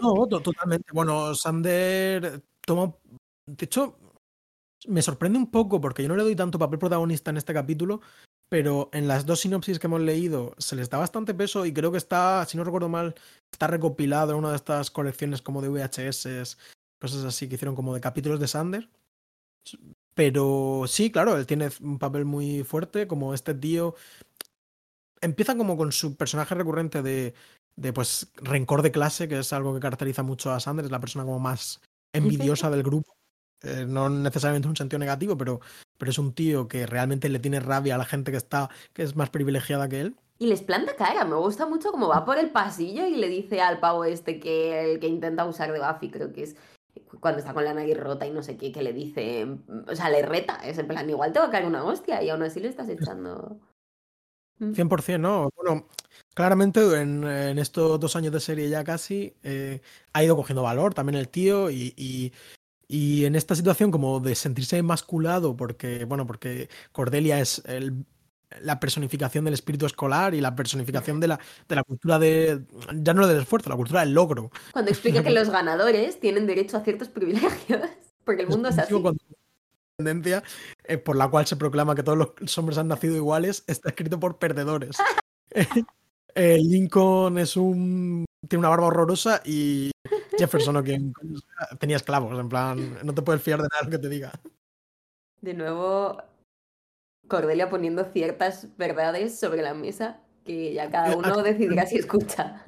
No, 0.00 0.26
to- 0.26 0.40
totalmente. 0.40 0.88
Bueno, 0.92 1.34
Sander 1.34 2.42
toma. 2.66 2.94
De 3.46 3.64
hecho, 3.64 3.98
me 4.88 5.02
sorprende 5.02 5.38
un 5.38 5.50
poco 5.50 5.80
porque 5.80 6.02
yo 6.02 6.08
no 6.08 6.16
le 6.16 6.22
doy 6.22 6.36
tanto 6.36 6.58
papel 6.58 6.78
protagonista 6.78 7.30
en 7.30 7.36
este 7.36 7.54
capítulo, 7.54 8.00
pero 8.48 8.90
en 8.92 9.08
las 9.08 9.26
dos 9.26 9.40
sinopsis 9.40 9.78
que 9.78 9.86
hemos 9.86 10.00
leído 10.00 10.54
se 10.58 10.76
les 10.76 10.90
da 10.90 10.98
bastante 10.98 11.34
peso 11.34 11.64
y 11.66 11.72
creo 11.72 11.92
que 11.92 11.98
está, 11.98 12.44
si 12.46 12.56
no 12.56 12.64
recuerdo 12.64 12.88
mal, 12.88 13.14
está 13.52 13.66
recopilado 13.66 14.32
en 14.32 14.38
una 14.38 14.50
de 14.50 14.56
estas 14.56 14.90
colecciones 14.90 15.40
como 15.40 15.62
de 15.62 15.68
VHS, 15.68 16.56
cosas 17.00 17.24
así 17.24 17.48
que 17.48 17.54
hicieron 17.54 17.74
como 17.76 17.94
de 17.94 18.00
capítulos 18.00 18.40
de 18.40 18.48
Sander. 18.48 18.88
Pero 20.14 20.84
sí, 20.86 21.10
claro, 21.10 21.36
él 21.36 21.46
tiene 21.46 21.70
un 21.80 21.98
papel 21.98 22.24
muy 22.24 22.64
fuerte, 22.64 23.06
como 23.06 23.34
este 23.34 23.54
tío. 23.54 23.94
Empieza 25.20 25.56
como 25.56 25.76
con 25.76 25.92
su 25.92 26.16
personaje 26.16 26.54
recurrente 26.54 27.02
de, 27.02 27.34
de 27.76 27.92
pues 27.92 28.30
rencor 28.36 28.82
de 28.82 28.92
clase, 28.92 29.28
que 29.28 29.38
es 29.38 29.52
algo 29.52 29.74
que 29.74 29.80
caracteriza 29.80 30.22
mucho 30.22 30.52
a 30.52 30.60
Sander, 30.60 30.84
es 30.84 30.90
la 30.90 31.00
persona 31.00 31.24
como 31.24 31.38
más 31.38 31.80
envidiosa 32.12 32.70
del 32.70 32.82
grupo. 32.82 33.14
Eh, 33.62 33.86
no 33.86 34.08
necesariamente 34.08 34.66
en 34.66 34.70
un 34.70 34.76
sentido 34.76 34.98
negativo, 34.98 35.36
pero, 35.36 35.60
pero 35.96 36.10
es 36.10 36.18
un 36.18 36.34
tío 36.34 36.66
que 36.66 36.86
realmente 36.86 37.28
le 37.28 37.38
tiene 37.38 37.60
rabia 37.60 37.94
a 37.94 37.98
la 37.98 38.04
gente 38.04 38.32
que 38.32 38.36
está, 38.36 38.68
que 38.92 39.02
es 39.02 39.14
más 39.14 39.30
privilegiada 39.30 39.88
que 39.88 40.00
él. 40.00 40.16
Y 40.38 40.46
les 40.46 40.62
planta 40.62 40.96
cara, 40.96 41.24
me 41.24 41.36
gusta 41.36 41.66
mucho 41.66 41.92
cómo 41.92 42.08
va 42.08 42.24
por 42.24 42.38
el 42.38 42.50
pasillo 42.50 43.06
y 43.06 43.14
le 43.14 43.28
dice 43.28 43.60
al 43.60 43.78
pavo 43.78 44.04
este 44.04 44.40
que 44.40 44.92
el 44.92 44.98
que 44.98 45.06
intenta 45.06 45.44
usar 45.44 45.72
de 45.72 45.78
Buffy, 45.78 46.10
creo 46.10 46.32
que 46.32 46.42
es 46.42 46.56
cuando 47.20 47.40
está 47.40 47.54
con 47.54 47.64
la 47.64 47.74
nariz 47.74 47.96
rota 47.98 48.26
y 48.26 48.30
no 48.30 48.42
sé 48.42 48.56
qué, 48.56 48.72
que 48.72 48.82
le 48.82 48.92
dice, 48.92 49.46
o 49.86 49.94
sea, 49.94 50.10
le 50.10 50.22
reta, 50.22 50.56
es 50.64 50.78
en 50.78 50.88
plan, 50.88 51.08
igual 51.08 51.32
te 51.32 51.38
va 51.38 51.46
a 51.46 51.50
caer 51.50 51.66
una 51.66 51.84
hostia 51.84 52.22
y 52.22 52.30
aún 52.30 52.42
así 52.42 52.60
le 52.60 52.68
estás 52.68 52.88
echando... 52.88 53.60
Mm. 54.58 54.72
100%, 54.72 55.18
¿no? 55.18 55.50
Bueno, 55.56 55.88
claramente 56.34 56.80
en, 57.00 57.24
en 57.24 57.58
estos 57.58 57.98
dos 57.98 58.16
años 58.16 58.32
de 58.32 58.40
serie 58.40 58.68
ya 58.68 58.84
casi 58.84 59.34
eh, 59.42 59.80
ha 60.12 60.22
ido 60.22 60.36
cogiendo 60.36 60.62
valor 60.62 60.94
también 60.94 61.16
el 61.16 61.28
tío 61.28 61.70
y, 61.70 61.94
y, 61.96 62.32
y 62.86 63.24
en 63.24 63.34
esta 63.34 63.54
situación 63.54 63.90
como 63.90 64.20
de 64.20 64.34
sentirse 64.34 64.78
emasculado 64.78 65.56
porque, 65.56 66.04
bueno, 66.04 66.26
porque 66.26 66.68
Cordelia 66.92 67.40
es 67.40 67.62
el, 67.66 68.04
la 68.60 68.78
personificación 68.80 69.44
del 69.44 69.54
espíritu 69.54 69.86
escolar 69.86 70.34
y 70.34 70.40
la 70.40 70.54
personificación 70.54 71.20
de 71.20 71.28
la, 71.28 71.40
de 71.68 71.74
la 71.76 71.84
cultura 71.84 72.18
de, 72.18 72.62
ya 72.94 73.14
no 73.14 73.26
del 73.26 73.40
esfuerzo, 73.40 73.70
la 73.70 73.76
cultura 73.76 74.00
del 74.00 74.12
logro. 74.14 74.50
Cuando 74.72 74.90
explica 74.90 75.22
que 75.22 75.30
los 75.30 75.50
ganadores 75.50 76.20
tienen 76.20 76.46
derecho 76.46 76.76
a 76.76 76.80
ciertos 76.84 77.08
privilegios, 77.08 77.80
porque 78.24 78.42
el 78.42 78.48
mundo 78.48 78.68
es 78.68 78.78
así. 78.78 78.92
Cuando- 78.92 79.18
tendencia 79.96 80.42
eh, 80.84 80.98
por 80.98 81.16
la 81.16 81.28
cual 81.28 81.46
se 81.46 81.56
proclama 81.56 81.94
que 81.94 82.02
todos 82.02 82.18
los 82.36 82.58
hombres 82.58 82.78
han 82.78 82.88
nacido 82.88 83.14
iguales 83.14 83.62
está 83.66 83.90
escrito 83.90 84.18
por 84.18 84.38
perdedores. 84.38 84.96
Eh, 86.34 86.56
Lincoln 86.62 87.36
es 87.36 87.58
un 87.58 88.24
tiene 88.48 88.60
una 88.60 88.70
barba 88.70 88.86
horrorosa 88.86 89.42
y 89.44 89.90
Jefferson 90.38 90.76
o 90.76 90.82
quien 90.82 91.12
tenía 91.78 91.96
esclavos, 91.96 92.40
en 92.40 92.48
plan, 92.48 92.98
no 93.04 93.12
te 93.12 93.20
puedes 93.20 93.42
fiar 93.42 93.60
de 93.60 93.68
nada 93.70 93.84
lo 93.84 93.90
que 93.90 93.98
te 93.98 94.08
diga. 94.08 94.32
De 95.42 95.52
nuevo, 95.52 96.16
Cordelia 97.28 97.70
poniendo 97.70 98.04
ciertas 98.04 98.68
verdades 98.76 99.38
sobre 99.38 99.62
la 99.62 99.74
mesa 99.74 100.20
que 100.44 100.72
ya 100.72 100.90
cada 100.90 101.16
uno 101.16 101.42
decidirá 101.42 101.86
si 101.86 101.96
escucha. 101.96 102.62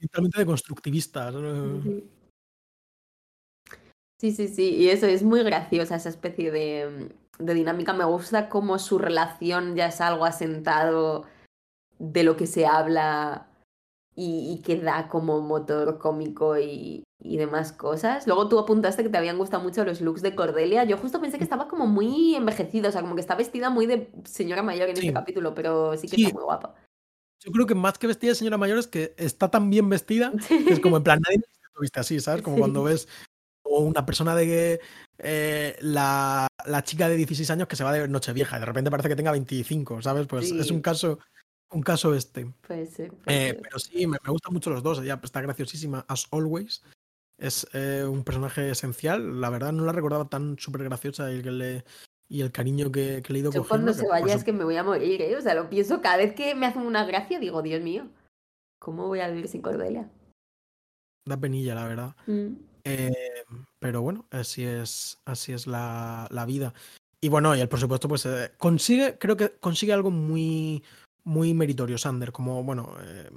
totalmente 0.00 0.40
de 0.40 0.46
constructivistas. 0.46 1.34
Sí. 1.82 2.10
Sí, 4.18 4.30
sí, 4.30 4.46
sí, 4.46 4.76
y 4.76 4.88
eso 4.88 5.06
es 5.06 5.24
muy 5.24 5.42
graciosa 5.42 5.96
esa 5.96 6.08
especie 6.08 6.52
de, 6.52 7.08
de 7.40 7.54
dinámica. 7.54 7.92
Me 7.92 8.04
gusta 8.04 8.48
cómo 8.48 8.78
su 8.78 8.98
relación 8.98 9.74
ya 9.74 9.86
es 9.86 10.00
algo 10.00 10.24
asentado 10.24 11.26
de 11.98 12.22
lo 12.22 12.36
que 12.36 12.46
se 12.46 12.64
habla 12.64 13.48
y, 14.14 14.52
y 14.58 14.62
que 14.62 14.76
da 14.80 15.08
como 15.08 15.40
motor 15.40 15.98
cómico 15.98 16.58
y, 16.58 17.02
y 17.22 17.36
demás 17.36 17.72
cosas. 17.72 18.26
Luego 18.26 18.48
tú 18.48 18.58
apuntaste 18.58 19.02
que 19.02 19.08
te 19.08 19.16
habían 19.18 19.38
gustado 19.38 19.62
mucho 19.62 19.84
los 19.84 20.00
looks 20.00 20.22
de 20.22 20.34
Cordelia. 20.34 20.84
Yo 20.84 20.98
justo 20.98 21.20
pensé 21.20 21.38
que 21.38 21.44
estaba 21.44 21.68
como 21.68 21.86
muy 21.86 22.34
envejecida, 22.34 22.88
o 22.88 22.92
sea, 22.92 23.00
como 23.00 23.14
que 23.14 23.20
está 23.20 23.34
vestida 23.34 23.70
muy 23.70 23.86
de 23.86 24.10
señora 24.24 24.62
mayor 24.62 24.88
en 24.90 24.96
Sí. 24.96 25.06
este 25.06 25.14
capítulo, 25.14 25.54
pero 25.54 25.96
sí 25.96 26.08
que 26.08 26.16
Sí. 26.16 26.24
está 26.24 26.34
muy 26.34 26.44
guapa. 26.44 26.74
Yo 27.44 27.50
creo 27.52 27.66
que 27.66 27.74
más 27.74 27.98
que 27.98 28.06
vestida 28.06 28.30
de 28.30 28.34
señora 28.36 28.58
mayor 28.58 28.78
es 28.78 28.86
que 28.86 29.14
está 29.16 29.50
tan 29.50 29.68
bien 29.70 29.88
vestida 29.88 30.32
que 30.68 30.74
es 30.74 30.80
como 30.80 30.96
en 30.98 31.02
plan, 31.02 31.20
nadie 31.26 31.38
lo 31.74 31.80
viste 31.80 32.00
así, 32.00 32.20
¿sabes? 32.20 32.42
Como 32.42 32.56
Sí. 32.56 32.60
cuando 32.60 32.82
ves 32.84 33.08
o 33.64 33.80
una 33.80 34.04
persona 34.04 34.34
de 34.36 34.80
eh, 35.18 35.76
la, 35.80 36.46
la 36.66 36.82
chica 36.84 37.08
de 37.08 37.16
16 37.16 37.48
años 37.50 37.68
que 37.68 37.76
se 37.76 37.84
va 37.84 37.92
de 37.92 38.06
Nochevieja 38.08 38.58
de 38.58 38.66
repente 38.66 38.90
parece 38.90 39.08
que 39.08 39.16
tenga 39.16 39.30
25, 39.32 40.02
¿sabes? 40.02 40.26
Pues 40.26 40.50
es 40.50 40.66
Sí. 40.66 40.74
un 40.74 40.82
caso, 40.82 41.18
un 41.72 41.82
caso 41.82 42.14
este. 42.14 42.46
Puede 42.66 42.86
ser, 42.86 43.12
puede 43.12 43.36
Eh, 43.36 43.50
ser. 43.50 43.60
pero 43.62 43.78
sí, 43.78 44.06
me, 44.06 44.18
me 44.24 44.30
gustan 44.30 44.52
mucho 44.52 44.70
los 44.70 44.82
dos. 44.82 44.98
Ella 45.00 45.20
está 45.22 45.40
graciosísima, 45.40 46.04
as 46.08 46.26
always. 46.30 46.82
Es 47.38 47.66
eh, 47.72 48.04
un 48.08 48.22
personaje 48.24 48.70
esencial. 48.70 49.40
La 49.40 49.50
verdad, 49.50 49.72
no 49.72 49.84
la 49.84 49.92
recordaba 49.92 50.28
tan 50.28 50.58
súper 50.58 50.84
graciosa 50.84 51.30
y 51.32 51.36
el, 51.36 51.42
que 51.42 51.50
le- 51.50 51.84
y 52.28 52.40
el 52.42 52.52
cariño 52.52 52.92
que, 52.92 53.20
que 53.22 53.32
le 53.32 53.38
he 53.38 53.42
ido 53.42 53.50
Yo 53.52 53.62
cogiendo. 53.62 53.68
cuando 53.68 53.92
se 53.94 54.06
vaya 54.08 54.34
es 54.34 54.44
que 54.44 54.52
me 54.52 54.64
voy 54.64 54.76
a 54.76 54.84
morir, 54.84 55.20
¿eh? 55.22 55.36
O 55.36 55.40
sea, 55.40 55.54
lo 55.54 55.68
pienso 55.68 56.00
cada 56.00 56.18
vez 56.18 56.34
que 56.34 56.54
me 56.54 56.66
hacen 56.66 56.82
una 56.82 57.04
gracia, 57.04 57.38
digo, 57.40 57.62
Dios 57.62 57.82
mío, 57.82 58.08
¿cómo 58.78 59.06
voy 59.08 59.20
a 59.20 59.28
vivir 59.28 59.48
sin 59.48 59.60
Cordelia? 59.62 60.08
Da 61.26 61.36
penilla, 61.38 61.74
la 61.74 61.86
verdad. 61.86 62.16
Mm. 62.26 62.54
Eh, 62.84 63.44
pero 63.78 64.02
bueno, 64.02 64.26
así 64.30 64.64
es, 64.64 65.20
así 65.24 65.52
es 65.52 65.66
la, 65.66 66.26
la 66.30 66.46
vida. 66.46 66.74
Y 67.20 67.28
bueno, 67.28 67.54
y 67.54 67.60
él, 67.60 67.68
por 67.68 67.78
supuesto, 67.78 68.08
pues 68.08 68.26
eh, 68.26 68.50
consigue, 68.58 69.18
creo 69.18 69.36
que 69.36 69.52
consigue 69.60 69.92
algo 69.92 70.10
muy, 70.10 70.82
muy 71.24 71.54
meritorio, 71.54 71.98
Sander, 71.98 72.32
como, 72.32 72.62
bueno, 72.64 72.94
eh, 73.02 73.30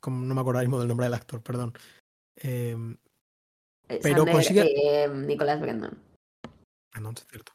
como, 0.00 0.24
no 0.24 0.34
me 0.34 0.40
acuerdo 0.40 0.60
mismo 0.60 0.78
del 0.78 0.88
nombre 0.88 1.06
del 1.06 1.14
actor, 1.14 1.42
perdón. 1.42 1.72
Eh, 2.36 2.76
Eh, 3.88 3.98
Pero 4.02 4.18
Sander, 4.18 4.34
consigue- 4.34 5.04
eh, 5.04 5.08
Nicolás 5.08 5.60
Brandon. 5.60 5.98
ah, 6.94 7.00
no, 7.00 7.10
es 7.10 7.26
cierto. 7.28 7.52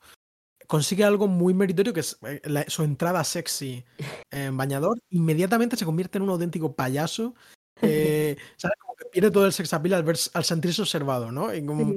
Consigue 0.67 1.03
algo 1.05 1.27
muy 1.27 1.53
meritorio 1.53 1.93
que 1.93 2.01
es 2.01 2.17
la- 2.43 2.65
su 2.69 2.83
entrada 2.83 3.23
sexy 3.23 3.85
en 4.29 4.57
bañador, 4.57 4.99
inmediatamente 5.09 5.77
se 5.77 5.85
convierte 5.85 6.17
en 6.17 6.23
un 6.23 6.29
auténtico 6.29 6.75
payaso. 6.75 7.33
¿sabes? 8.57 8.75
Como 8.79 8.95
que 8.95 9.05
pierde 9.05 9.31
todo 9.31 9.45
el 9.45 9.53
sex 9.53 9.73
appeal 9.73 9.93
al, 9.95 10.03
ver- 10.03 10.17
al 10.33 10.43
sentirse 10.43 10.81
observado, 10.81 11.31
¿no? 11.31 11.53
Y 11.55 11.65
como, 11.65 11.93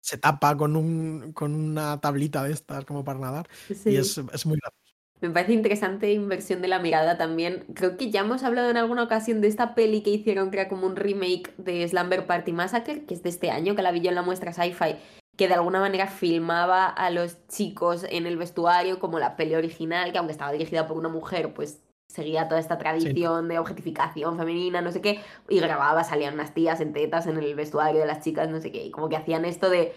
se 0.00 0.18
tapa 0.18 0.56
con, 0.56 0.74
un, 0.76 1.32
con 1.32 1.54
una 1.54 2.00
tablita 2.00 2.42
de 2.42 2.52
estas 2.52 2.84
como 2.84 3.04
para 3.04 3.20
nadar 3.20 3.48
sí. 3.68 3.90
y 3.90 3.96
es, 3.96 4.18
es 4.18 4.46
muy 4.46 4.58
gracioso. 4.58 4.81
Me 5.22 5.30
parece 5.30 5.52
interesante 5.52 6.12
inversión 6.12 6.62
de 6.62 6.68
la 6.68 6.80
mirada 6.80 7.16
también. 7.16 7.64
Creo 7.74 7.96
que 7.96 8.10
ya 8.10 8.22
hemos 8.22 8.42
hablado 8.42 8.70
en 8.70 8.76
alguna 8.76 9.04
ocasión 9.04 9.40
de 9.40 9.46
esta 9.46 9.76
peli 9.76 10.02
que 10.02 10.10
hicieron, 10.10 10.50
que 10.50 10.58
era 10.58 10.68
como 10.68 10.84
un 10.84 10.96
remake 10.96 11.54
de 11.58 11.86
Slumber 11.86 12.26
Party 12.26 12.52
Massacre, 12.52 13.04
que 13.04 13.14
es 13.14 13.22
de 13.22 13.28
este 13.28 13.52
año, 13.52 13.76
que 13.76 13.82
la 13.82 13.92
vi 13.92 14.00
yo 14.00 14.08
en 14.08 14.16
la 14.16 14.22
muestra 14.22 14.52
sci-fi, 14.52 14.96
que 15.36 15.46
de 15.46 15.54
alguna 15.54 15.78
manera 15.78 16.08
filmaba 16.08 16.88
a 16.88 17.10
los 17.10 17.46
chicos 17.46 18.04
en 18.10 18.26
el 18.26 18.36
vestuario 18.36 18.98
como 18.98 19.20
la 19.20 19.36
peli 19.36 19.54
original, 19.54 20.10
que 20.10 20.18
aunque 20.18 20.32
estaba 20.32 20.50
dirigida 20.50 20.88
por 20.88 20.98
una 20.98 21.08
mujer, 21.08 21.54
pues 21.54 21.80
seguía 22.08 22.48
toda 22.48 22.60
esta 22.60 22.78
tradición 22.78 23.46
de 23.46 23.60
objetificación 23.60 24.36
femenina, 24.36 24.82
no 24.82 24.90
sé 24.90 25.00
qué, 25.00 25.20
y 25.48 25.60
grababa, 25.60 26.02
salían 26.02 26.34
unas 26.34 26.52
tías 26.52 26.80
en 26.80 26.92
tetas 26.92 27.28
en 27.28 27.38
el 27.38 27.54
vestuario 27.54 28.00
de 28.00 28.06
las 28.06 28.24
chicas, 28.24 28.48
no 28.48 28.60
sé 28.60 28.72
qué, 28.72 28.84
y 28.86 28.90
como 28.90 29.08
que 29.08 29.16
hacían 29.16 29.44
esto 29.44 29.70
de 29.70 29.94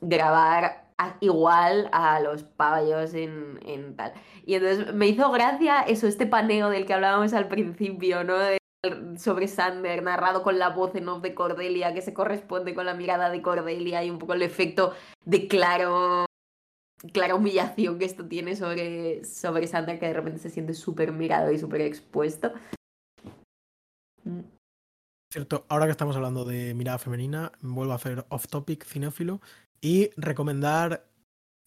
grabar 0.00 0.85
igual 1.20 1.88
a 1.92 2.20
los 2.20 2.42
payos 2.42 3.14
en, 3.14 3.58
en 3.64 3.96
tal. 3.96 4.12
Y 4.44 4.54
entonces 4.54 4.94
me 4.94 5.08
hizo 5.08 5.30
gracia 5.30 5.82
eso, 5.82 6.06
este 6.06 6.26
paneo 6.26 6.70
del 6.70 6.86
que 6.86 6.94
hablábamos 6.94 7.32
al 7.34 7.48
principio, 7.48 8.24
¿no? 8.24 8.34
Sobre 9.16 9.48
Sander, 9.48 10.02
narrado 10.02 10.42
con 10.42 10.58
la 10.58 10.70
voz 10.70 10.94
en 10.94 11.08
off 11.08 11.22
de 11.22 11.34
Cordelia, 11.34 11.92
que 11.92 12.02
se 12.02 12.14
corresponde 12.14 12.74
con 12.74 12.86
la 12.86 12.94
mirada 12.94 13.30
de 13.30 13.42
Cordelia 13.42 14.04
y 14.04 14.10
un 14.10 14.18
poco 14.18 14.34
el 14.34 14.42
efecto 14.42 14.94
de 15.24 15.48
claro, 15.48 16.26
clara 17.12 17.34
humillación 17.34 17.98
que 17.98 18.04
esto 18.04 18.26
tiene 18.26 18.54
sobre, 18.54 19.24
sobre 19.24 19.66
Sander, 19.66 19.98
que 19.98 20.06
de 20.06 20.14
repente 20.14 20.38
se 20.38 20.50
siente 20.50 20.74
súper 20.74 21.12
mirado 21.12 21.50
y 21.50 21.58
súper 21.58 21.80
expuesto. 21.80 22.52
Mm. 24.24 24.40
Cierto, 25.32 25.66
ahora 25.68 25.86
que 25.86 25.90
estamos 25.90 26.14
hablando 26.16 26.44
de 26.44 26.72
mirada 26.72 26.98
femenina, 26.98 27.50
vuelvo 27.60 27.92
a 27.92 27.96
hacer 27.96 28.24
off 28.28 28.46
topic 28.46 28.84
cinéfilo 28.84 29.40
y 29.86 30.10
recomendar 30.16 31.06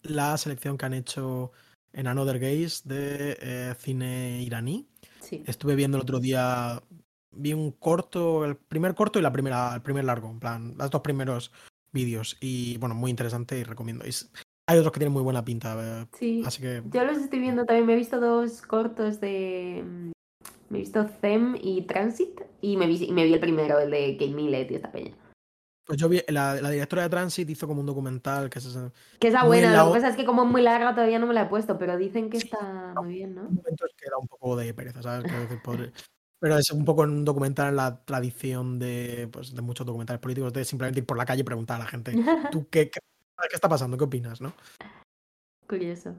la 0.01 0.38
selección 0.38 0.78
que 0.78 0.86
han 0.86 0.93
hecho 0.93 1.53
en 1.93 2.05
Another 2.05 2.38
Gaze 2.38 2.82
de 2.84 3.38
eh, 3.41 3.74
cine 3.78 4.41
iraní. 4.41 4.89
Sí. 5.22 5.41
Estuve 5.47 5.76
viendo 5.76 5.95
el 5.97 6.03
otro 6.03 6.20
día, 6.20 6.84
vi 7.32 7.53
un 7.53 7.72
corto, 7.72 8.43
el 8.43 8.57
primer 8.57 8.93
corto 8.93 9.20
y 9.20 9.22
la 9.22 9.32
primera, 9.32 9.74
el 9.74 9.82
primer 9.82 10.03
largo, 10.03 10.30
en 10.30 10.39
plan, 10.41 10.76
los 10.78 10.89
dos 10.89 10.99
primeros 11.01 11.53
vídeos. 11.93 12.36
Y 12.41 12.78
bueno, 12.80 12.93
muy 12.93 13.09
interesante 13.09 13.57
y 13.57 13.63
recomiendo. 13.63 14.05
Y 14.05 14.11
hay 14.67 14.78
otros 14.78 14.91
que 14.91 14.99
tienen 14.99 15.13
muy 15.13 15.24
buena 15.24 15.45
pinta, 15.45 15.78
eh, 15.80 16.05
Sí. 16.20 16.43
así 16.45 16.61
que 16.61 16.84
Yo 16.91 17.05
los 17.05 17.20
estoy 17.20 17.39
viendo 17.39 17.65
también. 17.65 17.88
Me 17.88 17.93
he 17.93 17.97
visto 17.97 18.20
dos 18.20 18.61
cortos 18.63 19.22
de. 19.22 19.82
Me 20.70 20.78
he 20.78 20.82
visto 20.82 21.05
Them 21.22 21.55
y 21.61 21.84
Transit. 21.84 22.41
Y 22.59 22.76
me 22.76 22.86
vi, 22.86 23.01
y 23.01 23.13
me 23.13 23.24
vi 23.24 23.34
el 23.34 23.39
primero, 23.39 23.80
el 23.80 23.91
de 23.91 24.17
Kate 24.17 24.34
Millet 24.34 24.70
y 24.72 24.76
esta 24.76 24.91
peña. 24.91 25.15
Pues 25.90 26.00
yo 26.00 26.08
vi, 26.08 26.22
la, 26.28 26.62
la 26.62 26.70
directora 26.70 27.02
de 27.02 27.10
Transit 27.10 27.50
hizo 27.50 27.68
como 27.68 27.80
un 27.80 27.88
documental 27.88 28.48
que 28.48 28.60
es 28.60 28.66
ese- 28.68 28.92
Que 29.20 29.30
es 29.30 29.34
la 29.34 29.40
Muy 29.40 29.48
buena, 29.58 29.68
en 29.70 29.74
la 29.74 29.84
lo 29.86 29.92
que 29.92 29.98
pasa 29.98 30.10
es 30.10 30.16
que 30.16 30.24
como 30.24 30.44
es 30.44 30.50
muy 30.50 30.62
larga 30.62 30.94
todavía 30.94 31.18
no 31.18 31.26
me 31.26 31.34
la 31.34 31.42
he 31.42 31.46
puesto, 31.48 31.80
pero 31.80 31.98
dicen 31.98 32.30
que 32.30 32.38
Sí, 32.40 32.46
está 32.46 32.94
muy 33.02 33.12
bien, 33.16 33.34
¿no? 33.34 33.42
momentos 33.46 33.90
que 33.98 34.08
da 34.08 34.20
un 34.22 34.28
poco 34.28 34.56
de 34.56 34.72
pereza, 34.76 35.02
¿sabes? 35.02 35.26
Pero 36.40 36.58
es 36.60 36.70
un 36.70 36.86
poco 36.86 37.02
un 37.02 37.26
documental 37.26 37.70
en 37.70 37.76
la 37.78 38.06
tradición 38.06 38.78
de, 38.78 39.30
pues, 39.32 39.56
de 39.56 39.64
muchos 39.64 39.84
documentales 39.88 40.22
políticos, 40.22 40.54
de 40.54 40.64
simplemente 40.64 41.00
ir 41.00 41.08
por 41.08 41.18
la 41.18 41.26
calle 41.26 41.42
y 41.42 41.44
preguntar 41.44 41.78
a 41.78 41.86
la 41.86 41.90
gente, 41.90 42.12
¿tú 42.52 42.68
qué, 42.70 42.92
qué, 42.92 43.00
qué 43.50 43.56
está 43.56 43.68
pasando? 43.68 43.98
¿Qué 43.98 44.04
opinas? 44.04 44.42
¿no? 44.42 44.54
Curioso. 45.68 46.16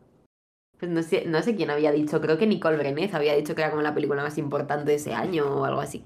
Pues 0.81 0.91
no 0.91 1.03
sé, 1.05 1.27
no 1.27 1.41
sé 1.43 1.55
quién 1.55 1.71
había 1.71 1.93
dicho, 1.93 2.21
creo 2.21 2.39
que 2.39 2.47
Nicole 2.49 2.77
Brenez 2.77 3.15
había 3.15 3.37
dicho 3.37 3.55
que 3.55 3.61
era 3.61 3.71
como 3.71 3.83
la 3.83 3.95
película 3.95 4.23
más 4.25 4.37
importante 4.37 4.91
de 4.91 4.97
ese 4.97 5.15
año 5.15 5.45
o 5.61 5.65
algo 5.65 5.81
así. 5.81 6.05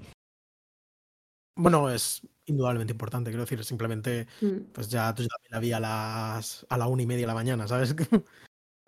Bueno, 1.55 1.89
es 1.89 2.21
indudablemente 2.45 2.91
importante, 2.93 3.29
quiero 3.31 3.43
decir, 3.43 3.63
simplemente, 3.63 4.27
Mm. 4.41 4.71
pues 4.73 4.89
ya, 4.89 5.13
tú 5.15 5.23
ya 5.23 5.29
también 5.29 5.51
la 5.51 5.59
vi 5.59 5.71
a 5.71 5.79
las 5.79 6.65
a 6.69 6.77
la 6.77 6.87
una 6.87 7.01
y 7.01 7.05
media 7.07 7.21
de 7.21 7.27
la 7.27 7.33
mañana, 7.33 7.67
¿sabes? 7.67 7.95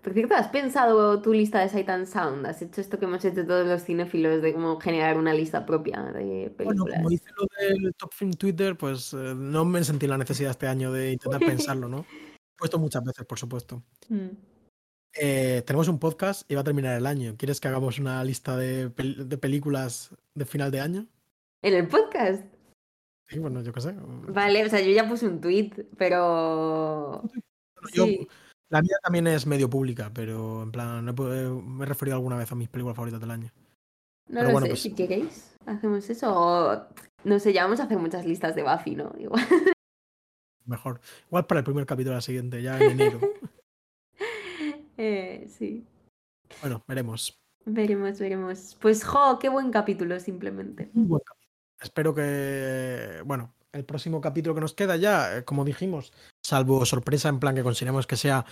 Por 0.04 0.14
cierto, 0.14 0.36
¿has 0.36 0.48
pensado 0.50 1.22
tu 1.22 1.34
lista 1.34 1.60
de 1.60 1.70
Sight 1.70 1.90
and 1.90 2.06
Sound? 2.06 2.46
¿Has 2.46 2.62
hecho 2.62 2.80
esto 2.80 2.98
que 3.00 3.06
hemos 3.06 3.26
hecho 3.26 3.46
todos 3.46 3.66
los 3.68 3.84
cinéfilos 3.84 4.42
de 4.42 4.54
cómo 4.54 4.80
generar 4.80 5.18
una 5.18 5.34
lista 5.34 5.66
propia 5.66 6.02
de 6.14 6.54
Bueno, 6.56 6.86
películas? 6.86 6.96
como 6.98 7.12
hice 7.12 7.26
lo 7.36 7.48
del 7.82 7.94
Top 7.96 8.14
Film 8.14 8.34
Twitter, 8.34 8.78
pues 8.78 9.12
eh, 9.14 9.34
no 9.36 9.66
me 9.66 9.84
sentí 9.84 10.08
la 10.08 10.18
necesidad 10.18 10.52
este 10.52 10.68
año 10.68 10.94
de 10.94 11.14
intentar 11.14 11.40
pensarlo, 11.76 11.90
¿no? 11.90 12.02
He 12.02 12.58
puesto 12.58 12.80
muchas 12.80 13.04
veces, 13.04 13.26
por 13.26 13.40
supuesto. 13.40 13.82
Mm. 14.08 14.28
Eh, 15.20 15.64
tenemos 15.66 15.88
un 15.88 16.00
podcast 16.00 16.50
y 16.50 16.56
va 16.56 16.62
a 16.62 16.64
terminar 16.64 16.96
el 16.98 17.06
año. 17.08 17.36
¿Quieres 17.38 17.60
que 17.60 17.68
hagamos 17.68 17.98
una 18.00 18.24
lista 18.24 18.56
de, 18.56 18.90
pel- 18.94 19.26
de 19.26 19.38
películas 19.38 20.12
de 20.36 20.46
final 20.46 20.70
de 20.72 20.80
año? 20.80 21.08
¿En 21.64 21.74
el 21.74 21.88
podcast? 21.88 22.44
Sí, 23.30 23.40
bueno, 23.40 23.62
yo 23.62 23.74
qué 23.74 23.82
sé. 23.82 23.94
Vale, 23.98 24.66
o 24.66 24.70
sea, 24.70 24.80
yo 24.82 24.92
ya 24.92 25.08
puse 25.08 25.28
un 25.28 25.42
tweet, 25.42 25.72
pero... 25.98 27.22
Bueno, 27.24 27.90
yo- 27.94 28.06
Sí. 28.06 28.28
la 28.70 28.82
mía 28.82 28.96
también 29.04 29.28
es 29.28 29.46
medio 29.46 29.70
pública, 29.70 30.12
pero 30.14 30.64
en 30.64 30.72
plan, 30.72 31.08
he 31.08 31.12
pu- 31.14 31.34
eh, 31.34 31.50
me 31.64 31.84
he 31.84 31.88
referido 31.88 32.16
alguna 32.16 32.38
vez 32.38 32.52
a 32.52 32.56
mis 32.56 32.70
películas 32.70 32.96
favoritas 32.96 33.20
del 33.22 33.32
año. 33.32 33.52
No 34.30 34.36
Pero 34.40 34.44
lo 34.44 34.52
bueno, 34.52 34.66
sé, 34.68 34.72
pues- 34.72 34.82
si 34.82 34.94
queréis, 34.96 35.56
hacemos 35.66 36.10
eso. 36.10 36.34
O, 36.34 36.88
no 37.26 37.40
sé, 37.40 37.54
ya 37.54 37.64
vamos 37.64 37.80
a 37.80 37.84
hacer 37.84 37.98
muchas 37.98 38.26
listas 38.26 38.56
de 38.56 38.64
Buffy, 38.64 38.96
¿no? 38.96 39.14
Igual. 39.20 39.46
Mejor. 40.66 41.00
Igual 41.28 41.46
para 41.48 41.60
el 41.60 41.66
primer 41.66 41.86
capítulo 41.86 42.12
de 42.12 42.18
la 42.18 42.22
siguiente, 42.22 42.62
ya 42.62 42.78
en 42.80 42.92
enero. 42.92 43.20
Eh, 45.00 45.46
sí, 45.48 45.86
bueno, 46.62 46.84
veremos. 46.88 47.38
veremos, 47.66 48.20
veremos. 48.20 48.76
Pues, 48.82 49.04
jo, 49.04 49.38
qué 49.38 49.48
buen 49.48 49.70
capítulo, 49.70 50.20
simplemente. 50.20 50.90
Muy 50.94 51.06
buen 51.06 51.22
capítulo. 51.24 51.37
Espero 51.82 52.14
que, 52.14 53.22
bueno, 53.26 53.54
el 53.72 53.86
próximo 53.86 54.20
capítulo 54.22 54.56
que 54.56 54.62
nos 54.62 54.74
queda 54.74 54.96
ya, 54.96 55.38
eh, 55.38 55.44
como 55.46 55.64
dijimos, 55.66 56.12
salvo 56.44 56.86
sorpresa 56.86 57.30
en 57.30 57.40
plan 57.40 57.56
que 57.56 57.64
consideremos 57.64 58.08
que 58.08 58.18
sea 58.18 58.46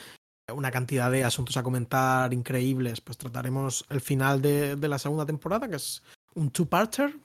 una 0.54 0.70
cantidad 0.70 1.10
de 1.10 1.24
asuntos 1.24 1.58
a 1.58 1.64
comentar 1.64 2.32
increíbles, 2.34 3.02
pues 3.02 3.18
trataremos 3.18 3.84
el 3.90 4.02
final 4.02 4.42
de, 4.42 4.76
de 4.76 4.88
la 4.88 5.00
segunda 5.00 5.26
temporada, 5.26 5.68
que 5.68 5.78
es 5.78 6.04
un 6.36 6.52
two-parter. 6.52 7.18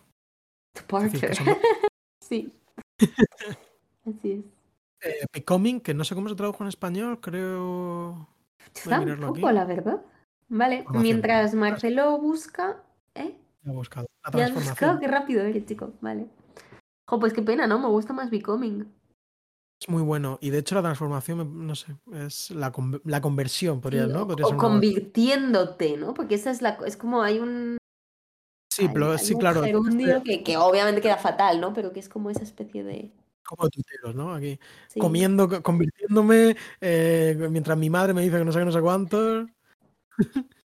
Son 0.88 1.10
Sí. 2.22 2.52
Así 4.06 4.32
es. 4.32 4.44
eh, 5.02 5.26
Becoming, 5.32 5.80
que 5.80 5.92
no 5.92 6.04
sé 6.04 6.14
cómo 6.14 6.28
se 6.28 6.34
tradujo 6.34 6.64
en 6.64 6.68
español, 6.68 7.20
creo... 7.20 8.28
Tampoco, 8.88 9.50
la 9.50 9.64
verdad. 9.64 10.00
Vale, 10.48 10.84
mientras 10.94 11.54
Marcelo 11.54 12.18
busca... 12.18 12.82
¿Eh? 13.14 13.36
He 13.66 13.70
buscado. 13.70 14.06
La 14.24 14.38
Ya 14.38 14.44
has 14.46 14.54
buscado, 14.54 14.98
qué 15.00 15.08
rápido 15.08 15.42
eres, 15.42 15.64
chico. 15.66 15.92
Vale. 16.00 16.26
Jo, 17.08 17.18
pues 17.18 17.32
qué 17.32 17.42
pena, 17.42 17.66
¿no? 17.66 17.78
Me 17.78 17.88
gusta 17.88 18.12
más 18.12 18.30
Becoming. 18.30 18.86
Es 19.80 19.88
muy 19.88 20.02
bueno. 20.02 20.38
Y 20.42 20.50
de 20.50 20.58
hecho 20.58 20.74
la 20.74 20.82
transformación, 20.82 21.66
no 21.66 21.74
sé, 21.74 21.96
es 22.12 22.50
la, 22.50 22.70
con- 22.70 23.00
la 23.04 23.20
conversión, 23.20 23.80
podría, 23.80 24.06
¿no? 24.06 24.22
o, 24.22 24.26
Podría 24.28 24.56
convirtiéndote, 24.56 25.96
¿no? 25.96 26.12
Porque 26.14 26.34
esa 26.34 26.50
es 26.50 26.60
la... 26.60 26.78
Es 26.86 26.96
como 26.96 27.22
hay 27.22 27.38
un... 27.38 27.78
Sí, 28.72 28.82
hay- 28.82 28.92
pero 28.92 29.12
hay 29.12 29.18
sí, 29.18 29.32
un 29.34 29.40
claro. 29.40 29.62
gerundio 29.62 30.22
que, 30.22 30.42
que 30.44 30.56
obviamente 30.58 31.00
queda 31.00 31.16
fatal, 31.16 31.60
¿no? 31.60 31.72
Pero 31.72 31.92
que 31.92 32.00
es 32.00 32.08
como 32.10 32.28
esa 32.30 32.42
especie 32.42 32.84
de... 32.84 33.10
como 33.42 33.64
de 33.64 33.70
tuiteros, 33.70 34.14
¿no? 34.14 34.34
Aquí. 34.34 34.60
sí. 34.88 35.00
Comiendo, 35.00 35.48
co- 35.48 35.62
convirtiéndome, 35.62 36.56
eh, 36.80 37.48
mientras 37.50 37.76
mi 37.78 37.88
madre 37.88 38.12
me 38.12 38.20
dice 38.22 38.36
que 38.38 38.44
no 38.44 38.52
sé 38.52 38.58
qué, 38.58 38.64
no 38.66 38.72
sé 38.72 38.80
cuánto. 38.82 39.46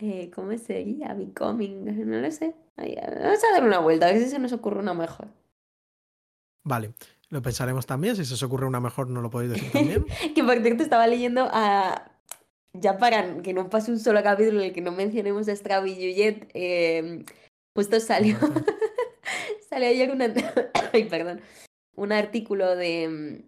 Eh, 0.00 0.30
¿Cómo 0.34 0.56
sería? 0.56 1.12
Becoming. 1.14 1.84
No 2.08 2.20
lo 2.20 2.30
sé. 2.30 2.54
Vamos 2.76 3.44
a 3.44 3.52
dar 3.52 3.64
una 3.64 3.78
vuelta, 3.78 4.06
a 4.06 4.12
ver 4.12 4.22
si 4.22 4.30
se 4.30 4.38
nos 4.38 4.52
ocurre 4.52 4.78
una 4.78 4.94
mejor. 4.94 5.28
Vale, 6.64 6.92
lo 7.28 7.42
pensaremos 7.42 7.86
también. 7.86 8.16
Si 8.16 8.24
se 8.24 8.34
os 8.34 8.42
ocurre 8.42 8.66
una 8.66 8.80
mejor, 8.80 9.08
no 9.08 9.20
lo 9.20 9.30
podéis 9.30 9.52
decir 9.52 9.72
también. 9.72 10.06
Que 10.34 10.44
por 10.44 10.60
cierto 10.62 10.82
estaba 10.82 11.06
leyendo 11.06 11.48
a... 11.50 12.10
Ya 12.72 12.98
para 12.98 13.42
que 13.42 13.52
no 13.52 13.68
pase 13.68 13.90
un 13.90 13.98
solo 13.98 14.22
capítulo 14.22 14.60
en 14.60 14.66
el 14.66 14.72
que 14.72 14.80
no 14.80 14.92
mencionemos 14.92 15.48
a 15.48 15.56
Straub 15.56 15.86
y 15.86 15.94
Juliet, 15.94 16.48
eh, 16.54 17.24
justo 17.74 17.98
salió, 17.98 18.38
salió 19.68 19.88
ayer 19.88 20.10
una... 20.12 20.32
Ay, 20.92 21.04
perdón. 21.04 21.40
Un 21.96 22.12
artículo 22.12 22.76
de... 22.76 23.44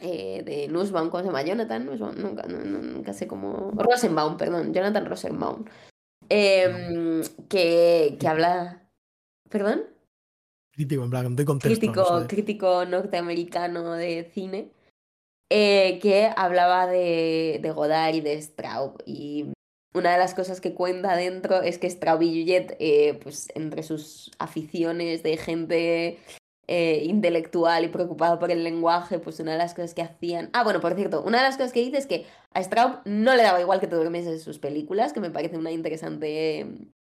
eh, 0.00 0.42
de 0.44 0.68
Nussbaum, 0.68 1.10
¿cómo 1.10 1.22
se 1.22 1.26
llama? 1.28 1.42
Jonathan 1.42 1.84
Nussbaum, 1.86 2.14
nunca, 2.16 2.42
no- 2.46 2.64
no- 2.64 2.78
nunca 2.82 3.12
sé 3.12 3.26
cómo... 3.26 3.72
Rosenbaum, 3.74 4.36
perdón, 4.36 4.72
Jonathan 4.72 5.06
Rosenbaum. 5.06 5.64
eh, 6.28 7.22
que, 7.48 8.16
que 8.20 8.28
habla... 8.28 8.88
¿Perdón? 9.48 9.82
Crítico, 10.72 11.02
en 11.02 11.10
plan, 11.10 11.34
doy 11.36 11.44
contexto. 11.44 11.86
no 11.86 11.92
crítico, 11.92 12.20
sé. 12.20 12.26
crítico 12.28 12.84
norteamericano 12.84 13.92
de 13.94 14.30
cine, 14.32 14.70
eh, 15.50 15.98
que 16.00 16.30
hablaba 16.36 16.86
de, 16.86 17.58
de 17.60 17.70
Godard 17.72 18.14
y 18.14 18.20
de 18.20 18.40
Straub. 18.40 19.02
Y 19.04 19.52
una 19.92 20.12
de 20.12 20.18
las 20.18 20.34
cosas 20.34 20.60
que 20.60 20.72
cuenta 20.74 21.16
dentro 21.16 21.62
es 21.62 21.78
que 21.78 21.90
Straub 21.90 22.22
y 22.22 22.28
Juliet, 22.28 22.76
eh, 22.78 23.18
pues 23.20 23.48
entre 23.56 23.82
sus 23.82 24.30
aficiones 24.38 25.24
de 25.24 25.36
gente 25.36 26.18
eh, 26.72 27.02
intelectual 27.02 27.84
y 27.84 27.88
preocupada 27.88 28.38
por 28.38 28.52
el 28.52 28.62
lenguaje, 28.62 29.18
pues 29.18 29.40
una 29.40 29.50
de 29.50 29.58
las 29.58 29.74
cosas 29.74 29.92
que 29.92 30.02
hacían... 30.02 30.50
Ah, 30.52 30.62
bueno, 30.62 30.80
por 30.80 30.94
cierto, 30.94 31.20
una 31.20 31.38
de 31.38 31.42
las 31.42 31.56
cosas 31.56 31.72
que 31.72 31.80
dice 31.80 31.98
es 31.98 32.06
que 32.06 32.26
a 32.52 32.62
Straub 32.62 33.00
no 33.06 33.34
le 33.34 33.42
daba 33.42 33.60
igual 33.60 33.80
que 33.80 33.88
te 33.88 33.96
durmieses 33.96 34.34
en 34.34 34.38
sus 34.38 34.60
películas, 34.60 35.12
que 35.12 35.18
me 35.18 35.32
parece 35.32 35.58
una 35.58 35.72
interesante 35.72 36.64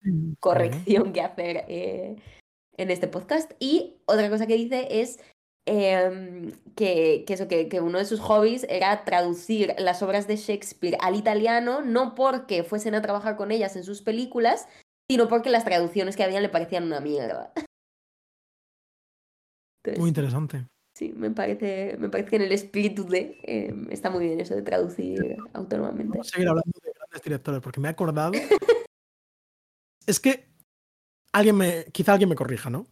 Bueno, 0.03 0.37
corrección 0.41 1.13
que 1.13 1.21
hacer 1.21 1.67
eh, 1.69 2.17
en 2.79 2.91
este 2.91 3.09
podcast. 3.09 3.53
Y 3.59 3.99
otra 4.07 4.31
cosa 4.31 4.47
que 4.47 4.55
dice 4.55 4.89
es 4.91 5.21
em, 5.67 6.53
que, 6.75 7.25
que 7.27 7.35
eso, 7.35 7.47
que, 7.47 7.69
que 7.69 7.83
uno 7.83 7.99
de 7.99 8.07
sus 8.07 8.21
hobbies 8.21 8.65
era 8.71 9.05
traducir 9.05 9.75
las 9.77 10.03
obras 10.03 10.27
de 10.27 10.37
Shakespeare 10.37 10.97
al 10.99 11.15
italiano, 11.15 11.83
no 11.83 12.15
porque 12.15 12.63
fuesen 12.63 12.95
a 12.95 13.03
trabajar 13.03 13.37
con 13.37 13.51
ellas 13.51 13.77
en 13.77 13.85
sus 13.85 14.01
películas, 14.01 14.67
sino 15.11 15.29
porque 15.29 15.51
las 15.51 15.67
traducciones 15.67 16.17
que 16.17 16.25
habían 16.25 16.43
le 16.43 16.49
parecían 16.49 16.85
una 16.85 17.01
mierda. 17.01 17.53
Entonces, 19.83 20.01
Muy 20.01 20.09
interesante. 20.09 20.67
sí, 20.95 21.13
me 21.17 21.31
parece, 21.33 21.97
me 21.99 22.09
parece 22.09 22.31
que 22.31 22.37
en 22.37 22.43
el 22.43 22.53
espíritu 22.53 23.05
de 23.05 23.41
em, 23.43 23.91
está 23.91 24.11
muy 24.11 24.27
bien 24.27 24.41
eso 24.41 24.55
de 24.55 24.63
traducir 24.63 25.37
autónomamente. 25.53 26.11
Vamos 26.11 26.29
a 26.29 26.31
seguir 26.31 26.49
hablando 26.49 26.79
de 26.83 26.93
grandes 26.93 27.23
directores, 27.23 27.61
porque 27.61 27.81
me 27.81 27.89
he 27.89 27.91
acordado. 27.91 28.33
es 30.07 30.21
que 30.21 30.47
alguien 31.33 31.57
me. 31.57 31.87
Quizá 31.87 32.13
alguien 32.13 32.29
me 32.29 32.37
corrija, 32.37 32.71
¿no? 32.71 32.87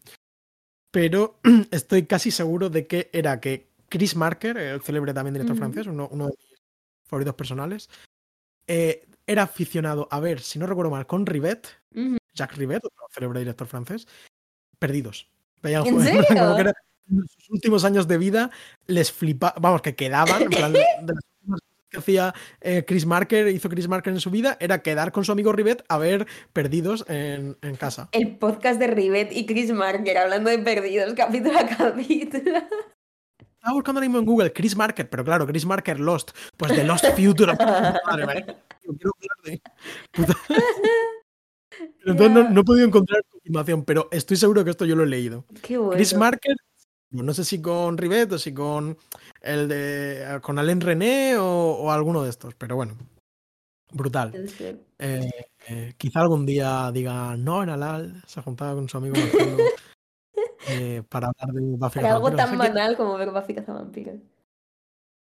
Pero 0.90 1.38
estoy 1.70 2.06
casi 2.06 2.32
seguro 2.32 2.70
de 2.70 2.88
que 2.88 3.08
era 3.12 3.38
que 3.40 3.70
Chris 3.88 4.16
Marker, 4.16 4.56
el 4.56 4.82
célebre 4.82 5.14
también 5.14 5.34
director 5.34 5.56
francés, 5.56 5.86
uno, 5.86 6.08
uno 6.10 6.26
de 6.26 6.34
mis 6.36 6.60
favoritos 7.06 7.34
personales, 7.34 7.88
eh, 8.66 9.06
era 9.26 9.44
aficionado 9.44 10.08
a 10.10 10.18
ver, 10.18 10.40
si 10.40 10.58
no 10.58 10.66
recuerdo 10.66 10.90
mal, 10.90 11.06
con 11.06 11.24
Rivet, 11.24 11.68
Ujú. 11.94 12.16
Jacques 12.34 12.58
Rivet, 12.58 12.84
otro 12.84 13.06
célebre 13.12 13.40
director 13.40 13.68
francés, 13.68 14.08
perdidos. 14.78 15.28
Veían 15.62 15.86
¿En 15.86 16.00
serio? 16.02 16.24
como 16.28 16.54
que 16.56 16.60
era- 16.62 16.72
en 17.10 17.26
sus 17.28 17.50
últimos 17.50 17.84
años 17.84 18.06
de 18.06 18.18
vida 18.18 18.50
les 18.86 19.10
flipa, 19.10 19.52
vamos, 19.60 19.82
que 19.82 19.94
quedaban, 19.96 20.42
en 20.42 20.50
plan, 20.50 20.72
de 20.72 20.78
las 20.78 21.24
últimas 21.40 21.60
cosas 21.60 21.68
que 21.90 21.98
hacía 21.98 22.34
eh, 22.60 22.84
Chris 22.86 23.04
Marker, 23.04 23.48
hizo 23.48 23.68
Chris 23.68 23.88
Marker 23.88 24.12
en 24.12 24.20
su 24.20 24.30
vida, 24.30 24.56
era 24.60 24.80
quedar 24.80 25.10
con 25.10 25.24
su 25.24 25.32
amigo 25.32 25.50
Rivet 25.52 25.84
a 25.88 25.98
ver 25.98 26.28
perdidos 26.52 27.04
en, 27.08 27.56
en 27.62 27.74
casa. 27.74 28.08
El 28.12 28.36
podcast 28.36 28.78
de 28.78 28.86
Rivet 28.86 29.32
y 29.32 29.44
Chris 29.44 29.72
Marker 29.72 30.18
hablando 30.18 30.50
de 30.50 30.58
perdidos 30.60 31.12
capítulo 31.16 31.58
a 31.58 31.66
capítulo. 31.66 32.58
Estaba 33.38 33.74
buscando 33.74 33.98
ahora 33.98 34.08
mismo 34.08 34.18
en 34.20 34.24
Google 34.24 34.52
Chris 34.52 34.76
Marker, 34.76 35.10
pero 35.10 35.24
claro, 35.24 35.46
Chris 35.48 35.66
Marker 35.66 35.98
Lost, 35.98 36.30
pues 36.56 36.74
de 36.76 36.84
Lost 36.84 37.04
Future. 37.16 37.54
Madre 38.06 38.26
mía, 38.26 38.46
yo 38.84 38.92
quiero 38.94 39.10
hablar 39.18 39.36
de- 39.44 39.62
puta. 40.12 40.34
Pero 41.98 42.12
entonces 42.12 42.30
no, 42.32 42.50
no 42.50 42.60
he 42.60 42.64
podido 42.64 42.86
encontrar 42.86 43.22
confirmación, 43.30 43.84
pero 43.84 44.08
estoy 44.10 44.36
seguro 44.36 44.64
que 44.64 44.70
esto 44.70 44.84
yo 44.84 44.96
lo 44.96 45.04
he 45.04 45.08
leído. 45.08 45.44
Qué 45.62 45.78
bueno. 45.78 45.92
Chris 45.92 46.14
Marker, 46.14 46.56
no 47.10 47.34
sé 47.34 47.44
si 47.44 47.60
con 47.60 47.98
Rivet 47.98 48.32
o 48.32 48.38
si 48.38 48.52
con 48.54 48.96
el 49.40 49.68
de 49.68 50.38
con 50.42 50.58
Alain 50.58 50.80
René 50.80 51.36
o, 51.36 51.44
o 51.44 51.90
alguno 51.90 52.22
de 52.22 52.30
estos, 52.30 52.54
pero 52.54 52.76
bueno, 52.76 52.96
brutal. 53.92 54.32
Eh, 54.98 55.30
eh, 55.68 55.94
quizá 55.96 56.20
algún 56.20 56.46
día 56.46 56.90
diga 56.92 57.36
no 57.36 57.62
en 57.62 57.70
Alal, 57.70 58.22
se 58.26 58.42
juntaba 58.42 58.74
con 58.74 58.88
su 58.88 58.96
amigo 58.96 59.16
Marcelo 59.16 59.56
eh, 60.68 61.02
para 61.08 61.28
hablar 61.28 61.54
de 61.54 61.76
Buffy 61.76 62.00
Para 62.00 62.14
algo 62.14 62.32
tan 62.32 62.50
que, 62.50 62.56
banal 62.56 62.96
como 62.96 63.16
ver 63.16 63.30
Buffy 63.30 63.54
cazavampiros. 63.54 64.20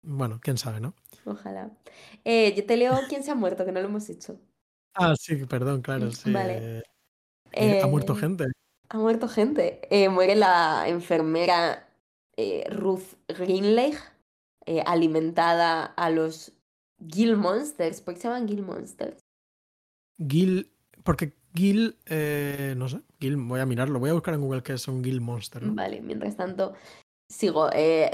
Bueno, 0.03 0.39
quién 0.43 0.59
sabe, 0.59 0.81
¿no? 0.81 0.95
Ojalá. 1.25 1.71
Eh, 2.25 2.55
yo 2.55 2.67
te 2.67 2.77
leo 2.77 2.99
quién 3.09 3.23
se 3.23 3.31
ha 3.31 3.35
muerto, 3.35 3.65
que 3.65 3.73
no 3.73 3.81
lo 3.81 3.89
hemos 3.89 4.09
hecho. 4.11 4.39
Ah, 4.95 5.15
sí, 5.17 5.37
perdón, 5.47 5.83
claro, 5.83 6.11
sí. 6.13 6.33
Vale. 6.33 6.83
eh, 7.53 7.81
ha 7.83 7.87
muerto 7.87 8.15
Eh, 8.15 8.17
gente. 8.17 8.45
Ha 8.91 8.99
muerto 8.99 9.29
gente. 9.29 9.81
Eh, 9.91 10.09
muere 10.09 10.35
la 10.37 10.89
enfermera 10.89 11.89
eh, 12.37 12.65
Ruth 12.71 13.15
Greenleigh, 13.29 13.97
eh, 14.67 14.83
alimentada 14.87 15.85
a 15.85 16.11
los 16.11 16.53
Gill 17.09 17.37
Monsters. 17.37 18.01
¿Por 18.01 18.15
qué 18.15 18.21
se 18.21 18.29
llaman 18.29 18.49
Gill 18.49 18.63
Monsters? 18.63 19.21
Gil, 20.19 20.71
porque 21.03 21.33
Gil, 21.55 21.99
eh, 22.07 22.75
no 22.77 22.89
sé, 22.89 23.01
Gil, 23.21 23.37
voy 23.37 23.61
a 23.61 23.67
mirarlo, 23.67 23.99
voy 24.01 24.11
a 24.11 24.15
buscar 24.15 24.35
en 24.35 24.41
Google 24.41 24.63
qué 24.63 24.75
es 24.75 24.87
un 24.89 25.03
Gil 25.03 25.21
Monster, 25.21 25.63
¿no? 25.63 25.75
Vale, 25.75 26.01
mientras 26.01 26.37
tanto, 26.37 26.75
sigo. 27.29 27.69
eh, 27.73 28.11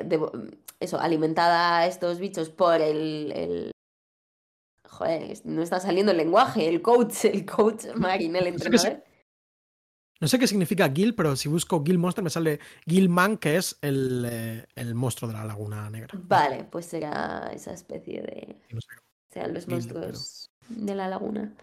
eso, 0.80 0.98
alimentada 0.98 1.78
a 1.78 1.86
estos 1.86 2.18
bichos 2.18 2.48
por 2.50 2.80
el, 2.80 3.32
el- 3.32 3.70
Joder, 5.00 5.34
no 5.46 5.62
está 5.62 5.80
saliendo 5.80 6.12
el 6.12 6.18
lenguaje, 6.18 6.68
el 6.68 6.82
coach, 6.82 7.24
el 7.24 7.46
coach 7.46 7.86
Marin, 7.96 8.36
el 8.36 8.52
No 8.52 8.58
sé 8.58 8.70
qué 8.70 8.78
se- 8.78 8.86
entrenador. 8.88 9.10
No 10.20 10.28
sé 10.28 10.38
qué 10.38 10.46
significa 10.46 10.90
Gil, 10.90 11.14
pero 11.14 11.34
si 11.36 11.48
busco 11.48 11.82
Gil 11.82 11.96
Monster 11.96 12.22
me 12.22 12.28
sale 12.28 12.60
Gilman, 12.86 13.38
que 13.38 13.56
es 13.56 13.78
el, 13.80 14.26
eh, 14.30 14.66
el 14.74 14.94
monstruo 14.94 15.30
de 15.30 15.38
la 15.38 15.46
Laguna 15.46 15.88
Negra. 15.88 16.10
Vale, 16.24 16.64
pues 16.64 16.84
será 16.84 17.50
esa 17.54 17.72
especie 17.72 18.20
de. 18.20 18.56
No 18.70 18.80
sé. 18.82 18.88
Serán 19.32 19.54
los 19.54 19.64
Gil, 19.64 19.72
monstruos 19.76 20.50
de 20.68 20.94
la 20.94 21.08
laguna. 21.08 21.54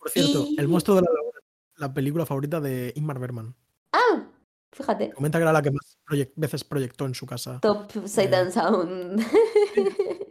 Por 0.00 0.10
cierto, 0.10 0.44
Y- 0.48 0.56
El 0.58 0.66
monstruo 0.66 0.96
de 0.96 1.02
la 1.02 1.12
Laguna, 1.12 1.38
la 1.76 1.94
película 1.94 2.26
favorita 2.26 2.60
de 2.60 2.92
Ingmar 2.96 3.20
Bergman. 3.20 3.54
¡Ah! 3.92 4.26
Fíjate. 4.72 5.12
Comenta 5.12 5.38
que 5.38 5.42
era 5.42 5.52
la 5.52 5.62
que 5.62 5.70
más 5.70 5.96
proye- 6.04 6.32
veces 6.34 6.64
proyectó 6.64 7.06
en 7.06 7.14
su 7.14 7.24
casa. 7.24 7.60
Top 7.60 7.92
Satan 8.06 8.50
Sound. 8.50 9.24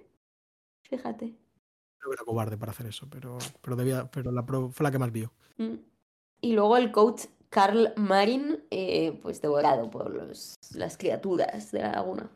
Fíjate. 0.90 1.36
Creo 2.06 2.11
que 2.11 2.22
era 2.22 2.26
cobarde 2.26 2.56
para 2.56 2.72
hacer 2.72 2.86
eso, 2.86 3.07
pero, 3.10 3.40
pero, 3.61 3.76
debía, 3.76 4.06
pero 4.11 4.32
la 4.32 4.45
pro- 4.45 4.69
fue 4.69 4.84
la 4.84 4.91
que 4.91 4.99
más 4.99 5.11
vio. 5.11 5.34
Mm. 5.57 5.73
Y 6.41 6.53
luego 6.53 6.77
el 6.77 6.91
coach 6.91 7.23
Carl 7.49 7.94
Marin, 7.95 8.64
eh, 8.69 9.18
pues 9.23 9.41
devorado 9.41 9.90
por 9.90 10.14
los, 10.14 10.53
las 10.76 10.98
criaturas 10.99 11.72
de 11.72 11.80
la 11.80 11.94
laguna. 11.94 12.30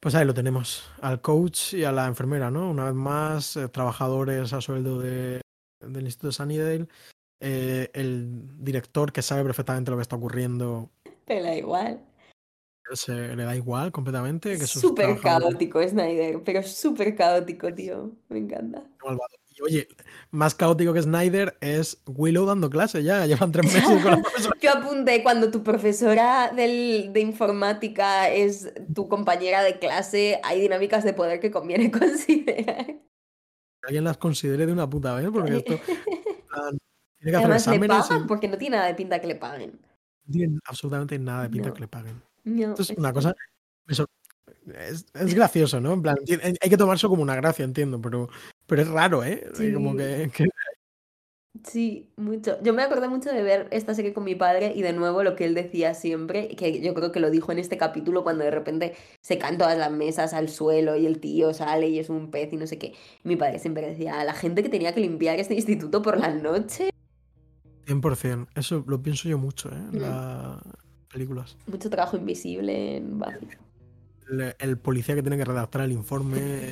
Pues 0.00 0.14
ahí 0.14 0.26
lo 0.26 0.34
tenemos, 0.34 0.84
al 1.00 1.22
coach 1.22 1.72
y 1.72 1.84
a 1.84 1.92
la 1.92 2.06
enfermera, 2.06 2.50
¿no? 2.50 2.68
Una 2.70 2.84
vez 2.84 2.94
más, 2.94 3.56
eh, 3.56 3.68
trabajadores 3.68 4.52
a 4.52 4.60
sueldo 4.60 4.98
de- 5.00 5.40
del 5.80 6.04
Instituto 6.04 6.32
Sunnydale, 6.32 6.88
eh, 7.40 7.90
el 7.94 8.62
director 8.62 9.12
que 9.12 9.22
sabe 9.22 9.44
perfectamente 9.44 9.90
lo 9.90 9.96
que 9.96 10.02
está 10.02 10.16
ocurriendo, 10.16 10.90
Pero 11.24 11.42
da 11.42 11.54
igual. 11.54 12.04
Se 12.96 13.36
le 13.36 13.44
da 13.44 13.54
igual 13.56 13.92
completamente. 13.92 14.58
Que 14.58 14.66
Súper 14.66 15.18
caótico 15.20 15.86
Snyder, 15.86 16.42
pero 16.44 16.62
súper 16.62 17.14
caótico, 17.16 17.72
tío. 17.74 18.12
Me 18.28 18.38
encanta. 18.38 18.82
Y 19.56 19.62
oye, 19.62 19.88
más 20.30 20.54
caótico 20.54 20.92
que 20.92 21.02
Snyder 21.02 21.56
es 21.60 22.00
Willow 22.06 22.46
dando 22.46 22.70
clase 22.70 23.02
ya, 23.02 23.26
llevan 23.26 23.50
tres 23.50 23.66
meses 23.74 23.82
con 24.02 24.04
la 24.12 24.22
profesora. 24.22 24.56
Yo 24.60 24.70
apunté 24.70 25.22
cuando 25.24 25.50
tu 25.50 25.62
profesora 25.64 26.52
del- 26.54 27.10
de 27.12 27.20
informática 27.20 28.30
es 28.30 28.72
tu 28.94 29.08
compañera 29.08 29.62
de 29.64 29.78
clase, 29.80 30.40
hay 30.44 30.60
dinámicas 30.60 31.02
de 31.04 31.12
poder 31.12 31.40
que 31.40 31.50
conviene 31.50 31.90
considerar. 31.90 32.86
Alguien 33.82 34.04
las 34.04 34.16
considere 34.18 34.64
de 34.66 34.72
una 34.72 34.88
puta 34.88 35.14
vez, 35.14 35.28
porque 35.32 35.56
esto, 35.56 35.74
Tiene 37.20 37.32
que 37.32 37.36
hacer 37.36 37.50
Además, 37.50 37.66
le 37.66 37.72
exámenes 37.74 37.96
y 38.06 38.08
pagan 38.10 38.26
porque 38.28 38.48
no 38.48 38.58
tiene 38.58 38.76
nada 38.76 38.88
de 38.88 38.94
pinta 38.94 39.20
que 39.20 39.26
le 39.26 39.34
paguen. 39.34 39.72
no 40.24 40.32
tiene 40.32 40.58
absolutamente 40.64 41.18
nada 41.18 41.42
de 41.42 41.48
pinta 41.50 41.68
No. 41.68 41.74
que 41.74 41.80
le 41.80 41.88
paguen. 41.88 42.22
No, 42.44 42.68
Esto 42.70 42.82
es 42.82 42.90
es- 42.90 42.98
una 42.98 43.12
cosa. 43.12 43.34
Es, 43.86 45.06
es 45.14 45.34
gracioso, 45.34 45.80
¿no? 45.80 45.94
En 45.94 46.02
plan, 46.02 46.16
hay 46.60 46.70
que 46.70 46.76
tomarse 46.76 47.06
como 47.08 47.22
una 47.22 47.34
gracia, 47.36 47.64
entiendo, 47.64 48.00
pero, 48.00 48.28
pero 48.66 48.82
es 48.82 48.88
raro, 48.88 49.24
¿eh? 49.24 49.44
Como 49.72 49.92
Sí. 49.92 49.96
que, 49.98 50.30
que- 50.34 50.48
Sí, 51.64 52.12
mucho. 52.16 52.62
Yo 52.62 52.72
me 52.72 52.82
acordé 52.82 53.08
mucho 53.08 53.30
de 53.32 53.42
ver 53.42 53.66
esta 53.72 53.92
serie 53.94 54.12
con 54.12 54.22
mi 54.22 54.36
padre 54.36 54.72
y 54.76 54.82
de 54.82 54.92
nuevo 54.92 55.24
lo 55.24 55.34
que 55.34 55.44
él 55.44 55.54
decía 55.54 55.92
siempre, 55.94 56.48
que 56.54 56.80
yo 56.80 56.94
creo 56.94 57.10
que 57.10 57.18
lo 57.18 57.30
dijo 57.30 57.50
en 57.50 57.58
este 57.58 57.76
capítulo 57.76 58.22
cuando 58.22 58.44
de 58.44 58.50
repente 58.52 58.94
se 59.22 59.38
caen 59.38 59.58
todas 59.58 59.76
las 59.76 59.90
mesas 59.90 60.34
al 60.34 60.50
suelo 60.50 60.96
y 60.96 61.06
el 61.06 61.18
tío 61.18 61.52
sale 61.54 61.88
y 61.88 61.98
es 61.98 62.10
un 62.10 62.30
pez 62.30 62.52
y 62.52 62.56
no 62.56 62.66
sé 62.68 62.78
qué. 62.78 62.94
Mi 63.24 63.34
padre 63.34 63.58
siempre 63.58 63.88
decía, 63.88 64.22
la 64.22 64.34
gente 64.34 64.62
que 64.62 64.68
tenía 64.68 64.94
que 64.94 65.00
limpiar 65.00 65.40
este 65.40 65.54
instituto 65.54 66.00
por 66.00 66.18
la 66.20 66.28
noche, 66.32 66.90
100%. 67.86 68.46
Eso 68.54 68.84
lo 68.86 69.02
pienso 69.02 69.28
yo 69.28 69.38
mucho, 69.38 69.70
¿eh? 69.70 69.80
Mm. 69.92 70.58
Las 71.08 71.12
películas. 71.12 71.56
mucho 71.66 71.90
trabajo 71.90 72.16
invisible 72.16 72.96
en. 72.98 73.20
El, 74.30 74.54
el 74.58 74.78
policía 74.78 75.14
que 75.14 75.22
tiene 75.22 75.36
que 75.38 75.44
redactar 75.44 75.82
el 75.82 75.92
informe. 75.92 76.38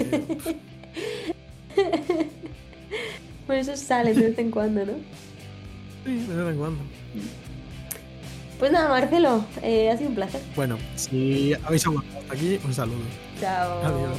Por 3.46 3.54
eso 3.56 3.76
sale 3.76 4.12
de 4.12 4.30
vez 4.30 4.38
en 4.38 4.50
cuando, 4.50 4.84
¿no? 4.84 4.92
sí, 6.04 6.16
de 6.18 6.34
vez 6.42 6.52
en 6.52 6.58
cuando. 6.58 6.80
Pues 8.58 8.72
nada, 8.72 8.88
Marcelo, 8.88 9.44
eh, 9.62 9.90
ha 9.90 9.96
sido 9.96 10.08
un 10.10 10.16
placer. 10.16 10.40
Bueno, 10.56 10.78
si 10.96 11.52
habéis 11.64 11.86
aguantado 11.86 12.18
hasta 12.20 12.34
aquí, 12.34 12.58
un 12.64 12.74
saludo. 12.74 13.02
Chao. 13.40 13.84
Adiós. 13.84 14.18